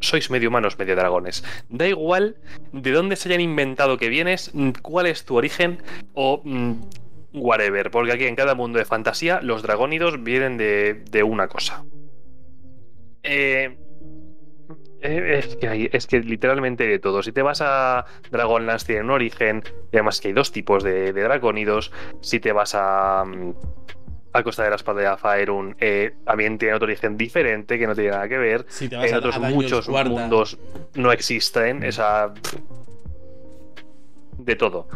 Sois 0.00 0.30
medio 0.30 0.48
humanos, 0.48 0.78
medio 0.78 0.96
dragones. 0.96 1.44
Da 1.68 1.86
igual 1.86 2.36
de 2.72 2.92
dónde 2.92 3.16
se 3.16 3.28
hayan 3.28 3.40
inventado 3.40 3.98
que 3.98 4.08
vienes, 4.08 4.52
cuál 4.80 5.06
es 5.06 5.24
tu 5.24 5.34
origen 5.34 5.82
o 6.14 6.40
mm, 6.44 6.74
whatever, 7.32 7.90
porque 7.90 8.12
aquí 8.12 8.24
en 8.24 8.36
cada 8.36 8.54
mundo 8.54 8.78
de 8.78 8.84
fantasía 8.84 9.40
los 9.42 9.62
dragónidos 9.62 10.22
vienen 10.22 10.56
de, 10.56 10.94
de 11.10 11.22
una 11.22 11.48
cosa. 11.48 11.84
Eh, 13.22 13.76
eh, 15.00 15.38
es, 15.38 15.56
que 15.56 15.68
hay, 15.68 15.88
es 15.92 16.06
que 16.06 16.20
literalmente 16.20 16.86
de 16.86 16.98
todo. 16.98 17.22
Si 17.22 17.32
te 17.32 17.42
vas 17.42 17.60
a 17.62 18.04
Dragonlance 18.30 18.86
tiene 18.86 19.02
un 19.02 19.10
origen, 19.10 19.62
y 19.92 19.96
además 19.96 20.20
que 20.20 20.28
hay 20.28 20.34
dos 20.34 20.50
tipos 20.50 20.82
de, 20.82 21.12
de 21.12 21.22
dracónidos. 21.22 21.92
Si 22.20 22.40
te 22.40 22.52
vas 22.52 22.74
a, 22.74 23.24
mm, 23.24 23.52
a 24.32 24.42
Costa 24.42 24.64
de 24.64 24.70
la 24.70 24.76
Espada 24.76 25.10
de 25.10 25.16
Faerun, 25.16 25.76
eh, 25.78 26.14
también 26.24 26.58
tiene 26.58 26.74
otro 26.74 26.86
origen 26.86 27.16
diferente 27.16 27.78
que 27.78 27.86
no 27.86 27.94
tiene 27.94 28.10
nada 28.10 28.28
que 28.28 28.38
ver. 28.38 28.64
Si 28.68 28.88
te 28.88 28.96
vas 28.96 29.06
En 29.08 29.14
a, 29.14 29.18
otros 29.18 29.36
a 29.36 29.40
muchos 29.40 29.88
Guarda, 29.88 30.10
mundos 30.10 30.58
no 30.94 31.12
existen 31.12 31.82
esa. 31.84 32.32
de 34.38 34.56
todo. 34.56 34.88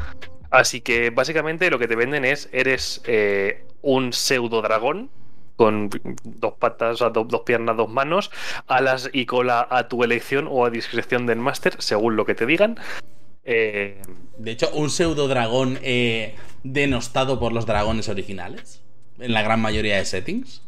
Así 0.52 0.80
que 0.82 1.10
básicamente 1.10 1.70
lo 1.70 1.78
que 1.78 1.88
te 1.88 1.96
venden 1.96 2.24
es: 2.24 2.48
eres 2.52 3.02
eh, 3.06 3.64
un 3.80 4.12
pseudo 4.12 4.62
dragón 4.62 5.10
con 5.56 5.90
dos 6.24 6.54
patas, 6.58 6.94
o 6.94 6.96
sea, 6.98 7.10
do- 7.10 7.24
dos 7.24 7.40
piernas, 7.42 7.76
dos 7.76 7.88
manos, 7.88 8.30
alas 8.66 9.10
y 9.12 9.26
cola 9.26 9.66
a 9.70 9.88
tu 9.88 10.04
elección 10.04 10.46
o 10.50 10.64
a 10.64 10.70
discreción 10.70 11.26
del 11.26 11.38
máster, 11.38 11.74
según 11.78 12.16
lo 12.16 12.24
que 12.26 12.34
te 12.34 12.46
digan. 12.46 12.78
Eh, 13.44 14.00
De 14.38 14.50
hecho, 14.50 14.70
un 14.72 14.88
pseudo 14.90 15.26
dragón 15.26 15.78
eh, 15.82 16.36
denostado 16.64 17.40
por 17.40 17.52
los 17.52 17.66
dragones 17.66 18.08
originales. 18.08 18.82
En 19.18 19.32
la 19.32 19.42
gran 19.42 19.60
mayoría 19.60 19.96
de 19.96 20.04
settings. 20.04 20.62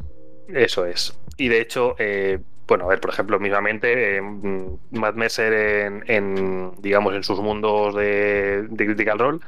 Eso 0.48 0.84
es. 0.86 1.14
Y 1.36 1.48
de 1.48 1.60
hecho, 1.60 1.96
eh, 1.98 2.40
bueno, 2.66 2.84
a 2.84 2.88
ver, 2.88 3.00
por 3.00 3.10
ejemplo, 3.10 3.38
mismamente, 3.38 4.16
eh, 4.16 4.22
mm, 4.22 4.78
Matt 4.92 5.16
Mercer 5.16 5.52
en, 5.52 6.04
en, 6.06 6.72
digamos, 6.80 7.14
en 7.14 7.22
sus 7.22 7.40
mundos 7.40 7.94
de, 7.94 8.66
de 8.70 8.86
Critical 8.86 9.18
Role, 9.18 9.38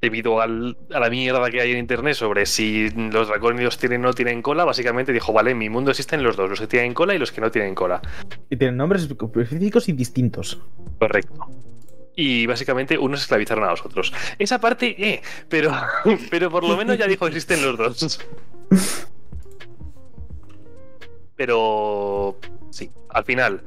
debido 0.00 0.40
al- 0.40 0.76
a 0.94 1.00
la 1.00 1.10
mierda 1.10 1.50
que 1.50 1.60
hay 1.60 1.72
en 1.72 1.78
internet 1.78 2.14
sobre 2.14 2.46
si 2.46 2.88
los 2.90 3.28
dracónidos 3.28 3.78
tienen 3.78 4.04
o 4.04 4.08
no 4.08 4.12
tienen 4.14 4.42
cola, 4.42 4.64
básicamente 4.64 5.12
dijo, 5.12 5.32
vale, 5.32 5.50
en 5.52 5.58
mi 5.58 5.68
mundo 5.68 5.90
existen 5.90 6.22
los 6.22 6.36
dos, 6.36 6.48
los 6.50 6.60
que 6.60 6.66
tienen 6.68 6.94
cola 6.94 7.14
y 7.14 7.18
los 7.18 7.32
que 7.32 7.40
no 7.40 7.50
tienen 7.50 7.74
cola. 7.74 8.00
Y 8.48 8.56
tienen 8.56 8.76
nombres 8.76 9.02
específicos 9.10 9.88
y 9.88 9.92
distintos. 9.92 10.60
Correcto. 11.00 11.46
Y 12.14 12.46
básicamente 12.46 12.98
unos 12.98 13.22
esclavizaron 13.22 13.64
a 13.64 13.70
los 13.70 13.84
otros. 13.84 14.12
Esa 14.38 14.60
parte, 14.60 14.94
eh, 14.98 15.22
pero, 15.48 15.72
pero 16.30 16.50
por 16.50 16.64
lo 16.64 16.76
menos 16.76 16.96
ya 16.98 17.06
dijo 17.06 17.26
existen 17.26 17.62
los 17.64 17.76
dos. 17.76 18.20
Pero 21.38 22.36
sí, 22.70 22.90
al 23.08 23.24
final 23.24 23.62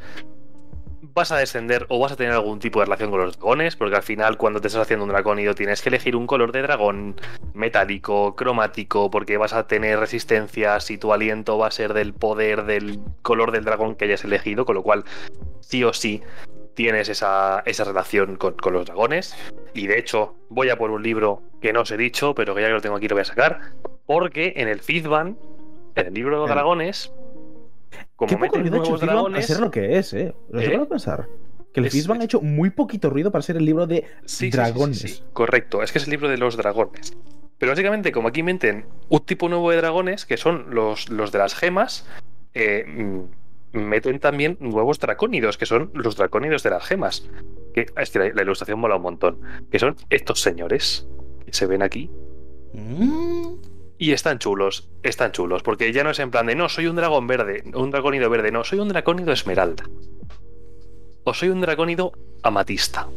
vas 1.13 1.31
a 1.31 1.37
descender 1.37 1.85
o 1.89 1.99
vas 1.99 2.11
a 2.11 2.15
tener 2.15 2.33
algún 2.33 2.59
tipo 2.59 2.79
de 2.79 2.85
relación 2.85 3.09
con 3.09 3.21
los 3.21 3.37
dragones, 3.37 3.75
porque 3.75 3.95
al 3.95 4.03
final 4.03 4.37
cuando 4.37 4.61
te 4.61 4.67
estás 4.67 4.83
haciendo 4.83 5.03
un 5.05 5.09
dracónido 5.09 5.55
tienes 5.55 5.81
que 5.81 5.89
elegir 5.89 6.15
un 6.15 6.27
color 6.27 6.51
de 6.51 6.61
dragón 6.61 7.15
metálico, 7.53 8.35
cromático, 8.35 9.09
porque 9.09 9.37
vas 9.37 9.53
a 9.53 9.67
tener 9.67 9.99
resistencias 9.99 10.91
y 10.91 10.97
tu 10.97 11.11
aliento 11.13 11.57
va 11.57 11.67
a 11.67 11.71
ser 11.71 11.93
del 11.93 12.13
poder 12.13 12.65
del 12.65 12.99
color 13.21 13.51
del 13.51 13.63
dragón 13.63 13.95
que 13.95 14.05
hayas 14.05 14.23
elegido, 14.25 14.65
con 14.65 14.75
lo 14.75 14.83
cual 14.83 15.03
sí 15.61 15.83
o 15.83 15.93
sí 15.93 16.21
tienes 16.75 17.07
esa, 17.09 17.61
esa 17.65 17.83
relación 17.85 18.35
con, 18.35 18.53
con 18.53 18.73
los 18.73 18.85
dragones. 18.85 19.35
Y 19.73 19.87
de 19.87 19.97
hecho, 19.97 20.35
voy 20.49 20.69
a 20.69 20.77
por 20.77 20.91
un 20.91 21.03
libro 21.03 21.41
que 21.61 21.71
no 21.73 21.81
os 21.81 21.91
he 21.91 21.97
dicho, 21.97 22.35
pero 22.35 22.53
que 22.53 22.61
ya 22.61 22.67
que 22.67 22.73
lo 22.73 22.81
tengo 22.81 22.95
aquí 22.97 23.07
lo 23.07 23.15
voy 23.15 23.21
a 23.21 23.25
sacar. 23.25 23.59
Porque 24.05 24.53
en 24.57 24.67
el 24.67 24.79
Fizban, 24.79 25.37
en 25.95 26.07
el 26.07 26.13
libro 26.13 26.35
de 26.35 26.41
los 26.41 26.49
Eh. 26.49 26.53
dragones, 26.53 27.13
como 28.15 28.29
Qué 28.29 28.35
poco 28.35 28.45
meten 28.57 28.61
ruido 28.61 28.75
ha 28.75 28.79
hecho 28.79 28.93
Fizban 28.93 29.09
a 29.09 29.13
dragones. 29.13 29.45
ser 29.45 29.59
lo 29.59 29.71
que 29.71 29.97
es, 29.97 30.13
eh. 30.13 30.33
Lo 30.49 30.59
¿Eh? 30.61 30.85
pensar. 30.87 31.27
Que 31.73 31.79
el 31.79 31.85
Es- 31.87 31.93
Fizban 31.93 32.17
ha 32.17 32.19
es- 32.21 32.25
hecho 32.25 32.41
muy 32.41 32.69
poquito 32.69 33.09
ruido 33.09 33.31
para 33.31 33.41
ser 33.41 33.57
el 33.57 33.65
libro 33.65 33.87
de 33.87 34.01
Sí, 34.01 34.05
sí, 34.05 34.11
sí, 34.25 34.45
sí, 34.45 34.49
dragones. 34.51 34.99
sí, 34.99 35.23
correcto, 35.33 35.81
es 35.83 35.91
que 35.91 35.97
es 35.99 36.05
el 36.05 36.11
libro 36.11 36.27
de 36.29 36.37
los 36.37 36.57
dragones. 36.57 37.13
Pero 37.57 37.71
básicamente, 37.71 38.11
como 38.11 38.27
aquí 38.29 38.41
meten 38.43 38.85
un 39.09 39.19
tipo 39.21 39.47
nuevo 39.47 39.69
de 39.71 39.77
dragones, 39.77 40.25
que 40.25 40.35
son 40.37 40.73
los, 40.73 41.09
los 41.09 41.31
de 41.31 41.37
las 41.39 41.53
gemas, 41.55 42.07
eh, 42.53 42.83
mm, 42.87 43.77
meten 43.77 44.19
también 44.19 44.57
nuevos 44.59 44.99
dracónidos, 44.99 45.57
que 45.57 45.65
son 45.65 45.91
los 45.93 46.15
dracónidos 46.17 46.63
de 46.63 46.71
las 46.71 46.83
gemas. 46.83 47.29
Que, 47.73 47.85
es 47.95 48.09
que 48.09 48.19
la, 48.19 48.29
la 48.33 48.41
ilustración 48.41 48.79
mola 48.79 48.95
un 48.97 49.03
montón. 49.03 49.39
Que 49.71 49.79
son 49.79 49.95
estos 50.09 50.41
señores 50.41 51.07
que 51.45 51.53
se 51.53 51.67
ven 51.67 51.81
aquí. 51.83 52.09
Mm. 52.73 53.53
Y 54.01 54.13
están 54.13 54.39
chulos, 54.39 54.89
están 55.03 55.31
chulos, 55.31 55.61
porque 55.61 55.93
ya 55.93 56.03
no 56.03 56.09
es 56.09 56.17
en 56.17 56.31
plan 56.31 56.47
de 56.47 56.55
no, 56.55 56.69
soy 56.69 56.87
un 56.87 56.95
dragón 56.95 57.27
verde, 57.27 57.61
un 57.75 57.91
dracónido 57.91 58.31
verde, 58.31 58.51
no, 58.51 58.63
soy 58.63 58.79
un 58.79 58.87
dracónido 58.87 59.31
esmeralda. 59.31 59.83
O 61.23 61.35
soy 61.35 61.49
un 61.49 61.61
dracónido 61.61 62.11
amatista. 62.41 63.07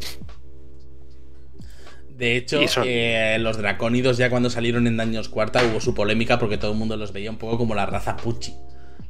De 2.10 2.36
hecho, 2.36 2.68
son- 2.68 2.84
eh, 2.86 3.38
los 3.40 3.56
dracónidos 3.56 4.18
ya 4.18 4.28
cuando 4.28 4.50
salieron 4.50 4.86
en 4.86 4.98
Daños 4.98 5.30
Cuarta 5.30 5.64
hubo 5.64 5.80
su 5.80 5.94
polémica 5.94 6.38
porque 6.38 6.58
todo 6.58 6.72
el 6.72 6.76
mundo 6.78 6.98
los 6.98 7.14
veía 7.14 7.30
un 7.30 7.38
poco 7.38 7.56
como 7.56 7.74
la 7.74 7.86
raza 7.86 8.18
Pucci. 8.18 8.54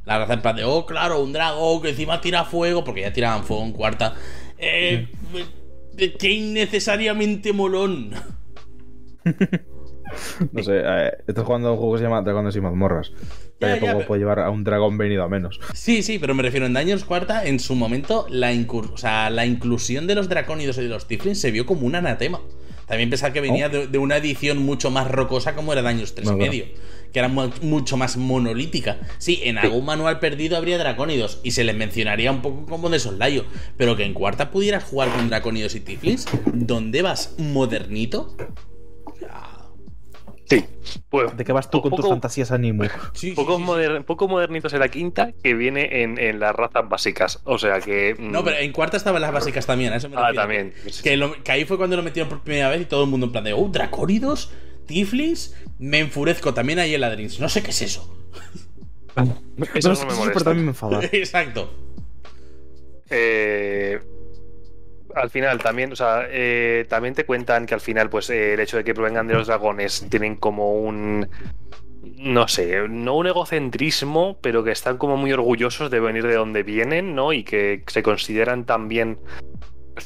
La 0.05 0.17
raza 0.17 0.35
en 0.35 0.41
plan 0.41 0.55
de, 0.55 0.63
oh, 0.63 0.85
claro, 0.85 1.19
un 1.21 1.33
dragón 1.33 1.81
que 1.81 1.89
encima 1.89 2.21
tira 2.21 2.45
fuego, 2.45 2.85
porque 2.85 3.01
ya 3.01 3.11
tiraban 3.11 3.43
fuego 3.43 3.65
en 3.65 3.73
Cuarta. 3.73 4.15
Eh, 4.57 5.09
eh, 5.97 6.15
qué 6.17 6.31
innecesariamente 6.31 7.51
molón. 7.51 8.11
No 10.51 10.63
sé, 10.63 10.81
eh, 10.83 11.11
estoy 11.27 11.43
jugando 11.43 11.69
a 11.69 11.71
un 11.71 11.77
juego 11.77 11.93
que 11.93 11.99
se 11.99 12.03
llama 12.05 12.21
Dragones 12.21 12.55
y 12.55 12.61
mazmorras. 12.61 13.11
Ya, 13.59 13.77
pero- 13.79 14.15
llevar 14.15 14.39
a 14.39 14.49
un 14.49 14.63
dragón 14.63 14.97
venido 14.97 15.23
a 15.23 15.29
menos. 15.29 15.59
Sí, 15.73 16.03
sí, 16.03 16.19
pero 16.19 16.33
me 16.35 16.43
refiero 16.43 16.65
en 16.65 16.73
Daños 16.73 17.03
Cuarta, 17.05 17.45
en 17.45 17.59
su 17.59 17.75
momento, 17.75 18.25
la, 18.29 18.53
incur- 18.53 18.91
o 18.93 18.97
sea, 18.97 19.29
la 19.29 19.45
inclusión 19.45 20.07
de 20.07 20.15
los 20.15 20.27
dracónidos 20.29 20.77
y 20.77 20.81
de 20.81 20.89
los 20.89 21.07
tiflins 21.07 21.39
se 21.39 21.51
vio 21.51 21.65
como 21.65 21.85
un 21.87 21.95
anatema. 21.95 22.41
También 22.87 23.09
pensar 23.09 23.33
que 23.33 23.41
venía 23.41 23.67
de, 23.67 23.87
de 23.87 23.97
una 23.97 24.17
edición 24.17 24.59
mucho 24.59 24.91
más 24.91 25.09
rocosa 25.09 25.55
como 25.55 25.73
era 25.73 25.81
Daños 25.81 26.13
3 26.13 26.27
y 26.27 26.33
claro. 26.35 26.37
medio, 26.51 26.65
que 27.11 27.17
era 27.17 27.29
mu- 27.29 27.49
mucho 27.63 27.97
más 27.97 28.15
monolítica. 28.15 28.99
Sí, 29.17 29.39
en 29.43 29.57
algún 29.57 29.85
manual 29.85 30.19
perdido 30.19 30.55
habría 30.55 30.77
dracónidos 30.77 31.39
y 31.43 31.51
se 31.51 31.63
les 31.63 31.75
mencionaría 31.75 32.31
un 32.31 32.43
poco 32.43 32.67
como 32.67 32.89
de 32.91 32.99
soslayo, 32.99 33.45
pero 33.75 33.95
que 33.95 34.03
en 34.05 34.13
cuarta 34.13 34.51
pudieras 34.51 34.83
jugar 34.83 35.09
con 35.09 35.29
dracónidos 35.29 35.73
y 35.73 35.79
tiflins, 35.79 36.27
¿dónde 36.53 37.01
vas 37.01 37.33
modernito? 37.39 38.35
Sí. 40.47 40.63
Pues, 41.09 41.35
¿De 41.35 41.43
qué 41.43 41.51
vas 41.51 41.69
tú 41.71 41.81
con 41.81 41.89
tus 41.91 42.01
poco- 42.01 42.09
fantasías 42.09 42.51
Animu? 42.51 42.83
sí, 43.13 43.29
sí, 43.29 43.31
Pocos 43.31 43.57
sí, 43.57 43.63
sí. 43.63 43.67
moder- 43.67 44.05
poco 44.05 44.27
modernitos 44.27 44.71
en 44.73 44.79
la 44.79 44.89
quinta 44.89 45.31
que 45.43 45.53
viene 45.55 46.03
en, 46.03 46.19
en 46.19 46.39
las 46.39 46.55
razas 46.55 46.87
básicas. 46.87 47.41
O 47.45 47.57
sea 47.57 47.79
que. 47.81 48.15
mm, 48.17 48.31
No, 48.31 48.43
pero 48.43 48.57
en 48.57 48.71
cuarta 48.71 48.95
estaban 48.97 49.21
las 49.21 49.31
básicas 49.31 49.65
también, 49.65 49.91
a 49.93 49.95
eso 49.95 50.07
me 50.09 50.17
Ah, 50.17 50.27
refiero. 50.27 50.41
también. 50.43 50.73
Que, 51.03 51.17
lo- 51.17 51.41
que 51.43 51.51
ahí 51.51 51.65
fue 51.65 51.77
cuando 51.77 51.95
lo 51.97 52.03
metieron 52.03 52.29
por 52.29 52.41
primera 52.41 52.69
vez 52.69 52.81
y 52.81 52.85
todo 52.85 53.03
el 53.05 53.09
mundo 53.09 53.25
en 53.25 53.31
plan 53.31 53.43
de, 53.43 53.53
oh, 53.53 53.67
dracónidos, 53.69 54.51
tiflins, 54.85 55.55
me 55.79 55.99
enfurezco. 55.99 56.53
También 56.53 56.77
hay 56.79 56.93
Eladrins, 56.93 57.39
no 57.39 57.49
sé 57.49 57.63
qué 57.63 57.71
es 57.71 57.81
eso. 57.81 58.15
Eso 59.73 59.93
no 59.93 60.25
me 60.25 60.27
pero 60.27 60.41
también 60.43 60.65
me 60.65 60.71
enfada. 60.71 60.99
Exacto. 61.11 61.73
Eh, 63.09 63.99
al 65.15 65.29
final 65.29 65.59
también, 65.59 65.91
o 65.91 65.95
sea, 65.95 66.27
eh, 66.29 66.85
también 66.89 67.13
te 67.13 67.25
cuentan 67.25 67.65
que 67.65 67.73
al 67.73 67.81
final, 67.81 68.09
pues, 68.09 68.29
eh, 68.29 68.53
el 68.53 68.59
hecho 68.59 68.77
de 68.77 68.83
que 68.83 68.93
provengan 68.93 69.27
de 69.27 69.33
los 69.33 69.47
dragones 69.47 70.05
tienen 70.09 70.35
como 70.35 70.73
un. 70.79 71.29
No 72.17 72.47
sé, 72.47 72.87
no 72.87 73.15
un 73.15 73.27
egocentrismo, 73.27 74.37
pero 74.41 74.63
que 74.63 74.71
están 74.71 74.97
como 74.97 75.17
muy 75.17 75.31
orgullosos 75.33 75.89
de 75.89 75.99
venir 75.99 76.27
de 76.27 76.35
donde 76.35 76.63
vienen, 76.63 77.15
¿no? 77.15 77.33
Y 77.33 77.43
que 77.43 77.83
se 77.87 78.03
consideran 78.03 78.65
también 78.65 79.17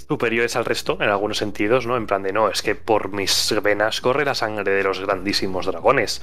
superiores 0.07 0.55
al 0.55 0.65
resto 0.65 0.97
en 1.01 1.09
algunos 1.09 1.37
sentidos, 1.37 1.85
¿no? 1.85 1.97
En 1.97 2.07
plan 2.07 2.23
de 2.23 2.31
no, 2.31 2.49
es 2.49 2.61
que 2.61 2.75
por 2.75 3.11
mis 3.11 3.53
venas 3.63 4.01
corre 4.01 4.25
la 4.25 4.35
sangre 4.35 4.71
de 4.71 4.83
los 4.83 4.99
grandísimos 4.99 5.65
dragones. 5.65 6.21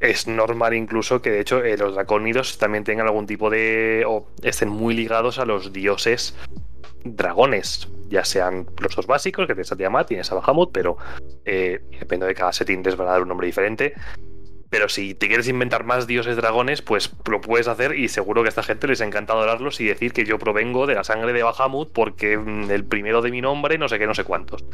Es 0.00 0.26
normal 0.26 0.74
incluso 0.74 1.22
que 1.22 1.30
de 1.30 1.40
hecho 1.40 1.64
eh, 1.64 1.76
los 1.76 1.94
dracónidos 1.94 2.58
también 2.58 2.84
tengan 2.84 3.06
algún 3.06 3.26
tipo 3.26 3.48
de... 3.48 4.04
o 4.06 4.26
estén 4.42 4.68
muy 4.68 4.94
ligados 4.94 5.38
a 5.38 5.46
los 5.46 5.72
dioses 5.72 6.34
dragones, 7.04 7.88
ya 8.08 8.24
sean 8.24 8.66
los 8.80 8.94
dos 8.96 9.06
básicos, 9.06 9.46
que 9.46 9.54
tienes 9.54 9.72
a 9.72 9.76
Tiamat, 9.76 10.08
tienes 10.08 10.30
a 10.32 10.34
Bahamut, 10.36 10.70
pero 10.72 10.96
eh, 11.44 11.80
depende 11.98 12.26
de 12.26 12.34
cada 12.34 12.52
setting 12.52 12.82
les 12.82 12.96
van 12.96 13.08
a 13.08 13.12
dar 13.12 13.22
un 13.22 13.28
nombre 13.28 13.46
diferente. 13.46 13.94
Pero 14.68 14.88
si 14.88 15.14
te 15.14 15.28
quieres 15.28 15.46
inventar 15.48 15.84
más 15.84 16.06
dioses 16.08 16.36
dragones, 16.36 16.82
pues 16.82 17.12
lo 17.30 17.40
puedes 17.40 17.68
hacer 17.68 17.94
y 17.96 18.08
seguro 18.08 18.42
que 18.42 18.48
a 18.48 18.50
esta 18.50 18.64
gente 18.64 18.88
les 18.88 19.00
encanta 19.00 19.32
adorarlos 19.32 19.80
y 19.80 19.84
decir 19.86 20.12
que 20.12 20.24
yo 20.24 20.38
provengo 20.40 20.86
de 20.86 20.96
la 20.96 21.04
sangre 21.04 21.32
de 21.32 21.42
Bahamut 21.44 21.92
porque 21.92 22.36
mm, 22.36 22.70
el 22.70 22.84
primero 22.84 23.22
de 23.22 23.30
mi 23.30 23.40
nombre, 23.40 23.78
no 23.78 23.88
sé 23.88 23.98
qué, 23.98 24.06
no 24.06 24.14
sé 24.14 24.24
cuántos. 24.24 24.64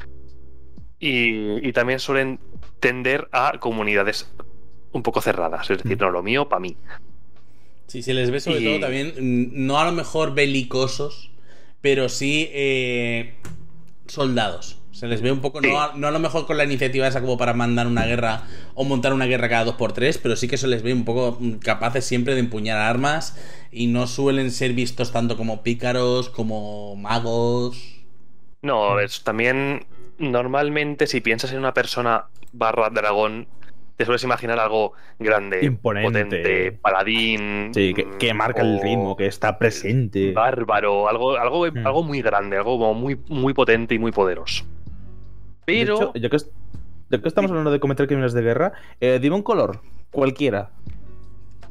Y, 0.98 1.66
y 1.66 1.72
también 1.72 1.98
suelen 1.98 2.38
tender 2.80 3.28
a 3.32 3.58
comunidades 3.58 4.32
un 4.92 5.02
poco 5.02 5.20
cerradas, 5.20 5.68
es 5.70 5.82
decir, 5.82 5.98
no, 6.00 6.10
lo 6.10 6.22
mío 6.22 6.48
para 6.48 6.60
mí. 6.60 6.76
Sí, 7.88 8.02
se 8.02 8.14
les 8.14 8.30
ve 8.30 8.40
sobre 8.40 8.60
Y- 8.60 8.64
todo 8.64 8.80
también, 8.80 9.08
mm, 9.18 9.66
no 9.66 9.78
a 9.78 9.84
lo 9.84 9.92
mejor 9.92 10.34
belicosos, 10.34 11.31
pero 11.82 12.08
sí 12.08 12.48
eh, 12.52 13.34
soldados. 14.06 14.78
Se 14.92 15.08
les 15.08 15.20
ve 15.20 15.32
un 15.32 15.40
poco, 15.40 15.60
no, 15.60 15.80
a, 15.80 15.94
no 15.96 16.06
a 16.06 16.10
lo 16.12 16.20
mejor 16.20 16.46
con 16.46 16.56
la 16.56 16.64
iniciativa 16.64 17.08
esa 17.08 17.20
como 17.20 17.36
para 17.36 17.54
mandar 17.54 17.88
una 17.88 18.06
guerra 18.06 18.44
o 18.74 18.84
montar 18.84 19.12
una 19.12 19.26
guerra 19.26 19.48
cada 19.48 19.64
dos 19.64 19.74
por 19.74 19.92
tres, 19.92 20.16
pero 20.16 20.36
sí 20.36 20.46
que 20.46 20.56
se 20.56 20.68
les 20.68 20.82
ve 20.82 20.92
un 20.92 21.04
poco 21.04 21.40
capaces 21.60 22.04
siempre 22.04 22.34
de 22.34 22.40
empuñar 22.40 22.78
armas 22.78 23.36
y 23.72 23.88
no 23.88 24.06
suelen 24.06 24.52
ser 24.52 24.74
vistos 24.74 25.10
tanto 25.10 25.36
como 25.36 25.62
pícaros, 25.62 26.28
como 26.30 26.94
magos. 26.94 28.04
No, 28.60 29.00
es 29.00 29.24
también 29.24 29.86
normalmente 30.18 31.08
si 31.08 31.20
piensas 31.20 31.50
en 31.52 31.58
una 31.58 31.74
persona 31.74 32.26
barra 32.52 32.90
dragón, 32.90 33.48
te 34.02 34.06
sueles 34.06 34.24
imaginar 34.24 34.58
algo 34.58 34.92
grande, 35.18 35.64
Imponente. 35.64 36.24
potente, 36.24 36.72
paladín. 36.72 37.70
Sí, 37.72 37.94
que, 37.94 38.08
que 38.18 38.34
marca 38.34 38.62
el 38.62 38.80
ritmo, 38.80 39.16
que 39.16 39.26
está 39.26 39.58
presente. 39.58 40.32
Bárbaro, 40.32 41.08
algo, 41.08 41.36
algo, 41.38 41.66
Mm. 41.70 41.86
algo 41.86 42.02
muy 42.02 42.20
grande, 42.22 42.56
algo 42.56 42.78
como 42.78 42.94
muy, 42.94 43.18
muy 43.28 43.54
potente 43.54 43.94
y 43.94 43.98
muy 43.98 44.12
poderoso. 44.12 44.64
De 44.64 44.70
Pero. 45.66 45.94
hecho, 45.96 46.12
ya 46.14 46.28
que, 46.28 46.36
es- 46.36 46.50
ya 47.10 47.18
que 47.20 47.28
estamos 47.28 47.50
hablando 47.50 47.70
de 47.70 47.78
cometer 47.80 48.06
crímenes 48.06 48.32
de 48.32 48.42
guerra, 48.42 48.72
eh, 49.00 49.18
dime 49.22 49.36
un 49.36 49.42
color, 49.42 49.80
cualquiera. 50.10 50.70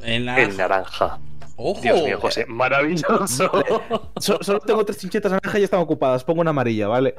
El 0.03 0.25
naranja. 0.25 1.19
¡Ojo! 1.57 1.79
Dios 1.81 2.03
mío, 2.03 2.17
José, 2.19 2.45
maravilloso. 2.47 3.51
So- 4.17 4.39
solo 4.41 4.59
tengo 4.61 4.83
tres 4.85 4.97
chinchetas 4.99 5.31
naranjas 5.31 5.59
y 5.61 5.63
están 5.63 5.79
ocupadas. 5.79 6.23
Pongo 6.23 6.41
una 6.41 6.49
amarilla, 6.51 6.87
¿vale? 6.87 7.13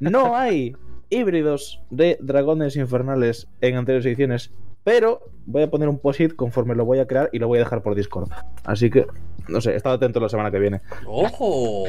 No 0.00 0.34
hay 0.36 0.74
híbridos 1.10 1.80
de 1.90 2.18
dragones 2.20 2.76
infernales 2.76 3.48
en 3.60 3.76
anteriores 3.76 4.06
ediciones, 4.06 4.50
pero 4.84 5.20
voy 5.46 5.62
a 5.62 5.70
poner 5.70 5.88
un 5.88 5.98
post-it 5.98 6.34
conforme 6.34 6.74
lo 6.74 6.84
voy 6.84 6.98
a 6.98 7.06
crear 7.06 7.30
y 7.32 7.38
lo 7.38 7.48
voy 7.48 7.58
a 7.58 7.64
dejar 7.64 7.82
por 7.82 7.94
Discord. 7.94 8.30
Así 8.64 8.90
que, 8.90 9.06
no 9.48 9.60
sé, 9.60 9.74
estad 9.74 9.94
atento 9.94 10.20
la 10.20 10.28
semana 10.28 10.50
que 10.50 10.58
viene. 10.58 10.80
¡Ojo! 11.06 11.84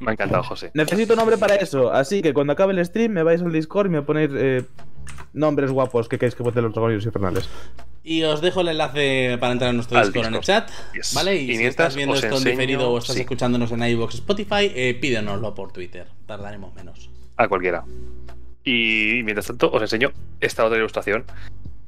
Me 0.00 0.10
ha 0.10 0.12
encantado, 0.12 0.44
José. 0.44 0.70
Necesito 0.74 1.16
nombre 1.16 1.38
para 1.38 1.56
eso, 1.56 1.92
así 1.92 2.22
que 2.22 2.32
cuando 2.32 2.52
acabe 2.52 2.72
el 2.72 2.84
stream 2.84 3.12
me 3.12 3.24
vais 3.24 3.42
al 3.42 3.52
Discord 3.52 3.86
y 3.86 3.90
me 3.90 4.02
ponéis 4.02 4.30
eh, 4.32 4.64
nombres 5.32 5.72
guapos 5.72 6.08
que 6.08 6.18
queréis 6.18 6.36
que 6.36 6.44
voten 6.44 6.62
los 6.62 6.72
dragones 6.72 7.04
infernales. 7.04 7.48
Y 8.04 8.22
os 8.22 8.40
dejo 8.40 8.60
el 8.60 8.68
enlace 8.68 9.36
para 9.40 9.52
entrar 9.52 9.70
en 9.70 9.76
nuestro 9.76 10.00
Discord 10.00 10.26
en 10.26 10.34
el 10.36 10.40
chat. 10.40 10.70
Yes. 10.94 11.14
¿Vale? 11.14 11.36
Y, 11.36 11.50
Y 11.50 11.56
si 11.56 11.64
estás 11.64 11.96
viendo 11.96 12.14
esto 12.14 12.36
en 12.38 12.44
diferido 12.44 12.90
o 12.90 12.98
estás 12.98 13.16
sí. 13.16 13.22
escuchándonos 13.22 13.72
en 13.72 13.82
iVoox 13.82 14.14
Spotify, 14.14 14.72
eh, 14.74 14.96
pídenoslo 15.00 15.54
por 15.54 15.72
Twitter. 15.72 16.06
Tardaremos 16.26 16.74
menos. 16.74 17.10
A 17.38 17.48
cualquiera. 17.48 17.84
Y 18.64 19.22
mientras 19.24 19.46
tanto, 19.46 19.70
os 19.70 19.80
enseño 19.80 20.12
esta 20.40 20.64
otra 20.64 20.76
ilustración 20.76 21.24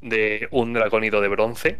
de 0.01 0.49
un 0.51 0.73
dracónido 0.73 1.21
de 1.21 1.29
bronce 1.29 1.79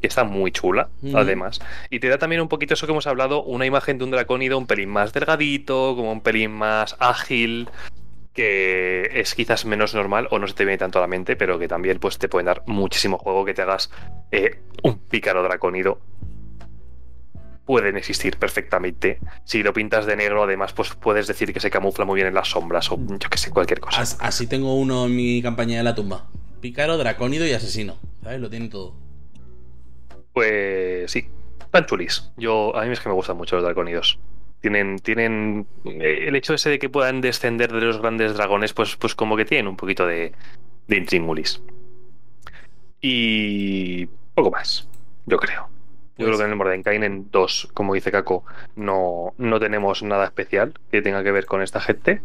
que 0.00 0.06
está 0.06 0.24
muy 0.24 0.50
chula, 0.50 0.88
Mm. 1.02 1.14
además. 1.14 1.60
Y 1.90 2.00
te 2.00 2.08
da 2.08 2.16
también 2.18 2.40
un 2.40 2.48
poquito 2.48 2.74
eso 2.74 2.86
que 2.86 2.92
hemos 2.92 3.06
hablado, 3.06 3.42
una 3.44 3.66
imagen 3.66 3.98
de 3.98 4.04
un 4.04 4.10
dracónido 4.10 4.56
un 4.58 4.66
pelín 4.66 4.88
más 4.88 5.12
delgadito, 5.12 5.94
como 5.94 6.10
un 6.10 6.22
pelín 6.22 6.52
más 6.52 6.96
ágil, 6.98 7.68
que 8.32 9.10
es 9.14 9.34
quizás 9.34 9.66
menos 9.66 9.94
normal 9.94 10.26
o 10.30 10.38
no 10.38 10.46
se 10.48 10.54
te 10.54 10.64
viene 10.64 10.78
tanto 10.78 10.98
a 10.98 11.02
la 11.02 11.06
mente, 11.06 11.36
pero 11.36 11.58
que 11.58 11.68
también 11.68 11.98
pues, 11.98 12.16
te 12.18 12.28
pueden 12.28 12.46
dar 12.46 12.62
muchísimo 12.66 13.18
juego 13.18 13.44
que 13.44 13.52
te 13.54 13.62
hagas 13.62 13.90
eh, 14.32 14.60
un 14.82 14.98
pícaro 14.98 15.42
dracónido. 15.42 16.00
Pueden 17.66 17.96
existir 17.96 18.36
perfectamente. 18.36 19.18
Si 19.44 19.62
lo 19.62 19.72
pintas 19.72 20.04
de 20.06 20.16
negro, 20.16 20.42
además, 20.42 20.72
pues 20.72 20.94
puedes 20.94 21.26
decir 21.28 21.52
que 21.52 21.60
se 21.60 21.70
camufla 21.70 22.04
muy 22.04 22.16
bien 22.16 22.26
en 22.26 22.34
las 22.34 22.48
sombras 22.48 22.90
o 22.90 22.98
yo 22.98 23.30
que 23.30 23.38
sé, 23.38 23.50
cualquier 23.50 23.80
cosa. 23.80 24.00
As- 24.00 24.16
así 24.20 24.46
tengo 24.48 24.74
uno 24.74 25.06
en 25.06 25.14
mi 25.14 25.40
campaña 25.40 25.76
de 25.76 25.84
la 25.84 25.94
tumba. 25.94 26.26
Pícaro, 26.60 26.98
dracónido 26.98 27.46
y 27.46 27.52
asesino. 27.52 27.98
¿Sabes? 28.22 28.40
Lo 28.40 28.50
tiene 28.50 28.68
todo. 28.68 28.94
Pues 30.32 31.10
sí, 31.10 31.28
tan 31.70 31.86
chulis. 31.86 32.30
Yo, 32.36 32.76
a 32.76 32.84
mí 32.84 32.92
es 32.92 33.00
que 33.00 33.08
me 33.08 33.14
gustan 33.14 33.36
mucho 33.36 33.56
los 33.56 33.64
draconidos. 33.64 34.18
Tienen, 34.60 34.98
tienen 34.98 35.66
eh, 35.84 36.24
el 36.28 36.36
hecho 36.36 36.54
ese 36.54 36.70
de 36.70 36.78
que 36.78 36.88
puedan 36.90 37.20
descender 37.20 37.72
de 37.72 37.80
los 37.80 37.98
grandes 37.98 38.34
dragones, 38.34 38.72
pues, 38.74 38.96
pues 38.96 39.14
como 39.14 39.36
que 39.36 39.44
tienen 39.44 39.68
un 39.68 39.76
poquito 39.76 40.06
de, 40.06 40.32
de 40.86 40.96
intríngulis. 40.96 41.62
Y 43.00 44.06
poco 44.34 44.50
más, 44.50 44.88
yo 45.26 45.38
creo. 45.38 45.68
Yo 46.20 46.26
Pues- 46.26 46.36
creo 46.36 46.38
que 46.38 46.44
en 46.44 46.50
el 46.50 46.56
Mordenkainen 46.56 47.28
2, 47.30 47.68
como 47.72 47.94
dice 47.94 48.12
Kako, 48.12 48.44
no, 48.76 49.32
no 49.38 49.58
tenemos 49.58 50.02
nada 50.02 50.24
especial 50.26 50.74
que 50.90 51.00
tenga 51.02 51.22
que 51.24 51.32
ver 51.32 51.46
con 51.46 51.62
esta 51.62 51.80
gente. 51.80 52.20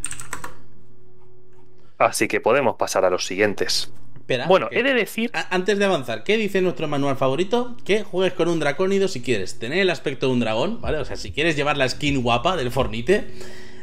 Así 1.98 2.28
que 2.28 2.42
podemos 2.42 2.76
pasar 2.76 3.06
a 3.06 3.10
los 3.10 3.26
siguientes. 3.26 3.92
Espera. 4.16 4.48
Bueno, 4.48 4.68
he 4.72 4.82
de 4.84 4.94
decir 4.94 5.32
Antes 5.50 5.78
de 5.78 5.86
avanzar, 5.86 6.24
¿qué 6.24 6.36
dice 6.36 6.62
nuestro 6.62 6.88
manual 6.88 7.16
favorito? 7.16 7.78
Que 7.86 8.04
juegues 8.04 8.34
con 8.34 8.50
un 8.50 8.60
dracónido 8.60 9.08
si 9.08 9.22
quieres 9.22 9.60
tener 9.60 9.80
el 9.80 9.90
aspecto 9.90 10.28
de 10.28 10.34
un 10.34 10.40
dragón, 10.40 10.82
¿vale? 10.82 10.98
O 10.98 11.06
sea, 11.06 11.16
si 11.16 11.32
quieres 11.32 11.56
llevar 11.56 11.78
la 11.78 11.88
skin 11.88 12.22
guapa 12.24 12.58
del 12.58 12.72
fornite, 12.72 13.28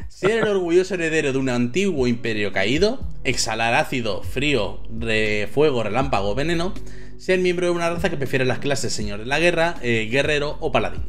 ser 0.08 0.42
el 0.42 0.48
orgulloso 0.48 0.94
heredero 0.94 1.32
de 1.32 1.38
un 1.38 1.48
antiguo 1.48 2.06
imperio 2.06 2.52
caído, 2.52 3.00
exhalar 3.24 3.72
ácido, 3.74 4.22
frío, 4.24 4.80
de 4.90 5.48
fuego, 5.52 5.84
relámpago, 5.84 6.34
veneno, 6.34 6.74
ser 7.22 7.38
miembro 7.38 7.66
de 7.66 7.72
una 7.72 7.88
raza 7.88 8.10
que 8.10 8.16
prefiere 8.16 8.44
las 8.44 8.58
clases 8.58 8.92
señor 8.92 9.20
de 9.20 9.26
la 9.26 9.38
guerra, 9.38 9.76
eh, 9.80 10.08
guerrero 10.10 10.56
o 10.58 10.72
paladín. 10.72 11.02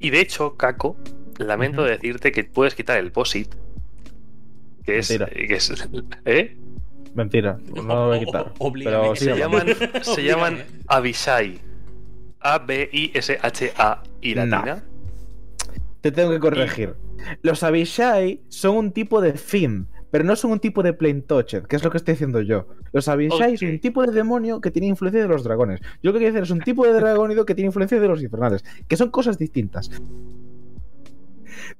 Y 0.00 0.10
de 0.10 0.20
hecho, 0.20 0.56
Kako, 0.56 0.96
lamento 1.38 1.84
decirte 1.84 2.32
que 2.32 2.42
puedes 2.42 2.74
quitar 2.74 2.98
el 2.98 3.12
POSIT. 3.12 3.54
Que 4.84 4.98
es. 4.98 5.08
Mentira. 5.10 5.30
que 5.46 5.54
es- 5.54 5.88
¿Eh? 6.24 6.56
Mentira, 7.14 7.58
no 7.72 7.82
lo 7.82 8.06
voy 8.08 8.16
a 8.16 8.20
quitar. 8.24 8.52
O-. 8.58 8.72
Pero 8.72 9.14
Se 9.14 9.24
Se 9.26 9.32
sí, 9.34 9.38
llaman, 9.38 9.66
se 10.02 10.24
llaman 10.24 10.64
Abishai. 10.88 11.60
A-B-I-S-H-A-I 12.40 14.34
latina. 14.34 14.82
Te 16.00 16.10
tengo 16.10 16.30
que 16.32 16.40
corregir. 16.40 16.96
Los 17.42 17.62
Abishai 17.62 18.40
son 18.48 18.76
un 18.76 18.90
tipo 18.92 19.20
de 19.20 19.34
Fiend, 19.34 19.86
pero 20.12 20.24
no 20.24 20.36
son 20.36 20.52
un 20.52 20.60
tipo 20.60 20.82
de 20.82 20.92
Plain 20.92 21.22
Touched, 21.22 21.64
que 21.64 21.74
es 21.74 21.82
lo 21.82 21.90
que 21.90 21.96
estoy 21.96 22.12
diciendo 22.12 22.42
yo. 22.42 22.66
Los 22.92 23.08
Abishai 23.08 23.56
son 23.56 23.70
un 23.70 23.80
tipo 23.80 24.06
de 24.06 24.12
demonio 24.12 24.60
que 24.60 24.70
tiene 24.70 24.86
influencia 24.86 25.22
de 25.22 25.26
los 25.26 25.42
dragones. 25.42 25.80
Yo 26.02 26.10
lo 26.10 26.12
que 26.12 26.18
quiero 26.18 26.34
decir 26.34 26.42
es 26.42 26.50
un 26.50 26.60
tipo 26.60 26.86
de 26.86 26.92
dragónido 26.92 27.46
que 27.46 27.54
tiene 27.54 27.68
influencia 27.68 27.98
de 27.98 28.06
los 28.06 28.22
infernales, 28.22 28.62
que 28.86 28.96
son 28.98 29.10
cosas 29.10 29.38
distintas. 29.38 29.90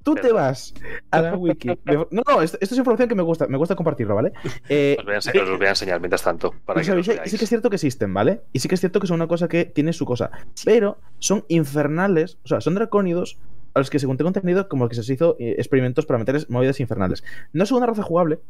Tú 0.03 0.15
te 0.15 0.33
vas 0.33 0.73
a 1.11 1.21
la 1.21 1.37
wiki. 1.37 1.69
No, 1.85 2.07
no, 2.11 2.41
esto, 2.41 2.57
esto 2.61 2.75
es 2.75 2.79
información 2.79 3.09
que 3.09 3.15
me 3.15 3.23
gusta, 3.23 3.47
me 3.49 3.59
gusta 3.59 3.77
compartirlo, 3.77 4.15
¿vale? 4.15 4.33
Eh, 4.69 4.97
Os 4.99 5.05
voy, 5.05 5.13
a 5.13 5.17
enseñar, 5.17 5.45
os 5.45 5.59
voy 5.59 5.67
a 5.67 5.71
enseñar 5.71 6.01
mientras 6.01 6.23
tanto. 6.23 6.55
Para 6.65 6.79
los 6.79 6.87
que 6.87 6.93
Abishai 6.93 7.21
sí 7.27 7.37
que 7.37 7.45
es 7.45 7.49
cierto 7.51 7.69
que 7.69 7.77
existen, 7.77 8.15
¿vale? 8.15 8.41
Y 8.55 8.61
sí 8.61 8.69
que 8.69 8.77
es 8.77 8.81
cierto 8.81 8.99
que 8.99 9.07
son 9.07 9.17
una 9.17 9.29
cosa 9.29 9.47
que 9.47 9.67
tiene 9.67 9.93
su 9.93 10.07
cosa. 10.07 10.31
Pero 10.65 10.99
son 11.19 11.45
infernales, 11.49 12.39
o 12.45 12.49
sea, 12.49 12.63
son 12.63 12.77
dracónidos 12.77 13.39
a 13.75 13.79
los 13.79 13.91
que 13.91 13.99
según 13.99 14.17
tengo 14.17 14.29
entendido 14.29 14.69
como 14.69 14.89
que 14.89 14.95
se 14.95 15.13
hizo 15.13 15.37
eh, 15.39 15.55
experimentos 15.59 16.07
para 16.07 16.19
meter 16.19 16.47
movidas 16.49 16.81
infernales. 16.81 17.25
No 17.53 17.67
son 17.67 17.79
una 17.79 17.87
raza 17.87 18.03
jugable, 18.03 18.41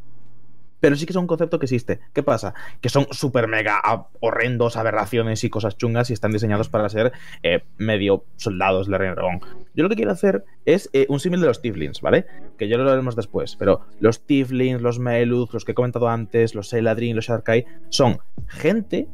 pero 0.83 0.97
sí 0.97 1.07
que 1.07 1.13
son 1.13 1.23
un 1.23 1.27
concepto 1.29 1.61
que 1.61 1.67
existe. 1.67 2.01
¿Qué 2.13 2.25
pasa? 2.25 2.55
Que 2.81 2.89
son 2.89 3.07
súper 3.13 3.47
mega 3.47 3.81
horrendos, 4.19 4.77
aberraciones 4.77 5.45
y 5.45 5.49
cosas 5.49 5.77
chungas 5.77 6.11
y 6.11 6.13
están 6.13 6.33
diseñados 6.33 6.69
para 6.69 6.89
ser 6.89 7.13
eh, 7.45 7.63
medio 7.79 8.25
soldados 8.35 8.89
del 8.89 8.99
Reino 8.99 9.15
Dragón. 9.15 9.41
Yo 9.75 9.85
lo 9.85 9.89
que 9.89 9.95
quiero 9.95 10.11
hacer 10.11 10.45
es 10.65 10.91
eh, 10.93 11.07
un 11.09 11.21
símil 11.21 11.41
de 11.41 11.47
los 11.47 11.63
Tiflins, 11.63 12.01
¿vale? 12.01 12.27
Que 12.59 12.67
ya 12.67 12.79
lo 12.79 12.91
haremos 12.91 13.15
después. 13.15 13.55
Pero 13.55 13.83
los 14.01 14.27
Tiflins, 14.27 14.83
los 14.83 14.99
Meluth, 14.99 15.53
los 15.53 15.65
que 15.65 15.71
he 15.71 15.75
comentado 15.77 16.09
antes, 16.09 16.57
los 16.57 16.73
Eladrin, 16.73 17.15
los 17.15 17.27
Sharkai, 17.27 17.65
son 17.89 18.19
gente 18.49 19.07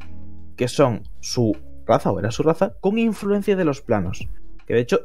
que 0.57 0.69
son 0.69 1.03
su 1.21 1.55
raza 1.87 2.11
o 2.11 2.19
era 2.19 2.31
su 2.31 2.43
raza 2.45 2.77
con 2.81 2.97
influencia 2.97 3.57
de 3.57 3.67
los 3.67 3.83
planos. 3.83 4.27
Que 4.67 4.73
de 4.73 4.81
hecho, 4.81 5.01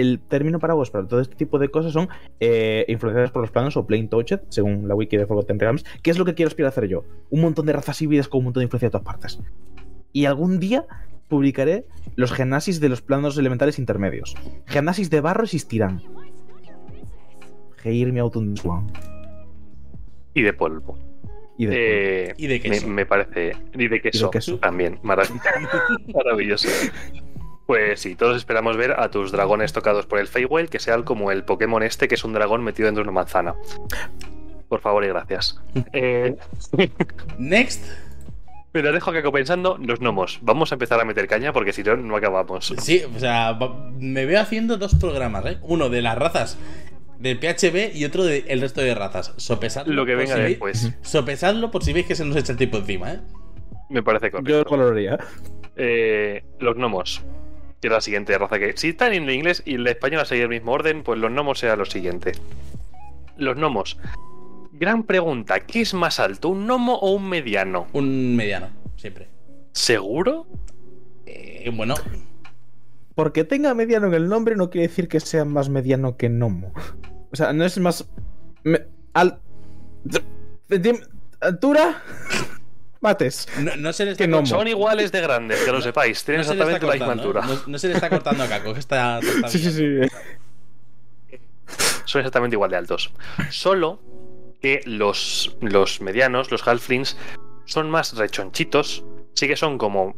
el 0.00 0.20
término 0.20 0.58
paraguas 0.58 0.90
para 0.90 1.06
todo 1.06 1.20
este 1.20 1.34
tipo 1.36 1.58
de 1.58 1.68
cosas 1.68 1.92
son 1.92 2.08
eh, 2.40 2.84
influenciadas 2.88 3.30
por 3.30 3.42
los 3.42 3.50
planos 3.50 3.76
o 3.76 3.86
plain 3.86 4.08
touched, 4.08 4.40
según 4.48 4.86
la 4.88 4.94
wiki 4.94 5.16
de 5.16 5.26
Forgotten 5.26 5.58
Realms, 5.58 5.84
que 6.02 6.10
es 6.10 6.18
lo 6.18 6.24
que 6.24 6.34
quiero 6.34 6.48
aspirar 6.48 6.66
a 6.66 6.70
hacer 6.70 6.86
yo. 6.88 7.04
Un 7.30 7.40
montón 7.40 7.66
de 7.66 7.72
razas 7.72 8.00
híbridas 8.02 8.28
con 8.28 8.38
un 8.38 8.44
montón 8.44 8.60
de 8.60 8.64
influencia 8.64 8.88
de 8.88 8.92
todas 8.92 9.04
partes. 9.06 9.38
Y 10.12 10.24
algún 10.26 10.58
día 10.60 10.84
publicaré 11.28 11.86
los 12.14 12.32
genasis 12.32 12.80
de 12.80 12.88
los 12.88 13.02
planos 13.02 13.36
elementales 13.36 13.78
intermedios. 13.78 14.34
Genasis 14.66 15.10
de 15.10 15.20
barro 15.20 15.44
existirán. 15.44 16.02
Heir 17.84 18.12
me 18.12 18.20
Swan. 18.56 18.90
Y 20.34 20.42
de 20.42 20.52
polvo. 20.52 20.98
Y 21.58 21.66
de 21.66 21.74
Eh, 22.28 22.34
Y 22.36 22.46
de 22.48 22.54
me, 22.54 22.60
queso. 22.60 22.88
me 22.88 23.06
parece. 23.06 23.52
Y 23.74 23.88
de 23.88 24.00
queso, 24.00 24.30
queso. 24.30 24.58
también. 24.58 24.98
Marav- 25.02 25.30
Maravilloso. 26.14 26.68
Pues 27.66 28.00
sí, 28.00 28.14
todos 28.14 28.36
esperamos 28.36 28.76
ver 28.76 28.92
a 28.92 29.10
tus 29.10 29.32
dragones 29.32 29.72
tocados 29.72 30.06
por 30.06 30.20
el 30.20 30.28
Feywild, 30.28 30.68
que 30.68 30.78
sean 30.78 31.02
como 31.02 31.32
el 31.32 31.44
Pokémon 31.44 31.82
este, 31.82 32.06
que 32.06 32.14
es 32.14 32.22
un 32.24 32.32
dragón 32.32 32.62
metido 32.62 32.86
dentro 32.86 33.02
de 33.02 33.08
una 33.10 33.14
manzana. 33.20 33.54
Por 34.68 34.80
favor 34.80 35.04
y 35.04 35.08
gracias. 35.08 35.60
Eh, 35.92 36.36
Next. 37.38 37.84
pero 38.72 38.92
dejo 38.92 39.10
que 39.12 39.22
pensando 39.32 39.78
los 39.80 39.98
gnomos. 40.00 40.38
Vamos 40.42 40.70
a 40.70 40.74
empezar 40.76 41.00
a 41.00 41.04
meter 41.04 41.26
caña 41.26 41.52
porque 41.52 41.72
si 41.72 41.82
no, 41.82 41.96
no 41.96 42.16
acabamos. 42.16 42.72
Sí, 42.78 43.02
o 43.14 43.18
sea, 43.18 43.58
me 43.98 44.26
veo 44.26 44.40
haciendo 44.40 44.76
dos 44.76 44.94
programas, 44.94 45.44
¿eh? 45.46 45.58
Uno 45.62 45.88
de 45.88 46.02
las 46.02 46.16
razas 46.18 46.58
del 47.18 47.38
PHB 47.38 47.96
y 47.96 48.04
otro 48.04 48.24
del 48.24 48.60
resto 48.60 48.80
de 48.80 48.94
razas. 48.94 49.32
Sopesadlo. 49.38 49.92
Lo 49.94 50.06
que 50.06 50.14
venga 50.14 50.34
si 50.34 50.40
veis- 50.40 50.48
después. 50.50 50.92
Sopesadlo 51.02 51.70
por 51.70 51.82
si 51.82 51.92
veis 51.92 52.06
que 52.06 52.14
se 52.14 52.24
nos 52.24 52.36
echa 52.36 52.52
el 52.52 52.58
tiempo 52.58 52.76
encima, 52.78 53.12
¿eh? 53.12 53.20
Me 53.88 54.02
parece 54.02 54.30
Yo 54.30 54.36
lo 54.38 54.42
correcto. 54.64 54.70
valoraría. 54.76 55.18
Eh, 55.76 56.44
los 56.60 56.74
gnomos. 56.76 57.22
Que 57.80 57.88
es 57.88 57.92
la 57.92 58.00
siguiente 58.00 58.36
raza 58.38 58.58
que. 58.58 58.76
Si 58.76 58.88
están 58.88 59.12
en 59.12 59.24
el 59.24 59.30
inglés 59.34 59.62
y 59.66 59.74
el 59.74 59.86
español 59.86 60.20
a 60.20 60.24
seguir 60.24 60.44
el 60.44 60.50
mismo 60.50 60.72
orden, 60.72 61.02
pues 61.02 61.18
los 61.18 61.30
gnomos 61.30 61.58
sea 61.58 61.76
lo 61.76 61.84
siguiente. 61.84 62.32
Los 63.36 63.56
gnomos. 63.56 63.98
Gran 64.72 65.02
pregunta: 65.04 65.60
¿qué 65.60 65.82
es 65.82 65.94
más 65.94 66.18
alto, 66.20 66.48
un 66.48 66.66
gnomo 66.66 66.94
o 66.96 67.12
un 67.12 67.28
mediano? 67.28 67.86
Un 67.92 68.34
mediano, 68.36 68.68
siempre. 68.96 69.28
¿Seguro? 69.72 70.46
Eh, 71.26 71.70
bueno, 71.74 71.94
Porque 73.14 73.44
tenga 73.44 73.74
mediano 73.74 74.06
en 74.06 74.14
el 74.14 74.28
nombre 74.28 74.56
no 74.56 74.70
quiere 74.70 74.88
decir 74.88 75.08
que 75.08 75.20
sea 75.20 75.44
más 75.44 75.68
mediano 75.68 76.16
que 76.16 76.28
Nomo. 76.28 76.72
O 77.32 77.36
sea, 77.36 77.52
no 77.52 77.64
es 77.64 77.78
más. 77.78 78.08
me- 78.64 78.86
al, 79.12 79.38
altura. 81.40 82.02
Mates. 83.06 83.46
no, 83.60 83.76
no 83.76 83.92
se 83.92 84.04
le 84.04 84.10
está 84.12 84.24
cortando- 84.24 84.46
Son 84.46 84.66
iguales 84.68 85.12
de 85.12 85.20
grandes, 85.20 85.60
que 85.62 85.72
lo 85.72 85.80
sepáis. 85.80 86.24
Tienen 86.24 86.46
no 86.46 86.52
exactamente 86.52 86.86
la 86.86 86.92
misma 86.94 87.12
altura. 87.12 87.40
¿eh? 87.44 87.48
No, 87.48 87.60
no 87.72 87.78
se 87.78 87.88
le 87.88 87.94
está 87.94 88.10
cortando 88.10 88.42
a 88.44 88.48
Caco, 88.48 88.72
está, 88.76 89.18
está 89.20 89.48
Sí, 89.48 89.58
sí, 89.58 89.70
sí. 89.72 90.08
Son 92.04 92.20
exactamente 92.20 92.54
igual 92.54 92.70
de 92.70 92.76
altos. 92.76 93.12
Solo 93.50 94.00
que 94.60 94.80
los, 94.86 95.56
los 95.60 96.00
medianos, 96.00 96.50
los 96.50 96.66
halflings, 96.66 97.16
son 97.64 97.90
más 97.90 98.16
rechonchitos. 98.16 99.04
Sí 99.34 99.48
que 99.48 99.56
son 99.56 99.76
como 99.78 100.14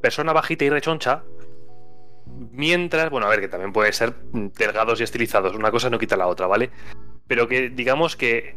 persona 0.00 0.32
bajita 0.32 0.64
y 0.64 0.70
rechoncha. 0.70 1.22
Mientras, 2.50 3.10
bueno, 3.10 3.26
a 3.26 3.30
ver, 3.30 3.40
que 3.40 3.48
también 3.48 3.72
puede 3.72 3.92
ser 3.92 4.14
delgados 4.32 5.00
y 5.00 5.04
estilizados. 5.04 5.54
Una 5.54 5.70
cosa 5.70 5.90
no 5.90 5.98
quita 5.98 6.16
la 6.16 6.26
otra, 6.26 6.46
¿vale? 6.46 6.70
Pero 7.26 7.46
que 7.48 7.68
digamos 7.70 8.16
que 8.16 8.56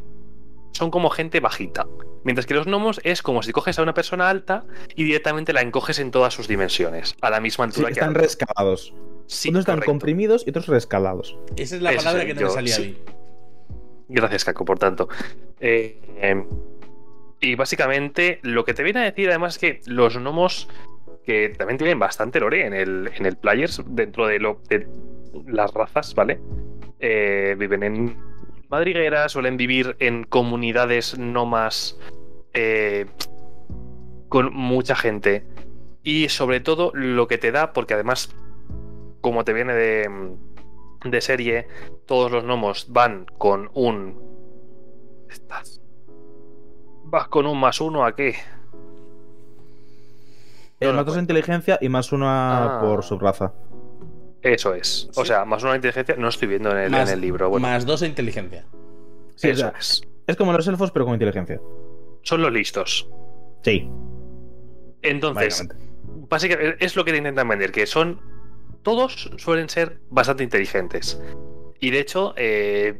son 0.72 0.90
como 0.92 1.10
gente 1.10 1.40
bajita. 1.40 1.86
Mientras 2.26 2.46
que 2.46 2.54
los 2.56 2.66
gnomos 2.66 3.00
es 3.06 3.22
como 3.22 3.42
si 3.44 3.54
coges 3.54 3.80
a 3.80 3.84
una 3.84 3.94
persona 3.94 4.30
alta 4.30 4.66
y 4.96 5.04
directamente 5.06 5.54
la 5.54 5.62
encoges 5.62 6.00
en 6.00 6.12
todas 6.12 6.34
sus 6.34 6.48
dimensiones, 6.50 7.16
a 7.22 7.30
la 7.30 7.40
misma 7.40 7.66
Sí, 7.66 7.70
altura 7.70 7.88
que 7.88 7.94
están 7.94 8.10
alto. 8.10 8.20
rescalados. 8.22 8.94
Sí, 9.28 9.50
Unos 9.50 9.62
están 9.62 9.80
comprimidos 9.82 10.44
y 10.46 10.50
otros 10.50 10.68
rescalados. 10.68 11.38
Esa 11.56 11.78
es 11.78 11.82
la 11.82 11.92
Eso 11.92 12.00
palabra 12.00 12.22
sí, 12.22 12.28
que 12.28 12.34
no 12.34 12.42
yo- 12.42 12.48
me 12.48 12.54
salía 12.54 12.76
sí. 12.76 12.82
bien. 12.84 12.98
Gracias, 14.10 14.44
Caco, 14.46 14.66
por 14.66 14.78
tanto. 14.78 15.08
Eh, 15.60 16.00
eh, 16.18 16.44
y 17.42 17.56
básicamente 17.56 18.40
lo 18.44 18.66
que 18.66 18.74
te 18.74 18.84
viene 18.84 19.00
a 19.00 19.04
decir 19.04 19.30
además 19.30 19.56
es 19.56 19.60
que 19.60 19.82
los 19.86 20.18
gnomos, 20.18 20.68
que 21.26 21.50
también 21.50 21.78
tienen 21.78 22.00
bastante 22.00 22.40
lore 22.40 22.66
en 22.66 22.74
el, 22.74 23.12
en 23.16 23.26
el 23.26 23.36
Players, 23.38 23.82
dentro 23.88 24.28
de, 24.28 24.40
lo, 24.40 24.62
de 24.70 24.88
las 25.48 25.72
razas, 25.74 26.14
¿vale? 26.16 26.40
Eh, 27.00 27.56
viven 27.58 27.84
en 27.84 28.18
madrigueras, 28.70 29.32
suelen 29.32 29.58
vivir 29.58 29.96
en 30.00 30.24
comunidades 30.24 31.18
no 31.18 31.46
más 31.46 32.00
eh, 32.56 33.06
con 34.30 34.54
mucha 34.54 34.96
gente. 34.96 35.46
Y 36.04 36.30
sobre 36.30 36.60
todo 36.60 36.92
lo 36.94 37.28
que 37.28 37.38
te 37.38 37.52
da, 37.52 37.74
porque 37.74 37.94
además, 37.96 38.34
como 39.22 39.44
te 39.44 39.54
viene 39.54 39.74
de, 39.74 40.36
de 41.04 41.22
serie, 41.22 41.68
todos 42.06 42.32
los 42.32 42.44
gnomos 42.44 42.88
van 42.92 43.26
con 43.38 43.70
un. 43.74 44.20
Estás. 45.30 45.82
Vas 47.06 47.28
con 47.28 47.46
un 47.48 47.60
más 47.60 47.82
uno 47.82 48.06
a 48.06 48.16
qué? 48.16 48.36
Eh, 50.80 50.88
No 50.88 50.94
más 50.94 51.06
dos 51.06 51.18
inteligencia 51.18 51.78
y 51.82 51.90
más 51.90 52.12
una 52.12 52.78
Ah. 52.78 52.82
por 52.82 53.04
subraza. 53.04 53.54
Eso 54.42 54.76
es. 54.76 55.10
O 55.16 55.22
Sí. 55.22 55.28
sea, 55.30 55.46
más 55.46 55.64
una 55.64 55.76
inteligencia 55.76 56.16
no 56.18 56.28
estoy 56.28 56.48
viendo 56.48 56.70
en 56.72 56.78
el, 56.78 56.92
más, 56.92 57.10
en 57.10 57.16
el 57.16 57.22
libro. 57.22 57.50
Bueno, 57.50 57.68
más 57.68 57.86
dos 57.86 58.02
a 58.04 58.06
inteligencia. 58.08 58.66
Sí, 59.36 59.48
o 59.48 59.52
eso 59.52 59.60
sea, 59.62 59.74
es. 59.80 60.04
es 60.28 60.36
como 60.36 60.54
los 60.54 60.68
elfos, 60.68 60.92
pero 60.92 61.06
con 61.06 61.14
inteligencia. 61.16 61.60
Son 62.26 62.42
los 62.42 62.52
listos. 62.52 63.08
Sí, 63.64 63.88
Entonces, 65.02 65.68
básicamente. 66.04 66.84
es 66.84 66.96
lo 66.96 67.06
que 67.06 67.12
te 67.12 67.18
intentan 67.18 67.48
vender, 67.48 67.72
que 67.72 67.86
son. 67.86 68.20
Todos 68.84 69.32
suelen 69.38 69.70
ser 69.70 70.00
bastante 70.10 70.44
inteligentes. 70.44 71.20
Y 71.80 71.92
de 71.92 72.00
hecho, 72.00 72.34
eh, 72.38 73.00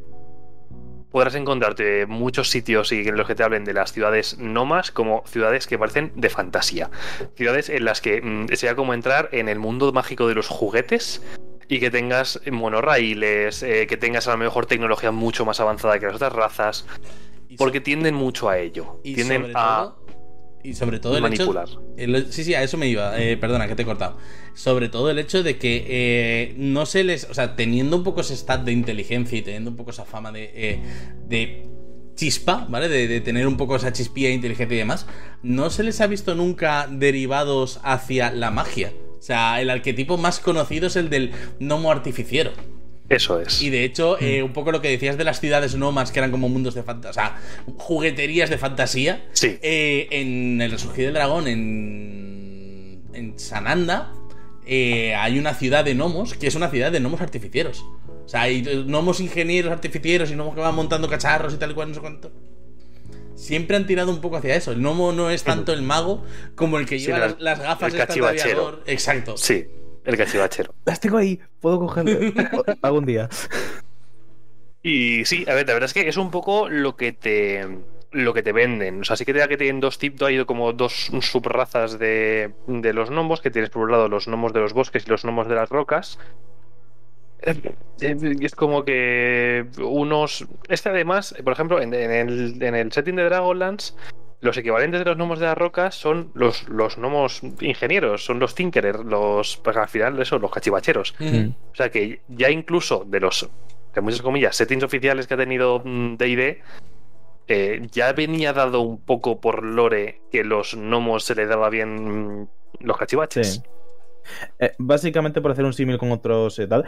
podrás 1.10 1.34
encontrarte 1.34 2.06
muchos 2.06 2.50
sitios 2.50 2.92
y 2.92 3.06
en 3.06 3.16
los 3.16 3.26
que 3.26 3.34
te 3.34 3.42
hablen 3.42 3.64
de 3.64 3.72
las 3.72 3.92
ciudades 3.92 4.38
nomas 4.38 4.90
como 4.90 5.22
ciudades 5.26 5.66
que 5.66 5.78
parecen 5.78 6.12
de 6.14 6.28
fantasía. 6.28 6.90
Ciudades 7.36 7.68
en 7.68 7.84
las 7.84 8.00
que 8.00 8.20
mm, 8.20 8.48
sea 8.54 8.74
como 8.76 8.94
entrar 8.94 9.28
en 9.32 9.48
el 9.48 9.58
mundo 9.58 9.92
mágico 9.92 10.28
de 10.28 10.34
los 10.34 10.48
juguetes 10.48 11.22
y 11.68 11.80
que 11.80 11.90
tengas 11.90 12.40
monorraíles, 12.50 13.62
eh, 13.62 13.86
que 13.88 13.96
tengas 13.96 14.28
a 14.28 14.32
lo 14.32 14.38
mejor 14.38 14.66
tecnología 14.66 15.10
mucho 15.10 15.44
más 15.44 15.58
avanzada 15.58 15.98
que 15.98 16.06
las 16.06 16.16
otras 16.16 16.32
razas, 16.32 16.86
porque 17.56 17.80
tienden 17.80 18.14
mucho 18.14 18.48
a 18.48 18.58
ello. 18.58 19.00
y 19.04 19.14
Tienden 19.14 19.52
a 19.54 19.92
todo- 19.92 20.06
y 20.64 20.74
sobre 20.74 20.98
todo 20.98 21.14
el 21.16 21.22
manipular. 21.22 21.68
hecho 21.68 21.80
el- 21.96 22.32
sí 22.32 22.42
sí 22.42 22.54
a 22.54 22.62
eso 22.62 22.76
me 22.76 22.88
iba. 22.88 23.20
Eh, 23.20 23.36
perdona 23.36 23.68
que 23.68 23.76
te 23.76 23.82
he 23.82 23.84
cortado. 23.86 24.16
Sobre 24.54 24.88
todo 24.88 25.10
el 25.10 25.18
hecho 25.20 25.42
de 25.44 25.58
que 25.58 25.84
eh, 25.88 26.54
no 26.56 26.86
se 26.86 27.04
les 27.04 27.24
o 27.30 27.34
sea 27.34 27.54
teniendo 27.54 27.96
un 27.96 28.02
poco 28.02 28.22
ese 28.22 28.34
stat 28.36 28.64
de 28.64 28.72
inteligencia 28.72 29.38
y 29.38 29.42
teniendo 29.42 29.70
un 29.70 29.76
poco 29.76 29.90
esa 29.92 30.04
fama 30.04 30.32
de 30.32 30.50
eh, 30.54 30.80
de 31.28 31.68
chispa 32.16 32.66
vale 32.68 32.88
de, 32.88 33.06
de 33.06 33.20
tener 33.20 33.46
un 33.46 33.56
poco 33.58 33.76
esa 33.76 33.92
chispilla 33.92 34.28
de 34.28 34.34
inteligencia 34.34 34.74
y 34.74 34.78
demás 34.78 35.06
no 35.42 35.68
se 35.70 35.82
les 35.82 36.00
ha 36.00 36.06
visto 36.06 36.34
nunca 36.34 36.88
derivados 36.90 37.78
hacia 37.84 38.32
la 38.32 38.50
magia. 38.50 38.92
O 39.18 39.22
sea 39.22 39.60
el 39.60 39.70
arquetipo 39.70 40.16
más 40.18 40.40
conocido 40.40 40.86
es 40.88 40.96
el 40.96 41.10
del 41.10 41.30
gnomo 41.60 41.90
artificiero 41.92 42.52
Eso 43.08 43.40
es. 43.40 43.62
y 43.62 43.70
de 43.70 43.84
hecho, 43.84 44.20
eh, 44.20 44.42
un 44.42 44.52
poco 44.52 44.72
lo 44.72 44.80
que 44.82 44.88
decías 44.88 45.16
de 45.16 45.22
las 45.24 45.38
ciudades 45.40 45.74
nomas, 45.76 46.10
que 46.10 46.18
eran 46.18 46.30
como 46.32 46.48
mundos 46.48 46.74
de 46.74 46.82
fantasía, 46.82 47.10
o 47.10 47.14
sea, 47.14 47.40
jugueterías 47.76 48.50
de 48.50 48.58
fantasía. 48.58 49.26
Sí. 49.32 49.58
eh, 49.62 50.08
en 50.10 50.60
el 50.60 50.70
Resurgir 50.72 51.04
del 51.06 51.14
Dragón, 51.14 51.46
en, 51.46 53.02
en 53.14 53.38
Sananda, 53.38 54.12
eh, 54.66 55.14
hay 55.14 55.38
una 55.38 55.54
ciudad 55.54 55.84
de 55.84 55.94
gnomos 55.94 56.34
que 56.34 56.48
es 56.48 56.54
una 56.56 56.68
ciudad 56.68 56.90
de 56.90 56.98
gnomos 57.00 57.20
artificieros. 57.20 57.84
O 58.24 58.28
sea, 58.28 58.42
hay 58.42 58.62
gnomos 58.62 59.20
ingenieros 59.20 59.70
artificieros 59.70 60.30
y 60.30 60.34
gnomos 60.34 60.54
que 60.56 60.60
van 60.60 60.74
montando 60.74 61.08
cacharros 61.08 61.54
y 61.54 61.58
tal 61.58 61.70
y 61.70 61.74
cual, 61.74 61.88
no 61.90 61.94
sé 61.94 62.00
cuánto. 62.00 62.32
Siempre 63.36 63.76
han 63.76 63.86
tirado 63.86 64.10
un 64.10 64.20
poco 64.20 64.36
hacia 64.38 64.56
eso. 64.56 64.72
El 64.72 64.78
gnomo 64.78 65.12
no 65.12 65.30
es 65.30 65.44
tanto 65.44 65.72
el 65.72 65.82
mago 65.82 66.24
como 66.56 66.78
el 66.78 66.86
que 66.86 66.98
lleva 66.98 67.18
la- 67.18 67.26
las, 67.28 67.38
las 67.40 67.58
gafas 67.60 67.92
el 67.92 67.98
de. 68.84 68.90
Exacto. 68.92 69.36
Sí, 69.36 69.66
el 70.06 70.16
cachivachero. 70.16 70.74
Las 70.84 71.00
tengo 71.00 71.18
ahí, 71.18 71.40
puedo 71.60 71.78
cogerlas 71.80 72.34
algún 72.82 73.04
día. 73.04 73.28
Y 74.82 75.24
sí, 75.24 75.44
a 75.48 75.54
ver, 75.54 75.66
la 75.66 75.74
verdad 75.74 75.88
es 75.88 75.94
que 75.94 76.08
es 76.08 76.16
un 76.16 76.30
poco 76.30 76.68
lo 76.68 76.96
que 76.96 77.12
te 77.12 77.66
lo 78.12 78.32
que 78.32 78.42
te 78.42 78.52
venden. 78.52 79.00
O 79.00 79.04
sea, 79.04 79.16
sí 79.16 79.24
que 79.24 79.32
te 79.32 79.40
da 79.40 79.48
que 79.48 79.56
tienen 79.56 79.80
dos 79.80 79.98
tipos, 79.98 80.28
hay 80.28 80.42
como 80.44 80.72
dos 80.72 81.10
subrazas 81.20 81.98
de, 81.98 82.54
de 82.66 82.92
los 82.92 83.10
gnomos, 83.10 83.40
que 83.40 83.50
tienes 83.50 83.70
por 83.70 83.82
un 83.82 83.90
lado 83.90 84.08
los 84.08 84.26
gnomos 84.26 84.52
de 84.52 84.60
los 84.60 84.72
bosques 84.72 85.04
y 85.06 85.10
los 85.10 85.24
gnomos 85.24 85.48
de 85.48 85.54
las 85.54 85.68
rocas. 85.68 86.18
Es 88.00 88.54
como 88.54 88.84
que 88.84 89.66
unos... 89.78 90.46
Este 90.68 90.88
además, 90.88 91.34
por 91.44 91.52
ejemplo, 91.52 91.80
en, 91.80 91.92
en 91.92 92.10
el, 92.10 92.62
en 92.62 92.74
el 92.74 92.92
setting 92.92 93.16
de 93.16 93.24
Dragonlance, 93.24 93.92
los 94.40 94.56
equivalentes 94.56 95.00
de 95.00 95.04
los 95.06 95.16
gnomos 95.16 95.38
de 95.38 95.46
las 95.46 95.56
rocas 95.56 95.94
son 95.94 96.30
los, 96.34 96.68
los 96.68 96.96
gnomos 96.96 97.40
ingenieros, 97.60 98.24
son 98.24 98.38
los 98.38 98.54
tinkerers, 98.54 99.04
los... 99.04 99.56
Pues 99.56 99.76
al 99.76 99.88
final, 99.88 100.20
eso, 100.20 100.38
los 100.38 100.50
cachivacheros. 100.50 101.14
Ujú. 101.18 101.54
O 101.72 101.74
sea 101.74 101.90
que 101.90 102.20
ya 102.28 102.50
incluso 102.50 103.04
de 103.06 103.20
los, 103.20 103.48
de 103.94 104.00
muchas 104.00 104.22
comillas, 104.22 104.56
settings 104.56 104.84
oficiales 104.84 105.26
que 105.26 105.34
ha 105.34 105.38
tenido 105.38 105.82
mm, 105.84 106.16
DD, 106.16 106.60
eh, 107.48 107.86
ya 107.92 108.12
venía 108.12 108.52
dado 108.52 108.80
un 108.80 109.00
poco 109.00 109.40
por 109.40 109.64
lore 109.64 110.20
que 110.30 110.44
los 110.44 110.74
gnomos 110.74 111.24
se 111.24 111.34
le 111.34 111.46
daba 111.46 111.70
bien 111.70 112.42
mm, 112.42 112.48
los 112.80 112.96
cachivaches. 112.96 113.54
Sí. 113.54 113.62
Eh, 114.58 114.74
básicamente, 114.78 115.40
por 115.40 115.52
hacer 115.52 115.64
un 115.64 115.72
símil 115.72 115.98
con 115.98 116.10
otros 116.12 116.58
eh, 116.58 116.66
tal. 116.66 116.84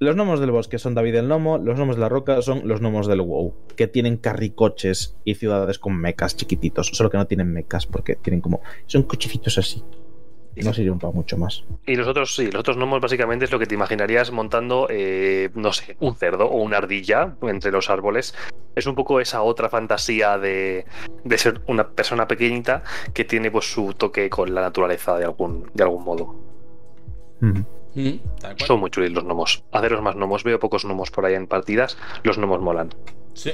Los 0.00 0.16
gnomos 0.16 0.40
del 0.40 0.50
bosque 0.50 0.78
son 0.78 0.94
David 0.94 1.14
el 1.14 1.26
Gnomo, 1.26 1.56
los 1.58 1.76
gnomos 1.76 1.94
de 1.94 2.00
la 2.00 2.08
roca 2.08 2.42
son 2.42 2.66
los 2.66 2.80
gnomos 2.80 3.06
del 3.06 3.20
WoW, 3.20 3.54
que 3.76 3.86
tienen 3.86 4.16
carricoches 4.16 5.16
y 5.24 5.36
ciudades 5.36 5.78
con 5.78 5.96
mecas 5.96 6.36
chiquititos, 6.36 6.88
solo 6.88 7.10
que 7.10 7.16
no 7.16 7.28
tienen 7.28 7.52
mecas 7.52 7.86
porque 7.86 8.16
tienen 8.16 8.40
como. 8.40 8.60
Son 8.86 9.04
cochecitos 9.04 9.56
así. 9.56 9.84
No 10.56 10.72
sirven 10.72 10.98
para 10.98 11.12
mucho 11.12 11.36
más. 11.36 11.64
Y 11.86 11.96
los 11.96 12.06
otros, 12.06 12.34
sí, 12.34 12.50
los 12.50 12.60
otros 12.60 12.76
gnomos 12.76 13.00
básicamente 13.00 13.44
es 13.44 13.52
lo 13.52 13.58
que 13.58 13.66
te 13.66 13.74
imaginarías 13.74 14.30
montando, 14.30 14.88
eh, 14.90 15.50
no 15.54 15.72
sé, 15.72 15.96
un 16.00 16.16
cerdo 16.16 16.46
o 16.46 16.60
una 16.62 16.78
ardilla 16.78 17.36
entre 17.42 17.70
los 17.70 17.88
árboles. 17.88 18.34
Es 18.74 18.86
un 18.86 18.94
poco 18.96 19.20
esa 19.20 19.42
otra 19.42 19.68
fantasía 19.68 20.38
de, 20.38 20.86
de 21.24 21.38
ser 21.38 21.60
una 21.66 21.88
persona 21.88 22.26
pequeñita 22.26 22.82
que 23.12 23.24
tiene 23.24 23.50
pues 23.50 23.72
su 23.72 23.94
toque 23.94 24.28
con 24.28 24.54
la 24.54 24.60
naturaleza 24.60 25.16
de 25.18 25.24
algún, 25.24 25.70
de 25.72 25.82
algún 25.82 26.04
modo. 26.04 26.36
Son 28.66 28.80
muy 28.80 28.90
chulos 28.90 29.12
los 29.12 29.24
gnomos. 29.24 29.62
Haceros 29.72 30.02
más 30.02 30.16
gnomos. 30.16 30.44
Veo 30.44 30.58
pocos 30.58 30.84
gnomos 30.84 31.10
por 31.10 31.24
ahí 31.26 31.34
en 31.34 31.46
partidas. 31.46 31.96
Los 32.22 32.38
gnomos 32.38 32.60
molan. 32.60 32.94
Sí. 33.34 33.52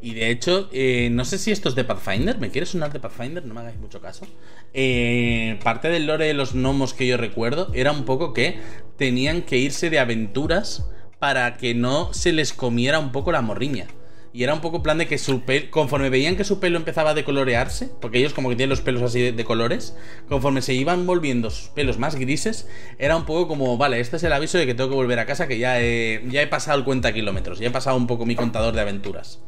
Y 0.00 0.14
de 0.14 0.30
hecho, 0.30 0.68
eh, 0.72 1.08
no 1.10 1.24
sé 1.24 1.38
si 1.38 1.50
esto 1.50 1.68
es 1.68 1.74
de 1.74 1.84
Pathfinder. 1.84 2.38
¿Me 2.38 2.50
quieres 2.50 2.70
sonar 2.70 2.92
de 2.92 3.00
Pathfinder? 3.00 3.44
No 3.44 3.54
me 3.54 3.60
hagáis 3.60 3.78
mucho 3.78 4.00
caso. 4.00 4.26
Eh, 4.72 5.58
parte 5.64 5.88
del 5.88 6.06
lore 6.06 6.26
de 6.26 6.34
los 6.34 6.54
gnomos 6.54 6.94
que 6.94 7.06
yo 7.06 7.16
recuerdo 7.16 7.70
era 7.74 7.90
un 7.90 8.04
poco 8.04 8.32
que 8.32 8.60
tenían 8.96 9.42
que 9.42 9.58
irse 9.58 9.90
de 9.90 9.98
aventuras 9.98 10.88
para 11.18 11.56
que 11.56 11.74
no 11.74 12.12
se 12.14 12.32
les 12.32 12.52
comiera 12.52 13.00
un 13.00 13.10
poco 13.10 13.32
la 13.32 13.42
morriña. 13.42 13.88
Y 14.32 14.42
era 14.44 14.54
un 14.54 14.60
poco 14.60 14.82
plan 14.82 14.98
de 14.98 15.06
que 15.08 15.18
su 15.18 15.42
pelo, 15.42 15.70
conforme 15.70 16.10
veían 16.10 16.36
que 16.36 16.44
su 16.44 16.60
pelo 16.60 16.76
empezaba 16.76 17.10
a 17.10 17.14
decolorearse, 17.14 17.90
porque 18.00 18.18
ellos 18.18 18.34
como 18.34 18.48
que 18.50 18.56
tienen 18.56 18.70
los 18.70 18.80
pelos 18.82 19.02
así 19.02 19.20
de, 19.20 19.32
de 19.32 19.44
colores, 19.44 19.96
conforme 20.28 20.62
se 20.62 20.74
iban 20.74 21.06
volviendo 21.06 21.50
sus 21.50 21.68
pelos 21.70 21.98
más 21.98 22.14
grises, 22.16 22.68
era 22.98 23.16
un 23.16 23.24
poco 23.24 23.48
como, 23.48 23.76
vale, 23.78 24.00
este 24.00 24.16
es 24.16 24.22
el 24.24 24.32
aviso 24.32 24.58
de 24.58 24.66
que 24.66 24.74
tengo 24.74 24.90
que 24.90 24.96
volver 24.96 25.18
a 25.18 25.26
casa, 25.26 25.48
que 25.48 25.58
ya 25.58 25.80
he, 25.80 26.22
ya 26.28 26.42
he 26.42 26.46
pasado 26.46 26.78
el 26.78 26.84
cuenta 26.84 27.12
kilómetros, 27.12 27.58
ya 27.58 27.68
he 27.68 27.70
pasado 27.70 27.96
un 27.96 28.06
poco 28.06 28.26
mi 28.26 28.36
contador 28.36 28.74
de 28.74 28.80
aventuras. 28.82 29.40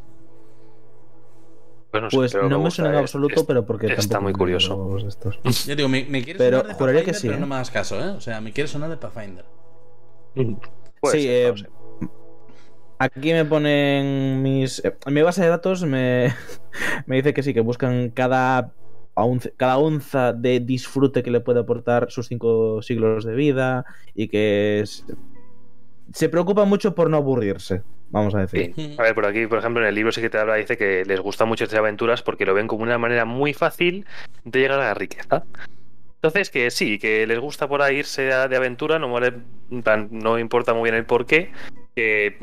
Pues 1.91 2.03
no, 2.03 2.11
sé, 2.11 2.19
Pues 2.19 2.31
pero 2.31 2.49
no 2.49 2.59
me 2.61 2.71
suena 2.71 2.91
en 2.91 2.97
eh. 2.97 2.99
absoluto, 2.99 3.45
Es- 3.45 3.47
pero 3.47 3.65
porque 3.67 3.91
está 3.97 4.21
tampoco 4.21 4.21
muy 4.21 4.33
me 4.33 4.33
curioso. 4.33 4.97
estos. 5.07 5.39
Yo 5.67 5.77
digo, 5.77 5.89
me, 5.89 6.05
me 6.05 6.23
quieres 6.25 6.43
Pero 6.43 6.59
sonar 6.59 6.67
de 6.67 6.75
juraría 6.75 7.05
que 7.05 7.15
Pathfinder, 7.15 7.21
sí, 7.21 7.29
pero 7.29 7.39
¿eh? 7.39 7.41
no 7.41 7.47
me 7.47 7.55
hagas 7.57 7.71
caso, 7.71 7.99
¿eh? 8.01 8.09
O 8.11 8.21
sea, 8.21 8.41
me 8.41 8.53
quieres 8.53 8.71
sonar 8.73 8.91
de 8.91 8.97
Pathfinder. 8.97 9.45
Puede 11.01 11.19
sí, 11.19 11.19
ser, 11.19 11.37
eh, 11.39 11.43
no 11.43 11.51
lo 11.51 11.57
sé. 11.57 11.69
Aquí 13.01 13.33
me 13.33 13.47
ponen 13.47 14.43
mis. 14.43 14.85
eh, 14.85 14.95
mi 15.07 15.23
base 15.23 15.43
de 15.43 15.49
datos 15.49 15.83
me, 15.85 16.35
me 17.07 17.17
dice 17.17 17.33
que 17.33 17.43
sí, 17.43 17.55
que 17.55 17.63
buscan 17.63 18.11
cada, 18.11 18.75
cada 19.57 19.79
onza 19.79 20.35
de 20.35 20.61
disfrute 20.61 21.23
que 21.23 21.31
le 21.31 21.41
puede 21.41 21.61
aportar 21.61 22.11
sus 22.11 22.27
cinco 22.27 22.83
siglos 22.83 23.25
de 23.25 23.35
vida 23.35 23.87
y 24.15 24.29
que 24.29 24.85
se 26.13 26.29
preocupa 26.29 26.67
mucho 26.67 26.95
por 26.95 27.09
no 27.09 27.17
aburrirse, 27.17 27.83
vamos 28.11 28.35
a 28.35 28.41
decir. 28.41 28.75
A 28.99 29.03
ver, 29.03 29.15
por 29.15 29.25
aquí, 29.25 29.47
por 29.47 29.61
ejemplo, 29.61 29.81
en 29.81 29.89
el 29.89 29.95
libro 29.95 30.13
sí 30.13 30.21
que 30.21 30.29
te 30.29 30.37
habla, 30.37 30.57
dice 30.57 30.77
que 30.77 31.03
les 31.07 31.21
gusta 31.21 31.47
mucho 31.47 31.65
estas 31.65 31.79
aventuras 31.79 32.23
porque 32.23 32.45
lo 32.45 32.53
ven 32.53 32.67
como 32.67 32.83
una 32.83 32.99
manera 32.99 33.25
muy 33.25 33.55
fácil 33.55 34.05
de 34.45 34.61
llegar 34.61 34.79
a 34.79 34.85
la 34.85 34.95
riqueza. 34.95 35.45
Entonces, 36.17 36.51
que 36.51 36.71
sí, 36.71 36.99
que 36.99 37.27
les 37.27 37.39
gusta 37.39 37.67
por 37.67 37.81
ahí 37.81 37.97
irse 37.97 38.25
de 38.25 38.57
aventura, 38.57 38.99
no, 38.99 39.09
no 40.11 40.39
importa 40.39 40.75
muy 40.75 40.83
bien 40.83 40.97
el 40.97 41.07
por 41.07 41.25
qué, 41.25 41.51
que 41.97 42.37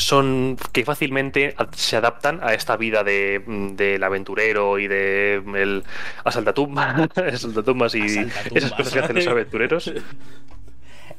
son 0.00 0.56
que 0.72 0.84
fácilmente 0.84 1.54
se 1.72 1.96
adaptan 1.96 2.40
a 2.42 2.54
esta 2.54 2.76
vida 2.76 3.04
de, 3.04 3.42
mm, 3.46 3.76
del 3.76 4.02
aventurero 4.02 4.78
y 4.78 4.88
de 4.88 5.42
mm, 5.44 5.56
el 5.56 5.84
asaltatumbas, 6.24 7.08
asaltatumbas 7.16 7.94
y 7.94 8.02
Asaltatumbas, 8.02 8.56
esas 8.56 8.72
cosas 8.72 8.92
que 8.92 8.98
hacen 9.00 9.16
los 9.16 9.26
aventureros. 9.26 9.92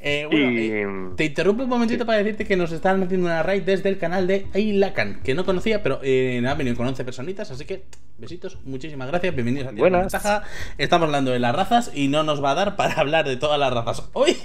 Eh, 0.03 0.25
bueno, 0.29 0.51
Y- 0.51 0.71
eh, 0.71 0.87
te 1.15 1.25
interrumpo 1.25 1.63
un 1.63 1.69
momentito 1.69 2.05
para 2.07 2.17
decirte 2.17 2.45
que 2.45 2.55
nos 2.57 2.71
están 2.71 2.99
metiendo 2.99 3.27
una 3.27 3.43
raid 3.43 3.61
desde 3.61 3.87
el 3.89 3.99
canal 3.99 4.25
de 4.25 4.47
Ailacan, 4.53 5.21
que 5.23 5.35
no 5.35 5.45
conocía, 5.45 5.83
pero 5.83 5.99
eh, 6.03 6.43
han 6.45 6.57
venido 6.57 6.75
con 6.75 6.87
11 6.87 7.03
personitas, 7.05 7.51
así 7.51 7.65
que 7.65 7.83
besitos, 8.17 8.57
muchísimas 8.65 9.07
gracias, 9.09 9.33
bienvenidos 9.35 9.67
a 9.67 9.71
Buenas. 9.71 10.01
Ventaja. 10.11 10.43
Estamos 10.79 11.05
hablando 11.05 11.29
de 11.31 11.37
las 11.39 11.55
razas 11.55 11.91
y 11.93 12.07
no 12.07 12.23
nos 12.23 12.43
va 12.43 12.51
a 12.51 12.55
dar 12.55 12.75
para 12.77 12.93
hablar 12.95 13.27
de 13.27 13.37
todas 13.37 13.59
las 13.59 13.71
razas 13.73 14.09
hoy. 14.13 14.35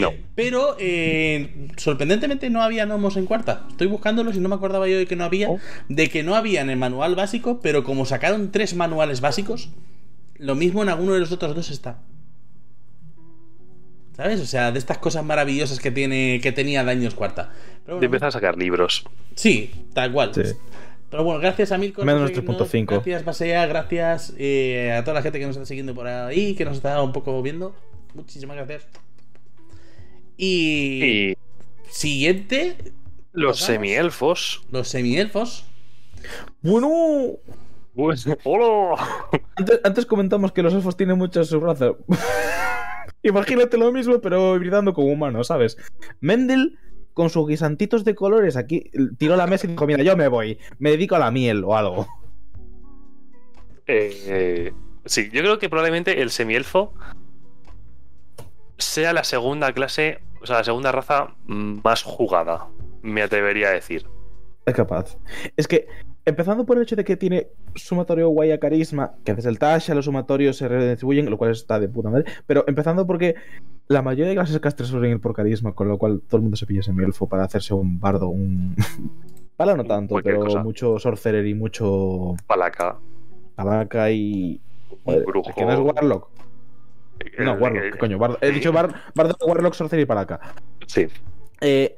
No. 0.00 0.12
Pero 0.34 0.76
sorprendentemente 1.76 2.50
no 2.50 2.62
había 2.62 2.84
gnomos 2.86 3.16
en 3.16 3.26
cuarta. 3.26 3.64
Estoy 3.70 3.86
buscándolos 3.86 4.36
y 4.36 4.40
no 4.40 4.48
me 4.48 4.54
acordaba 4.54 4.86
yo 4.88 4.98
de 4.98 5.06
que 5.06 5.16
no 5.16 5.24
había, 5.24 5.48
Oh. 5.50 5.58
de 5.88 6.08
que 6.08 6.22
no 6.22 6.34
había 6.34 6.60
en 6.60 6.70
el 6.70 6.76
manual 6.76 7.14
básico, 7.14 7.60
pero 7.62 7.84
como 7.84 8.04
sacaron 8.06 8.50
tres 8.52 8.74
manuales 8.74 9.20
básicos, 9.20 9.70
lo 10.36 10.54
mismo 10.54 10.82
en 10.82 10.88
alguno 10.88 11.14
de 11.14 11.20
los 11.20 11.32
otros 11.32 11.54
dos 11.54 11.70
está. 11.70 11.98
¿Sabes? 14.16 14.40
O 14.40 14.46
sea, 14.46 14.72
de 14.72 14.78
estas 14.78 14.98
cosas 14.98 15.24
maravillosas 15.24 15.80
que 15.80 15.90
tiene 15.90 16.40
que 16.42 16.52
tenía 16.52 16.84
Daños 16.84 17.14
Cuarta. 17.14 17.50
Pero 17.84 17.96
bueno, 17.96 18.04
empezar 18.06 18.28
a 18.28 18.32
sacar 18.32 18.58
libros. 18.58 19.04
sí, 19.34 19.70
tal 19.94 20.12
cual. 20.12 20.34
Sí. 20.34 20.42
Pero 21.10 21.24
bueno, 21.24 21.40
gracias 21.40 21.72
a 21.72 21.78
Milko. 21.78 22.04
Menos 22.04 22.30
por 22.30 22.34
seguirnos, 22.34 22.72
3.5. 22.72 22.86
Gracias, 22.86 23.24
Basea. 23.24 23.66
Gracias 23.66 24.34
eh, 24.38 24.92
a 24.96 25.04
toda 25.04 25.14
la 25.14 25.22
gente 25.22 25.38
que 25.38 25.46
nos 25.46 25.56
está 25.56 25.66
siguiendo 25.66 25.94
por 25.94 26.06
ahí, 26.06 26.54
que 26.54 26.64
nos 26.64 26.76
está 26.76 27.02
un 27.02 27.12
poco 27.12 27.42
viendo. 27.42 27.74
Muchísimas 28.14 28.56
gracias. 28.56 28.86
Y, 30.38 31.04
Y 31.04 31.36
siguiente, 31.90 32.76
los 33.32 33.58
semielfos. 33.60 34.62
los 34.70 34.88
semielfos. 34.88 35.66
Bueno, 36.62 37.32
Pues, 37.94 38.26
¡Hola! 38.44 39.28
antes, 39.56 39.80
antes 39.84 40.06
comentamos 40.06 40.52
que 40.52 40.62
los 40.62 40.72
elfos 40.72 40.96
tienen 40.96 41.18
muchas 41.18 41.48
subrazas. 41.48 41.92
Imagínate 43.22 43.76
lo 43.76 43.92
mismo, 43.92 44.20
pero 44.20 44.56
hibridando 44.56 44.94
con 44.94 45.10
humanos, 45.10 45.48
¿sabes? 45.48 45.76
Mendel, 46.20 46.78
con 47.14 47.30
sus 47.30 47.46
guisantitos 47.46 48.04
de 48.04 48.14
colores, 48.14 48.56
aquí 48.56 48.90
tiró 49.18 49.36
la 49.36 49.46
mesa 49.46 49.66
y 49.66 49.70
dijo: 49.70 49.86
Mira, 49.86 50.02
yo 50.02 50.16
me 50.16 50.28
voy, 50.28 50.58
me 50.78 50.90
dedico 50.90 51.16
a 51.16 51.20
la 51.20 51.30
miel 51.30 51.62
o 51.64 51.76
algo. 51.76 52.06
Eh, 53.86 54.72
sí, 55.04 55.30
yo 55.32 55.40
creo 55.40 55.58
que 55.58 55.68
probablemente 55.68 56.22
el 56.22 56.30
semielfo 56.30 56.94
sea 58.78 59.12
la 59.12 59.24
segunda 59.24 59.72
clase, 59.72 60.20
o 60.40 60.46
sea, 60.46 60.58
la 60.58 60.64
segunda 60.64 60.92
raza 60.92 61.34
más 61.44 62.02
jugada, 62.02 62.68
me 63.02 63.22
atrevería 63.22 63.68
a 63.68 63.72
decir. 63.72 64.06
Es 64.66 64.74
capaz. 64.74 65.16
Es 65.56 65.68
que, 65.68 65.86
empezando 66.24 66.64
por 66.64 66.76
el 66.76 66.84
hecho 66.84 66.96
de 66.96 67.04
que 67.04 67.16
tiene 67.16 67.48
sumatorio 67.74 68.28
guaya 68.28 68.58
carisma, 68.58 69.12
que 69.24 69.34
desde 69.34 69.48
el 69.50 69.58
Tasha 69.58 69.94
los 69.94 70.04
sumatorios 70.04 70.56
se 70.56 70.68
redistribuyen, 70.68 71.28
lo 71.30 71.38
cual 71.38 71.50
está 71.50 71.80
de 71.80 71.88
puta 71.88 72.10
madre. 72.10 72.24
Pero 72.46 72.64
empezando 72.66 73.06
porque 73.06 73.34
la 73.88 74.02
mayoría 74.02 74.28
de 74.28 74.34
clases 74.34 74.58
casters 74.60 74.88
suelen 74.90 75.12
ir 75.12 75.20
por 75.20 75.34
carisma, 75.34 75.72
con 75.74 75.88
lo 75.88 75.98
cual 75.98 76.22
todo 76.26 76.36
el 76.38 76.42
mundo 76.42 76.56
se 76.56 76.66
pilla 76.66 76.80
ese 76.80 76.92
elfo 76.92 77.28
para 77.28 77.44
hacerse 77.44 77.74
un 77.74 77.98
bardo, 78.00 78.28
un. 78.28 78.74
Pala 79.56 79.76
no 79.76 79.84
tanto, 79.84 80.14
Cualquier 80.14 80.36
pero 80.36 80.46
cosa. 80.46 80.62
mucho 80.62 80.98
sorcerer 80.98 81.46
y 81.46 81.54
mucho 81.54 82.34
Palaca, 82.46 82.98
alaca 83.56 84.10
y. 84.10 84.60
un 84.90 84.98
Joder, 85.04 85.24
brujo. 85.24 85.50
¿Que 85.54 85.64
no 85.64 85.72
es 85.72 85.78
Warlock? 85.80 86.28
No, 87.38 87.54
eh, 87.54 87.58
Warlock, 87.58 87.82
eh, 87.84 87.90
¿qué 87.92 87.98
coño. 87.98 88.18
He 88.40 88.50
dicho 88.50 88.72
bar, 88.72 88.94
bardo, 89.14 89.36
Warlock, 89.46 89.74
sorcerer 89.74 90.02
y 90.04 90.06
palaca. 90.06 90.40
Sí, 90.86 91.06
Eh, 91.60 91.96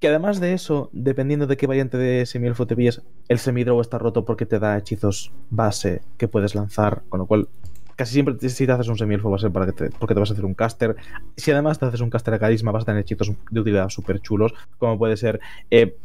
que 0.00 0.08
además 0.08 0.40
de 0.40 0.52
eso, 0.52 0.90
dependiendo 0.92 1.46
de 1.46 1.56
qué 1.56 1.66
variante 1.66 1.96
de 1.96 2.26
semielfo 2.26 2.66
te 2.66 2.76
pilles, 2.76 3.02
el 3.28 3.38
semidrow 3.38 3.80
está 3.80 3.98
roto 3.98 4.24
porque 4.24 4.46
te 4.46 4.58
da 4.58 4.76
hechizos 4.76 5.32
base 5.50 6.02
que 6.18 6.28
puedes 6.28 6.54
lanzar, 6.54 7.02
con 7.08 7.20
lo 7.20 7.26
cual 7.26 7.48
casi 7.96 8.12
siempre 8.12 8.36
si 8.48 8.66
te 8.66 8.72
haces 8.72 8.88
un 8.88 8.98
semielfo 8.98 9.30
va 9.30 9.36
a 9.36 9.40
ser 9.40 9.50
para 9.50 9.66
que 9.66 9.72
te, 9.72 9.90
porque 9.90 10.14
te 10.14 10.20
vas 10.20 10.30
a 10.30 10.34
hacer 10.34 10.44
un 10.44 10.54
caster. 10.54 10.96
Si 11.36 11.50
además 11.50 11.78
te 11.78 11.86
haces 11.86 12.00
un 12.00 12.10
caster 12.10 12.34
a 12.34 12.38
carisma 12.38 12.72
vas 12.72 12.82
a 12.82 12.86
tener 12.86 13.00
hechizos 13.00 13.32
de 13.50 13.60
utilidad 13.60 13.88
súper 13.88 14.20
chulos, 14.20 14.52
como 14.78 14.98
puede 14.98 15.16
ser 15.16 15.40
eh, 15.70 15.96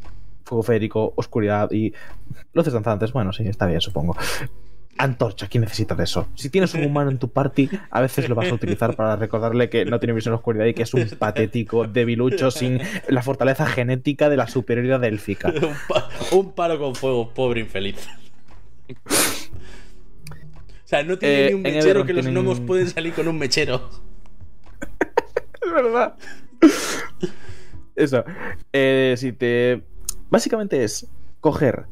fuego 0.45 0.63
férico, 0.63 1.13
oscuridad 1.17 1.69
y 1.71 1.93
luces 2.53 2.73
danzantes. 2.73 3.11
Bueno, 3.11 3.33
sí, 3.33 3.47
está 3.47 3.67
bien, 3.67 3.81
supongo. 3.81 4.15
Antorcha, 5.03 5.47
¿quién 5.47 5.61
necesita 5.63 5.95
de 5.95 6.03
eso? 6.03 6.27
Si 6.35 6.49
tienes 6.49 6.73
un 6.75 6.83
humano 6.83 7.09
en 7.09 7.17
tu 7.17 7.29
party, 7.29 7.69
a 7.89 8.01
veces 8.01 8.29
lo 8.29 8.35
vas 8.35 8.51
a 8.51 8.53
utilizar 8.53 8.95
para 8.95 9.15
recordarle 9.15 9.69
que 9.69 9.83
no 9.85 9.99
tiene 9.99 10.13
visión 10.13 10.31
de 10.33 10.35
oscuridad 10.35 10.65
y 10.65 10.73
que 10.73 10.83
es 10.83 10.93
un 10.93 11.07
patético 11.17 11.87
debilucho 11.87 12.51
sin 12.51 12.79
la 13.07 13.21
fortaleza 13.23 13.65
genética 13.65 14.29
de 14.29 14.37
la 14.37 14.47
superioridad 14.47 15.03
élfica. 15.03 15.49
un, 15.55 15.73
pa- 15.87 16.09
un 16.31 16.51
palo 16.53 16.77
con 16.79 16.93
fuego, 16.95 17.33
pobre 17.33 17.61
infeliz. 17.61 18.07
O 20.83 20.85
sea, 20.85 21.03
no 21.03 21.17
tiene 21.17 21.45
Eh, 21.45 21.47
ni 21.49 21.53
un 21.55 21.61
mechero 21.61 22.05
que 22.05 22.13
los 22.13 22.25
tienen- 22.25 22.43
gnomos 22.43 22.59
pueden 22.59 22.87
salir 22.89 23.13
con 23.13 23.27
un 23.27 23.37
mechero. 23.37 23.89
Es 25.63 25.71
verdad. 25.71 26.15
Eso. 27.95 28.23
Eh, 28.73 29.15
si 29.17 29.31
te. 29.31 29.83
Básicamente 30.29 30.83
es 30.83 31.07
coger 31.39 31.85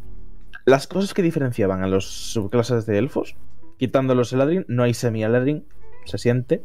las 0.70 0.88
cosas 0.88 1.14
que 1.14 1.22
diferenciaban 1.22 1.84
a 1.84 1.88
los 1.88 2.06
subclases 2.06 2.86
de 2.86 2.98
elfos, 2.98 3.36
quitando 3.78 4.14
los 4.16 4.32
Eladrin, 4.34 4.66
no 4.68 4.84
hay 4.84 4.94
semi-Eladrin, 4.94 5.66
se 6.06 6.18
siente. 6.18 6.64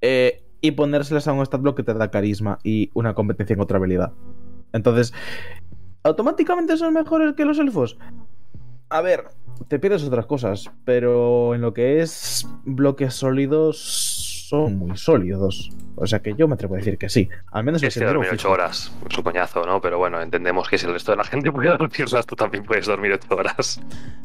eh, 0.00 0.42
y 0.62 0.72
ponérselas 0.72 1.26
a 1.28 1.32
un 1.32 1.44
stat 1.44 1.60
block 1.62 1.76
que 1.76 1.82
te 1.82 1.94
da 1.94 2.10
carisma 2.10 2.58
y 2.62 2.90
una 2.94 3.14
competencia 3.14 3.54
en 3.54 3.60
otra 3.60 3.78
habilidad. 3.78 4.12
Entonces, 4.72 5.12
¿automáticamente 6.02 6.76
son 6.76 6.94
mejores 6.94 7.34
que 7.34 7.44
los 7.44 7.58
elfos? 7.58 7.96
A 8.90 9.00
ver, 9.00 9.28
te 9.68 9.78
pierdes 9.78 10.04
otras 10.04 10.26
cosas, 10.26 10.70
pero 10.84 11.54
en 11.54 11.60
lo 11.60 11.72
que 11.72 12.00
es 12.00 12.46
bloques 12.64 13.14
sólidos, 13.14 14.09
son 14.50 14.76
muy 14.78 14.96
sólidos. 14.96 15.70
O 15.96 16.06
sea 16.06 16.20
que 16.20 16.34
yo 16.34 16.48
me 16.48 16.54
atrevo 16.54 16.74
a 16.74 16.78
decir 16.78 16.96
que 16.98 17.08
sí. 17.08 17.28
Al 17.52 17.62
menos 17.64 17.82
el 17.82 17.88
es 17.88 17.94
que 17.94 18.00
sendero 18.00 18.20
dormir 18.20 18.30
fijo. 18.38 18.48
8 18.48 18.52
horas, 18.52 18.92
es 19.10 19.18
un 19.18 19.24
coñazo, 19.24 19.64
¿no? 19.66 19.80
Pero 19.80 19.98
bueno, 19.98 20.20
entendemos 20.20 20.68
que 20.68 20.78
si 20.78 20.86
el 20.86 20.92
resto 20.94 21.12
de 21.12 21.18
la 21.18 21.24
gente 21.24 21.52
puede 21.52 21.68
dormirlas, 21.68 22.26
tú 22.26 22.36
también 22.36 22.64
puedes 22.64 22.86
dormir 22.86 23.12
8 23.12 23.34
horas. 23.36 23.80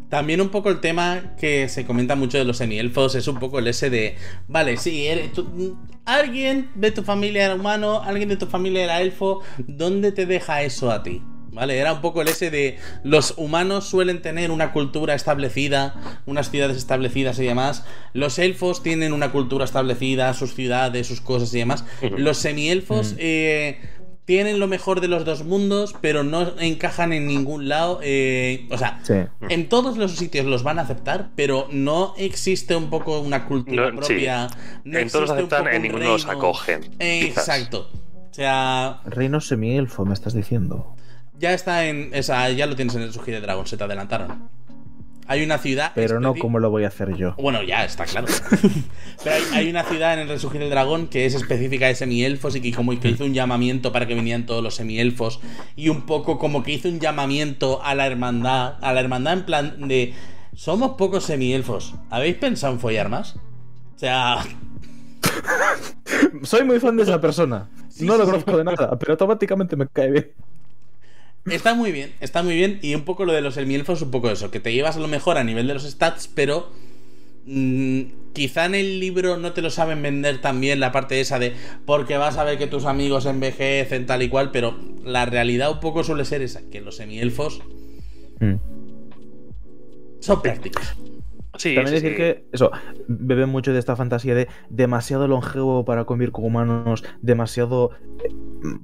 También 0.10 0.40
un 0.40 0.50
poco 0.50 0.70
el 0.70 0.80
tema 0.80 1.36
que 1.40 1.68
se 1.68 1.86
comenta 1.86 2.16
mucho 2.16 2.38
de 2.38 2.46
los 2.46 2.58
semielfos 2.58 3.16
es 3.16 3.28
un 3.28 3.40
poco 3.40 3.60
el 3.60 3.68
ese 3.68 3.90
de, 3.90 4.16
vale, 4.48 4.78
sí, 4.78 5.08
eres 5.08 5.34
tú- 5.34 5.78
alguien 6.06 6.70
de 6.76 6.92
tu 6.92 7.04
familia 7.04 7.46
era 7.46 7.56
humano, 7.56 8.02
alguien 8.04 8.30
de 8.30 8.38
tu 8.38 8.46
familia 8.46 8.84
era 8.86 9.02
elfo, 9.02 9.42
¿dónde 9.68 10.12
te 10.12 10.26
deja 10.26 10.62
eso 10.62 10.92
a 10.92 11.04
ti? 11.04 11.22
¿Vale? 11.56 11.78
Era 11.78 11.94
un 11.94 12.02
poco 12.02 12.22
el 12.22 12.28
ese 12.28 12.52
de 12.52 12.78
los 13.04 13.34
humanos 13.38 13.86
suelen 13.86 14.22
tener 14.22 14.52
una 14.52 14.74
cultura 14.74 15.16
establecida, 15.16 16.20
unas 16.26 16.52
ciudades 16.52 16.76
establecidas 16.76 17.40
y 17.40 17.46
demás. 17.46 17.86
Los 18.12 18.40
elfos 18.40 18.84
tienen 18.84 19.14
una 19.14 19.32
cultura 19.32 19.64
establecida, 19.64 20.34
sus 20.34 20.54
ciudades, 20.54 21.08
sus 21.08 21.22
cosas 21.22 21.54
y 21.54 21.60
demás. 21.60 21.86
Los 22.18 22.38
semielfos 22.40 23.08
Ujú. 23.14 23.16
eh, 23.20 23.80
tienen 24.26 24.60
lo 24.60 24.68
mejor 24.68 25.00
de 25.00 25.08
los 25.08 25.24
dos 25.24 25.46
mundos, 25.46 25.96
pero 26.02 26.24
no 26.26 26.60
encajan 26.60 27.14
en 27.14 27.26
ningún 27.26 27.70
lado. 27.70 28.00
eh, 28.04 28.68
o 28.72 28.78
sea, 28.78 29.00
Sí. 29.04 29.14
en 29.48 29.70
todos 29.70 29.96
los 29.98 30.12
sitios 30.18 30.46
los 30.46 30.64
van 30.64 30.78
a 30.78 30.82
aceptar, 30.82 31.30
pero 31.38 31.70
no 31.72 32.16
existe 32.18 32.76
un 32.76 32.90
poco 32.90 33.20
una 33.22 33.46
cultura 33.46 33.92
No, 33.92 34.02
sí. 34.02 34.08
propia. 34.14 34.48
no 34.84 35.00
en 35.00 35.08
todos 35.10 35.30
los 35.30 35.32
aceptan, 35.38 35.68
en 35.70 35.76
un 35.78 35.82
ninguno 35.84 36.04
los 36.06 36.26
acogen. 36.26 36.82
Eh. 37.00 37.22
Exacto. 37.28 37.90
O 38.30 38.34
sea, 38.34 39.00
Reino 39.06 39.40
semi-elfo, 39.40 40.04
me 40.06 40.14
estás 40.14 40.34
diciendo. 40.34 40.95
Ya 41.40 41.54
está 41.54 41.86
en. 41.86 42.10
Esa, 42.14 42.50
ya 42.50 42.66
lo 42.66 42.76
tienes 42.76 42.96
en 42.96 43.02
el 43.02 43.14
Surgir 43.14 43.34
de 43.34 43.42
Dragon, 43.42 43.66
se 43.66 43.78
te 43.78 43.84
adelantaron. 43.84 44.50
Hay 45.28 45.44
una 45.44 45.58
ciudad. 45.58 45.92
Pero 45.96 46.20
no 46.20 46.36
como 46.36 46.60
lo 46.60 46.70
voy 46.70 46.84
a 46.84 46.90
hacer 46.90 47.16
yo. 47.16 47.34
Bueno, 47.38 47.64
ya 47.64 47.84
está 47.84 48.06
claro. 48.06 48.28
Pero 49.24 49.36
hay, 49.36 49.44
hay 49.54 49.70
una 49.70 49.84
ciudad 49.84 50.14
en 50.14 50.20
el 50.20 50.28
Resurgir 50.30 50.62
del 50.62 50.70
Dragón 50.70 51.08
que 51.08 51.26
es 51.26 51.34
específica 51.34 51.88
de 51.88 51.96
semielfos 51.96 52.56
y 52.56 52.62
que 52.62 52.72
como 52.72 53.00
que 53.00 53.10
hizo 53.10 53.26
un 53.26 53.34
llamamiento 53.34 53.92
para 53.92 54.06
que 54.06 54.14
vinieran 54.14 54.46
todos 54.46 54.62
los 54.62 54.76
semielfos 54.76 55.40
y 55.76 55.90
un 55.90 56.06
poco 56.06 56.38
como 56.38 56.62
que 56.62 56.74
hizo 56.74 56.90
un 56.90 57.00
llamamiento 57.00 57.82
a 57.84 57.96
la 57.96 58.06
hermandad, 58.06 58.76
a 58.82 58.94
la 58.94 59.00
hermandad 59.00 59.34
en 59.34 59.46
plan 59.46 59.88
de 59.88 60.14
somos 60.54 60.92
pocos 60.92 61.24
semielfos. 61.24 61.96
¿Habéis 62.12 62.36
pensado 62.36 62.74
en 62.74 62.80
follar 62.80 63.10
más? 63.10 63.36
O 63.96 64.00
sea, 64.00 64.44
Soy 66.44 66.64
muy 66.64 66.80
fan 66.80 66.98
de 66.98 67.04
esa 67.04 67.20
persona. 67.20 67.70
Sí, 67.90 68.06
no 68.06 68.14
sí, 68.14 68.20
lo 68.20 68.26
sí. 68.26 68.32
conozco 68.32 68.58
de 68.58 68.64
nada, 68.64 68.98
pero 69.00 69.14
automáticamente 69.14 69.76
me 69.76 69.88
cae 69.88 70.12
bien. 70.12 70.32
Está 71.50 71.74
muy 71.74 71.92
bien, 71.92 72.14
está 72.20 72.44
muy 72.44 72.56
bien 72.56 72.80
y 72.82 72.96
un 72.96 73.04
poco 73.04 73.26
lo 73.26 73.34
de 73.34 73.42
los 73.42 73.56
semielfos 73.56 74.02
un 74.02 74.12
poco 74.12 74.30
eso, 74.30 74.52
que 74.52 74.60
te 74.60 74.74
llevas 74.74 74.96
a 74.96 75.00
lo 75.00 75.08
mejor 75.08 75.38
a 75.38 75.44
nivel 75.44 75.68
de 75.68 75.74
los 75.74 75.84
stats, 75.84 76.28
pero 76.34 76.72
mm, 77.46 78.02
quizá 78.34 78.66
en 78.66 78.76
el 78.76 79.00
libro 79.00 79.38
no 79.38 79.54
te 79.54 79.62
lo 79.62 79.70
saben 79.70 80.02
vender 80.02 80.42
tan 80.42 80.60
bien 80.60 80.80
la 80.80 80.92
parte 80.92 81.20
esa 81.22 81.40
de 81.40 81.54
porque 81.86 82.18
vas 82.18 82.38
a 82.38 82.44
ver 82.44 82.58
que 82.58 82.68
tus 82.68 82.86
amigos 82.86 83.26
envejecen 83.26 84.06
tal 84.06 84.24
y 84.24 84.30
cual, 84.30 84.52
pero 84.52 84.78
la 85.04 85.26
realidad 85.26 85.72
un 85.72 85.80
poco 85.80 86.04
suele 86.04 86.26
ser 86.26 86.42
esa, 86.42 86.62
que 86.70 86.82
los 86.82 86.98
semielfos 86.98 87.62
Mm. 88.40 88.56
son 90.20 90.42
prácticos. 90.42 90.84
Sí, 91.58 91.76
También 91.76 91.96
decir 91.96 92.12
sí. 92.12 92.16
que, 92.16 92.46
eso, 92.52 92.72
beben 93.08 93.50
mucho 93.50 93.74
de 93.74 93.80
esta 93.80 93.96
fantasía 93.96 94.36
de 94.36 94.48
demasiado 94.70 95.28
longevo 95.28 95.86
para 95.86 96.06
convivir 96.06 96.32
con 96.32 96.46
humanos, 96.46 97.04
demasiado 97.22 97.92
eh, 98.24 98.34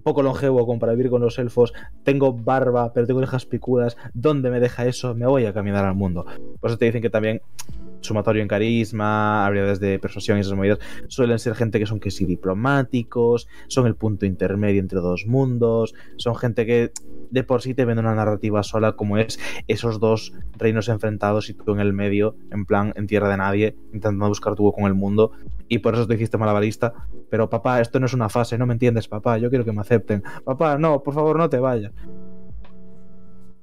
poco 0.04 0.24
longevo 0.24 0.66
como 0.66 0.80
para 0.80 0.94
vivir 0.94 1.10
con 1.10 1.22
los 1.22 1.38
elfos. 1.40 1.74
Tengo 2.04 2.34
barba, 2.34 2.94
pero 2.94 3.08
tengo 3.08 3.20
orejas 3.20 3.46
picudas. 3.46 3.98
¿Dónde 4.14 4.50
me 4.50 4.60
deja 4.60 4.86
eso? 4.86 5.16
Me 5.16 5.28
voy 5.28 5.46
a 5.46 5.54
caminar 5.54 5.86
al 5.86 5.96
mundo. 5.96 6.26
Por 6.60 6.70
eso 6.70 6.78
te 6.78 6.86
dicen 6.86 7.02
que 7.02 7.10
también 7.10 7.42
sumatorio 8.02 8.42
en 8.42 8.48
carisma, 8.48 9.46
habilidades 9.46 9.80
de 9.80 10.00
persuasión 10.00 10.38
y 10.38 10.42
esas 10.42 10.54
movidas, 10.54 10.80
suelen 11.08 11.40
ser 11.40 11.56
gente 11.56 11.80
que 11.80 11.86
son 11.86 12.00
que 12.00 12.12
sí 12.12 12.26
diplomáticos, 12.26 13.48
son 13.68 13.88
el 13.88 13.96
punto 13.96 14.26
intermedio 14.26 14.80
entre 14.80 15.00
dos 15.00 15.26
mundos, 15.26 15.94
son 16.18 16.36
gente 16.36 16.66
que 16.66 16.92
de 17.30 17.44
por 17.44 17.62
sí 17.62 17.74
te 17.74 17.86
vende 17.86 18.02
una 18.02 18.16
narrativa 18.16 18.64
sola 18.64 18.94
como 18.94 19.18
es 19.18 19.40
esos 19.68 20.00
dos 20.00 20.34
reinos 20.58 20.90
enfrentados 20.90 21.50
y 21.50 21.54
tú 21.54 21.72
en 21.74 21.80
el 21.80 21.94
medio, 21.94 22.36
en 22.52 22.66
plan, 22.66 22.94
en 22.96 23.08
tierra 23.08 23.30
de 23.30 23.38
nadie, 23.38 23.76
intentando 23.94 24.28
buscar 24.28 24.56
tu 24.56 24.72
con 24.72 24.86
el 24.86 24.94
mundo, 24.94 25.32
y 25.68 25.80
por 25.80 25.94
eso 25.96 26.08
te 26.08 26.16
hiciste 26.16 26.38
malabarista. 26.38 26.94
Pero 27.30 27.50
papá, 27.50 27.82
esto 27.82 28.00
no 28.00 28.06
es 28.06 28.14
una 28.14 28.30
fase, 28.30 28.58
no 28.58 28.66
me 28.66 28.74
entiendes, 28.74 29.08
papá, 29.08 29.38
yo 29.38 29.50
quiero 29.50 29.66
que 29.66 29.72
me 29.72 29.82
acepten. 29.82 30.24
Papá, 30.44 30.78
no, 30.78 31.02
por 31.02 31.14
favor, 31.14 31.38
no 31.38 31.50
te 31.50 31.60
vayas. 31.60 31.92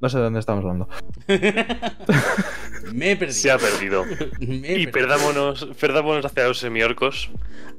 No 0.00 0.08
sé 0.08 0.18
de 0.18 0.24
dónde 0.24 0.38
estamos 0.38 0.64
hablando. 0.64 0.88
Me 2.92 3.12
he 3.12 3.16
perdido. 3.16 3.38
Se 3.40 3.50
ha 3.50 3.58
perdido. 3.58 4.04
Me 4.40 4.56
he 4.56 4.78
Y 4.80 4.86
perdido. 4.86 4.92
perdámonos, 4.92 5.68
perdámonos 5.80 6.24
hacia 6.24 6.48
los 6.48 6.58
semiorcos. 6.58 7.30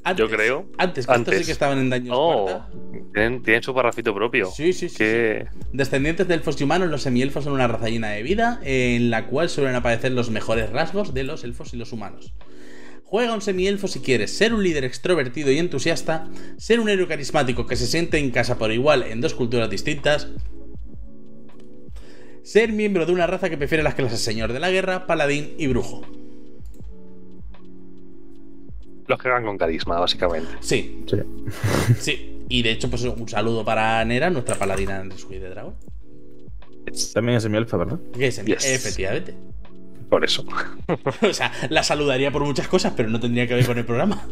Antes, 0.03 0.26
yo 0.26 0.34
creo. 0.34 0.65
Antes, 0.77 1.06
que 1.06 1.11
estos 1.11 1.15
Antes. 1.15 1.40
sí 1.40 1.45
que 1.45 1.52
estaban 1.52 1.77
en 1.80 1.90
daños 1.90 2.15
Oh, 2.18 2.65
tienen, 3.14 3.44
tienen 3.44 3.64
su 3.64 3.73
parrafito 3.73 4.14
propio. 4.15 4.45
Sí, 4.48 4.72
sí, 4.73 4.88
sí. 4.90 4.95
Que 4.98 5.45
Descendientes 5.73 6.27
de 6.27 6.36
elfos 6.36 6.60
y 6.60 6.64
humanos, 6.64 6.90
los 6.90 7.02
semielfos 7.02 7.44
son 7.44 7.53
una 7.53 7.68
raza 7.68 7.90
llena 7.90 8.10
de 8.11 8.23
vida, 8.23 8.60
en 8.64 9.10
la 9.10 9.27
cual 9.27 9.49
suelen 9.49 9.76
aparecer 9.76 10.11
los 10.14 10.30
mejores 10.30 10.69
rasgos 10.72 11.14
de 11.14 11.23
los 11.23 11.44
elfos 11.44 11.73
y 11.73 11.77
los 11.77 11.91
humanos. 11.91 12.34
Juega 13.03 13.34
un 13.34 13.41
semielfo 13.41 13.88
si 13.88 13.99
quieres 14.02 14.31
ser 14.38 14.53
un 14.53 14.64
líder 14.64 14.84
extrovertido 14.86 15.52
y 15.52 15.57
entusiasta, 15.57 16.27
ser 16.57 16.80
un 16.80 16.90
héroe 16.90 17.07
carismático 17.07 17.65
que 17.65 17.76
se 17.76 17.88
siente 17.88 18.19
en 18.19 18.30
casa 18.30 18.57
por 18.60 18.72
igual 18.72 19.03
en 19.03 19.19
dos 19.19 19.34
culturas 19.34 19.69
distintas, 19.69 20.27
ser 22.52 22.72
miembro 22.74 23.06
de 23.06 23.12
una 23.12 23.28
raza 23.28 23.48
que 23.50 23.58
prefiere 23.58 23.84
las 23.84 23.94
clases 23.94 24.20
señor 24.22 24.54
de 24.54 24.60
la 24.60 24.72
guerra, 24.72 25.06
paladín 25.06 25.54
y 25.58 25.68
brujo. 25.68 26.02
los 29.08 29.20
que 29.20 29.28
hagan 29.28 29.44
con 29.44 29.58
carisma, 29.58 30.00
básicamente. 30.00 30.50
Sí, 30.60 31.04
Sí. 31.08 31.18
sí. 32.00 32.46
Y 32.48 32.62
de 32.62 32.72
hecho, 32.72 32.90
pues 32.92 33.04
un 33.04 33.28
saludo 33.28 33.66
para 33.66 34.04
Nera, 34.06 34.30
nuestra 34.30 34.56
paladina 34.56 35.00
en 35.02 35.10
Rescue 35.10 35.40
de 35.40 35.50
Dragón. 35.50 35.76
También 37.14 37.38
es 37.38 37.44
semielfa, 37.44 37.78
¿verdad? 37.78 38.00
Que 38.14 38.28
es 38.28 38.44
Yes. 38.46 38.66
efectivamente. 38.66 39.34
Por 40.10 40.24
eso. 40.26 40.44
O 41.28 41.34
sea, 41.34 41.52
la 41.70 41.82
saludaría 41.84 42.32
por 42.32 42.44
muchas 42.44 42.68
cosas, 42.68 42.94
pero 42.96 43.10
no 43.10 43.20
tendría 43.20 43.48
que 43.48 43.54
ver 43.56 43.66
con 43.68 43.78
el 43.80 43.86
programa. 43.86 44.28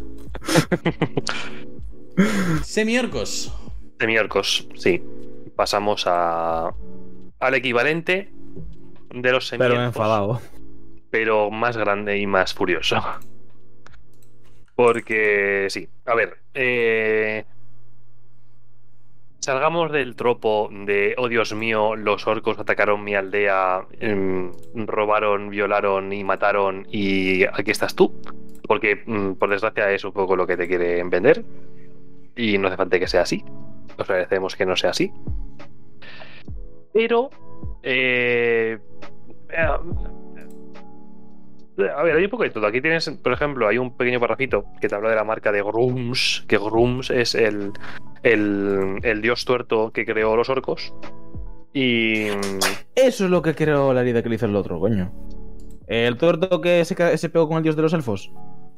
Semiorcos. 2.64 3.52
Semiorcos, 3.98 4.66
sí. 4.76 5.02
Pasamos 5.56 6.04
a 6.06 6.72
al 7.40 7.54
equivalente 7.54 8.30
de 9.10 9.32
los 9.32 9.46
semiorcos. 9.46 9.76
Pero 9.76 9.86
enfadado. 9.86 10.40
pero 11.10 11.50
más 11.50 11.76
grande 11.76 12.18
y 12.18 12.26
más 12.26 12.54
furioso. 12.54 13.02
Porque 14.74 15.66
sí, 15.70 15.88
a 16.04 16.14
ver, 16.14 16.38
eh, 16.54 17.44
salgamos 19.40 19.90
del 19.90 20.14
tropo 20.14 20.68
de, 20.70 21.14
oh 21.18 21.28
Dios 21.28 21.52
mío, 21.54 21.96
los 21.96 22.26
orcos 22.26 22.58
atacaron 22.58 23.02
mi 23.02 23.14
aldea, 23.14 23.86
em, 23.98 24.52
robaron, 24.74 25.50
violaron 25.50 26.12
y 26.12 26.22
mataron 26.22 26.86
y 26.90 27.44
aquí 27.44 27.70
estás 27.70 27.94
tú. 27.94 28.14
Porque 28.68 29.02
mm, 29.06 29.32
por 29.32 29.48
desgracia 29.48 29.90
es 29.90 30.04
un 30.04 30.12
poco 30.12 30.36
lo 30.36 30.46
que 30.46 30.56
te 30.56 30.68
quieren 30.68 31.08
vender 31.10 31.42
y 32.36 32.58
no 32.58 32.68
hace 32.68 32.76
falta 32.76 32.98
que 32.98 33.08
sea 33.08 33.22
así. 33.22 33.42
Os 33.96 34.08
agradecemos 34.08 34.54
que 34.54 34.66
no 34.66 34.76
sea 34.76 34.90
así. 34.90 35.10
Pero... 36.92 37.30
eh, 37.82 38.78
eh, 39.50 39.66
a 41.96 42.02
ver, 42.02 42.16
hay 42.16 42.24
un 42.24 42.30
poco 42.30 42.42
de 42.42 42.50
todo. 42.50 42.66
Aquí 42.66 42.80
tienes, 42.80 43.08
por 43.22 43.32
ejemplo, 43.32 43.68
hay 43.68 43.78
un 43.78 43.96
pequeño 43.96 44.18
parrafito 44.18 44.64
que 44.80 44.88
te 44.88 44.94
habla 44.94 45.10
de 45.10 45.16
la 45.16 45.24
marca 45.24 45.52
de 45.52 45.62
Grums, 45.62 46.44
que 46.48 46.58
Grums 46.58 47.10
es 47.10 47.34
el, 47.34 47.72
el, 48.22 48.98
el 49.02 49.22
dios 49.22 49.44
tuerto 49.44 49.92
que 49.92 50.04
creó 50.04 50.36
los 50.36 50.48
orcos. 50.48 50.92
Y 51.72 52.26
Eso 52.94 53.24
es 53.24 53.30
lo 53.30 53.42
que 53.42 53.54
creo 53.54 53.92
la 53.92 54.00
herida 54.00 54.22
que 54.22 54.28
le 54.28 54.34
hizo 54.34 54.46
el 54.46 54.56
otro, 54.56 54.80
coño. 54.80 55.12
El 55.86 56.16
tuerto 56.16 56.60
que 56.60 56.84
se 56.84 57.28
pegó 57.28 57.48
con 57.48 57.58
el 57.58 57.62
dios 57.62 57.76
de 57.76 57.82
los 57.82 57.92
elfos. 57.92 58.32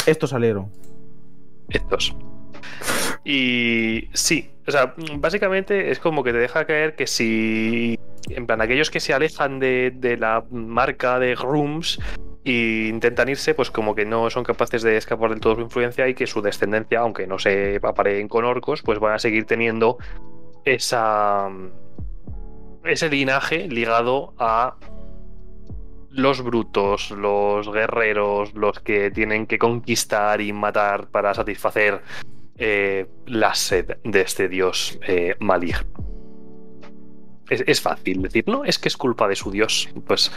Estos 0.06 0.30
salieron. 0.30 0.70
estos. 1.70 2.14
Y 3.24 4.08
sí, 4.12 4.50
o 4.66 4.70
sea, 4.70 4.94
básicamente 5.16 5.90
es 5.90 5.98
como 5.98 6.22
que 6.24 6.32
te 6.32 6.38
deja 6.38 6.64
caer 6.64 6.96
que 6.96 7.06
si, 7.06 7.98
en 8.28 8.46
plan, 8.46 8.60
aquellos 8.60 8.90
que 8.90 9.00
se 9.00 9.12
alejan 9.12 9.58
de, 9.58 9.92
de 9.94 10.16
la 10.16 10.44
marca 10.50 11.18
de 11.18 11.34
Grooms 11.34 11.98
e 12.44 12.88
intentan 12.88 13.28
irse, 13.28 13.54
pues 13.54 13.70
como 13.70 13.94
que 13.94 14.06
no 14.06 14.30
son 14.30 14.44
capaces 14.44 14.82
de 14.82 14.96
escapar 14.96 15.30
del 15.30 15.40
todo 15.40 15.56
su 15.56 15.60
influencia 15.60 16.08
y 16.08 16.14
que 16.14 16.26
su 16.26 16.40
descendencia, 16.40 17.00
aunque 17.00 17.26
no 17.26 17.38
se 17.38 17.78
apareen 17.82 18.28
con 18.28 18.44
orcos, 18.44 18.82
pues 18.82 18.98
van 18.98 19.14
a 19.14 19.18
seguir 19.18 19.44
teniendo 19.44 19.98
esa 20.64 21.50
ese 22.84 23.08
linaje 23.10 23.68
ligado 23.68 24.34
a 24.38 24.76
los 26.10 26.42
brutos, 26.42 27.10
los 27.10 27.70
guerreros, 27.70 28.54
los 28.54 28.80
que 28.80 29.10
tienen 29.10 29.46
que 29.46 29.58
conquistar 29.58 30.40
y 30.40 30.52
matar 30.52 31.08
para 31.08 31.34
satisfacer 31.34 32.02
eh, 32.60 33.06
la 33.26 33.54
sed 33.54 33.98
de 34.04 34.20
este 34.22 34.48
dios 34.48 34.98
eh, 35.06 35.34
maligno. 35.40 35.86
Es, 37.48 37.64
es 37.66 37.80
fácil 37.80 38.22
decir, 38.22 38.44
no, 38.46 38.64
es 38.64 38.78
que 38.78 38.88
es 38.88 38.96
culpa 38.96 39.26
de 39.28 39.36
su 39.36 39.50
dios. 39.50 39.88
Pues 40.06 40.30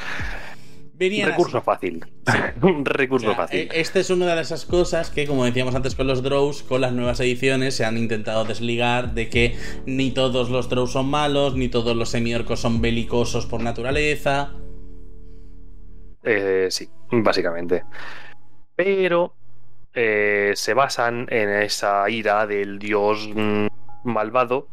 Venían 0.96 1.30
recurso 1.30 1.58
así. 1.58 1.66
fácil. 1.66 2.06
Un 2.62 2.86
recurso 2.86 3.32
O 3.32 3.36
sea, 3.36 3.36
fácil. 3.36 3.62
eh, 3.62 3.70
Esta 3.72 4.00
es 4.00 4.10
una 4.10 4.36
de 4.36 4.42
esas 4.42 4.66
cosas 4.66 5.10
que, 5.10 5.28
como 5.28 5.46
decíamos 5.46 5.76
antes 5.76 5.96
con 5.96 6.08
los 6.08 6.24
Drows, 6.24 6.64
con 6.64 6.82
las 6.82 6.94
nuevas 6.94 7.20
ediciones 7.20 7.76
se 7.76 7.86
han 7.86 7.98
intentado 7.98 8.46
desligar 8.46 9.14
de 9.14 9.30
que 9.30 9.58
ni 9.86 10.12
todos 10.12 10.50
los 10.50 10.70
Drows 10.70 10.92
son 10.94 11.08
malos, 11.08 11.56
ni 11.56 11.68
todos 11.70 11.96
los 11.96 12.10
semiorcos 12.10 12.62
son 12.62 12.82
belicosos 12.82 13.46
por 13.48 13.62
naturaleza. 13.62 14.54
Eh, 16.24 16.68
sí, 16.70 16.88
básicamente. 17.12 17.84
Pero 18.76 19.36
eh, 19.94 20.54
se 20.56 20.74
basan 20.74 21.28
en 21.30 21.50
esa 21.50 22.10
ira 22.10 22.48
del 22.48 22.80
dios 22.80 23.30
mm, 23.34 23.68
malvado 24.04 24.68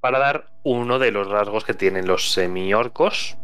para 0.00 0.18
dar 0.18 0.46
uno 0.62 0.98
de 0.98 1.10
los 1.10 1.28
rasgos 1.28 1.64
que 1.64 1.74
tienen 1.74 2.06
los 2.06 2.32
semiorcos, 2.32 3.36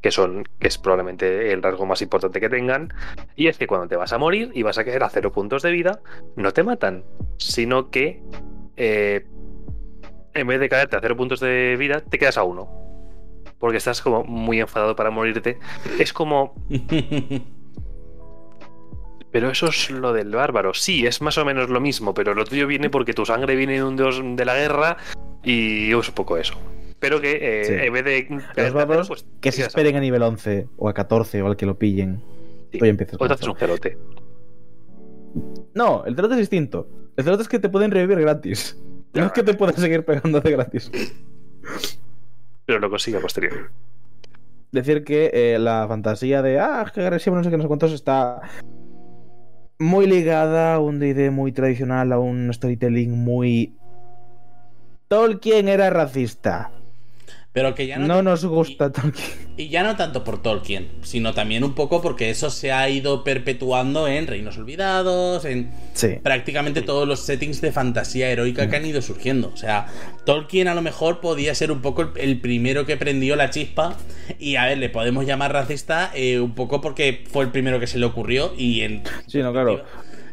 que 0.00 0.10
son, 0.10 0.44
que 0.58 0.68
es 0.68 0.78
probablemente 0.78 1.52
el 1.52 1.62
rasgo 1.62 1.86
más 1.86 2.02
importante 2.02 2.40
que 2.40 2.48
tengan, 2.48 2.92
y 3.34 3.48
es 3.48 3.58
que 3.58 3.66
cuando 3.66 3.88
te 3.88 3.96
vas 3.96 4.12
a 4.12 4.18
morir 4.18 4.50
y 4.54 4.62
vas 4.62 4.78
a 4.78 4.84
caer 4.84 5.02
a 5.02 5.08
cero 5.08 5.32
puntos 5.32 5.62
de 5.62 5.72
vida, 5.72 6.00
no 6.36 6.52
te 6.52 6.62
matan, 6.62 7.04
sino 7.38 7.90
que 7.90 8.22
eh, 8.76 9.26
en 10.34 10.46
vez 10.46 10.60
de 10.60 10.68
caerte 10.68 10.96
a 10.96 11.00
cero 11.00 11.16
puntos 11.16 11.40
de 11.40 11.76
vida, 11.78 12.00
te 12.00 12.18
quedas 12.18 12.38
a 12.38 12.44
uno. 12.44 12.68
Porque 13.58 13.78
estás 13.78 14.02
como 14.02 14.22
muy 14.24 14.60
enfadado 14.60 14.94
para 14.94 15.10
morirte. 15.10 15.58
Es 15.98 16.12
como 16.12 16.54
pero 19.36 19.50
eso 19.50 19.66
es 19.66 19.90
lo 19.90 20.14
del 20.14 20.30
bárbaro. 20.30 20.72
Sí, 20.72 21.06
es 21.06 21.20
más 21.20 21.36
o 21.36 21.44
menos 21.44 21.68
lo 21.68 21.78
mismo, 21.78 22.14
pero 22.14 22.32
lo 22.32 22.46
tuyo 22.46 22.66
viene 22.66 22.88
porque 22.88 23.12
tu 23.12 23.26
sangre 23.26 23.54
viene 23.54 23.74
de 23.74 23.84
un 23.84 23.94
dios 23.94 24.18
de 24.24 24.44
la 24.46 24.54
guerra 24.54 24.96
y 25.44 25.92
es 25.92 26.08
un 26.08 26.14
poco 26.14 26.38
eso. 26.38 26.54
Pero 26.98 27.20
que 27.20 27.38
eh, 27.42 27.64
Sí. 27.66 27.72
en 27.74 27.92
vez 27.92 28.04
de. 28.06 28.42
Los 28.56 28.72
bárbaros 28.72 29.08
pues, 29.08 29.26
que 29.42 29.52
se 29.52 29.60
esperen 29.60 29.94
a 29.94 30.00
nivel 30.00 30.22
11 30.22 30.68
o 30.78 30.88
a 30.88 30.94
14 30.94 31.42
o 31.42 31.48
al 31.48 31.56
que 31.58 31.66
lo 31.66 31.78
pillen. 31.78 32.22
Sí. 32.72 32.78
Hoy 32.80 32.88
empiezas 32.88 33.18
te 33.18 33.24
haces 33.26 33.46
un 33.46 33.56
cerote. 33.58 33.98
No, 35.74 36.02
el 36.06 36.16
trato 36.16 36.32
es 36.32 36.40
distinto. 36.40 36.88
El 37.14 37.26
trato 37.26 37.42
es 37.42 37.48
que 37.48 37.58
te 37.58 37.68
pueden 37.68 37.90
revivir 37.90 38.18
gratis. 38.18 38.80
No 39.12 39.26
es 39.26 39.32
que 39.32 39.42
te 39.42 39.52
puedan 39.52 39.76
seguir 39.76 40.02
pegando 40.06 40.40
de 40.40 40.50
gratis. 40.50 40.90
Pero 42.64 42.78
lo 42.78 42.88
consigue 42.88 43.18
a 43.18 43.20
posteriori. 43.20 43.66
Decir 44.72 45.04
que 45.04 45.30
eh, 45.34 45.58
la 45.58 45.86
fantasía 45.86 46.40
de, 46.40 46.58
ah, 46.58 46.90
qué 46.94 47.02
agresivo, 47.02 47.36
no 47.36 47.44
sé 47.44 47.50
qué, 47.50 47.58
no 47.58 47.64
sé 47.64 47.68
cuántos, 47.68 47.92
está 47.92 48.40
muy 49.78 50.06
ligada 50.06 50.74
a 50.74 50.80
un 50.80 50.98
D&D 50.98 51.30
muy 51.30 51.52
tradicional, 51.52 52.12
a 52.12 52.18
un 52.18 52.52
storytelling 52.52 53.12
muy... 53.12 53.76
Tolkien 55.08 55.68
era 55.68 55.90
racista. 55.90 56.72
Pero 57.56 57.74
que 57.74 57.86
ya 57.86 57.96
no, 57.98 58.06
No 58.06 58.22
nos 58.22 58.44
gusta 58.44 58.92
Tolkien. 58.92 59.24
Y 59.56 59.70
ya 59.70 59.82
no 59.82 59.96
tanto 59.96 60.22
por 60.24 60.42
Tolkien, 60.42 60.88
sino 61.00 61.32
también 61.32 61.64
un 61.64 61.74
poco 61.74 62.02
porque 62.02 62.28
eso 62.28 62.50
se 62.50 62.70
ha 62.70 62.86
ido 62.90 63.24
perpetuando 63.24 64.06
en 64.08 64.26
Reinos 64.26 64.58
Olvidados, 64.58 65.46
en 65.46 65.70
Sí. 65.94 66.16
prácticamente 66.22 66.82
todos 66.82 67.08
los 67.08 67.20
settings 67.20 67.62
de 67.62 67.72
fantasía 67.72 68.28
heroica 68.28 68.68
que 68.68 68.76
han 68.76 68.84
ido 68.84 69.00
surgiendo. 69.00 69.50
O 69.54 69.56
sea, 69.56 69.86
Tolkien 70.26 70.68
a 70.68 70.74
lo 70.74 70.82
mejor 70.82 71.20
podía 71.20 71.54
ser 71.54 71.72
un 71.72 71.80
poco 71.80 72.02
el, 72.02 72.08
el 72.16 72.40
primero 72.42 72.84
que 72.84 72.98
prendió 72.98 73.36
la 73.36 73.48
chispa. 73.48 73.96
Y 74.38 74.56
a 74.56 74.66
ver, 74.66 74.76
le 74.76 74.90
podemos 74.90 75.24
llamar 75.24 75.54
racista 75.54 76.10
eh, 76.14 76.38
un 76.38 76.54
poco 76.54 76.82
porque 76.82 77.24
fue 77.32 77.42
el 77.44 77.50
primero 77.52 77.80
que 77.80 77.86
se 77.86 77.98
le 77.98 78.04
ocurrió. 78.04 78.52
Y 78.58 78.82
en, 78.82 79.02
Sí, 79.28 79.38
no, 79.38 79.50
claro. 79.54 79.82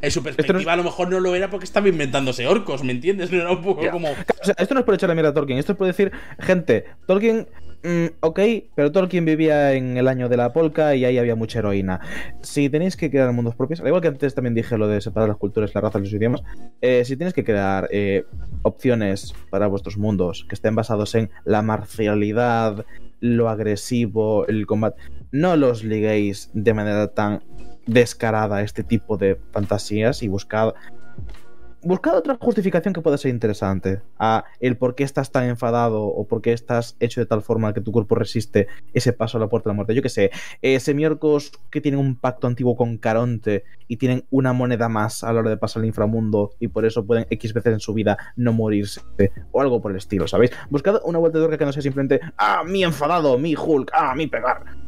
En 0.04 0.12
su 0.12 0.22
perspectiva 0.22 0.74
a 0.74 0.76
lo 0.76 0.84
mejor 0.84 1.10
no 1.10 1.20
lo 1.20 1.34
era 1.34 1.50
porque 1.50 1.66
estaba 1.66 1.88
inventándose 1.88 2.46
orcos, 2.46 2.84
¿me 2.84 2.92
entiendes? 2.92 3.32
No 3.32 3.38
era 3.42 3.52
un 3.52 3.62
poco 3.62 3.84
Ya. 3.84 3.92
como. 3.92 4.10
O 4.12 4.44
sea, 4.46 4.54
esto 4.58 4.74
no 4.74 4.82
es 4.82 4.86
por 4.86 4.94
echarle 4.94 5.16
mierda 5.16 5.32
a 5.32 5.34
Tolkien, 5.34 5.58
esto 5.58 5.72
es 5.72 5.78
por 5.78 5.88
decir, 5.88 6.12
gente, 6.40 6.86
Tolkien 7.08 7.48
Mm, 7.86 8.06
ok, 8.22 8.40
pero 8.76 8.94
Tolkien 8.94 9.26
vivía 9.26 9.74
en 9.74 9.98
el 9.98 10.08
año 10.08 10.30
de 10.30 10.38
la 10.38 10.54
polca 10.54 10.96
y 10.96 11.04
ahí 11.04 11.18
había 11.18 11.36
mucha 11.36 11.60
heroína. 11.60 12.00
Si 12.42 12.70
tenéis 12.70 12.96
que 12.96 13.12
crear 13.12 13.30
mundos 13.34 13.56
propios, 13.56 13.82
al 13.82 13.88
igual 13.88 14.02
que 14.02 14.08
antes 14.08 14.34
también 14.34 14.54
dije 14.56 14.78
lo 14.78 14.88
de 14.88 15.02
separar 15.02 15.28
las 15.28 15.38
culturas, 15.38 15.76
las 15.76 15.84
razas, 15.84 16.02
los 16.02 16.14
idiomas, 16.14 16.44
eh, 16.80 17.04
si 17.04 17.18
tienes 17.18 17.34
que 17.34 17.44
crear 17.44 17.90
eh, 17.92 18.24
opciones 18.62 19.34
para 19.50 19.68
vuestros 19.68 19.98
mundos 19.98 20.46
que 20.48 20.56
estén 20.56 20.76
basados 20.76 21.14
en 21.16 21.30
la 21.44 21.62
marcialidad, 21.62 22.86
lo 23.20 23.50
agresivo, 23.50 24.48
el 24.48 24.66
combate, 24.66 25.02
no 25.32 25.58
los 25.58 25.84
liguéis 25.84 26.52
de 26.54 26.74
manera 26.74 27.10
tan 27.10 27.44
descarada 27.86 28.62
este 28.62 28.84
tipo 28.84 29.18
de 29.18 29.40
fantasías 29.52 30.24
y 30.24 30.28
buscad 30.28 30.74
buscad 31.86 32.16
otra 32.16 32.38
justificación 32.40 32.94
que 32.94 33.02
pueda 33.02 33.18
ser 33.18 33.32
interesante 33.32 34.02
a 34.18 34.46
el 34.60 34.78
por 34.78 34.96
qué 34.96 35.04
estás 35.04 35.32
tan 35.32 35.46
enfadado 35.46 36.04
o 36.06 36.28
por 36.28 36.42
qué 36.42 36.54
estás 36.54 36.96
hecho 37.00 37.20
de 37.20 37.26
tal 37.26 37.42
forma 37.42 37.74
que 37.74 37.82
tu 37.82 37.92
cuerpo 37.92 38.16
resiste 38.16 38.68
ese 38.94 39.14
paso 39.14 39.38
a 39.38 39.42
la 39.42 39.48
puerta 39.48 39.70
de 39.70 39.72
la 39.72 39.76
muerte. 39.76 39.96
Yo 39.96 40.02
que 40.02 40.10
sé, 40.10 40.32
eh, 40.62 40.80
semiorcos 40.80 41.52
que 41.70 41.82
tienen 41.82 42.00
un 42.00 42.16
pacto 42.16 42.48
antiguo 42.48 42.76
con 42.76 42.98
Caronte 42.98 43.64
y 43.88 43.98
tienen 43.98 44.26
una 44.30 44.54
moneda 44.54 44.90
más 44.90 45.24
a 45.24 45.34
la 45.34 45.42
hora 45.42 45.50
de 45.50 45.58
pasar 45.58 45.82
al 45.82 45.88
inframundo 45.88 46.52
y 46.60 46.70
por 46.70 46.86
eso 46.86 47.06
pueden 47.06 47.28
X 47.30 47.54
veces 47.54 47.74
en 47.74 47.80
su 47.80 47.94
vida 47.94 48.18
no 48.36 48.54
morirse 48.54 49.02
o 49.52 49.62
algo 49.62 49.82
por 49.82 49.92
el 49.92 49.98
estilo, 49.98 50.28
¿sabéis? 50.28 50.52
Buscad 50.70 51.02
una 51.04 51.20
vuelta 51.20 51.38
de 51.38 51.46
tuerca 51.46 51.58
que 51.58 51.66
no 51.66 51.74
sea 51.74 51.82
simplemente, 51.82 52.22
ah, 52.38 52.64
mi 52.66 52.84
enfadado, 52.84 53.38
mi 53.38 53.56
Hulk, 53.56 53.92
ah, 53.94 54.16
mi 54.16 54.28
pegar. 54.28 54.83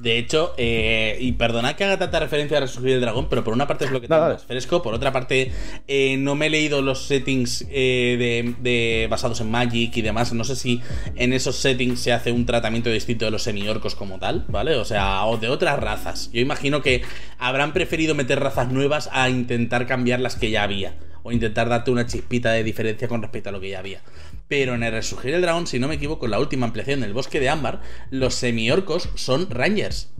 De 0.00 0.16
hecho, 0.16 0.54
eh, 0.56 1.16
y 1.20 1.32
perdonad 1.32 1.74
que 1.74 1.84
haga 1.84 1.98
tanta 1.98 2.20
referencia 2.20 2.56
a 2.58 2.60
Resurgir 2.60 2.92
el 2.92 3.00
Dragón, 3.00 3.28
pero 3.28 3.42
por 3.42 3.52
una 3.52 3.66
parte 3.66 3.84
es 3.84 3.90
lo 3.90 4.00
que 4.00 4.06
tengo 4.08 4.20
más 4.20 4.44
fresco, 4.44 4.80
por 4.82 4.94
otra 4.94 5.12
parte 5.12 5.50
eh, 5.88 6.16
no 6.18 6.34
me 6.36 6.46
he 6.46 6.50
leído 6.50 6.82
los 6.82 7.06
settings 7.06 7.66
eh, 7.70 8.16
de, 8.18 8.54
de- 8.60 9.06
basados 9.10 9.40
en 9.40 9.50
Magic 9.50 9.96
y 9.96 10.02
demás. 10.02 10.32
No 10.32 10.44
sé 10.44 10.54
si 10.56 10.80
en 11.16 11.32
esos 11.32 11.56
settings 11.56 11.98
se 12.00 12.12
hace 12.12 12.30
un 12.30 12.46
tratamiento 12.46 12.90
distinto 12.90 13.24
de 13.24 13.30
los 13.32 13.42
semiorcos 13.42 13.94
como 13.96 14.18
tal, 14.18 14.44
¿vale? 14.48 14.76
O 14.76 14.84
sea, 14.84 15.24
o 15.24 15.36
de 15.36 15.48
otras 15.48 15.78
razas. 15.80 16.30
Yo 16.32 16.40
imagino 16.40 16.80
que 16.80 17.02
habrán 17.38 17.72
preferido 17.72 18.14
meter 18.14 18.38
razas 18.40 18.70
nuevas 18.70 19.08
a 19.12 19.28
intentar 19.28 19.86
cambiar 19.86 20.20
las 20.20 20.36
que 20.36 20.50
ya 20.50 20.62
había. 20.62 20.94
O 21.24 21.32
intentar 21.32 21.68
darte 21.68 21.90
una 21.90 22.06
chispita 22.06 22.52
de 22.52 22.62
diferencia 22.62 23.08
con 23.08 23.20
respecto 23.20 23.48
a 23.48 23.52
lo 23.52 23.60
que 23.60 23.68
ya 23.70 23.80
había. 23.80 24.00
Pero 24.48 24.74
en 24.74 24.82
el 24.82 24.92
Resurgir 24.92 25.34
el 25.34 25.42
Dragón, 25.42 25.66
si 25.66 25.78
no 25.78 25.88
me 25.88 25.96
equivoco, 25.96 26.24
en 26.24 26.32
la 26.32 26.40
última 26.40 26.66
ampliación 26.66 27.00
del 27.00 27.12
Bosque 27.12 27.38
de 27.38 27.50
Ámbar, 27.50 27.82
los 28.10 28.34
semiorcos 28.34 29.10
son 29.14 29.50
rangers. 29.50 30.10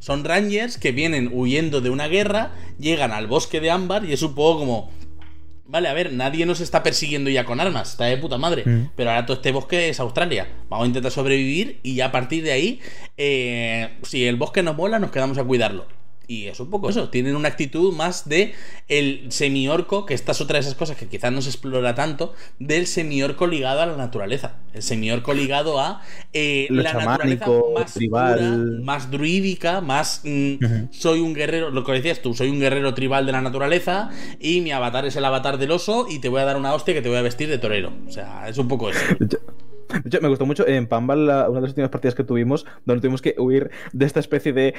Son 0.00 0.24
rangers 0.24 0.78
que 0.78 0.92
vienen 0.92 1.30
huyendo 1.32 1.82
de 1.82 1.90
una 1.90 2.08
guerra, 2.08 2.52
llegan 2.78 3.12
al 3.12 3.26
bosque 3.26 3.60
de 3.60 3.70
ámbar 3.70 4.04
y 4.04 4.12
es 4.12 4.22
un 4.22 4.34
poco 4.34 4.60
como. 4.60 4.90
Vale, 5.66 5.88
a 5.88 5.94
ver, 5.94 6.12
nadie 6.12 6.46
nos 6.46 6.60
está 6.60 6.82
persiguiendo 6.82 7.30
ya 7.30 7.44
con 7.44 7.60
armas, 7.60 7.92
está 7.92 8.06
de 8.06 8.16
puta 8.16 8.38
madre. 8.38 8.64
Mm. 8.66 8.90
Pero 8.96 9.10
ahora 9.10 9.24
todo 9.26 9.36
este 9.36 9.52
bosque 9.52 9.90
es 9.90 10.00
Australia. 10.00 10.48
Vamos 10.68 10.84
a 10.84 10.88
intentar 10.88 11.12
sobrevivir 11.12 11.78
y 11.82 11.94
ya 11.94 12.06
a 12.06 12.12
partir 12.12 12.42
de 12.42 12.50
ahí, 12.50 12.80
eh, 13.16 13.98
si 14.02 14.26
el 14.26 14.36
bosque 14.36 14.62
nos 14.62 14.74
mola, 14.74 14.98
nos 14.98 15.12
quedamos 15.12 15.38
a 15.38 15.44
cuidarlo. 15.44 15.86
Y 16.30 16.46
es 16.46 16.60
un 16.60 16.70
poco 16.70 16.88
eso, 16.88 17.08
tienen 17.08 17.34
una 17.34 17.48
actitud 17.48 17.92
más 17.92 18.28
de 18.28 18.54
el 18.86 19.32
semiorco, 19.32 20.06
que 20.06 20.14
esta 20.14 20.30
es 20.30 20.40
otra 20.40 20.58
de 20.58 20.60
esas 20.60 20.76
cosas 20.76 20.96
que 20.96 21.08
quizás 21.08 21.32
no 21.32 21.42
se 21.42 21.48
explora 21.50 21.96
tanto, 21.96 22.34
del 22.60 22.86
semiorco 22.86 23.48
ligado 23.48 23.80
a 23.80 23.86
la 23.86 23.96
naturaleza. 23.96 24.52
El 24.72 24.84
semiorco 24.84 25.34
ligado 25.34 25.80
a 25.80 26.02
eh, 26.32 26.68
Lo 26.70 26.84
la 26.84 26.92
chamánico, 26.92 27.16
naturaleza 27.24 27.80
más 27.80 27.94
tribal. 27.94 28.38
pura, 28.38 28.84
más 28.84 29.10
druídica, 29.10 29.80
más 29.80 30.20
mm, 30.22 30.90
soy 30.92 31.18
un 31.18 31.34
guerrero, 31.34 31.70
lo 31.70 31.82
que 31.82 31.94
decías 31.94 32.22
tú, 32.22 32.32
soy 32.32 32.48
un 32.48 32.60
guerrero 32.60 32.94
tribal 32.94 33.26
de 33.26 33.32
la 33.32 33.40
naturaleza 33.40 34.10
y 34.38 34.60
mi 34.60 34.70
avatar 34.70 35.06
es 35.06 35.16
el 35.16 35.24
avatar 35.24 35.58
del 35.58 35.72
oso 35.72 36.06
y 36.08 36.20
te 36.20 36.28
voy 36.28 36.42
a 36.42 36.44
dar 36.44 36.56
una 36.56 36.72
hostia 36.74 36.94
que 36.94 37.02
te 37.02 37.08
voy 37.08 37.18
a 37.18 37.22
vestir 37.22 37.48
de 37.48 37.58
torero. 37.58 37.92
O 38.06 38.12
sea, 38.12 38.48
es 38.48 38.56
un 38.56 38.68
poco 38.68 38.90
eso. 38.90 39.00
Yo- 39.92 40.00
yo- 40.10 40.20
me 40.20 40.28
gustó 40.28 40.46
mucho 40.46 40.66
en 40.66 40.86
Pambal, 40.86 41.26
la- 41.26 41.48
una 41.48 41.58
de 41.60 41.62
las 41.62 41.70
últimas 41.70 41.90
partidas 41.90 42.14
que 42.14 42.24
tuvimos, 42.24 42.66
donde 42.84 43.00
tuvimos 43.00 43.22
que 43.22 43.34
huir 43.38 43.70
de 43.92 44.06
esta 44.06 44.20
especie 44.20 44.52
de 44.52 44.74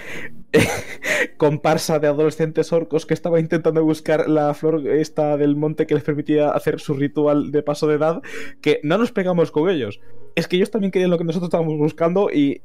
comparsa 1.38 2.00
de 2.00 2.08
adolescentes 2.08 2.72
orcos 2.74 3.06
que 3.06 3.14
estaba 3.14 3.40
intentando 3.40 3.84
buscar 3.84 4.30
la 4.30 4.54
flor 4.54 4.88
esta 4.88 5.38
del 5.38 5.56
monte 5.56 5.88
que 5.88 5.96
les 5.96 6.04
permitía 6.04 6.50
hacer 6.52 6.80
su 6.80 6.94
ritual 6.94 7.52
de 7.52 7.64
paso 7.64 7.88
de 7.88 7.96
edad, 7.96 8.22
que 8.62 8.80
no 8.84 8.98
nos 8.98 9.12
pegamos 9.12 9.52
con 9.52 9.70
ellos. 9.70 10.00
Es 10.36 10.48
que 10.48 10.56
ellos 10.58 10.72
también 10.72 10.92
querían 10.92 11.12
lo 11.12 11.18
que 11.18 11.24
nosotros 11.24 11.48
estábamos 11.50 11.78
buscando 11.78 12.30
y 12.32 12.62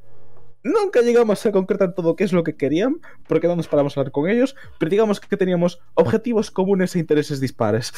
nunca 0.62 1.00
llegamos 1.00 1.44
a 1.46 1.52
concretar 1.52 1.94
todo 1.94 2.16
qué 2.16 2.24
es 2.24 2.32
lo 2.32 2.42
que 2.42 2.56
querían, 2.56 2.96
porque 3.28 3.46
no 3.48 3.56
nos 3.56 3.68
paramos 3.68 3.96
a 3.96 4.00
hablar 4.00 4.12
con 4.12 4.28
ellos, 4.28 4.56
pero 4.78 4.90
digamos 4.90 5.20
que 5.20 5.36
teníamos 5.36 5.80
objetivos 5.94 6.50
comunes 6.50 6.94
e 6.96 6.98
intereses 6.98 7.40
dispares. 7.40 7.92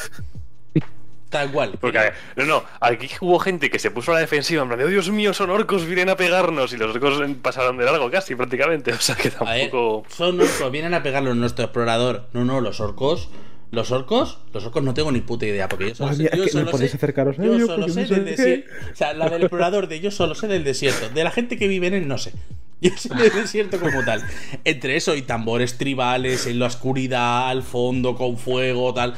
Tal 1.30 1.50
cual. 1.52 1.72
Porque, 1.80 1.98
a 1.98 2.02
ver, 2.04 2.14
no, 2.36 2.44
no, 2.46 2.64
aquí 2.80 3.08
hubo 3.20 3.38
gente 3.38 3.70
que 3.70 3.78
se 3.78 3.90
puso 3.90 4.12
a 4.12 4.14
la 4.14 4.20
defensiva, 4.20 4.62
en 4.62 4.68
plan 4.68 4.78
de, 4.78 4.86
oh 4.86 4.88
Dios 4.88 5.10
mío, 5.10 5.34
son 5.34 5.50
orcos, 5.50 5.84
vienen 5.84 6.08
a 6.08 6.16
pegarnos, 6.16 6.72
y 6.72 6.76
los 6.78 6.94
orcos 6.94 7.20
pasaron 7.42 7.76
de 7.76 7.84
largo 7.84 8.10
casi, 8.10 8.34
prácticamente. 8.34 8.92
O 8.98 9.00
sea 9.00 9.14
que 9.14 9.30
ver, 9.30 9.34
tampoco. 9.70 10.04
son 10.08 10.40
orcos, 10.40 10.72
vienen 10.72 10.94
a 10.94 11.02
pegarlo 11.02 11.32
en 11.32 11.40
nuestro 11.40 11.64
explorador. 11.66 12.28
No, 12.32 12.44
no, 12.44 12.60
los 12.60 12.80
orcos. 12.80 13.28
Los 13.70 13.90
orcos, 13.90 14.38
los 14.54 14.64
orcos 14.64 14.82
no 14.82 14.94
tengo 14.94 15.12
ni 15.12 15.20
puta 15.20 15.44
idea, 15.44 15.68
porque 15.68 15.88
yo 15.90 15.94
solo 15.94 16.08
Ay, 16.10 16.16
sé, 16.16 16.22
mira, 16.22 16.36
yo 16.38 16.48
solo 16.48 16.70
podéis 16.70 16.90
sé- 16.92 16.96
acercaros 16.96 17.38
a 17.38 17.42
yo 17.44 17.52
ellos 17.54 17.66
solo 17.68 17.86
sé 17.90 18.06
del 18.06 18.24
desierto. 18.24 18.70
O 18.90 18.96
sea, 18.96 19.12
la 19.12 19.28
del 19.28 19.42
explorador 19.42 19.88
de 19.88 20.00
yo 20.00 20.10
solo 20.10 20.34
sé 20.34 20.46
del 20.48 20.64
desierto. 20.64 21.10
De 21.10 21.22
la 21.22 21.30
gente 21.30 21.58
que 21.58 21.68
vive 21.68 21.88
en 21.88 21.92
él, 21.94 22.08
no 22.08 22.16
sé. 22.16 22.32
Yo 22.80 22.92
sé 22.96 23.12
del 23.12 23.32
desierto 23.32 23.78
como 23.80 24.04
tal. 24.04 24.22
Entre 24.64 24.94
eso 24.96 25.16
y 25.16 25.22
tambores 25.22 25.76
tribales, 25.78 26.46
en 26.46 26.60
la 26.60 26.66
oscuridad, 26.66 27.48
al 27.50 27.64
fondo, 27.64 28.14
con 28.14 28.38
fuego, 28.38 28.94
tal. 28.94 29.14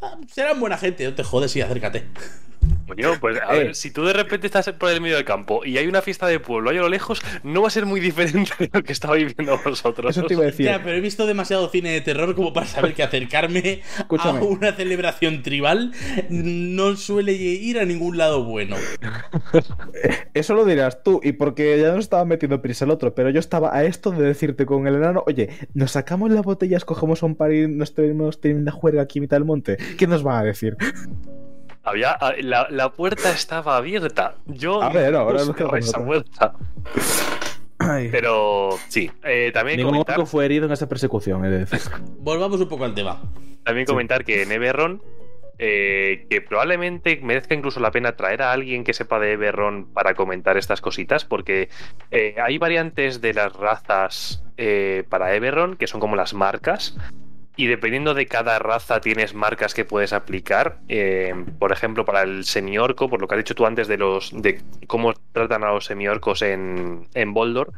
Ah, 0.00 0.18
Serán 0.30 0.60
buena 0.60 0.76
gente, 0.76 1.04
no 1.04 1.14
te 1.14 1.24
jodes 1.24 1.54
y 1.56 1.60
acércate. 1.60 2.06
Coño, 2.86 3.12
pues 3.20 3.38
a 3.40 3.54
Eh. 3.54 3.58
ver, 3.64 3.74
si 3.74 3.90
tú 3.90 4.04
de 4.04 4.12
repente 4.12 4.46
estás 4.46 4.68
por 4.72 4.90
el 4.90 5.00
medio 5.00 5.16
del 5.16 5.24
campo 5.24 5.64
y 5.64 5.78
hay 5.78 5.86
una 5.86 6.02
fiesta 6.02 6.26
de 6.26 6.38
pueblo 6.40 6.70
ahí 6.70 6.76
a 6.78 6.82
lo 6.82 6.88
lejos, 6.88 7.22
no 7.42 7.62
va 7.62 7.68
a 7.68 7.70
ser 7.70 7.86
muy 7.86 8.00
diferente 8.00 8.52
de 8.58 8.70
lo 8.72 8.82
que 8.82 8.92
estaba 8.92 9.14
viviendo 9.14 9.58
vosotros. 9.64 10.16
Eso 10.16 10.26
te 10.26 10.34
iba 10.34 10.42
a 10.42 10.46
decir. 10.46 10.66
Ya, 10.66 10.82
pero 10.82 10.96
he 10.96 11.00
visto 11.00 11.26
demasiado 11.26 11.68
cine 11.70 11.90
de 11.90 12.00
terror 12.00 12.34
como 12.34 12.52
para 12.52 12.66
saber 12.66 12.94
que 12.94 13.02
acercarme 13.02 13.80
Escúchame. 13.98 14.40
a 14.40 14.42
una 14.42 14.72
celebración 14.72 15.42
tribal 15.42 15.92
no 16.30 16.96
suele 16.96 17.32
ir 17.32 17.78
a 17.78 17.84
ningún 17.84 18.18
lado 18.18 18.44
bueno. 18.44 18.76
Eso 20.34 20.54
lo 20.54 20.64
dirás 20.64 21.02
tú, 21.02 21.20
y 21.22 21.32
porque 21.32 21.78
ya 21.80 21.92
nos 21.92 22.00
estaba 22.04 22.24
metiendo 22.24 22.60
prisa 22.60 22.84
el 22.84 22.90
otro, 22.90 23.14
pero 23.14 23.30
yo 23.30 23.40
estaba 23.40 23.74
a 23.74 23.84
esto 23.84 24.10
de 24.10 24.24
decirte 24.26 24.66
con 24.66 24.86
el 24.86 24.96
enano, 24.96 25.22
oye, 25.26 25.48
nos 25.74 25.92
sacamos 25.92 26.30
las 26.30 26.42
botellas, 26.42 26.84
cogemos 26.84 27.22
un 27.22 27.34
par 27.36 27.52
y 27.52 27.66
nos 27.68 27.94
tenemos 27.94 28.38
una 28.44 28.72
juerga 28.72 29.02
aquí 29.02 29.18
en 29.18 29.22
mitad 29.22 29.36
del 29.36 29.44
monte. 29.44 29.76
¿Qué 29.96 30.06
nos 30.06 30.22
van 30.22 30.36
a 30.36 30.42
decir? 30.44 30.76
Había, 31.84 32.18
la, 32.40 32.66
la 32.70 32.92
puerta 32.92 33.30
estaba 33.30 33.76
abierta. 33.76 34.36
Yo 34.46 34.82
A 34.82 34.88
ver, 34.88 35.14
ahora 35.14 35.42
esa 35.42 35.50
otra. 35.50 36.04
puerta. 36.04 36.54
Pero 38.10 38.70
sí, 38.88 39.10
eh, 39.24 39.50
también 39.52 39.76
Ningún 39.76 39.92
comentar, 39.92 40.26
fue 40.26 40.46
herido 40.46 40.66
en 40.66 40.72
esa 40.72 40.88
persecución, 40.88 41.44
he 41.44 41.50
de 41.50 41.58
decir. 41.66 41.80
Volvamos 42.18 42.60
un 42.60 42.68
poco 42.68 42.84
al 42.84 42.94
tema. 42.94 43.20
también 43.64 43.86
Sí. 43.86 43.92
comentar 43.92 44.24
que 44.24 44.42
en 44.42 44.52
Eberron, 44.52 45.02
eh, 45.58 46.26
que 46.30 46.40
probablemente 46.40 47.20
merezca 47.22 47.54
incluso 47.54 47.80
la 47.80 47.90
pena 47.90 48.16
traer 48.16 48.42
a 48.42 48.52
alguien 48.52 48.84
que 48.84 48.94
sepa 48.94 49.18
de 49.20 49.32
Eberron 49.32 49.92
para 49.92 50.14
comentar 50.14 50.56
estas 50.56 50.80
cositas, 50.80 51.24
porque 51.24 51.68
eh, 52.10 52.36
hay 52.42 52.58
variantes 52.58 53.20
de 53.20 53.34
las 53.34 53.52
razas 53.52 54.42
eh, 54.56 55.04
para 55.10 55.34
Eberron 55.34 55.76
que 55.76 55.86
son 55.86 56.00
como 56.00 56.16
las 56.16 56.32
marcas. 56.32 56.96
Y 57.56 57.68
dependiendo 57.68 58.14
de 58.14 58.26
cada 58.26 58.58
raza 58.58 59.00
tienes 59.00 59.32
marcas 59.34 59.74
que 59.74 59.84
puedes 59.84 60.12
aplicar. 60.12 60.78
Eh, 60.88 61.32
por 61.58 61.70
ejemplo, 61.70 62.04
para 62.04 62.22
el 62.22 62.44
semiorco, 62.44 63.08
por 63.08 63.20
lo 63.20 63.28
que 63.28 63.34
has 63.36 63.38
dicho 63.38 63.54
tú 63.54 63.64
antes 63.64 63.86
de 63.86 63.96
los 63.96 64.30
de 64.32 64.60
cómo 64.88 65.14
tratan 65.32 65.62
a 65.62 65.72
los 65.72 65.84
semiorcos 65.84 66.42
en, 66.42 67.06
en 67.14 67.32
Boldor, 67.32 67.72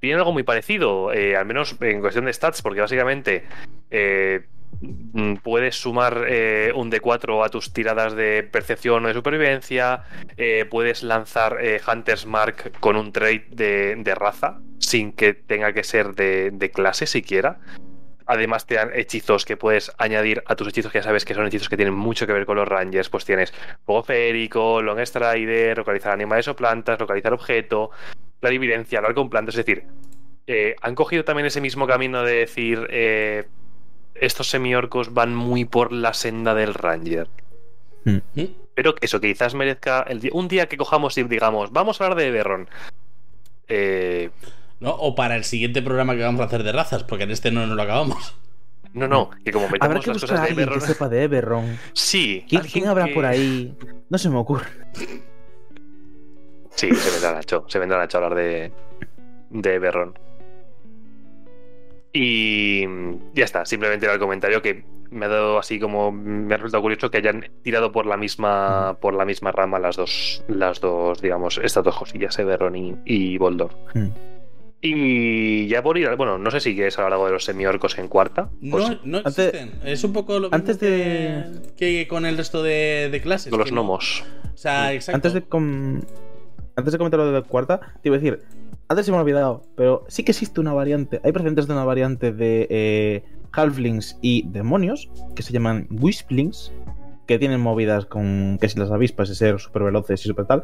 tienen 0.00 0.18
algo 0.18 0.32
muy 0.32 0.42
parecido, 0.42 1.12
eh, 1.12 1.36
al 1.36 1.46
menos 1.46 1.76
en 1.80 2.00
cuestión 2.00 2.24
de 2.24 2.32
stats, 2.32 2.62
porque 2.62 2.80
básicamente 2.80 3.44
eh, 3.92 4.44
mm, 4.80 5.36
puedes 5.36 5.76
sumar 5.76 6.26
un 6.74 6.90
D4 6.90 7.46
a 7.46 7.48
tus 7.50 7.72
tiradas 7.72 8.14
de 8.16 8.42
percepción 8.42 9.04
o 9.04 9.08
de 9.08 9.14
supervivencia, 9.14 10.02
puedes 10.68 11.04
lanzar 11.04 11.58
Hunter's 11.86 12.26
Mark 12.26 12.72
con 12.80 12.96
un 12.96 13.12
trait 13.12 13.48
de, 13.50 14.14
raza, 14.16 14.58
sin 14.78 15.12
que 15.12 15.32
tenga 15.32 15.72
que 15.72 15.84
ser 15.84 16.14
de 16.16 16.70
clase 16.74 17.06
siquiera. 17.06 17.60
Además 18.26 18.66
te 18.66 18.76
dan 18.76 18.90
hechizos 18.94 19.44
que 19.44 19.56
puedes 19.56 19.92
añadir 19.98 20.42
a 20.46 20.56
tus 20.56 20.68
hechizos 20.68 20.90
que 20.90 20.98
ya 20.98 21.02
sabes 21.02 21.24
que 21.24 21.34
son 21.34 21.46
hechizos 21.46 21.68
que 21.68 21.76
tienen 21.76 21.94
mucho 21.94 22.26
que 22.26 22.32
ver 22.32 22.46
con 22.46 22.56
los 22.56 22.66
rangers. 22.66 23.08
Pues 23.08 23.24
tienes 23.24 23.52
fuego 23.84 24.02
férico, 24.02 24.80
long 24.80 24.98
strider, 25.00 25.76
localizar 25.76 26.12
animales 26.12 26.48
o 26.48 26.56
plantas, 26.56 26.98
localizar 26.98 27.32
objeto, 27.32 27.90
clarividencia, 28.40 28.98
hablar 28.98 29.14
con 29.14 29.28
plantas. 29.28 29.56
Es 29.56 29.66
decir, 29.66 29.84
eh, 30.46 30.76
han 30.80 30.94
cogido 30.94 31.24
también 31.24 31.46
ese 31.46 31.60
mismo 31.60 31.86
camino 31.86 32.22
de 32.22 32.34
decir 32.34 32.86
eh, 32.90 33.44
estos 34.14 34.48
semiorcos 34.48 35.12
van 35.12 35.34
muy 35.34 35.64
por 35.64 35.92
la 35.92 36.14
senda 36.14 36.54
del 36.54 36.74
ranger. 36.74 37.28
¿Mm? 38.04 38.18
Pero 38.74 38.94
que 38.94 39.06
eso, 39.06 39.20
que 39.20 39.28
quizás 39.28 39.54
merezca 39.54 40.02
el 40.02 40.28
un 40.32 40.48
día 40.48 40.66
que 40.66 40.76
cojamos 40.76 41.16
y 41.16 41.22
digamos, 41.24 41.72
vamos 41.72 42.00
a 42.00 42.04
hablar 42.04 42.18
de 42.18 42.30
Berron. 42.30 42.68
Eh, 43.68 44.30
¿No? 44.84 44.90
O 44.92 45.14
para 45.14 45.34
el 45.36 45.44
siguiente 45.44 45.82
programa 45.82 46.14
que 46.14 46.22
vamos 46.22 46.40
a 46.40 46.44
hacer 46.44 46.62
de 46.62 46.72
razas, 46.72 47.02
porque 47.04 47.24
en 47.24 47.30
este 47.30 47.50
no 47.50 47.66
nos 47.66 47.74
lo 47.76 47.82
acabamos. 47.82 48.36
no, 48.92 49.08
no, 49.08 49.30
que 49.44 49.50
como 49.50 49.66
Habrá 49.66 49.72
metamos 49.88 50.04
que 50.04 50.10
las 50.10 50.14
buscar 50.16 50.28
cosas 50.30 50.40
a 50.40 50.54
de 50.54 50.62
alguien 50.62 50.80
que 50.80 50.86
sepa 50.86 51.08
de 51.08 51.22
Eberron. 51.24 51.78
Sí, 51.94 52.44
¿Quién, 52.48 52.86
habrá 52.86 53.06
que- 53.06 53.14
por 53.14 53.24
ahí? 53.24 53.76
No 54.08 54.18
se 54.18 54.28
me 54.30 54.36
ocurre. 54.36 54.66
Sí, 56.76 56.92
se 56.94 57.10
vendrá 57.12 57.32
Nacho. 57.32 57.64
Se 57.68 57.78
vendrá 57.78 57.98
Nacho 57.98 58.18
a 58.18 58.24
hablar 58.24 58.38
de, 58.38 58.72
de 59.50 59.78
Berrón. 59.78 60.18
Y 62.12 62.84
ya 63.34 63.44
está, 63.44 63.64
simplemente 63.66 64.06
era 64.06 64.14
el 64.14 64.20
comentario 64.20 64.62
que 64.62 64.84
me 65.10 65.26
ha 65.26 65.28
dado 65.28 65.58
así 65.58 65.78
como 65.80 66.10
me 66.12 66.54
ha 66.54 66.56
resultado 66.56 66.82
curioso 66.82 67.10
que 67.10 67.18
hayan 67.18 67.48
tirado 67.62 67.90
por 67.92 68.06
la 68.06 68.16
misma 68.16 68.96
por 69.00 69.14
la 69.14 69.24
misma 69.24 69.52
rama 69.52 69.78
las 69.78 69.94
dos 69.96 70.42
las 70.48 70.80
dos 70.80 71.20
digamos 71.22 71.58
estas 71.62 71.84
dos 71.84 71.96
cosillas 71.96 72.36
Everon 72.38 72.74
y, 72.74 72.96
y 73.04 73.38
Boldor 73.38 73.70
Mm. 73.94 74.08
Y 74.86 75.66
ya 75.66 75.82
por 75.82 75.96
ir 75.98 76.14
bueno 76.16 76.36
no 76.38 76.50
sé 76.50 76.60
si 76.60 76.74
quieres 76.74 76.96
hablar 76.98 77.14
algo 77.14 77.26
de 77.26 77.32
los 77.32 77.44
semiorcos 77.44 77.96
en 77.98 78.08
cuarta 78.08 78.50
No, 78.60 78.76
Pues, 78.76 78.98
no 79.04 79.18
antes- 79.18 79.38
existen. 79.54 79.72
es 79.84 80.04
un 80.04 80.12
poco 80.12 80.34
lo 80.34 80.40
mismo 80.42 80.54
antes 80.56 80.78
de- 80.78 81.44
que, 81.76 82.00
que 82.02 82.08
con 82.08 82.26
el 82.26 82.36
resto 82.36 82.62
de, 82.62 83.08
de 83.10 83.20
clases. 83.20 83.50
con 83.50 83.58
los 83.60 83.72
no- 83.72 83.82
gnomos 83.82 84.24
O 84.52 84.56
sea, 84.56 84.92
exacto. 84.92 85.16
Antes 85.16 85.32
de, 85.32 85.42
com- 85.42 86.00
antes 86.76 86.92
de 86.92 86.98
comentar 86.98 87.18
lo 87.18 87.26
de 87.26 87.32
la 87.32 87.42
cuarta, 87.42 87.80
te 88.02 88.08
iba 88.08 88.16
a 88.16 88.18
decir, 88.20 88.40
antes 88.88 89.06
se 89.06 89.12
me 89.12 89.18
ha 89.18 89.20
olvidado, 89.20 89.62
pero 89.76 90.04
sí 90.08 90.22
que 90.24 90.32
existe 90.32 90.60
una 90.60 90.72
variante, 90.72 91.20
hay 91.24 91.32
precedentes 91.32 91.66
de 91.66 91.72
una 91.72 91.84
variante 91.84 92.32
de 92.32 92.66
eh, 92.70 93.24
halflings 93.52 94.18
y 94.22 94.46
demonios 94.48 95.08
que 95.34 95.42
se 95.42 95.52
llaman 95.52 95.86
wisplings, 95.90 96.72
que 97.26 97.38
tienen 97.38 97.60
movidas 97.60 98.06
con 98.06 98.58
que 98.60 98.68
si 98.68 98.78
las 98.78 98.90
avispas 98.90 99.30
y 99.30 99.34
ser 99.34 99.58
súper 99.58 99.84
veloces 99.84 100.24
y 100.24 100.28
súper 100.28 100.46
tal. 100.46 100.62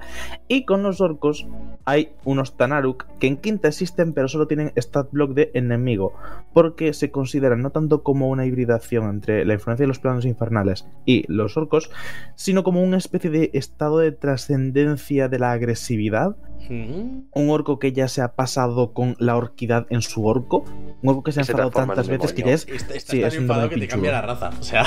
Y 0.49 0.65
con 0.65 0.83
los 0.83 1.01
orcos 1.01 1.47
hay 1.85 2.13
unos 2.25 2.57
Tanaruk 2.57 3.07
que 3.19 3.27
en 3.27 3.37
quinta 3.37 3.69
existen, 3.69 4.13
pero 4.13 4.29
solo 4.29 4.47
tienen 4.47 4.73
stat 4.77 5.11
block 5.11 5.33
de 5.33 5.51
enemigo, 5.55 6.15
porque 6.53 6.93
se 6.93 7.11
consideran 7.11 7.63
no 7.63 7.71
tanto 7.71 8.03
como 8.03 8.29
una 8.29 8.47
hibridación 8.47 9.09
entre 9.09 9.45
la 9.45 9.55
influencia 9.55 9.85
de 9.85 9.89
los 9.89 9.99
planos 9.99 10.25
infernales 10.25 10.87
y 11.05 11.25
los 11.33 11.57
orcos, 11.57 11.91
sino 12.35 12.63
como 12.63 12.83
una 12.83 12.99
especie 12.99 13.31
de 13.31 13.51
estado 13.55 13.99
de 13.99 14.13
trascendencia 14.13 15.29
de 15.29 15.39
la 15.39 15.53
agresividad. 15.53 16.37
Un 16.69 17.51
orco 17.51 17.79
que 17.79 17.93
ya 17.93 18.07
se 18.09 18.23
ha 18.23 18.35
pasado 18.37 18.93
con 18.93 19.17
la 19.19 19.37
orquidad 19.37 19.87
en 19.91 20.03
su 20.03 20.27
orco. 20.27 20.65
Un 21.03 21.09
orco 21.09 21.23
que 21.23 21.33
se 21.33 21.41
ha 21.41 21.43
enfadado 21.43 21.69
en 21.69 21.75
tantas 21.87 22.09
veces 22.09 22.33
que 22.33 22.43
ya 22.43 22.53
es. 22.53 22.69
Está, 22.69 22.95
está 22.95 23.13
Sí, 23.13 23.21
tan 23.21 23.29
es 23.29 23.37
un 23.37 23.43
enfadado 23.43 23.69
que 23.71 23.77
te 23.79 23.89
cambia 23.89 24.13
la 24.13 24.23
raza. 24.23 24.51
O 24.59 24.63
sea, 24.63 24.85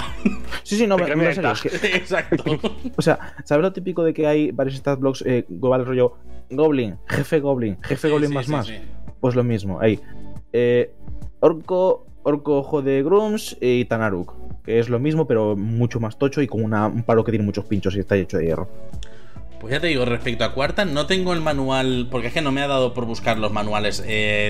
Sí, 0.63 0.77
sí, 0.77 0.87
no, 0.87 0.97
me, 0.97 1.03
el 1.11 1.33
serio, 1.35 1.41
tag. 1.41 1.65
es 1.65 1.79
que- 1.81 1.87
exacto. 1.97 2.43
O 2.97 3.01
sea, 3.01 3.19
¿sabes 3.43 3.61
lo 3.63 3.73
típico 3.73 4.03
de 4.03 4.13
que 4.13 4.27
hay 4.27 4.51
varios 4.51 4.75
stat 4.75 4.99
blocks 4.99 5.23
eh, 5.25 5.45
rollo 5.49 6.13
Goblin, 6.49 6.97
jefe 7.07 7.39
Goblin, 7.39 7.77
jefe 7.81 8.09
Goblin 8.09 8.29
Sí, 8.29 8.35
más 8.35 8.45
sí, 8.45 8.51
más? 8.51 8.71
Pues 9.19 9.35
lo 9.35 9.43
mismo, 9.43 9.79
ahí. 9.79 9.99
Eh, 10.51 10.93
orco, 11.39 12.05
orco 12.23 12.59
ojo 12.59 12.81
de 12.81 13.01
Grums 13.03 13.57
y 13.59 13.85
Tanaruk. 13.85 14.33
Que 14.63 14.79
es 14.79 14.87
lo 14.89 14.99
mismo, 14.99 15.27
pero 15.27 15.55
mucho 15.57 15.99
más 15.99 16.17
tocho 16.17 16.41
y 16.41 16.47
con 16.47 16.63
una- 16.63 16.87
un 16.87 17.03
palo 17.03 17.23
que 17.23 17.31
tiene 17.31 17.43
muchos 17.45 17.65
pinchos 17.65 17.95
y 17.95 17.99
está 17.99 18.15
hecho 18.15 18.37
de 18.37 18.45
hierro. 18.45 18.69
Pues 19.63 19.71
ya 19.71 19.79
te 19.79 19.87
digo, 19.87 20.03
respecto 20.03 20.43
a 20.43 20.53
cuarta, 20.53 20.83
no 20.83 21.07
tengo 21.07 21.31
el 21.31 21.39
manual, 21.39 22.09
porque 22.11 22.27
es 22.27 22.33
que 22.33 22.41
no 22.41 22.51
me 22.51 22.61
ha 22.61 22.67
dado 22.67 22.93
por 22.93 23.05
buscar 23.05 23.37
los 23.39 23.53
manuales 23.53 24.03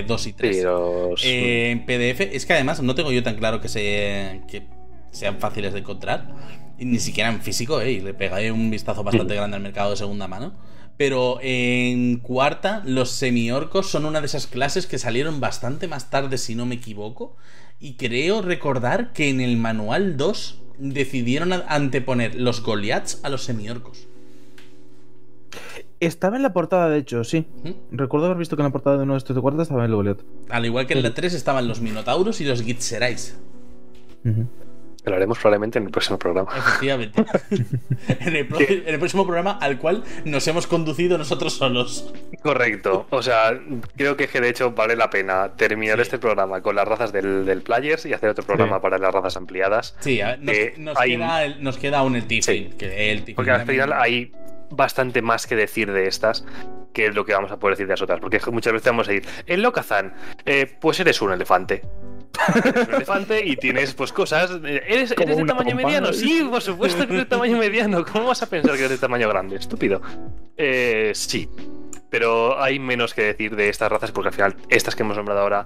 2 0.07 0.25
y 0.27 0.33
3 0.33 0.57
Sí, 0.57 0.63
los- 0.63 1.23
en 1.23 1.85
PDF. 1.85 2.35
Es 2.35 2.47
que 2.47 2.53
además 2.53 2.81
no 2.81 2.95
tengo 2.95 3.11
yo 3.11 3.21
tan 3.21 3.35
claro 3.35 3.61
que, 3.61 3.69
se, 3.69 4.41
que 4.47 4.63
sean 5.11 5.37
fáciles 5.37 5.71
de 5.73 5.81
encontrar, 5.81 6.33
y 6.79 6.85
ni 6.85 6.97
siquiera 6.97 7.29
en 7.29 7.41
físico, 7.43 7.79
¿eh? 7.79 7.91
y 7.91 7.99
le 7.99 8.15
pegaré 8.15 8.51
un 8.51 8.71
vistazo 8.71 9.03
bastante 9.03 9.35
grande 9.35 9.55
al 9.57 9.61
mercado 9.61 9.91
de 9.91 9.97
segunda 9.97 10.27
mano. 10.27 10.55
Pero 10.97 11.37
en 11.43 12.17
cuarta, 12.17 12.81
los 12.83 13.11
semiorcos 13.11 13.91
son 13.91 14.05
una 14.05 14.19
de 14.19 14.25
esas 14.25 14.47
clases 14.47 14.87
que 14.87 14.97
salieron 14.97 15.39
bastante 15.39 15.87
más 15.87 16.09
tarde, 16.09 16.39
si 16.39 16.55
no 16.55 16.65
me 16.65 16.73
equivoco. 16.73 17.37
Y 17.79 17.97
creo 17.97 18.41
recordar 18.41 19.13
que 19.13 19.29
en 19.29 19.41
el 19.41 19.57
manual 19.57 20.17
2 20.17 20.59
decidieron 20.79 21.53
anteponer 21.67 22.33
los 22.33 22.63
Goliaths 22.63 23.19
a 23.21 23.29
los 23.29 23.43
semiorcos. 23.43 24.07
Estaba 26.05 26.35
en 26.37 26.43
la 26.43 26.53
portada, 26.53 26.89
de 26.89 26.97
hecho, 26.99 27.23
sí. 27.23 27.45
Recuerdo 27.91 28.27
haber 28.27 28.37
visto 28.37 28.55
que 28.55 28.61
en 28.61 28.67
la 28.67 28.71
portada 28.71 28.97
de 28.97 29.03
uno 29.03 29.13
de 29.13 29.17
estos 29.19 29.35
de 29.35 29.41
cuarta 29.41 29.61
estaba 29.63 29.85
el 29.85 29.93
Goliath. 29.95 30.21
Al 30.49 30.65
igual 30.65 30.85
que 30.87 30.93
en 30.93 31.03
la 31.03 31.13
3 31.13 31.33
estaban 31.33 31.67
los 31.67 31.81
Minotauros 31.81 32.39
y 32.41 32.45
los 32.45 32.61
Gitzerais. 32.63 33.39
Ujú. 34.25 34.47
que 35.03 35.09
lo 35.09 35.17
haremos 35.17 35.37
probablemente 35.37 35.79
en 35.79 35.83
el 35.83 35.91
próximo 35.91 36.17
programa 36.17 36.49
Efectivamente. 36.57 37.25
en, 38.07 38.35
el, 38.37 38.47
pro- 38.47 38.59
en 38.61 38.83
el 38.87 38.99
próximo 38.99 39.25
programa 39.25 39.51
al 39.59 39.77
cual 39.77 40.01
nos 40.23 40.47
hemos 40.47 40.65
conducido 40.65 41.17
nosotros 41.17 41.51
solos. 41.57 42.13
Correcto. 42.41 43.05
O 43.09 43.21
sea, 43.21 43.59
creo 43.97 44.15
que 44.15 44.27
de 44.27 44.47
hecho 44.47 44.71
vale 44.71 44.95
la 44.95 45.09
pena 45.09 45.51
terminar 45.57 45.97
Sí. 45.97 46.03
este 46.03 46.19
programa 46.19 46.61
con 46.61 46.77
las 46.77 46.87
razas 46.87 47.11
del, 47.11 47.45
del 47.45 47.61
Players 47.63 48.05
y 48.05 48.13
hacer 48.13 48.29
otro 48.29 48.45
programa 48.45 48.77
Sí. 48.77 48.81
para 48.81 48.97
las 48.97 49.13
razas 49.13 49.35
ampliadas. 49.35 49.93
Sí, 49.99 50.21
a 50.21 50.27
ver, 50.37 50.39
nos, 50.39 50.55
Eh, 50.55 50.73
nos 50.77 50.97
hay- 50.97 51.11
queda, 51.17 51.47
nos 51.59 51.77
queda 51.77 51.99
aún 51.99 52.15
el 52.15 52.25
Tiflin. 52.25 52.69
Sí. 52.71 52.77
Que 52.77 53.11
el 53.11 53.17
Tiflin 53.19 53.35
Porque 53.35 53.51
al 53.51 53.65
final 53.67 53.91
hay 53.91 54.31
bastante 54.75 55.21
más 55.21 55.47
que 55.47 55.55
decir 55.55 55.91
de 55.91 56.07
estas 56.07 56.45
que 56.93 57.11
lo 57.11 57.25
que 57.25 57.33
vamos 57.33 57.51
a 57.51 57.57
poder 57.57 57.75
decir 57.75 57.87
de 57.87 57.93
las 57.93 58.01
otras. 58.01 58.19
Porque 58.19 58.39
muchas 58.51 58.73
veces 58.73 58.87
vamos 58.87 59.07
a 59.07 59.11
decir, 59.11 59.27
el 59.47 59.61
Lokazan, 59.61 60.13
eh, 60.45 60.77
pues 60.79 60.99
eres 60.99 61.21
un 61.21 61.31
elefante. 61.33 61.81
Eres 62.65 62.87
un 62.87 62.93
elefante 62.95 63.45
y 63.45 63.55
tienes 63.55 63.93
pues 63.93 64.11
cosas. 64.11 64.51
eh, 64.63 64.83
¿Eres, 64.87 65.11
eres 65.11 65.37
de 65.37 65.45
tamaño 65.45 65.69
campana. 65.69 65.75
mediano? 65.75 66.13
Sí, 66.13 66.47
por 66.49 66.61
supuesto 66.61 67.07
que 67.07 67.13
eres 67.13 67.25
de 67.25 67.29
tamaño 67.29 67.57
mediano. 67.57 68.05
¿Cómo 68.05 68.27
vas 68.27 68.41
a 68.43 68.49
pensar 68.49 68.71
que 68.73 68.79
eres 68.79 68.91
de 68.91 68.97
tamaño 68.97 69.27
grande? 69.29 69.55
Estúpido. 69.55 70.01
Eh, 70.57 71.11
sí. 71.15 71.49
Pero 72.13 72.61
hay 72.61 72.77
menos 72.77 73.15
que 73.15 73.23
decir 73.23 73.55
de 73.55 73.69
estas 73.69 73.91
razas 73.91 74.11
porque 74.11 74.27
al 74.27 74.33
final 74.35 74.55
estas 74.69 74.95
que 74.95 75.01
hemos 75.01 75.17
nombrado 75.17 75.39
ahora 75.41 75.65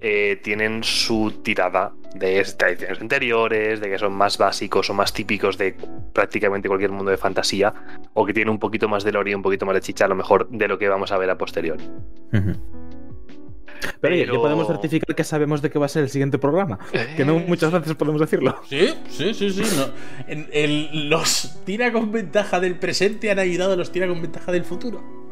eh, 0.00 0.40
tienen 0.42 0.82
su 0.82 1.30
tirada 1.42 1.92
de 2.14 2.42
tradiciones 2.56 3.02
anteriores, 3.02 3.80
de 3.82 3.90
que 3.90 3.98
son 3.98 4.14
más 4.14 4.38
básicos 4.38 4.88
o 4.88 4.94
más 4.94 5.12
típicos 5.12 5.58
de 5.58 5.76
prácticamente 6.14 6.68
cualquier 6.68 6.90
mundo 6.90 7.10
de 7.10 7.18
fantasía, 7.18 7.74
o 8.14 8.24
que 8.24 8.32
tienen 8.32 8.48
un 8.50 8.58
poquito 8.58 8.88
más 8.88 9.04
de 9.04 9.12
lore 9.12 9.32
y 9.32 9.34
un 9.34 9.42
poquito 9.42 9.66
más 9.66 9.74
de 9.74 9.82
chicha, 9.82 10.06
a 10.06 10.08
lo 10.08 10.14
mejor 10.14 10.48
de 10.48 10.68
lo 10.68 10.78
que 10.78 10.88
vamos 10.88 11.12
a 11.12 11.18
ver 11.18 11.28
a 11.28 11.36
posteriori. 11.36 11.84
Pero, 14.00 14.14
oye, 14.14 14.24
ya 14.24 14.30
Pero- 14.32 14.40
podemos 14.40 14.66
certificar 14.66 15.14
que 15.14 15.24
sabemos 15.24 15.60
de 15.60 15.68
qué 15.68 15.78
va 15.78 15.84
a 15.84 15.90
ser 15.90 16.04
el 16.04 16.08
siguiente 16.08 16.38
programa. 16.38 16.78
Que 17.14 17.26
no 17.26 17.38
muchas 17.40 17.70
veces 17.72 17.94
podemos 17.94 18.22
decirlo. 18.22 18.58
Sí, 18.70 18.94
sí, 19.10 19.34
sí, 19.34 19.50
sí. 19.50 19.62
no. 19.76 19.88
El- 20.50 21.10
los 21.10 21.60
tira 21.66 21.92
con 21.92 22.10
ventaja 22.10 22.58
del 22.58 22.78
presente 22.78 23.30
han 23.30 23.38
ayudado 23.38 23.74
a 23.74 23.76
los 23.76 23.92
tira 23.92 24.08
con 24.08 24.22
ventaja 24.22 24.50
del 24.50 24.64
futuro. 24.64 25.23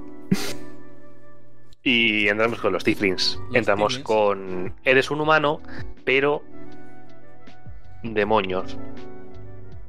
Y 1.82 2.28
entramos 2.28 2.60
con 2.60 2.72
los 2.72 2.84
Tiflins. 2.84 3.38
Los 3.48 3.56
Entramos 3.56 3.98
con. 3.98 4.74
Eres 4.84 5.10
un 5.10 5.20
humano, 5.20 5.60
pero. 6.04 6.42
Demonios. 8.02 8.76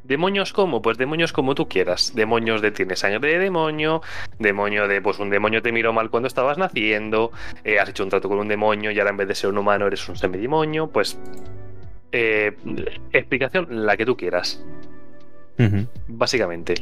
¿Demonios 0.03 0.51
cómo? 0.51 0.81
Pues 0.81 0.97
demonios 0.97 1.31
como 1.31 1.55
tú 1.55 1.67
quieras. 1.69 2.13
Demonios 2.13 2.61
de 2.61 2.71
tienes 2.71 2.99
sangre 2.99 3.33
de 3.33 3.39
demonio, 3.39 4.01
demonio 4.37 4.87
de 4.87 5.01
pues 5.01 5.19
un 5.19 5.29
demonio 5.29 5.61
te 5.61 5.71
miró 5.71 5.93
mal 5.93 6.09
cuando 6.09 6.27
estabas 6.27 6.57
naciendo, 6.57 7.31
eh, 7.63 7.79
has 7.79 7.89
hecho 7.89 8.03
un 8.03 8.09
trato 8.09 8.27
con 8.27 8.37
un 8.37 8.49
demonio 8.49 8.91
y 8.91 8.99
ahora 8.99 9.11
en 9.11 9.17
vez 9.17 9.27
de 9.29 9.35
ser 9.35 9.49
un 9.49 9.57
humano 9.57 9.87
eres 9.87 10.07
un 10.09 10.17
semidemonio, 10.17 10.87
pues 10.87 11.17
eh, 12.11 12.55
explicación 13.13 13.85
la 13.85 13.95
que 13.95 14.05
tú 14.05 14.17
quieras, 14.17 14.63
básicamente. 16.07 16.75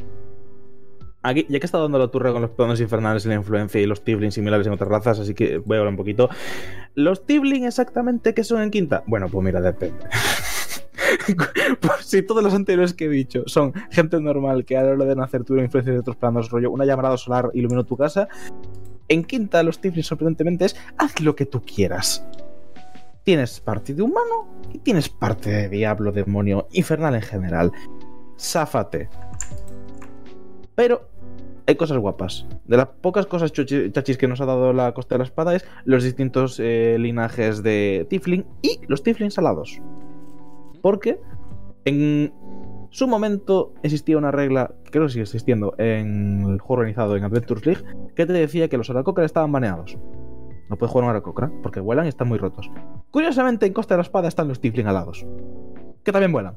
Aquí, 1.23 1.45
ya 1.49 1.59
que 1.59 1.65
está 1.65 1.77
dando 1.77 1.99
la 1.99 2.07
turra 2.07 2.31
con 2.31 2.41
los 2.41 2.51
planos 2.51 2.81
infernales 2.81 3.25
y 3.25 3.29
la 3.29 3.35
influencia 3.35 3.79
y 3.79 3.85
los 3.85 4.03
Tiblings 4.03 4.33
similares 4.33 4.65
en 4.65 4.73
otras 4.73 4.89
razas, 4.89 5.19
así 5.19 5.35
que 5.35 5.59
voy 5.59 5.77
a 5.77 5.79
hablar 5.79 5.91
un 5.91 5.97
poquito. 5.97 6.29
¿Los 6.95 7.25
Tiblings 7.25 7.67
exactamente 7.67 8.33
qué 8.33 8.43
son 8.43 8.61
en 8.61 8.71
quinta? 8.71 9.03
Bueno, 9.05 9.29
pues 9.29 9.43
mira, 9.43 9.61
depende. 9.61 10.05
Si 12.01 12.21
todos 12.21 12.43
los 12.43 12.53
anteriores 12.53 12.93
que 12.93 13.05
he 13.05 13.09
dicho 13.09 13.43
son 13.45 13.73
gente 13.89 14.19
normal 14.19 14.65
que 14.65 14.77
a 14.77 14.83
la 14.83 14.91
hora 14.91 15.05
de 15.05 15.15
nacer 15.15 15.43
tuvieron 15.43 15.65
influencia 15.65 15.91
de 15.93 15.99
otros 15.99 16.15
planos, 16.15 16.49
rollo, 16.49 16.71
una 16.71 16.85
llamarada 16.85 17.17
solar 17.17 17.49
iluminó 17.53 17.83
tu 17.85 17.97
casa, 17.97 18.27
en 19.07 19.23
quinta 19.23 19.61
los 19.63 19.79
Tiblings 19.79 20.07
sorprendentemente 20.07 20.65
es 20.65 20.75
haz 20.97 21.19
lo 21.19 21.35
que 21.35 21.45
tú 21.45 21.61
quieras. 21.61 22.25
Tienes 23.23 23.59
parte 23.59 23.93
de 23.93 24.01
humano 24.01 24.47
y 24.73 24.79
tienes 24.79 25.09
parte 25.09 25.49
de 25.49 25.69
diablo, 25.69 26.11
demonio, 26.11 26.67
infernal 26.71 27.15
en 27.15 27.21
general. 27.21 27.71
Sáfate. 28.35 29.09
Pero 30.75 31.10
hay 31.67 31.75
cosas 31.75 31.97
guapas. 31.97 32.45
De 32.65 32.77
las 32.77 32.87
pocas 32.87 33.25
cosas 33.25 33.51
chachis 33.51 34.17
que 34.17 34.27
nos 34.27 34.41
ha 34.41 34.45
dado 34.45 34.73
la 34.73 34.93
Costa 34.93 35.15
de 35.15 35.19
la 35.19 35.25
Espada 35.25 35.55
es 35.55 35.65
los 35.85 36.03
distintos 36.03 36.59
eh, 36.59 36.97
linajes 36.99 37.63
de 37.63 38.05
Tifling 38.09 38.45
y 38.61 38.79
los 38.87 39.03
Tiflings 39.03 39.37
alados. 39.37 39.81
Porque 40.81 41.19
en 41.85 42.33
su 42.89 43.07
momento 43.07 43.73
existía 43.83 44.17
una 44.17 44.31
regla, 44.31 44.73
creo 44.91 45.05
que 45.05 45.13
sigue 45.13 45.23
existiendo 45.23 45.73
en 45.77 46.43
el 46.43 46.59
juego 46.59 46.81
organizado 46.81 47.15
en 47.15 47.23
Adventures 47.23 47.65
League, 47.65 47.83
que 48.15 48.25
te 48.25 48.33
decía 48.33 48.67
que 48.67 48.77
los 48.77 48.89
Aracocra 48.89 49.25
estaban 49.25 49.51
baneados. 49.51 49.97
No 50.69 50.77
puedes 50.77 50.91
jugar 50.91 51.05
un 51.05 51.09
Aracocra 51.11 51.51
porque 51.63 51.79
vuelan 51.79 52.05
y 52.05 52.09
están 52.09 52.27
muy 52.27 52.37
rotos. 52.37 52.69
Curiosamente, 53.11 53.65
en 53.65 53.73
Costa 53.73 53.95
de 53.95 53.99
la 53.99 54.03
Espada 54.03 54.27
están 54.27 54.47
los 54.47 54.59
Tifling 54.59 54.87
alados, 54.87 55.25
que 56.03 56.11
también 56.11 56.31
vuelan. 56.31 56.55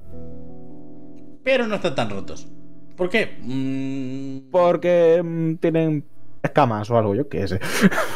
Pero 1.43 1.67
no 1.67 1.77
están 1.77 1.95
tan 1.95 2.11
rotos. 2.11 2.49
¿Por 2.97 3.09
qué? 3.11 3.37
Mm, 3.41 4.51
Porque 4.51 5.21
mm, 5.25 5.55
tienen 5.57 6.05
escamas 6.43 6.91
o 6.91 6.99
algo, 6.99 7.15
yo 7.15 7.29
qué 7.29 7.49
sé. 7.49 7.61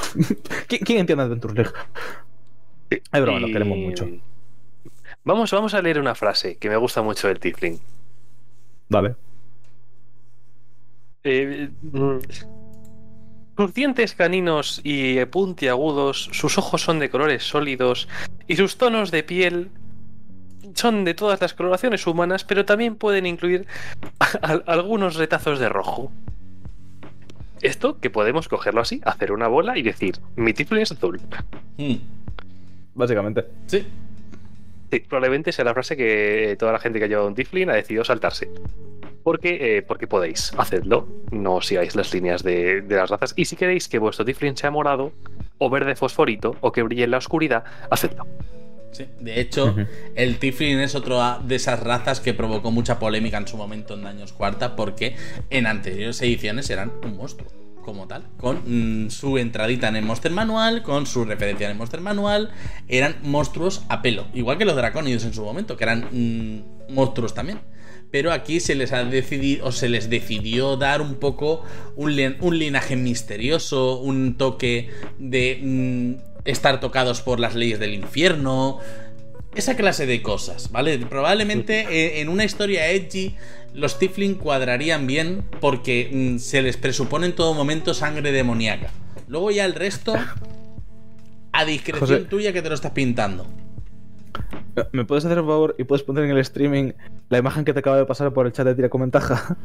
¿Quién, 0.68 0.82
quién 0.84 0.98
entiende 1.00 1.24
Adventure 1.24 1.54
League? 1.54 1.70
Es 2.90 3.22
broma, 3.22 3.40
lo 3.40 3.48
Y- 3.48 3.52
queremos 3.52 3.78
mucho. 3.78 4.08
Vamos, 5.24 5.50
vamos 5.50 5.74
a 5.74 5.82
leer 5.82 5.98
una 6.00 6.14
frase 6.14 6.56
que 6.56 6.68
me 6.70 6.76
gusta 6.76 7.02
mucho 7.02 7.28
del 7.28 7.38
Tifling. 7.40 7.78
Dale. 8.88 9.14
Eh, 11.24 11.68
mm, 11.82 12.18
Sus 13.56 13.74
dientes 13.74 14.14
caninos 14.14 14.80
y 14.84 15.22
puntiagudos, 15.26 16.28
sus 16.32 16.56
ojos 16.58 16.80
son 16.82 16.98
de 17.00 17.10
colores 17.10 17.42
sólidos 17.42 18.08
y 18.46 18.56
sus 18.56 18.78
tonos 18.78 19.10
de 19.10 19.24
piel 19.24 19.70
son 20.74 21.04
de 21.04 21.14
todas 21.14 21.40
las 21.40 21.54
coloraciones 21.54 22.06
humanas, 22.06 22.44
pero 22.44 22.64
también 22.64 22.96
pueden 22.96 23.26
incluir 23.26 23.66
algunos 24.66 25.16
retazos 25.16 25.58
de 25.58 25.68
rojo. 25.68 26.12
Esto 27.62 27.98
que 27.98 28.10
podemos 28.10 28.48
cogerlo 28.48 28.80
así, 28.80 29.00
hacer 29.04 29.32
una 29.32 29.48
bola 29.48 29.76
y 29.76 29.82
decir, 29.82 30.16
mi 30.36 30.52
tiflin 30.52 30.82
es 30.82 30.92
azul. 30.92 31.20
Hmm. 31.76 31.96
Básicamente. 32.94 33.46
Sí. 33.66 33.86
Sí, 34.90 35.00
probablemente 35.00 35.52
sea 35.52 35.64
la 35.64 35.74
frase 35.74 35.96
que 35.96 36.56
toda 36.58 36.72
la 36.72 36.78
gente 36.78 36.98
que 36.98 37.04
ha 37.04 37.08
llevado 37.08 37.28
un 37.28 37.34
tiflin 37.34 37.68
ha 37.70 37.74
decidido 37.74 38.04
saltarse. 38.04 38.48
Porque, 39.22 39.78
eh, 39.78 39.82
porque 39.82 40.06
podéis, 40.06 40.52
hacedlo. 40.56 41.06
No 41.30 41.60
sigáis 41.60 41.94
las 41.94 42.14
líneas 42.14 42.42
de, 42.42 42.80
de, 42.80 42.96
las 42.96 43.10
razas. 43.10 43.34
Y 43.36 43.44
si 43.44 43.56
queréis 43.56 43.88
que 43.88 43.98
vuestro 43.98 44.24
tiflin 44.24 44.56
sea 44.56 44.70
morado, 44.70 45.12
o 45.58 45.68
verde 45.68 45.96
fosforito, 45.96 46.56
o 46.60 46.72
que 46.72 46.82
brille 46.82 47.04
en 47.04 47.10
la 47.10 47.18
oscuridad, 47.18 47.64
hacedlo. 47.90 48.26
Sí, 48.98 49.06
de 49.20 49.40
hecho, 49.40 49.66
uh 49.66 49.76
-huh. 49.76 49.86
el 50.16 50.38
Tiflin 50.38 50.80
es 50.80 50.96
otra 50.96 51.38
de 51.38 51.54
esas 51.54 51.78
razas 51.78 52.18
que 52.18 52.34
provocó 52.34 52.72
mucha 52.72 52.98
polémica 52.98 53.38
en 53.38 53.46
su 53.46 53.56
momento 53.56 53.94
en 53.94 54.02
Daños 54.02 54.32
Cuarta, 54.32 54.74
porque 54.74 55.14
en 55.50 55.66
anteriores 55.66 56.20
ediciones 56.20 56.68
eran 56.68 56.90
un 57.04 57.16
monstruo 57.16 57.48
como 57.84 58.08
tal, 58.08 58.24
con 58.38 58.62
mmm, 58.66 59.08
su 59.08 59.38
entradita 59.38 59.86
en 59.88 59.94
el 59.94 60.04
Monster 60.04 60.32
Manual, 60.32 60.82
con 60.82 61.06
su 61.06 61.24
referencia 61.24 61.66
en 61.66 61.72
el 61.72 61.78
Monster 61.78 62.00
Manual, 62.00 62.50
eran 62.88 63.16
monstruos 63.22 63.82
a 63.88 64.02
pelo, 64.02 64.26
igual 64.34 64.58
que 64.58 64.64
los 64.64 64.74
draconidos 64.74 65.24
en 65.24 65.32
su 65.32 65.44
momento, 65.44 65.76
que 65.76 65.84
eran 65.84 66.08
mmm, 66.10 66.92
monstruos 66.92 67.34
también. 67.34 67.60
Pero 68.10 68.32
aquí 68.32 68.58
se 68.60 68.74
les 68.74 68.92
ha 68.92 69.04
decidido, 69.04 69.66
o 69.66 69.72
se 69.72 69.88
les 69.88 70.08
decidió 70.08 70.76
dar 70.76 71.02
un 71.02 71.16
poco 71.16 71.62
un, 71.94 72.10
un 72.40 72.58
linaje 72.58 72.96
misterioso, 72.96 74.00
un 74.00 74.36
toque 74.36 74.88
de 75.18 75.60
mmm, 75.62 76.27
estar 76.50 76.80
tocados 76.80 77.20
por 77.20 77.40
las 77.40 77.54
leyes 77.54 77.78
del 77.78 77.94
infierno, 77.94 78.78
esa 79.54 79.76
clase 79.76 80.06
de 80.06 80.22
cosas, 80.22 80.70
¿vale? 80.72 80.98
Probablemente 80.98 82.20
en 82.20 82.28
una 82.28 82.44
historia 82.44 82.88
edgy 82.88 83.34
los 83.74 83.98
Tiflin 83.98 84.34
cuadrarían 84.34 85.06
bien 85.06 85.44
porque 85.60 86.10
mmm, 86.12 86.38
se 86.38 86.62
les 86.62 86.76
presupone 86.76 87.26
en 87.26 87.34
todo 87.34 87.54
momento 87.54 87.94
sangre 87.94 88.32
demoníaca. 88.32 88.90
Luego 89.28 89.50
ya 89.50 89.64
el 89.64 89.74
resto, 89.74 90.14
a 91.52 91.64
discreción 91.64 92.00
José, 92.00 92.24
tuya 92.24 92.52
que 92.52 92.62
te 92.62 92.68
lo 92.68 92.74
estás 92.74 92.92
pintando. 92.92 93.46
¿Me 94.92 95.04
puedes 95.04 95.24
hacer 95.24 95.40
un 95.40 95.46
favor 95.46 95.74
y 95.78 95.84
puedes 95.84 96.02
poner 96.02 96.24
en 96.24 96.30
el 96.30 96.38
streaming 96.38 96.92
la 97.28 97.38
imagen 97.38 97.64
que 97.64 97.72
te 97.72 97.80
acaba 97.80 97.96
de 97.98 98.06
pasar 98.06 98.32
por 98.32 98.46
el 98.46 98.52
chat 98.52 98.66
de 98.66 98.74
tira 98.74 98.88
con 98.88 99.02
ventaja? 99.02 99.56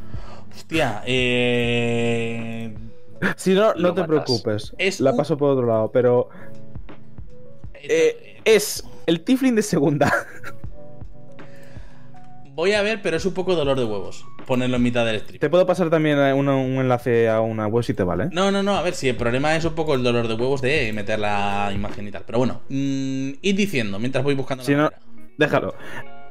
Hostia, 0.54 1.02
eh... 1.06 2.74
Si 3.36 3.54
no, 3.54 3.74
no 3.74 3.94
te 3.94 4.02
matas. 4.02 4.06
preocupes. 4.06 4.74
Es 4.76 5.00
la 5.00 5.12
un... 5.12 5.16
paso 5.16 5.38
por 5.38 5.50
otro 5.50 5.66
lado, 5.66 5.90
pero 5.92 6.28
eh, 7.88 8.40
es 8.44 8.84
el 9.06 9.20
Tiflin 9.20 9.54
de 9.54 9.62
segunda. 9.62 10.12
Voy 12.54 12.72
a 12.72 12.82
ver, 12.82 13.02
pero 13.02 13.16
es 13.16 13.26
un 13.26 13.34
poco 13.34 13.56
dolor 13.56 13.78
de 13.78 13.84
huevos 13.84 14.24
ponerlo 14.44 14.76
en 14.76 14.82
mitad 14.82 15.04
del 15.04 15.20
stream. 15.20 15.40
Te 15.40 15.50
puedo 15.50 15.66
pasar 15.66 15.90
también 15.90 16.18
un, 16.18 16.48
un, 16.48 16.76
enlace 16.76 17.28
a 17.28 17.40
una 17.40 17.66
web 17.66 17.82
si 17.82 17.94
te 17.94 18.04
vale. 18.04 18.28
No, 18.32 18.50
no, 18.50 18.62
no, 18.62 18.76
a 18.76 18.82
ver 18.82 18.94
si 18.94 19.08
el 19.08 19.16
problema 19.16 19.56
es 19.56 19.64
un 19.64 19.74
poco 19.74 19.94
el 19.94 20.02
dolor 20.02 20.28
de 20.28 20.34
huevos 20.34 20.62
de 20.62 20.92
meter 20.92 21.18
la 21.18 21.72
imagen 21.74 22.06
y 22.06 22.10
tal. 22.10 22.22
Pero 22.26 22.38
bueno, 22.38 22.60
mmm, 22.68 23.30
id 23.42 23.56
diciendo 23.56 23.98
mientras 23.98 24.22
voy 24.22 24.34
buscando 24.34 24.64
si 24.64 24.72
la 24.72 24.78
no, 24.78 24.90
Déjalo. 25.36 25.74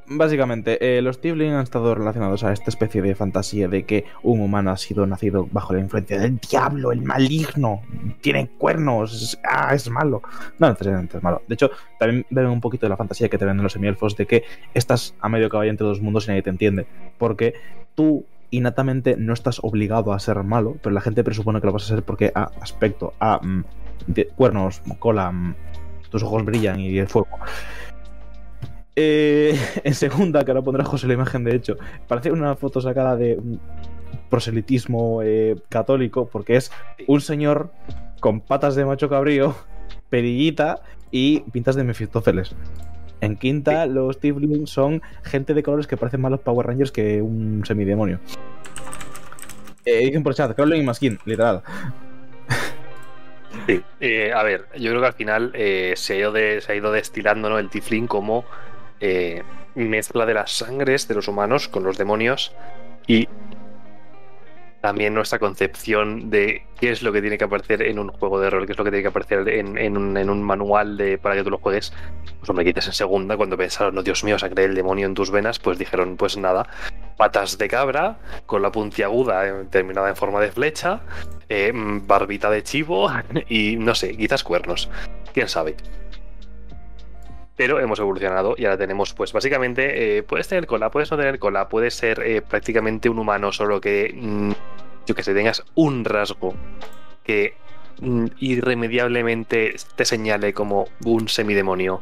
Básicamente, 0.06 0.98
eh, 0.98 1.02
los 1.02 1.22
Tiflin 1.22 1.54
han 1.54 1.64
estado 1.64 1.96
relacionados 1.96 2.44
a 2.44 2.52
esta 2.52 2.70
especie 2.70 3.02
de 3.02 3.16
fantasía 3.16 3.70
de 3.70 3.84
que 3.84 4.04
un 4.22 4.42
humano 4.42 4.72
ha 4.72 4.78
sido 4.78 5.06
nacido 5.06 5.48
bajo 5.52 5.74
la 5.74 5.80
influencia 5.80 6.20
del 6.20 6.38
diablo, 6.40 6.92
el 6.92 7.02
maligno, 7.02 7.82
tiene 8.20 8.50
cuernos, 8.58 9.40
ah, 9.50 9.74
es 9.74 9.90
malo. 9.90 10.22
No 10.60 10.70
necesariamente 10.70 11.18
es 11.18 11.24
malo. 11.24 11.42
De 11.48 11.54
hecho, 11.56 11.72
también 12.00 12.26
beben 12.30 12.52
un 12.52 12.60
poquito 12.60 12.86
de 12.86 12.90
la 12.90 12.98
fantasía 12.98 13.30
que 13.30 13.38
te 13.38 13.46
venden 13.46 13.64
los 13.64 13.74
semielfos 13.74 14.18
de 14.18 14.26
que 14.26 14.44
estás 14.74 15.16
a 15.22 15.30
medio 15.30 15.50
caballo 15.50 15.72
entre 15.72 15.88
dos 15.88 16.02
mundos 16.02 16.26
y 16.26 16.30
nadie 16.30 16.42
te 16.42 16.50
entiende. 16.50 16.86
Porque 17.18 17.54
tú 17.96 18.26
innatamente 18.52 19.16
no 19.18 19.34
estás 19.34 19.60
obligado 19.64 20.14
a 20.14 20.20
ser 20.20 20.44
malo, 20.44 20.76
pero 20.82 20.94
la 20.94 21.02
gente 21.02 21.24
presupone 21.24 21.62
que 21.62 21.68
lo 21.68 21.74
vas 21.74 21.86
a 21.86 21.88
ser 21.88 22.04
porque 22.04 22.32
a 22.36 22.52
aspecto, 22.62 23.14
a 23.20 23.40
mm, 23.42 23.64
cuernos, 24.36 24.82
cola, 25.00 25.32
mm, 25.32 25.56
tus 26.10 26.24
ojos 26.24 26.46
brillan 26.46 26.80
y 26.80 26.98
el 26.98 27.08
fuego. 27.08 27.30
Eh, 28.95 29.57
en 29.84 29.94
segunda, 29.94 30.44
que 30.44 30.52
ahora 30.52 30.61
pondrá 30.61 30.86
José 30.86 31.07
la 31.07 31.14
imagen, 31.14 31.44
de 31.44 31.56
hecho, 31.56 31.78
parece 32.07 32.32
una 32.32 32.56
foto 32.56 32.82
sacada 32.82 33.15
de 33.15 33.40
proselitismo 34.30 35.22
eh, 35.24 35.56
católico, 35.70 36.28
porque 36.28 36.56
es 36.56 36.72
un 37.07 37.22
señor 37.22 37.72
con 38.20 38.41
patas 38.41 38.76
de 38.76 38.86
macho 38.86 39.10
cabrío, 39.10 39.56
perillita 40.10 40.82
y 41.11 41.41
pintas 41.52 41.76
de 41.76 41.84
Mefistófeles. 41.84 42.56
En 43.22 43.38
quinta, 43.38 43.86
sí. 43.86 43.91
los 43.91 44.20
Tiflin 44.20 44.68
son 44.68 45.02
gente 45.24 45.53
de 45.53 45.64
colores 45.64 45.88
que 45.88 45.95
parecen 45.95 46.20
más 46.20 46.32
los 46.32 46.41
Power 46.41 46.68
Rangers 46.68 46.91
que 46.91 47.22
un 47.22 47.64
semidemonio. 47.65 48.20
Eh, 49.86 50.06
dicen 50.06 50.24
por 50.24 50.34
chat, 50.34 50.56
Crowley 50.56 50.80
y 50.82 50.84
Maskin, 50.84 51.20
literal. 51.26 51.61
Sí, 53.68 53.82
eh, 54.02 54.34
a 54.34 54.44
ver, 54.44 54.65
yo 54.78 54.90
creo 54.90 55.02
que 55.02 55.07
al 55.07 55.14
final 55.14 55.52
eh, 55.53 55.94
se, 55.95 56.14
ha 56.14 56.18
ido 56.18 56.32
de, 56.32 56.60
se, 56.61 56.72
ha 56.72 56.76
ido 56.76 56.91
destilando 56.91 57.49
¿no? 57.49 57.60
el 57.60 57.70
Tiflin 57.70 58.07
como 58.07 58.45
eh, 59.06 59.44
mezcla 59.76 60.26
de 60.26 60.34
las 60.34 60.52
sangres 60.54 61.10
de 61.10 61.16
los 61.16 61.28
humanos 61.28 61.68
con 61.68 61.84
los 61.84 61.98
demonios 61.98 62.54
y 63.06 63.28
también 64.80 65.14
nuestra 65.14 65.40
concepción 65.40 66.30
de 66.30 66.66
qué 66.80 66.92
es 66.92 67.04
lo 67.04 67.12
que 67.12 67.20
tiene 67.20 67.38
que 67.38 67.44
aparecer 67.44 67.82
en 67.82 68.00
un 68.00 68.08
juego 68.10 68.40
de 68.40 68.50
rol, 68.50 68.66
qué 68.66 68.72
es 68.72 68.78
lo 68.78 68.86
que 68.86 68.92
tiene 68.92 69.02
que 69.02 69.10
aparecer 69.10 69.48
en, 69.50 69.98
un, 69.98 70.44
manual 70.44 70.96
de, 70.96 71.18
para 71.18 71.36
que 71.36 71.44
tú 71.44 71.50
lo 71.50 71.58
juegues. 71.58 71.92
Pues 72.40 72.50
hombre, 72.50 72.64
quites 72.64 72.88
en 72.88 72.94
segunda, 72.94 73.36
cuando 73.36 73.58
pensaron, 73.58 73.94
no, 73.96 74.04
Dios 74.04 74.24
mío, 74.24 74.40
sacré 74.40 74.64
el 74.64 74.76
demonio 74.76 75.06
en 75.06 75.16
tus 75.16 75.32
venas, 75.32 75.60
pues 75.60 75.78
dijeron, 75.78 76.16
pues 76.16 76.38
nada, 76.38 76.68
patas 77.18 77.58
de 77.58 77.68
cabra, 77.68 78.20
con 78.46 78.62
la 78.62 78.72
puntiaguda 78.72 79.48
eh, 79.48 79.54
terminada 79.70 80.08
en 80.08 80.16
forma 80.16 80.40
de 80.40 80.50
flecha, 80.50 81.02
eh, 81.50 81.74
barbita 81.74 82.50
de 82.50 82.64
chivo 82.64 83.10
y 83.50 83.76
no 83.76 83.96
sé, 83.96 84.16
quizás 84.16 84.46
cuernos. 84.46 84.90
¿Quién 85.34 85.50
sabe? 85.50 85.76
Pero 87.56 87.80
hemos 87.80 88.00
evolucionado 88.00 88.56
y 88.58 88.66
ahora 88.66 88.78
tenemos, 88.78 89.14
pues 89.14 89.32
básicamente, 89.32 90.18
eh, 90.18 90.24
puedes 90.24 90.48
tener 90.48 90.66
cola, 90.66 90.90
puedes 90.90 91.12
no 91.12 91.18
tener 91.18 91.40
cola, 91.40 91.70
puedes 91.70 91.94
ser 91.94 92.22
eh, 92.26 92.42
prácticamente 92.42 93.10
un 93.10 93.20
humano, 93.20 93.52
solo 93.52 93.80
que, 93.80 94.12
mmm, 94.16 94.52
yo 95.06 95.16
que 95.16 95.24
sé, 95.24 95.34
tengas 95.34 95.64
un 95.76 96.04
rasgo 96.04 96.56
que 97.24 97.54
mmm, 98.02 98.26
irremediablemente 98.40 99.76
te 99.96 100.06
señale 100.06 100.54
como 100.54 100.88
un 101.06 101.30
semidemonio. 101.30 102.02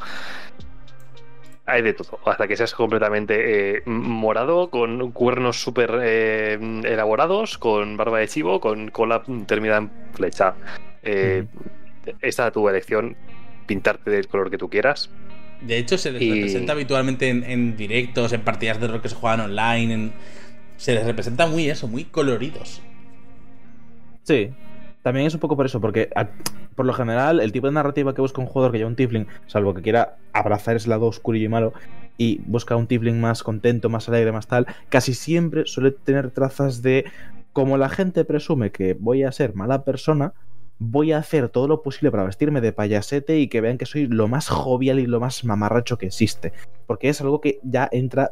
Hay 1.65 1.83
de 1.83 1.93
todo, 1.93 2.19
hasta 2.25 2.47
que 2.47 2.57
seas 2.57 2.73
completamente 2.73 3.77
eh, 3.77 3.83
morado, 3.85 4.69
con 4.69 5.11
cuernos 5.11 5.61
súper 5.61 5.91
elaborados, 5.91 7.57
con 7.57 7.97
barba 7.97 8.19
de 8.19 8.27
chivo, 8.27 8.59
con 8.59 8.89
cola 8.89 9.23
terminada 9.45 9.79
en 9.79 9.91
flecha. 10.13 10.55
Mm. 11.03 11.45
Esta 12.21 12.47
es 12.47 12.53
tu 12.53 12.67
elección, 12.67 13.15
pintarte 13.67 14.09
del 14.09 14.27
color 14.27 14.49
que 14.49 14.57
tú 14.57 14.69
quieras, 14.69 15.09
de 15.61 15.77
hecho, 15.77 15.97
se 15.97 16.11
les 16.11 16.21
y... 16.21 16.31
representa 16.31 16.73
habitualmente 16.73 17.29
en, 17.29 17.43
en, 17.43 17.77
directos, 17.77 18.33
en 18.33 18.41
partidas 18.41 18.79
de 18.79 18.87
rol 18.87 19.01
que 19.01 19.09
se 19.09 19.15
juegan 19.15 19.41
online. 19.41 19.93
En... 19.93 20.13
Se 20.77 20.93
les 20.93 21.05
representa 21.05 21.47
muy 21.47 21.69
eso, 21.69 21.87
muy 21.87 22.05
coloridos. 22.05 22.81
Sí. 24.23 24.51
También 25.03 25.25
es 25.25 25.33
un 25.33 25.39
poco 25.39 25.57
por 25.57 25.65
eso, 25.65 25.81
porque 25.81 26.09
por 26.75 26.85
lo 26.85 26.93
general 26.93 27.39
el 27.39 27.51
tipo 27.51 27.67
de 27.67 27.73
narrativa 27.73 28.13
que 28.13 28.21
busca 28.21 28.39
un 28.39 28.47
jugador 28.47 28.71
que 28.71 28.77
lleva 28.77 28.89
un 28.89 28.95
Tifling, 28.95 29.25
salvo 29.47 29.73
que 29.73 29.81
quiera 29.81 30.17
abrazar 30.31 30.75
ese 30.75 30.89
lado 30.89 31.07
oscuro 31.07 31.37
y 31.37 31.47
malo, 31.47 31.73
y 32.17 32.39
busca 32.45 32.75
un 32.75 32.85
Tifling 32.85 33.19
más 33.19 33.41
contento, 33.41 33.89
más 33.89 34.07
alegre, 34.09 34.31
más 34.31 34.45
tal, 34.45 34.67
casi 34.89 35.15
siempre 35.15 35.65
suele 35.65 35.89
tener 35.89 36.29
trazas 36.29 36.83
de 36.83 37.05
como 37.51 37.77
la 37.77 37.89
gente 37.89 38.23
presume 38.25 38.71
que 38.71 38.93
voy 38.93 39.23
a 39.23 39.31
ser 39.31 39.55
mala 39.55 39.83
persona, 39.83 40.33
voy 40.83 41.11
a 41.11 41.19
hacer 41.19 41.49
todo 41.49 41.67
lo 41.67 41.83
posible 41.83 42.09
para 42.09 42.23
vestirme 42.23 42.59
de 42.59 42.73
payasete 42.73 43.37
y 43.37 43.47
que 43.47 43.61
vean 43.61 43.77
que 43.77 43.85
soy 43.85 44.07
lo 44.07 44.27
más 44.27 44.49
jovial 44.49 44.99
y 44.99 45.05
lo 45.05 45.19
más 45.19 45.45
mamarracho 45.45 45.99
que 45.99 46.07
existe. 46.07 46.53
Porque 46.87 47.09
es 47.09 47.21
algo 47.21 47.39
que 47.39 47.59
ya 47.61 47.87
entra 47.91 48.31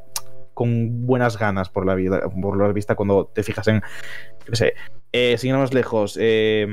con 0.55 1.05
buenas 1.05 1.38
ganas 1.38 1.69
por 1.69 1.85
la 1.85 1.93
vida, 1.93 2.21
por 2.41 2.57
la 2.57 2.73
vista 2.73 2.95
cuando 2.95 3.27
te 3.27 3.43
fijas 3.43 3.67
en. 3.67 3.81
Yo 4.39 4.45
qué 4.49 4.55
sé. 4.55 4.73
Eh, 5.11 5.38
sin 5.38 5.51
ir 5.51 5.57
más 5.57 5.76
lejos. 5.76 6.17
Eh, 6.19 6.67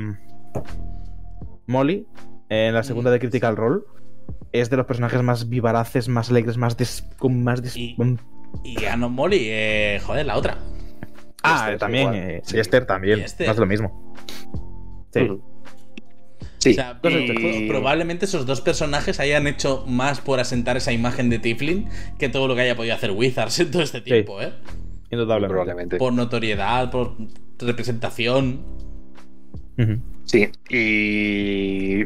Molly, 1.66 2.06
en 2.48 2.72
la 2.72 2.82
segunda 2.82 3.10
de 3.10 3.18
Critical 3.18 3.54
Role, 3.54 3.82
es 4.52 4.70
de 4.70 4.78
los 4.78 4.86
personajes 4.86 5.22
más 5.22 5.50
vivaraces, 5.50 6.08
más 6.08 6.30
alegres, 6.30 6.56
más 6.56 6.78
des, 6.78 7.06
con 7.18 7.44
más 7.44 7.62
des... 7.62 7.76
y, 7.76 7.96
y 8.64 8.84
a 8.86 8.96
no 8.96 9.10
Molly, 9.10 9.40
eh, 9.42 10.00
joder, 10.02 10.24
la 10.24 10.38
otra. 10.38 10.56
Ah, 11.42 11.64
Esther, 11.64 11.78
también. 11.78 12.14
Eh, 12.14 12.40
sí. 12.44 12.58
Esther 12.58 12.86
también. 12.86 13.20
Esther. 13.20 13.48
Más 13.48 13.58
lo 13.58 13.66
mismo. 13.66 14.14
Sí. 15.12 15.20
Uh 15.20 15.34
-huh. 15.34 15.55
Sí. 16.66 16.72
O 16.72 16.74
sea, 16.74 17.00
y... 17.02 17.68
probablemente 17.68 18.24
esos 18.24 18.44
dos 18.44 18.60
personajes 18.60 19.20
hayan 19.20 19.46
hecho 19.46 19.84
más 19.86 20.20
por 20.20 20.40
asentar 20.40 20.76
esa 20.76 20.92
imagen 20.92 21.30
de 21.30 21.38
Tiflin 21.38 21.88
que 22.18 22.28
todo 22.28 22.48
lo 22.48 22.54
que 22.54 22.62
haya 22.62 22.76
podido 22.76 22.94
hacer 22.94 23.12
Wizards 23.12 23.60
en 23.60 23.70
todo 23.70 23.82
este 23.82 24.00
tiempo, 24.00 24.40
sí. 24.40 24.46
¿eh? 24.46 24.52
Indudablemente. 25.10 25.52
Probablemente. 25.52 25.96
Por 25.98 26.12
notoriedad, 26.12 26.90
por 26.90 27.16
representación. 27.58 28.64
Uh 29.78 29.82
-huh. 29.82 30.00
Sí, 30.24 30.48
y 30.68 32.04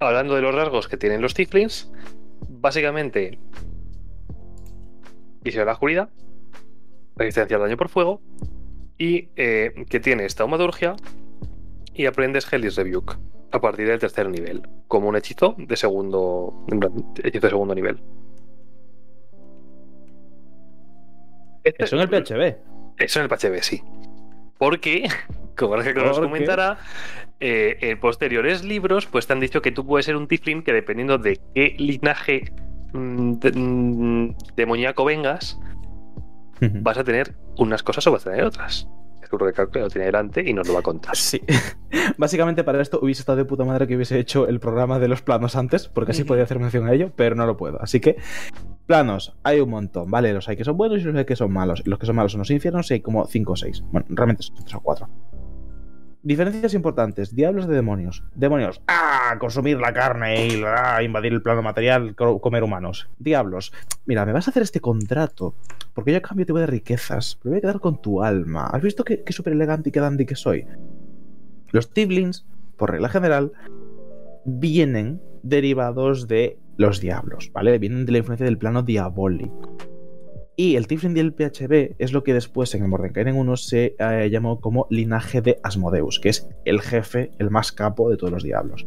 hablando 0.00 0.34
de 0.34 0.42
los 0.42 0.54
rasgos 0.54 0.88
que 0.88 0.96
tienen 0.96 1.20
los 1.22 1.34
Tiflins, 1.34 1.92
básicamente 2.48 3.38
visión 5.42 5.62
a 5.62 5.66
la 5.66 5.72
oscuridad, 5.74 6.08
resistencia 7.16 7.56
al 7.56 7.62
daño 7.62 7.76
por 7.76 7.88
fuego, 7.88 8.20
y 8.98 9.28
eh, 9.36 9.84
que 9.88 10.00
tiene 10.00 10.24
esta 10.24 10.44
humadurgia 10.44 10.96
y 11.94 12.06
aprendes 12.06 12.50
Hellish 12.52 12.76
Rebuke 12.76 13.16
a 13.52 13.60
partir 13.60 13.86
del 13.88 13.98
tercer 14.00 14.28
nivel, 14.28 14.62
como 14.88 15.08
un 15.08 15.16
hechizo 15.16 15.54
de 15.56 15.76
segundo, 15.76 16.64
hechizo 17.22 17.46
de 17.46 17.50
segundo 17.50 17.74
nivel. 17.74 18.00
Este- 21.62 21.84
Eso 21.84 21.96
en 21.96 22.02
el 22.02 22.08
PHB. 22.08 22.56
Eso 22.98 23.20
en 23.20 23.24
el 23.24 23.28
PHB, 23.30 23.62
sí. 23.62 23.82
Porque, 24.58 25.08
como 25.56 25.76
el 25.76 25.84
que 25.84 25.94
nos 25.94 26.18
comentará, 26.20 26.78
eh, 27.40 27.78
en 27.80 28.00
posteriores 28.00 28.64
libros, 28.64 29.06
pues 29.06 29.26
te 29.26 29.32
han 29.32 29.40
dicho 29.40 29.62
que 29.62 29.72
tú 29.72 29.86
puedes 29.86 30.06
ser 30.06 30.16
un 30.16 30.28
Tiflin 30.28 30.62
que 30.62 30.72
dependiendo 30.72 31.18
de 31.18 31.40
qué 31.54 31.74
linaje 31.78 32.52
mm, 32.92 33.32
de- 33.34 33.52
mm, 33.52 34.36
demoníaco 34.56 35.04
vengas, 35.04 35.58
vas 36.82 36.96
a 36.98 37.04
tener 37.04 37.34
unas 37.58 37.82
cosas 37.82 38.06
o 38.06 38.12
vas 38.12 38.26
a 38.26 38.30
tener 38.30 38.44
otras. 38.46 38.88
Seguro 39.24 39.46
que 39.46 39.52
Calque 39.52 39.80
lo 39.80 39.88
tiene 39.88 40.06
delante 40.06 40.42
y 40.48 40.52
nos 40.52 40.66
lo 40.66 40.74
va 40.74 40.80
a 40.80 40.82
contar. 40.82 41.16
Sí. 41.16 41.42
Básicamente 42.18 42.64
para 42.64 42.80
esto 42.80 42.98
hubiese 43.02 43.22
estado 43.22 43.38
de 43.38 43.44
puta 43.44 43.64
madre 43.64 43.86
que 43.86 43.96
hubiese 43.96 44.18
hecho 44.18 44.46
el 44.46 44.60
programa 44.60 44.98
de 44.98 45.08
los 45.08 45.22
planos 45.22 45.56
antes, 45.56 45.88
porque 45.88 46.12
así 46.12 46.24
podía 46.24 46.44
hacer 46.44 46.58
mención 46.58 46.86
a 46.86 46.92
ello, 46.92 47.12
pero 47.14 47.34
no 47.34 47.46
lo 47.46 47.56
puedo. 47.56 47.80
Así 47.80 48.00
que, 48.00 48.16
planos, 48.86 49.36
hay 49.42 49.60
un 49.60 49.70
montón, 49.70 50.10
¿vale? 50.10 50.32
Los 50.32 50.48
hay 50.48 50.56
que 50.56 50.64
son 50.64 50.76
buenos 50.76 51.00
y 51.00 51.04
los 51.04 51.16
hay 51.16 51.24
que 51.24 51.36
son 51.36 51.52
malos. 51.52 51.82
Y 51.84 51.90
los 51.90 51.98
que 51.98 52.06
son 52.06 52.16
malos 52.16 52.32
son 52.32 52.40
los 52.40 52.50
infiernos 52.50 52.90
y 52.90 52.94
hay 52.94 53.00
como 53.00 53.26
5 53.26 53.52
o 53.52 53.56
6. 53.56 53.84
Bueno, 53.90 54.06
realmente 54.10 54.42
son 54.42 54.56
3 54.56 54.74
o 54.74 54.80
4. 54.80 55.08
Diferencias 56.24 56.72
importantes. 56.72 57.34
Diablos 57.34 57.68
de 57.68 57.74
demonios. 57.74 58.24
Demonios. 58.34 58.80
¡Ah! 58.88 59.36
Consumir 59.38 59.78
la 59.78 59.92
carne 59.92 60.46
y 60.48 60.54
invadir 61.04 61.32
el 61.34 61.42
plano 61.42 61.60
material, 61.62 62.14
co- 62.16 62.40
comer 62.40 62.62
humanos. 62.64 63.08
Diablos. 63.18 63.72
Mira, 64.06 64.24
me 64.24 64.32
vas 64.32 64.48
a 64.48 64.50
hacer 64.50 64.62
este 64.62 64.80
contrato 64.80 65.54
porque 65.92 66.12
yo 66.12 66.18
a 66.18 66.22
cambio 66.22 66.46
te 66.46 66.52
voy 66.52 66.64
riquezas. 66.64 67.38
Pero 67.42 67.50
voy 67.52 67.58
a 67.58 67.60
quedar 67.60 67.78
con 67.80 68.00
tu 68.00 68.22
alma. 68.22 68.66
¿Has 68.68 68.80
visto 68.82 69.04
qué, 69.04 69.22
qué 69.22 69.32
súper 69.34 69.52
elegante 69.52 69.90
y 69.90 69.92
qué 69.92 70.00
dandy 70.00 70.24
que 70.24 70.34
soy? 70.34 70.66
Los 71.72 71.90
Tiflins, 71.92 72.46
por 72.78 72.90
regla 72.92 73.10
general, 73.10 73.52
vienen 74.46 75.20
derivados 75.42 76.26
de 76.26 76.58
los 76.78 77.00
diablos, 77.00 77.50
¿vale? 77.52 77.78
Vienen 77.78 78.06
de 78.06 78.12
la 78.12 78.18
influencia 78.18 78.46
del 78.46 78.58
plano 78.58 78.82
diabólico. 78.82 79.76
Y 80.56 80.76
el 80.76 80.86
Tiflin 80.86 81.14
del 81.14 81.32
PHB 81.32 81.96
es 81.98 82.12
lo 82.12 82.22
que 82.22 82.32
después 82.32 82.74
en 82.74 82.82
el 82.82 82.88
Mordenkainen 82.88 83.36
1 83.36 83.56
se 83.56 83.96
eh, 83.98 84.28
llamó 84.30 84.60
como 84.60 84.86
linaje 84.88 85.40
de 85.40 85.58
Asmodeus, 85.64 86.20
que 86.20 86.28
es 86.28 86.48
el 86.64 86.80
jefe, 86.80 87.32
el 87.38 87.50
más 87.50 87.72
capo 87.72 88.08
de 88.08 88.16
todos 88.16 88.32
los 88.32 88.44
diablos. 88.44 88.86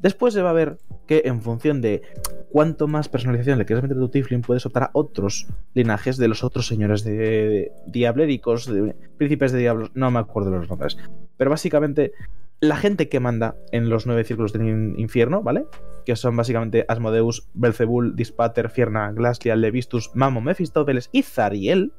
Después 0.00 0.34
se 0.34 0.42
va 0.42 0.50
a 0.50 0.54
ver 0.54 0.78
que 1.06 1.22
en 1.24 1.42
función 1.42 1.80
de 1.80 2.02
cuánto 2.50 2.88
más 2.88 3.08
personalización 3.08 3.58
le 3.58 3.64
quieres 3.64 3.82
meter 3.82 3.96
a 3.96 4.00
tu 4.00 4.08
Tiflin, 4.08 4.42
puedes 4.42 4.66
optar 4.66 4.84
a 4.84 4.90
otros 4.92 5.46
linajes 5.74 6.16
de 6.16 6.28
los 6.28 6.42
otros 6.42 6.66
señores 6.66 7.04
de 7.04 7.72
diabléricos, 7.86 8.66
de 8.66 8.94
príncipes 9.16 9.52
de 9.52 9.60
diablos, 9.60 9.90
no 9.94 10.10
me 10.10 10.18
acuerdo 10.18 10.50
los 10.50 10.68
nombres. 10.68 10.98
Pero 11.36 11.50
básicamente, 11.50 12.12
la 12.60 12.76
gente 12.76 13.08
que 13.08 13.20
manda 13.20 13.56
en 13.72 13.88
los 13.88 14.06
nueve 14.06 14.24
círculos 14.24 14.52
del 14.52 14.62
in- 14.66 14.94
infierno, 14.98 15.42
¿vale? 15.42 15.66
Que 16.04 16.16
son 16.16 16.36
básicamente 16.36 16.84
Asmodeus, 16.88 17.48
Belzebul, 17.54 18.16
Dispater, 18.16 18.70
Fierna, 18.70 19.12
Glacial, 19.12 19.60
Levistus, 19.60 20.10
Mamo, 20.14 20.40
Mephistófeles 20.40 21.08
y 21.12 21.22
Zariel, 21.22 21.92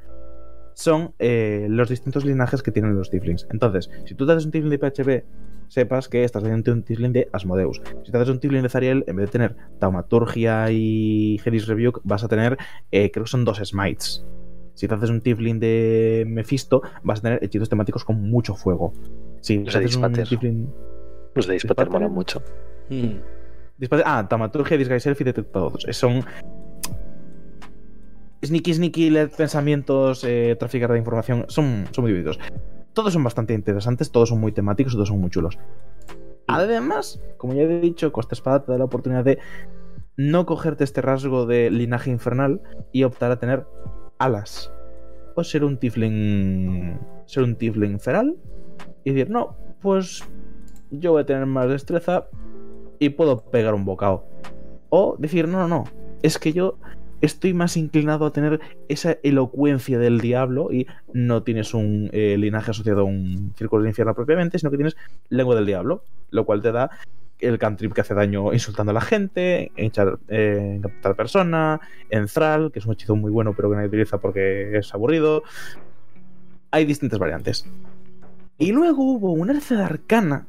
son 0.73 1.13
eh, 1.19 1.67
los 1.69 1.89
distintos 1.89 2.23
linajes 2.23 2.61
que 2.61 2.71
tienen 2.71 2.95
los 2.95 3.09
Tiflins. 3.09 3.47
Entonces, 3.51 3.89
si 4.05 4.13
tú 4.15 4.25
te 4.25 4.33
haces 4.33 4.45
un 4.45 4.51
Tiflin 4.51 4.69
de 4.69 4.77
PHB, 4.79 5.23
sepas 5.69 6.07
que 6.07 6.23
estás 6.23 6.43
haciendo 6.43 6.71
un 6.71 6.83
Tiflin 6.83 7.11
de 7.13 7.27
Asmodeus. 7.33 7.81
Si 8.03 8.11
te 8.11 8.17
haces 8.17 8.29
un 8.29 8.39
Tiflin 8.39 8.61
de 8.61 8.69
Zariel, 8.69 9.03
en 9.07 9.15
vez 9.15 9.25
de 9.25 9.31
tener 9.31 9.55
Taumaturgia 9.79 10.71
y 10.71 11.41
Hellish 11.43 11.65
Rebuke, 11.67 12.01
vas 12.03 12.23
a 12.23 12.27
tener, 12.27 12.57
eh, 12.91 13.09
creo 13.11 13.25
que 13.25 13.31
son 13.31 13.43
dos 13.43 13.57
Smites. 13.63 14.23
Si 14.75 14.87
te 14.87 14.93
haces 14.93 15.09
un 15.09 15.21
Tiflin 15.21 15.59
de 15.59 16.23
Mephisto, 16.27 16.83
vas 17.03 17.19
a 17.19 17.21
tener 17.23 17.43
hechizos 17.43 17.67
temáticos 17.69 18.05
con 18.05 18.21
mucho 18.29 18.53
fuego. 18.53 18.93
Si 19.41 19.63
Los 19.63 19.73
de 19.73 19.79
Dispater. 19.81 20.27
Los 21.35 21.47
de 21.47 21.85
molan 21.89 22.11
mucho. 22.11 22.41
Mm. 22.89 23.19
Dispara- 23.77 24.03
Ah, 24.05 24.27
Taumaturgia, 24.27 24.77
Disguise 24.77 25.01
Self 25.01 25.21
y 25.21 25.23
Detectados. 25.23 25.85
Son. 25.91 26.23
Sneaky, 28.43 28.73
sneaky, 28.73 29.09
LED, 29.09 29.29
pensamientos, 29.35 30.23
eh, 30.23 30.55
traficar 30.59 30.91
de 30.91 30.99
información. 30.99 31.45
Son, 31.47 31.85
son 31.91 32.03
muy 32.03 32.11
divididos. 32.11 32.39
Todos 32.93 33.13
son 33.13 33.23
bastante 33.23 33.53
interesantes, 33.53 34.11
todos 34.11 34.29
son 34.29 34.39
muy 34.39 34.51
temáticos, 34.51 34.93
todos 34.93 35.07
son 35.09 35.19
muy 35.19 35.29
chulos. 35.29 35.57
Además, 36.47 37.19
como 37.37 37.53
ya 37.53 37.63
he 37.63 37.79
dicho, 37.81 38.11
Costa 38.11 38.35
Espada 38.35 38.63
te 38.63 38.71
da 38.71 38.77
la 38.77 38.85
oportunidad 38.85 39.23
de 39.25 39.39
no 40.15 40.45
cogerte 40.45 40.83
este 40.83 41.01
rasgo 41.01 41.45
de 41.45 41.69
linaje 41.69 42.09
infernal 42.09 42.61
y 42.91 43.03
optar 43.03 43.31
a 43.31 43.39
tener 43.39 43.65
alas. 44.17 44.71
O 45.35 45.43
ser 45.43 45.63
un 45.63 45.77
tifling. 45.77 46.99
Ser 47.25 47.43
un 47.43 47.55
tifling 47.55 47.99
feral 47.99 48.35
y 49.07 49.11
decir, 49.11 49.29
no, 49.29 49.55
pues 49.81 50.21
yo 50.91 51.13
voy 51.13 51.21
a 51.21 51.25
tener 51.25 51.45
más 51.45 51.69
destreza 51.69 52.27
y 52.99 53.07
puedo 53.07 53.39
pegar 53.39 53.73
un 53.73 53.85
bocado. 53.85 54.25
O 54.89 55.15
decir, 55.17 55.47
no, 55.47 55.59
no, 55.59 55.67
no, 55.69 55.83
es 56.23 56.37
que 56.37 56.51
yo 56.51 56.77
estoy 57.21 57.53
más 57.53 57.77
inclinado 57.77 58.25
a 58.25 58.33
tener 58.33 58.59
esa 58.89 59.17
elocuencia 59.23 59.97
del 59.97 60.19
diablo 60.19 60.73
y 60.73 60.87
no 61.13 61.41
tienes 61.43 61.73
un 61.73 62.09
eh, 62.11 62.35
linaje 62.37 62.71
asociado 62.71 63.01
a 63.01 63.03
un 63.05 63.53
círculo 63.55 63.83
del 63.83 63.91
infierno 63.91 64.13
propiamente, 64.13 64.59
sino 64.59 64.71
que 64.71 64.77
tienes 64.77 64.97
lengua 65.29 65.55
del 65.55 65.65
diablo, 65.65 66.03
lo 66.29 66.45
cual 66.45 66.61
te 66.61 66.73
da 66.73 66.91
el 67.39 67.57
cantrip 67.57 67.93
que 67.93 68.01
hace 68.01 68.13
daño 68.13 68.51
insultando 68.51 68.91
a 68.91 68.93
la 68.93 69.01
gente, 69.01 69.71
echar, 69.77 70.19
eh, 70.27 70.73
encantar 70.75 71.15
persona, 71.15 71.79
entral, 72.09 72.73
que 72.73 72.79
es 72.79 72.85
un 72.85 72.91
hechizo 72.91 73.15
muy 73.15 73.31
bueno 73.31 73.53
pero 73.55 73.69
que 73.69 73.77
nadie 73.77 73.87
utiliza 73.87 74.17
porque 74.17 74.79
es 74.79 74.93
aburrido. 74.93 75.43
Hay 76.71 76.83
distintas 76.83 77.19
variantes. 77.19 77.65
Y 78.57 78.71
luego 78.71 79.03
hubo 79.03 79.31
una 79.33 79.53
de 79.53 79.75
arcana 79.83 80.47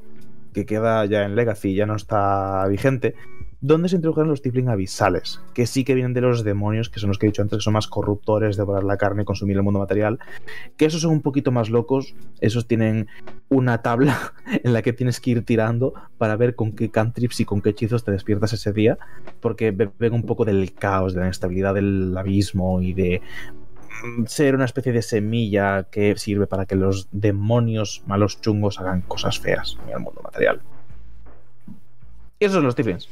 que 0.54 0.64
queda 0.64 1.04
ya 1.04 1.24
en 1.24 1.36
Legacy, 1.36 1.74
ya 1.74 1.84
no 1.84 1.94
está 1.94 2.66
vigente, 2.68 3.14
donde 3.60 3.88
se 3.88 3.96
introdujeron 3.96 4.30
los 4.30 4.40
Tifling 4.40 4.68
abisales, 4.68 5.40
que 5.52 5.66
sí 5.66 5.84
que 5.84 5.94
vienen 5.94 6.14
de 6.14 6.20
los 6.20 6.44
demonios, 6.44 6.88
que 6.88 7.00
son 7.00 7.08
los 7.08 7.18
que 7.18 7.26
he 7.26 7.30
dicho 7.30 7.42
antes, 7.42 7.58
que 7.58 7.62
son 7.62 7.72
más 7.74 7.88
corruptores, 7.88 8.56
devorar 8.56 8.84
la 8.84 8.96
carne 8.96 9.24
consumir 9.24 9.56
el 9.56 9.62
mundo 9.62 9.80
material, 9.80 10.18
que 10.76 10.86
esos 10.86 11.02
son 11.02 11.10
un 11.10 11.22
poquito 11.22 11.50
más 11.50 11.68
locos, 11.68 12.14
esos 12.40 12.66
tienen 12.66 13.08
una 13.48 13.82
tabla 13.82 14.32
en 14.64 14.72
la 14.72 14.82
que 14.82 14.92
tienes 14.92 15.20
que 15.20 15.30
ir 15.30 15.44
tirando 15.44 15.92
para 16.18 16.36
ver 16.36 16.54
con 16.54 16.72
qué 16.72 16.90
cantrips 16.90 17.40
y 17.40 17.44
con 17.44 17.60
qué 17.60 17.70
hechizos 17.70 18.04
te 18.04 18.12
despiertas 18.12 18.52
ese 18.52 18.72
día, 18.72 18.96
porque 19.40 19.72
beben 19.72 20.14
un 20.14 20.22
poco 20.22 20.44
del 20.44 20.72
caos, 20.72 21.14
de 21.14 21.20
la 21.20 21.26
inestabilidad 21.26 21.74
del 21.74 22.16
abismo 22.16 22.80
y 22.80 22.94
de 22.94 23.22
ser 24.26 24.54
una 24.54 24.64
especie 24.64 24.92
de 24.92 25.02
semilla 25.02 25.84
que 25.90 26.16
sirve 26.16 26.46
para 26.46 26.66
que 26.66 26.76
los 26.76 27.08
demonios 27.12 28.02
malos 28.06 28.40
chungos 28.40 28.78
hagan 28.80 29.02
cosas 29.02 29.38
feas 29.38 29.76
en 29.86 29.94
el 29.94 30.00
mundo 30.00 30.20
material. 30.22 30.60
Y 32.38 32.44
esos 32.44 32.56
son 32.56 32.64
los 32.64 32.74
Tiflins. 32.74 33.08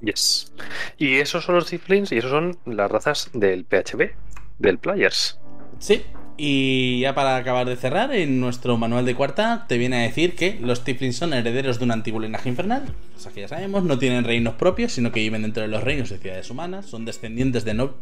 Yes. 0.00 0.52
Y 0.98 1.16
esos 1.16 1.44
son 1.44 1.56
los 1.56 1.66
Tiflins 1.66 2.12
y 2.12 2.18
esos 2.18 2.30
son 2.30 2.58
las 2.66 2.90
razas 2.90 3.30
del 3.32 3.64
PHB, 3.64 4.10
del 4.58 4.78
Players. 4.78 5.38
Sí. 5.78 6.04
Y 6.36 7.00
ya 7.00 7.14
para 7.14 7.36
acabar 7.36 7.68
de 7.68 7.76
cerrar, 7.76 8.12
en 8.12 8.40
nuestro 8.40 8.76
manual 8.76 9.04
de 9.04 9.14
cuarta 9.14 9.66
te 9.68 9.78
viene 9.78 9.96
a 9.98 10.02
decir 10.02 10.34
que 10.34 10.58
los 10.60 10.82
Tiflins 10.82 11.16
son 11.16 11.32
herederos 11.32 11.78
de 11.78 11.84
un 11.84 11.92
antiguo 11.92 12.20
linaje 12.20 12.48
infernal. 12.48 12.82
Cosa 13.14 13.30
que 13.30 13.42
ya 13.42 13.48
sabemos, 13.48 13.84
no 13.84 13.98
tienen 13.98 14.24
reinos 14.24 14.54
propios, 14.54 14.92
sino 14.92 15.12
que 15.12 15.20
viven 15.20 15.42
dentro 15.42 15.62
de 15.62 15.68
los 15.68 15.84
reinos 15.84 16.10
de 16.10 16.18
ciudades 16.18 16.50
humanas. 16.50 16.86
Son 16.86 17.04
descendientes 17.04 17.64
de 17.64 17.74
nobles. 17.74 17.96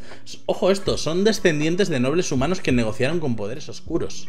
Ojo, 0.46 0.70
esto, 0.70 0.96
son 0.96 1.24
descendientes 1.24 1.88
de 1.90 2.00
nobles 2.00 2.32
humanos 2.32 2.60
que 2.60 2.72
negociaron 2.72 3.20
con 3.20 3.36
poderes 3.36 3.68
oscuros. 3.68 4.28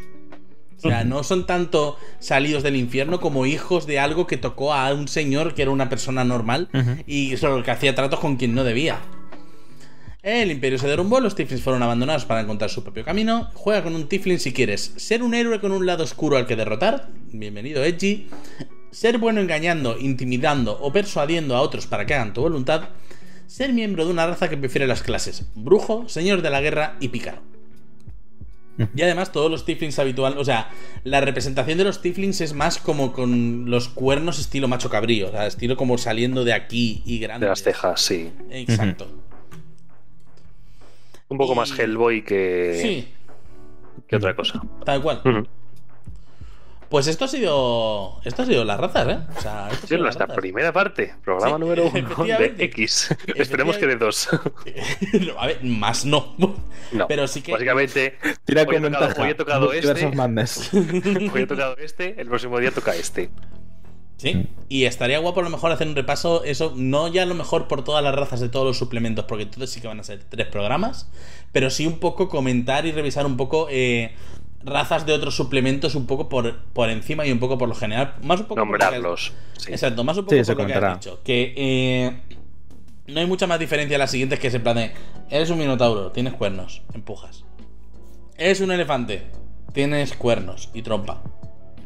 O 0.78 0.90
sea, 0.90 1.06
no 1.06 1.24
son 1.24 1.46
tanto 1.46 1.98
salidos 2.20 2.62
del 2.62 2.76
infierno 2.76 3.22
como 3.22 3.46
hijos 3.46 3.88
de 3.88 4.00
algo 4.00 4.28
que 4.28 4.36
tocó 4.36 4.74
a 4.74 4.94
un 4.94 5.08
señor 5.08 5.54
que 5.54 5.62
era 5.62 5.72
una 5.72 5.88
persona 5.88 6.26
normal 6.26 6.68
y 7.08 7.38
solo 7.38 7.64
que 7.64 7.72
hacía 7.72 7.96
tratos 7.96 8.20
con 8.20 8.36
quien 8.36 8.54
no 8.54 8.66
debía. 8.66 9.00
El 10.24 10.52
imperio 10.52 10.80
se 10.80 10.88
derrumbó, 10.88 11.20
los 11.20 11.36
Tiflins 11.36 11.62
fueron 11.62 11.84
abandonados 11.84 12.24
para 12.24 12.40
encontrar 12.40 12.70
su 12.70 12.82
propio 12.82 13.04
camino. 13.04 13.50
Juega 13.56 13.84
con 13.84 13.94
un 13.94 14.08
Tiflin 14.08 14.40
si 14.40 14.54
quieres 14.54 14.94
ser 14.96 15.22
un 15.22 15.34
héroe 15.34 15.60
con 15.60 15.74
un 15.74 15.86
lado 15.86 16.06
oscuro 16.06 16.38
al 16.38 16.48
que 16.48 16.56
derrotar. 16.56 17.10
Bienvenido, 17.34 17.84
Edgy. 17.84 18.30
Ser 18.90 19.18
bueno 19.18 19.42
engañando, 19.42 20.00
intimidando 20.00 20.80
o 20.80 20.94
persuadiendo 20.94 21.58
a 21.58 21.62
otros 21.62 21.88
para 21.88 22.06
que 22.06 22.14
hagan 22.14 22.32
tu 22.32 22.40
voluntad. 22.40 22.88
Ser 23.48 23.74
miembro 23.74 24.06
de 24.06 24.12
una 24.12 24.26
raza 24.26 24.50
que 24.50 24.56
prefiere 24.56 24.88
las 24.88 25.04
clases 25.04 25.46
brujo, 25.56 26.08
señor 26.08 26.42
de 26.42 26.52
la 26.52 26.62
guerra 26.62 26.96
y 27.02 27.10
pícaro. 27.10 27.42
Y 28.96 29.02
además 29.02 29.34
todos 29.34 29.52
los 29.52 29.66
Tiflins 29.66 30.00
habituales, 30.00 30.40
o 30.40 30.46
sea, 30.46 30.70
la 31.04 31.20
representación 31.20 31.78
de 31.78 31.84
los 31.84 32.02
Tiflins 32.02 32.40
es 32.40 32.54
más 32.54 32.78
como 32.78 33.12
con 33.12 33.70
los 33.70 33.90
cuernos 33.90 34.40
estilo 34.40 34.70
macho 34.70 34.90
cabrío, 34.90 35.28
o 35.28 35.32
sea, 35.32 35.48
estilo 35.48 35.76
como 35.76 35.98
saliendo 35.98 36.46
de 36.46 36.54
aquí 36.54 37.04
y 37.06 37.20
grande. 37.20 37.46
De 37.46 37.50
las 37.50 37.62
cejas, 37.62 38.02
sí. 38.02 38.32
Exacto. 38.50 39.23
Un 41.30 41.38
poco 41.38 41.54
Y- 41.54 41.56
más 41.56 41.78
Hellboy 41.78 42.24
que, 42.24 42.80
Sí, 42.82 43.14
que 44.08 44.16
otra 44.18 44.36
cosa. 44.36 44.62
tal 44.86 45.02
cual. 45.02 45.48
Pues 46.90 47.08
esto 47.08 47.26
ha 47.26 47.28
sido. 47.28 48.20
Esto 48.24 48.44
ha 48.44 48.46
sido 48.46 48.64
las 48.64 48.80
razas, 48.80 49.08
¿eh? 49.08 49.18
O 49.36 49.42
sea, 49.42 49.68
esto 49.72 49.86
ha 49.86 49.88
Sí, 49.88 49.98
nuestra 49.98 50.28
primera 50.28 50.72
parte, 50.72 51.16
programa 51.24 51.56
Sí, 51.56 51.60
número 51.62 51.86
uno 51.88 52.24
de. 52.38 52.54
X. 52.60 53.16
Esperemos 53.36 53.78
que 53.80 53.88
de 53.88 53.96
dos. 53.96 54.30
A 55.40 55.48
ver, 55.48 55.64
más 55.64 56.06
no. 56.06 56.36
No, 56.92 57.08
Pero 57.08 57.28
sí 57.28 57.42
que. 57.42 57.54
básicamente, 57.54 58.20
Tira 58.46 58.62
Hoy 58.62 58.76
he 58.76 58.80
con 58.80 58.84
tocado- 58.92 59.00
ventaja. 59.08 59.22
hoy 59.24 59.30
he 59.30 59.34
tocado 59.36 59.74
este. 59.74 60.06
hoy 61.34 61.42
he 61.42 61.48
tocado 61.48 61.78
este, 61.78 62.22
el 62.22 62.28
próximo 62.28 62.60
día 62.60 62.70
toca 62.70 62.94
este. 62.96 63.32
Sí. 64.32 64.48
Y 64.70 64.86
estaría 64.86 65.20
guapo 65.20 65.42
a 65.42 65.44
lo 65.44 65.50
mejor 65.50 65.72
hacer 65.72 65.88
un 65.88 65.96
repaso, 65.96 66.44
eso, 66.44 66.74
no 66.76 67.08
ya 67.08 67.24
a 67.24 67.26
lo 67.26 67.36
mejor 67.36 67.68
por 67.68 67.84
todas 67.84 68.04
las 68.04 68.16
razas 68.16 68.40
de 68.40 68.50
todos 68.50 68.66
los 68.66 68.78
suplementos, 68.78 69.26
porque 69.26 69.44
entonces 69.44 69.70
sí 69.70 69.82
que 69.82 69.88
van 69.88 70.00
a 70.00 70.04
ser 70.04 70.24
tres 70.24 70.48
programas, 70.48 71.10
pero 71.52 71.70
sí 71.70 71.86
un 71.86 72.00
poco 72.00 72.30
comentar 72.30 72.86
y 72.86 72.92
revisar 72.92 73.26
un 73.26 73.38
poco 73.38 73.68
eh, 73.70 74.14
razas 74.66 75.06
de 75.06 75.14
otros 75.14 75.36
suplementos, 75.36 75.94
un 75.96 76.08
poco 76.08 76.30
por, 76.30 76.58
por 76.74 76.90
encima 76.90 77.26
y 77.26 77.32
un 77.32 77.40
poco 77.40 77.58
por 77.58 77.70
lo 77.70 77.76
general. 77.76 78.16
Más 78.24 78.40
un 78.40 78.46
poco 78.48 78.62
has- 78.62 78.68
Nombrarlos. 78.68 79.34
Sí. 79.58 79.72
Exacto, 79.72 80.04
más 80.04 80.18
un 80.18 80.26
poco 80.26 80.36
Sí, 80.36 80.44
se 80.46 80.54
por 80.56 80.62
lo 80.64 80.68
que 80.68 80.74
has 80.74 81.00
dicho. 81.00 81.20
Que 81.24 81.54
eh, 81.56 82.18
no 83.08 83.20
hay 83.20 83.26
mucha 83.28 83.46
más 83.46 83.60
diferencia 83.60 83.96
en 83.96 84.00
las 84.00 84.12
siguientes 84.12 84.40
que 84.40 84.48
es 84.48 84.54
en 84.54 84.64
plan 84.64 84.78
de, 84.78 84.94
eres 85.30 85.50
un 85.50 85.58
minotauro, 85.58 86.12
tienes 86.12 86.34
cuernos, 86.34 86.82
empujas. 86.94 87.44
Eres 88.38 88.62
un 88.62 88.72
elefante, 88.72 89.28
tienes 89.74 90.14
cuernos 90.14 90.70
y 90.74 90.82
trompa 90.82 91.22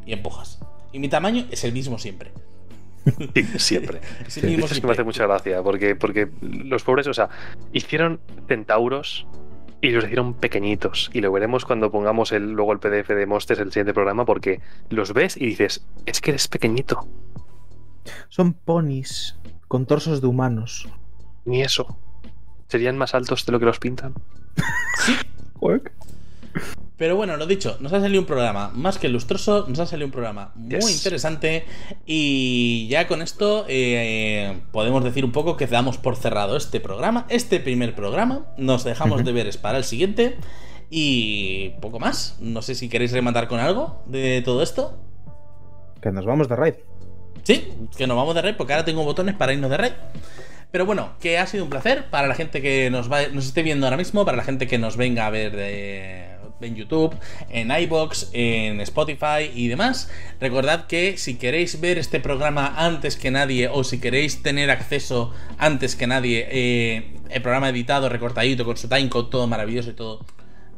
y 0.05 0.13
empujas. 0.13 0.59
Y 0.91 0.99
mi 0.99 1.09
tamaño 1.09 1.45
es 1.51 1.63
el 1.63 1.73
mismo 1.73 1.99
siempre. 1.99 2.31
Sí, 3.33 3.43
siempre. 3.57 4.01
Mismo 4.43 4.65
Es 4.71 4.81
que 4.81 4.85
me 4.85 4.93
hace 4.93 5.03
mucha 5.03 5.25
gracia, 5.25 5.63
porque, 5.63 5.95
porque 5.95 6.29
los 6.41 6.83
pobres, 6.83 7.07
o 7.07 7.13
sea, 7.13 7.29
hicieron 7.71 8.19
centauros 8.47 9.25
y 9.81 9.91
los 9.91 10.03
hicieron 10.03 10.33
pequeñitos. 10.33 11.09
Y 11.13 11.21
lo 11.21 11.31
veremos 11.31 11.65
cuando 11.65 11.91
pongamos 11.91 12.31
el, 12.31 12.51
luego 12.51 12.73
el 12.73 12.79
PDF 12.79 13.09
de 13.09 13.25
Monsters 13.25 13.61
el 13.61 13.71
siguiente 13.71 13.93
programa, 13.93 14.25
porque 14.25 14.61
los 14.89 15.13
ves 15.13 15.37
y 15.37 15.45
dices, 15.45 15.85
es 16.05 16.21
que 16.21 16.31
eres 16.31 16.47
pequeñito. 16.47 17.07
Son 18.29 18.53
ponis 18.53 19.37
con 19.67 19.85
torsos 19.85 20.21
de 20.21 20.27
humanos. 20.27 20.87
Ni 21.45 21.61
eso. 21.61 21.97
Serían 22.67 22.97
más 22.97 23.13
altos 23.13 23.45
de 23.45 23.51
lo 23.53 23.59
que 23.59 23.65
los 23.65 23.79
pintan. 23.79 24.13
Pero 26.97 27.15
bueno, 27.15 27.37
lo 27.37 27.45
dicho, 27.45 27.77
nos 27.79 27.93
ha 27.93 27.99
salido 28.01 28.19
un 28.21 28.25
programa 28.25 28.71
más 28.73 28.97
que 28.97 29.07
lustroso, 29.07 29.65
nos 29.67 29.77
ha 29.79 29.85
salido 29.85 30.07
un 30.07 30.11
programa 30.11 30.51
muy 30.55 30.75
Yes. 30.79 30.95
interesante 30.97 31.63
y 32.07 32.87
ya 32.89 33.07
con 33.07 33.21
esto 33.21 33.65
eh, 33.69 34.61
podemos 34.71 35.03
decir 35.03 35.23
un 35.23 35.31
poco 35.31 35.57
que 35.57 35.67
damos 35.67 35.97
por 35.99 36.15
cerrado 36.15 36.57
este 36.57 36.79
programa, 36.79 37.27
este 37.29 37.59
primer 37.59 37.93
programa, 37.93 38.47
nos 38.57 38.83
dejamos 38.83 39.23
deberes 39.23 39.57
para 39.57 39.77
el 39.77 39.83
siguiente 39.83 40.37
y 40.89 41.69
poco 41.81 41.99
más. 41.99 42.37
No 42.39 42.61
sé 42.63 42.73
si 42.73 42.89
queréis 42.89 43.11
rematar 43.11 43.47
con 43.47 43.59
algo 43.59 44.01
de 44.07 44.41
todo 44.43 44.63
esto. 44.63 44.97
Que 46.01 46.11
nos 46.11 46.25
vamos 46.25 46.47
de 46.49 46.55
raid. 46.55 46.73
Sí, 47.43 47.73
que 47.95 48.07
nos 48.07 48.17
vamos 48.17 48.33
de 48.33 48.41
raid 48.41 48.55
porque 48.55 48.73
ahora 48.73 48.85
tengo 48.85 49.03
botones 49.03 49.35
para 49.35 49.53
irnos 49.53 49.69
de 49.69 49.77
raid. 49.77 49.93
Pero 50.71 50.85
bueno, 50.85 51.11
que 51.21 51.37
ha 51.37 51.45
sido 51.47 51.63
un 51.63 51.69
placer 51.69 52.09
para 52.09 52.27
la 52.27 52.35
gente 52.35 52.61
que 52.61 52.89
nos, 52.89 53.11
va, 53.11 53.27
nos 53.27 53.45
esté 53.45 53.63
viendo 53.63 53.85
ahora 53.85 53.97
mismo, 53.97 54.25
para 54.25 54.35
la 54.37 54.43
gente 54.43 54.67
que 54.67 54.77
nos 54.77 54.97
venga 54.97 55.25
a 55.25 55.29
ver 55.29 55.55
de- 55.55 56.35
en 56.61 56.75
YouTube, 56.75 57.15
en 57.49 57.71
iBox, 57.71 58.29
en 58.33 58.81
Spotify 58.81 59.51
y 59.53 59.67
demás. 59.67 60.09
Recordad 60.39 60.87
que 60.87 61.17
si 61.17 61.35
queréis 61.35 61.79
ver 61.79 61.97
este 61.97 62.19
programa 62.19 62.73
antes 62.77 63.15
que 63.15 63.31
nadie 63.31 63.69
o 63.69 63.83
si 63.83 63.99
queréis 63.99 64.41
tener 64.41 64.71
acceso 64.71 65.33
antes 65.57 65.95
que 65.95 66.07
nadie, 66.07 66.47
eh, 66.49 67.11
el 67.29 67.41
programa 67.41 67.69
editado, 67.69 68.09
recortadito, 68.09 68.65
con 68.65 68.77
su 68.77 68.87
timecode, 68.87 69.29
todo 69.29 69.47
maravilloso 69.47 69.91
y 69.91 69.93
todo 69.93 70.25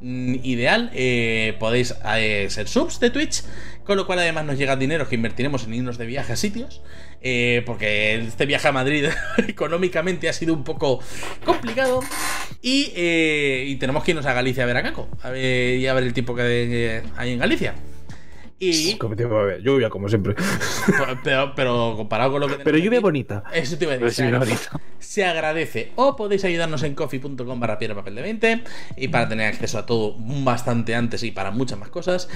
mm, 0.01 0.35
ideal, 0.43 0.91
eh, 0.93 1.55
podéis 1.59 1.95
eh, 2.15 2.47
ser 2.49 2.67
subs 2.67 2.99
de 2.99 3.09
Twitch, 3.09 3.43
con 3.83 3.97
lo 3.97 4.05
cual 4.05 4.19
además 4.19 4.45
nos 4.45 4.57
llega 4.57 4.75
dinero 4.75 5.07
que 5.07 5.15
invertiremos 5.15 5.65
en 5.65 5.73
irnos 5.73 5.97
de 5.97 6.05
viaje 6.05 6.33
a 6.33 6.35
sitios, 6.35 6.81
eh, 7.21 7.63
porque 7.65 8.15
este 8.15 8.45
viaje 8.45 8.67
a 8.67 8.71
Madrid 8.71 9.05
económicamente 9.47 10.29
ha 10.29 10.33
sido 10.33 10.53
un 10.53 10.63
poco 10.63 10.99
complicado 11.45 12.01
y, 12.61 12.91
eh, 12.95 13.65
y 13.67 13.75
tenemos 13.75 14.03
que 14.03 14.11
irnos 14.11 14.25
a 14.25 14.33
Galicia 14.33 14.63
a 14.63 14.67
ver 14.67 14.77
a 14.77 14.83
Caco 14.83 15.07
a 15.21 15.29
ver, 15.29 15.77
y 15.77 15.87
a 15.87 15.93
ver 15.93 16.03
el 16.03 16.13
tipo 16.13 16.35
que 16.35 16.43
eh, 16.45 17.03
hay 17.17 17.33
en 17.33 17.39
Galicia. 17.39 17.75
Y, 18.61 18.97
Como 18.97 19.15
lluvia, 19.15 19.89
como 19.89 20.09
siempre. 20.09 20.35
pero, 21.23 21.55
pero 21.55 21.93
comparado 21.95 22.33
con 22.33 22.41
lo 22.41 22.47
que 22.49 22.55
Pero 22.55 22.77
lluvia 22.77 22.99
aquí, 22.99 23.03
bonita. 23.03 23.43
Eso 23.53 23.77
te 23.77 23.85
iba 23.85 23.93
a 23.93 23.97
decir. 23.97 24.37
se 24.99 25.23
agradece. 25.23 25.93
O 25.95 26.17
podéis 26.17 26.43
ayudarnos 26.43 26.83
en 26.83 26.93
coffee.com 26.93 27.59
barra 27.59 27.79
piedra 27.79 27.95
papel 27.95 28.15
de 28.15 28.21
20 28.21 28.63
y 28.97 29.07
para 29.07 29.29
tener 29.29 29.47
acceso 29.47 29.77
a 29.77 29.85
todo 29.85 30.15
bastante 30.17 30.93
antes 30.93 31.23
y 31.23 31.31
para 31.31 31.51
muchas 31.51 31.79
más 31.79 31.87
cosas. 31.87 32.27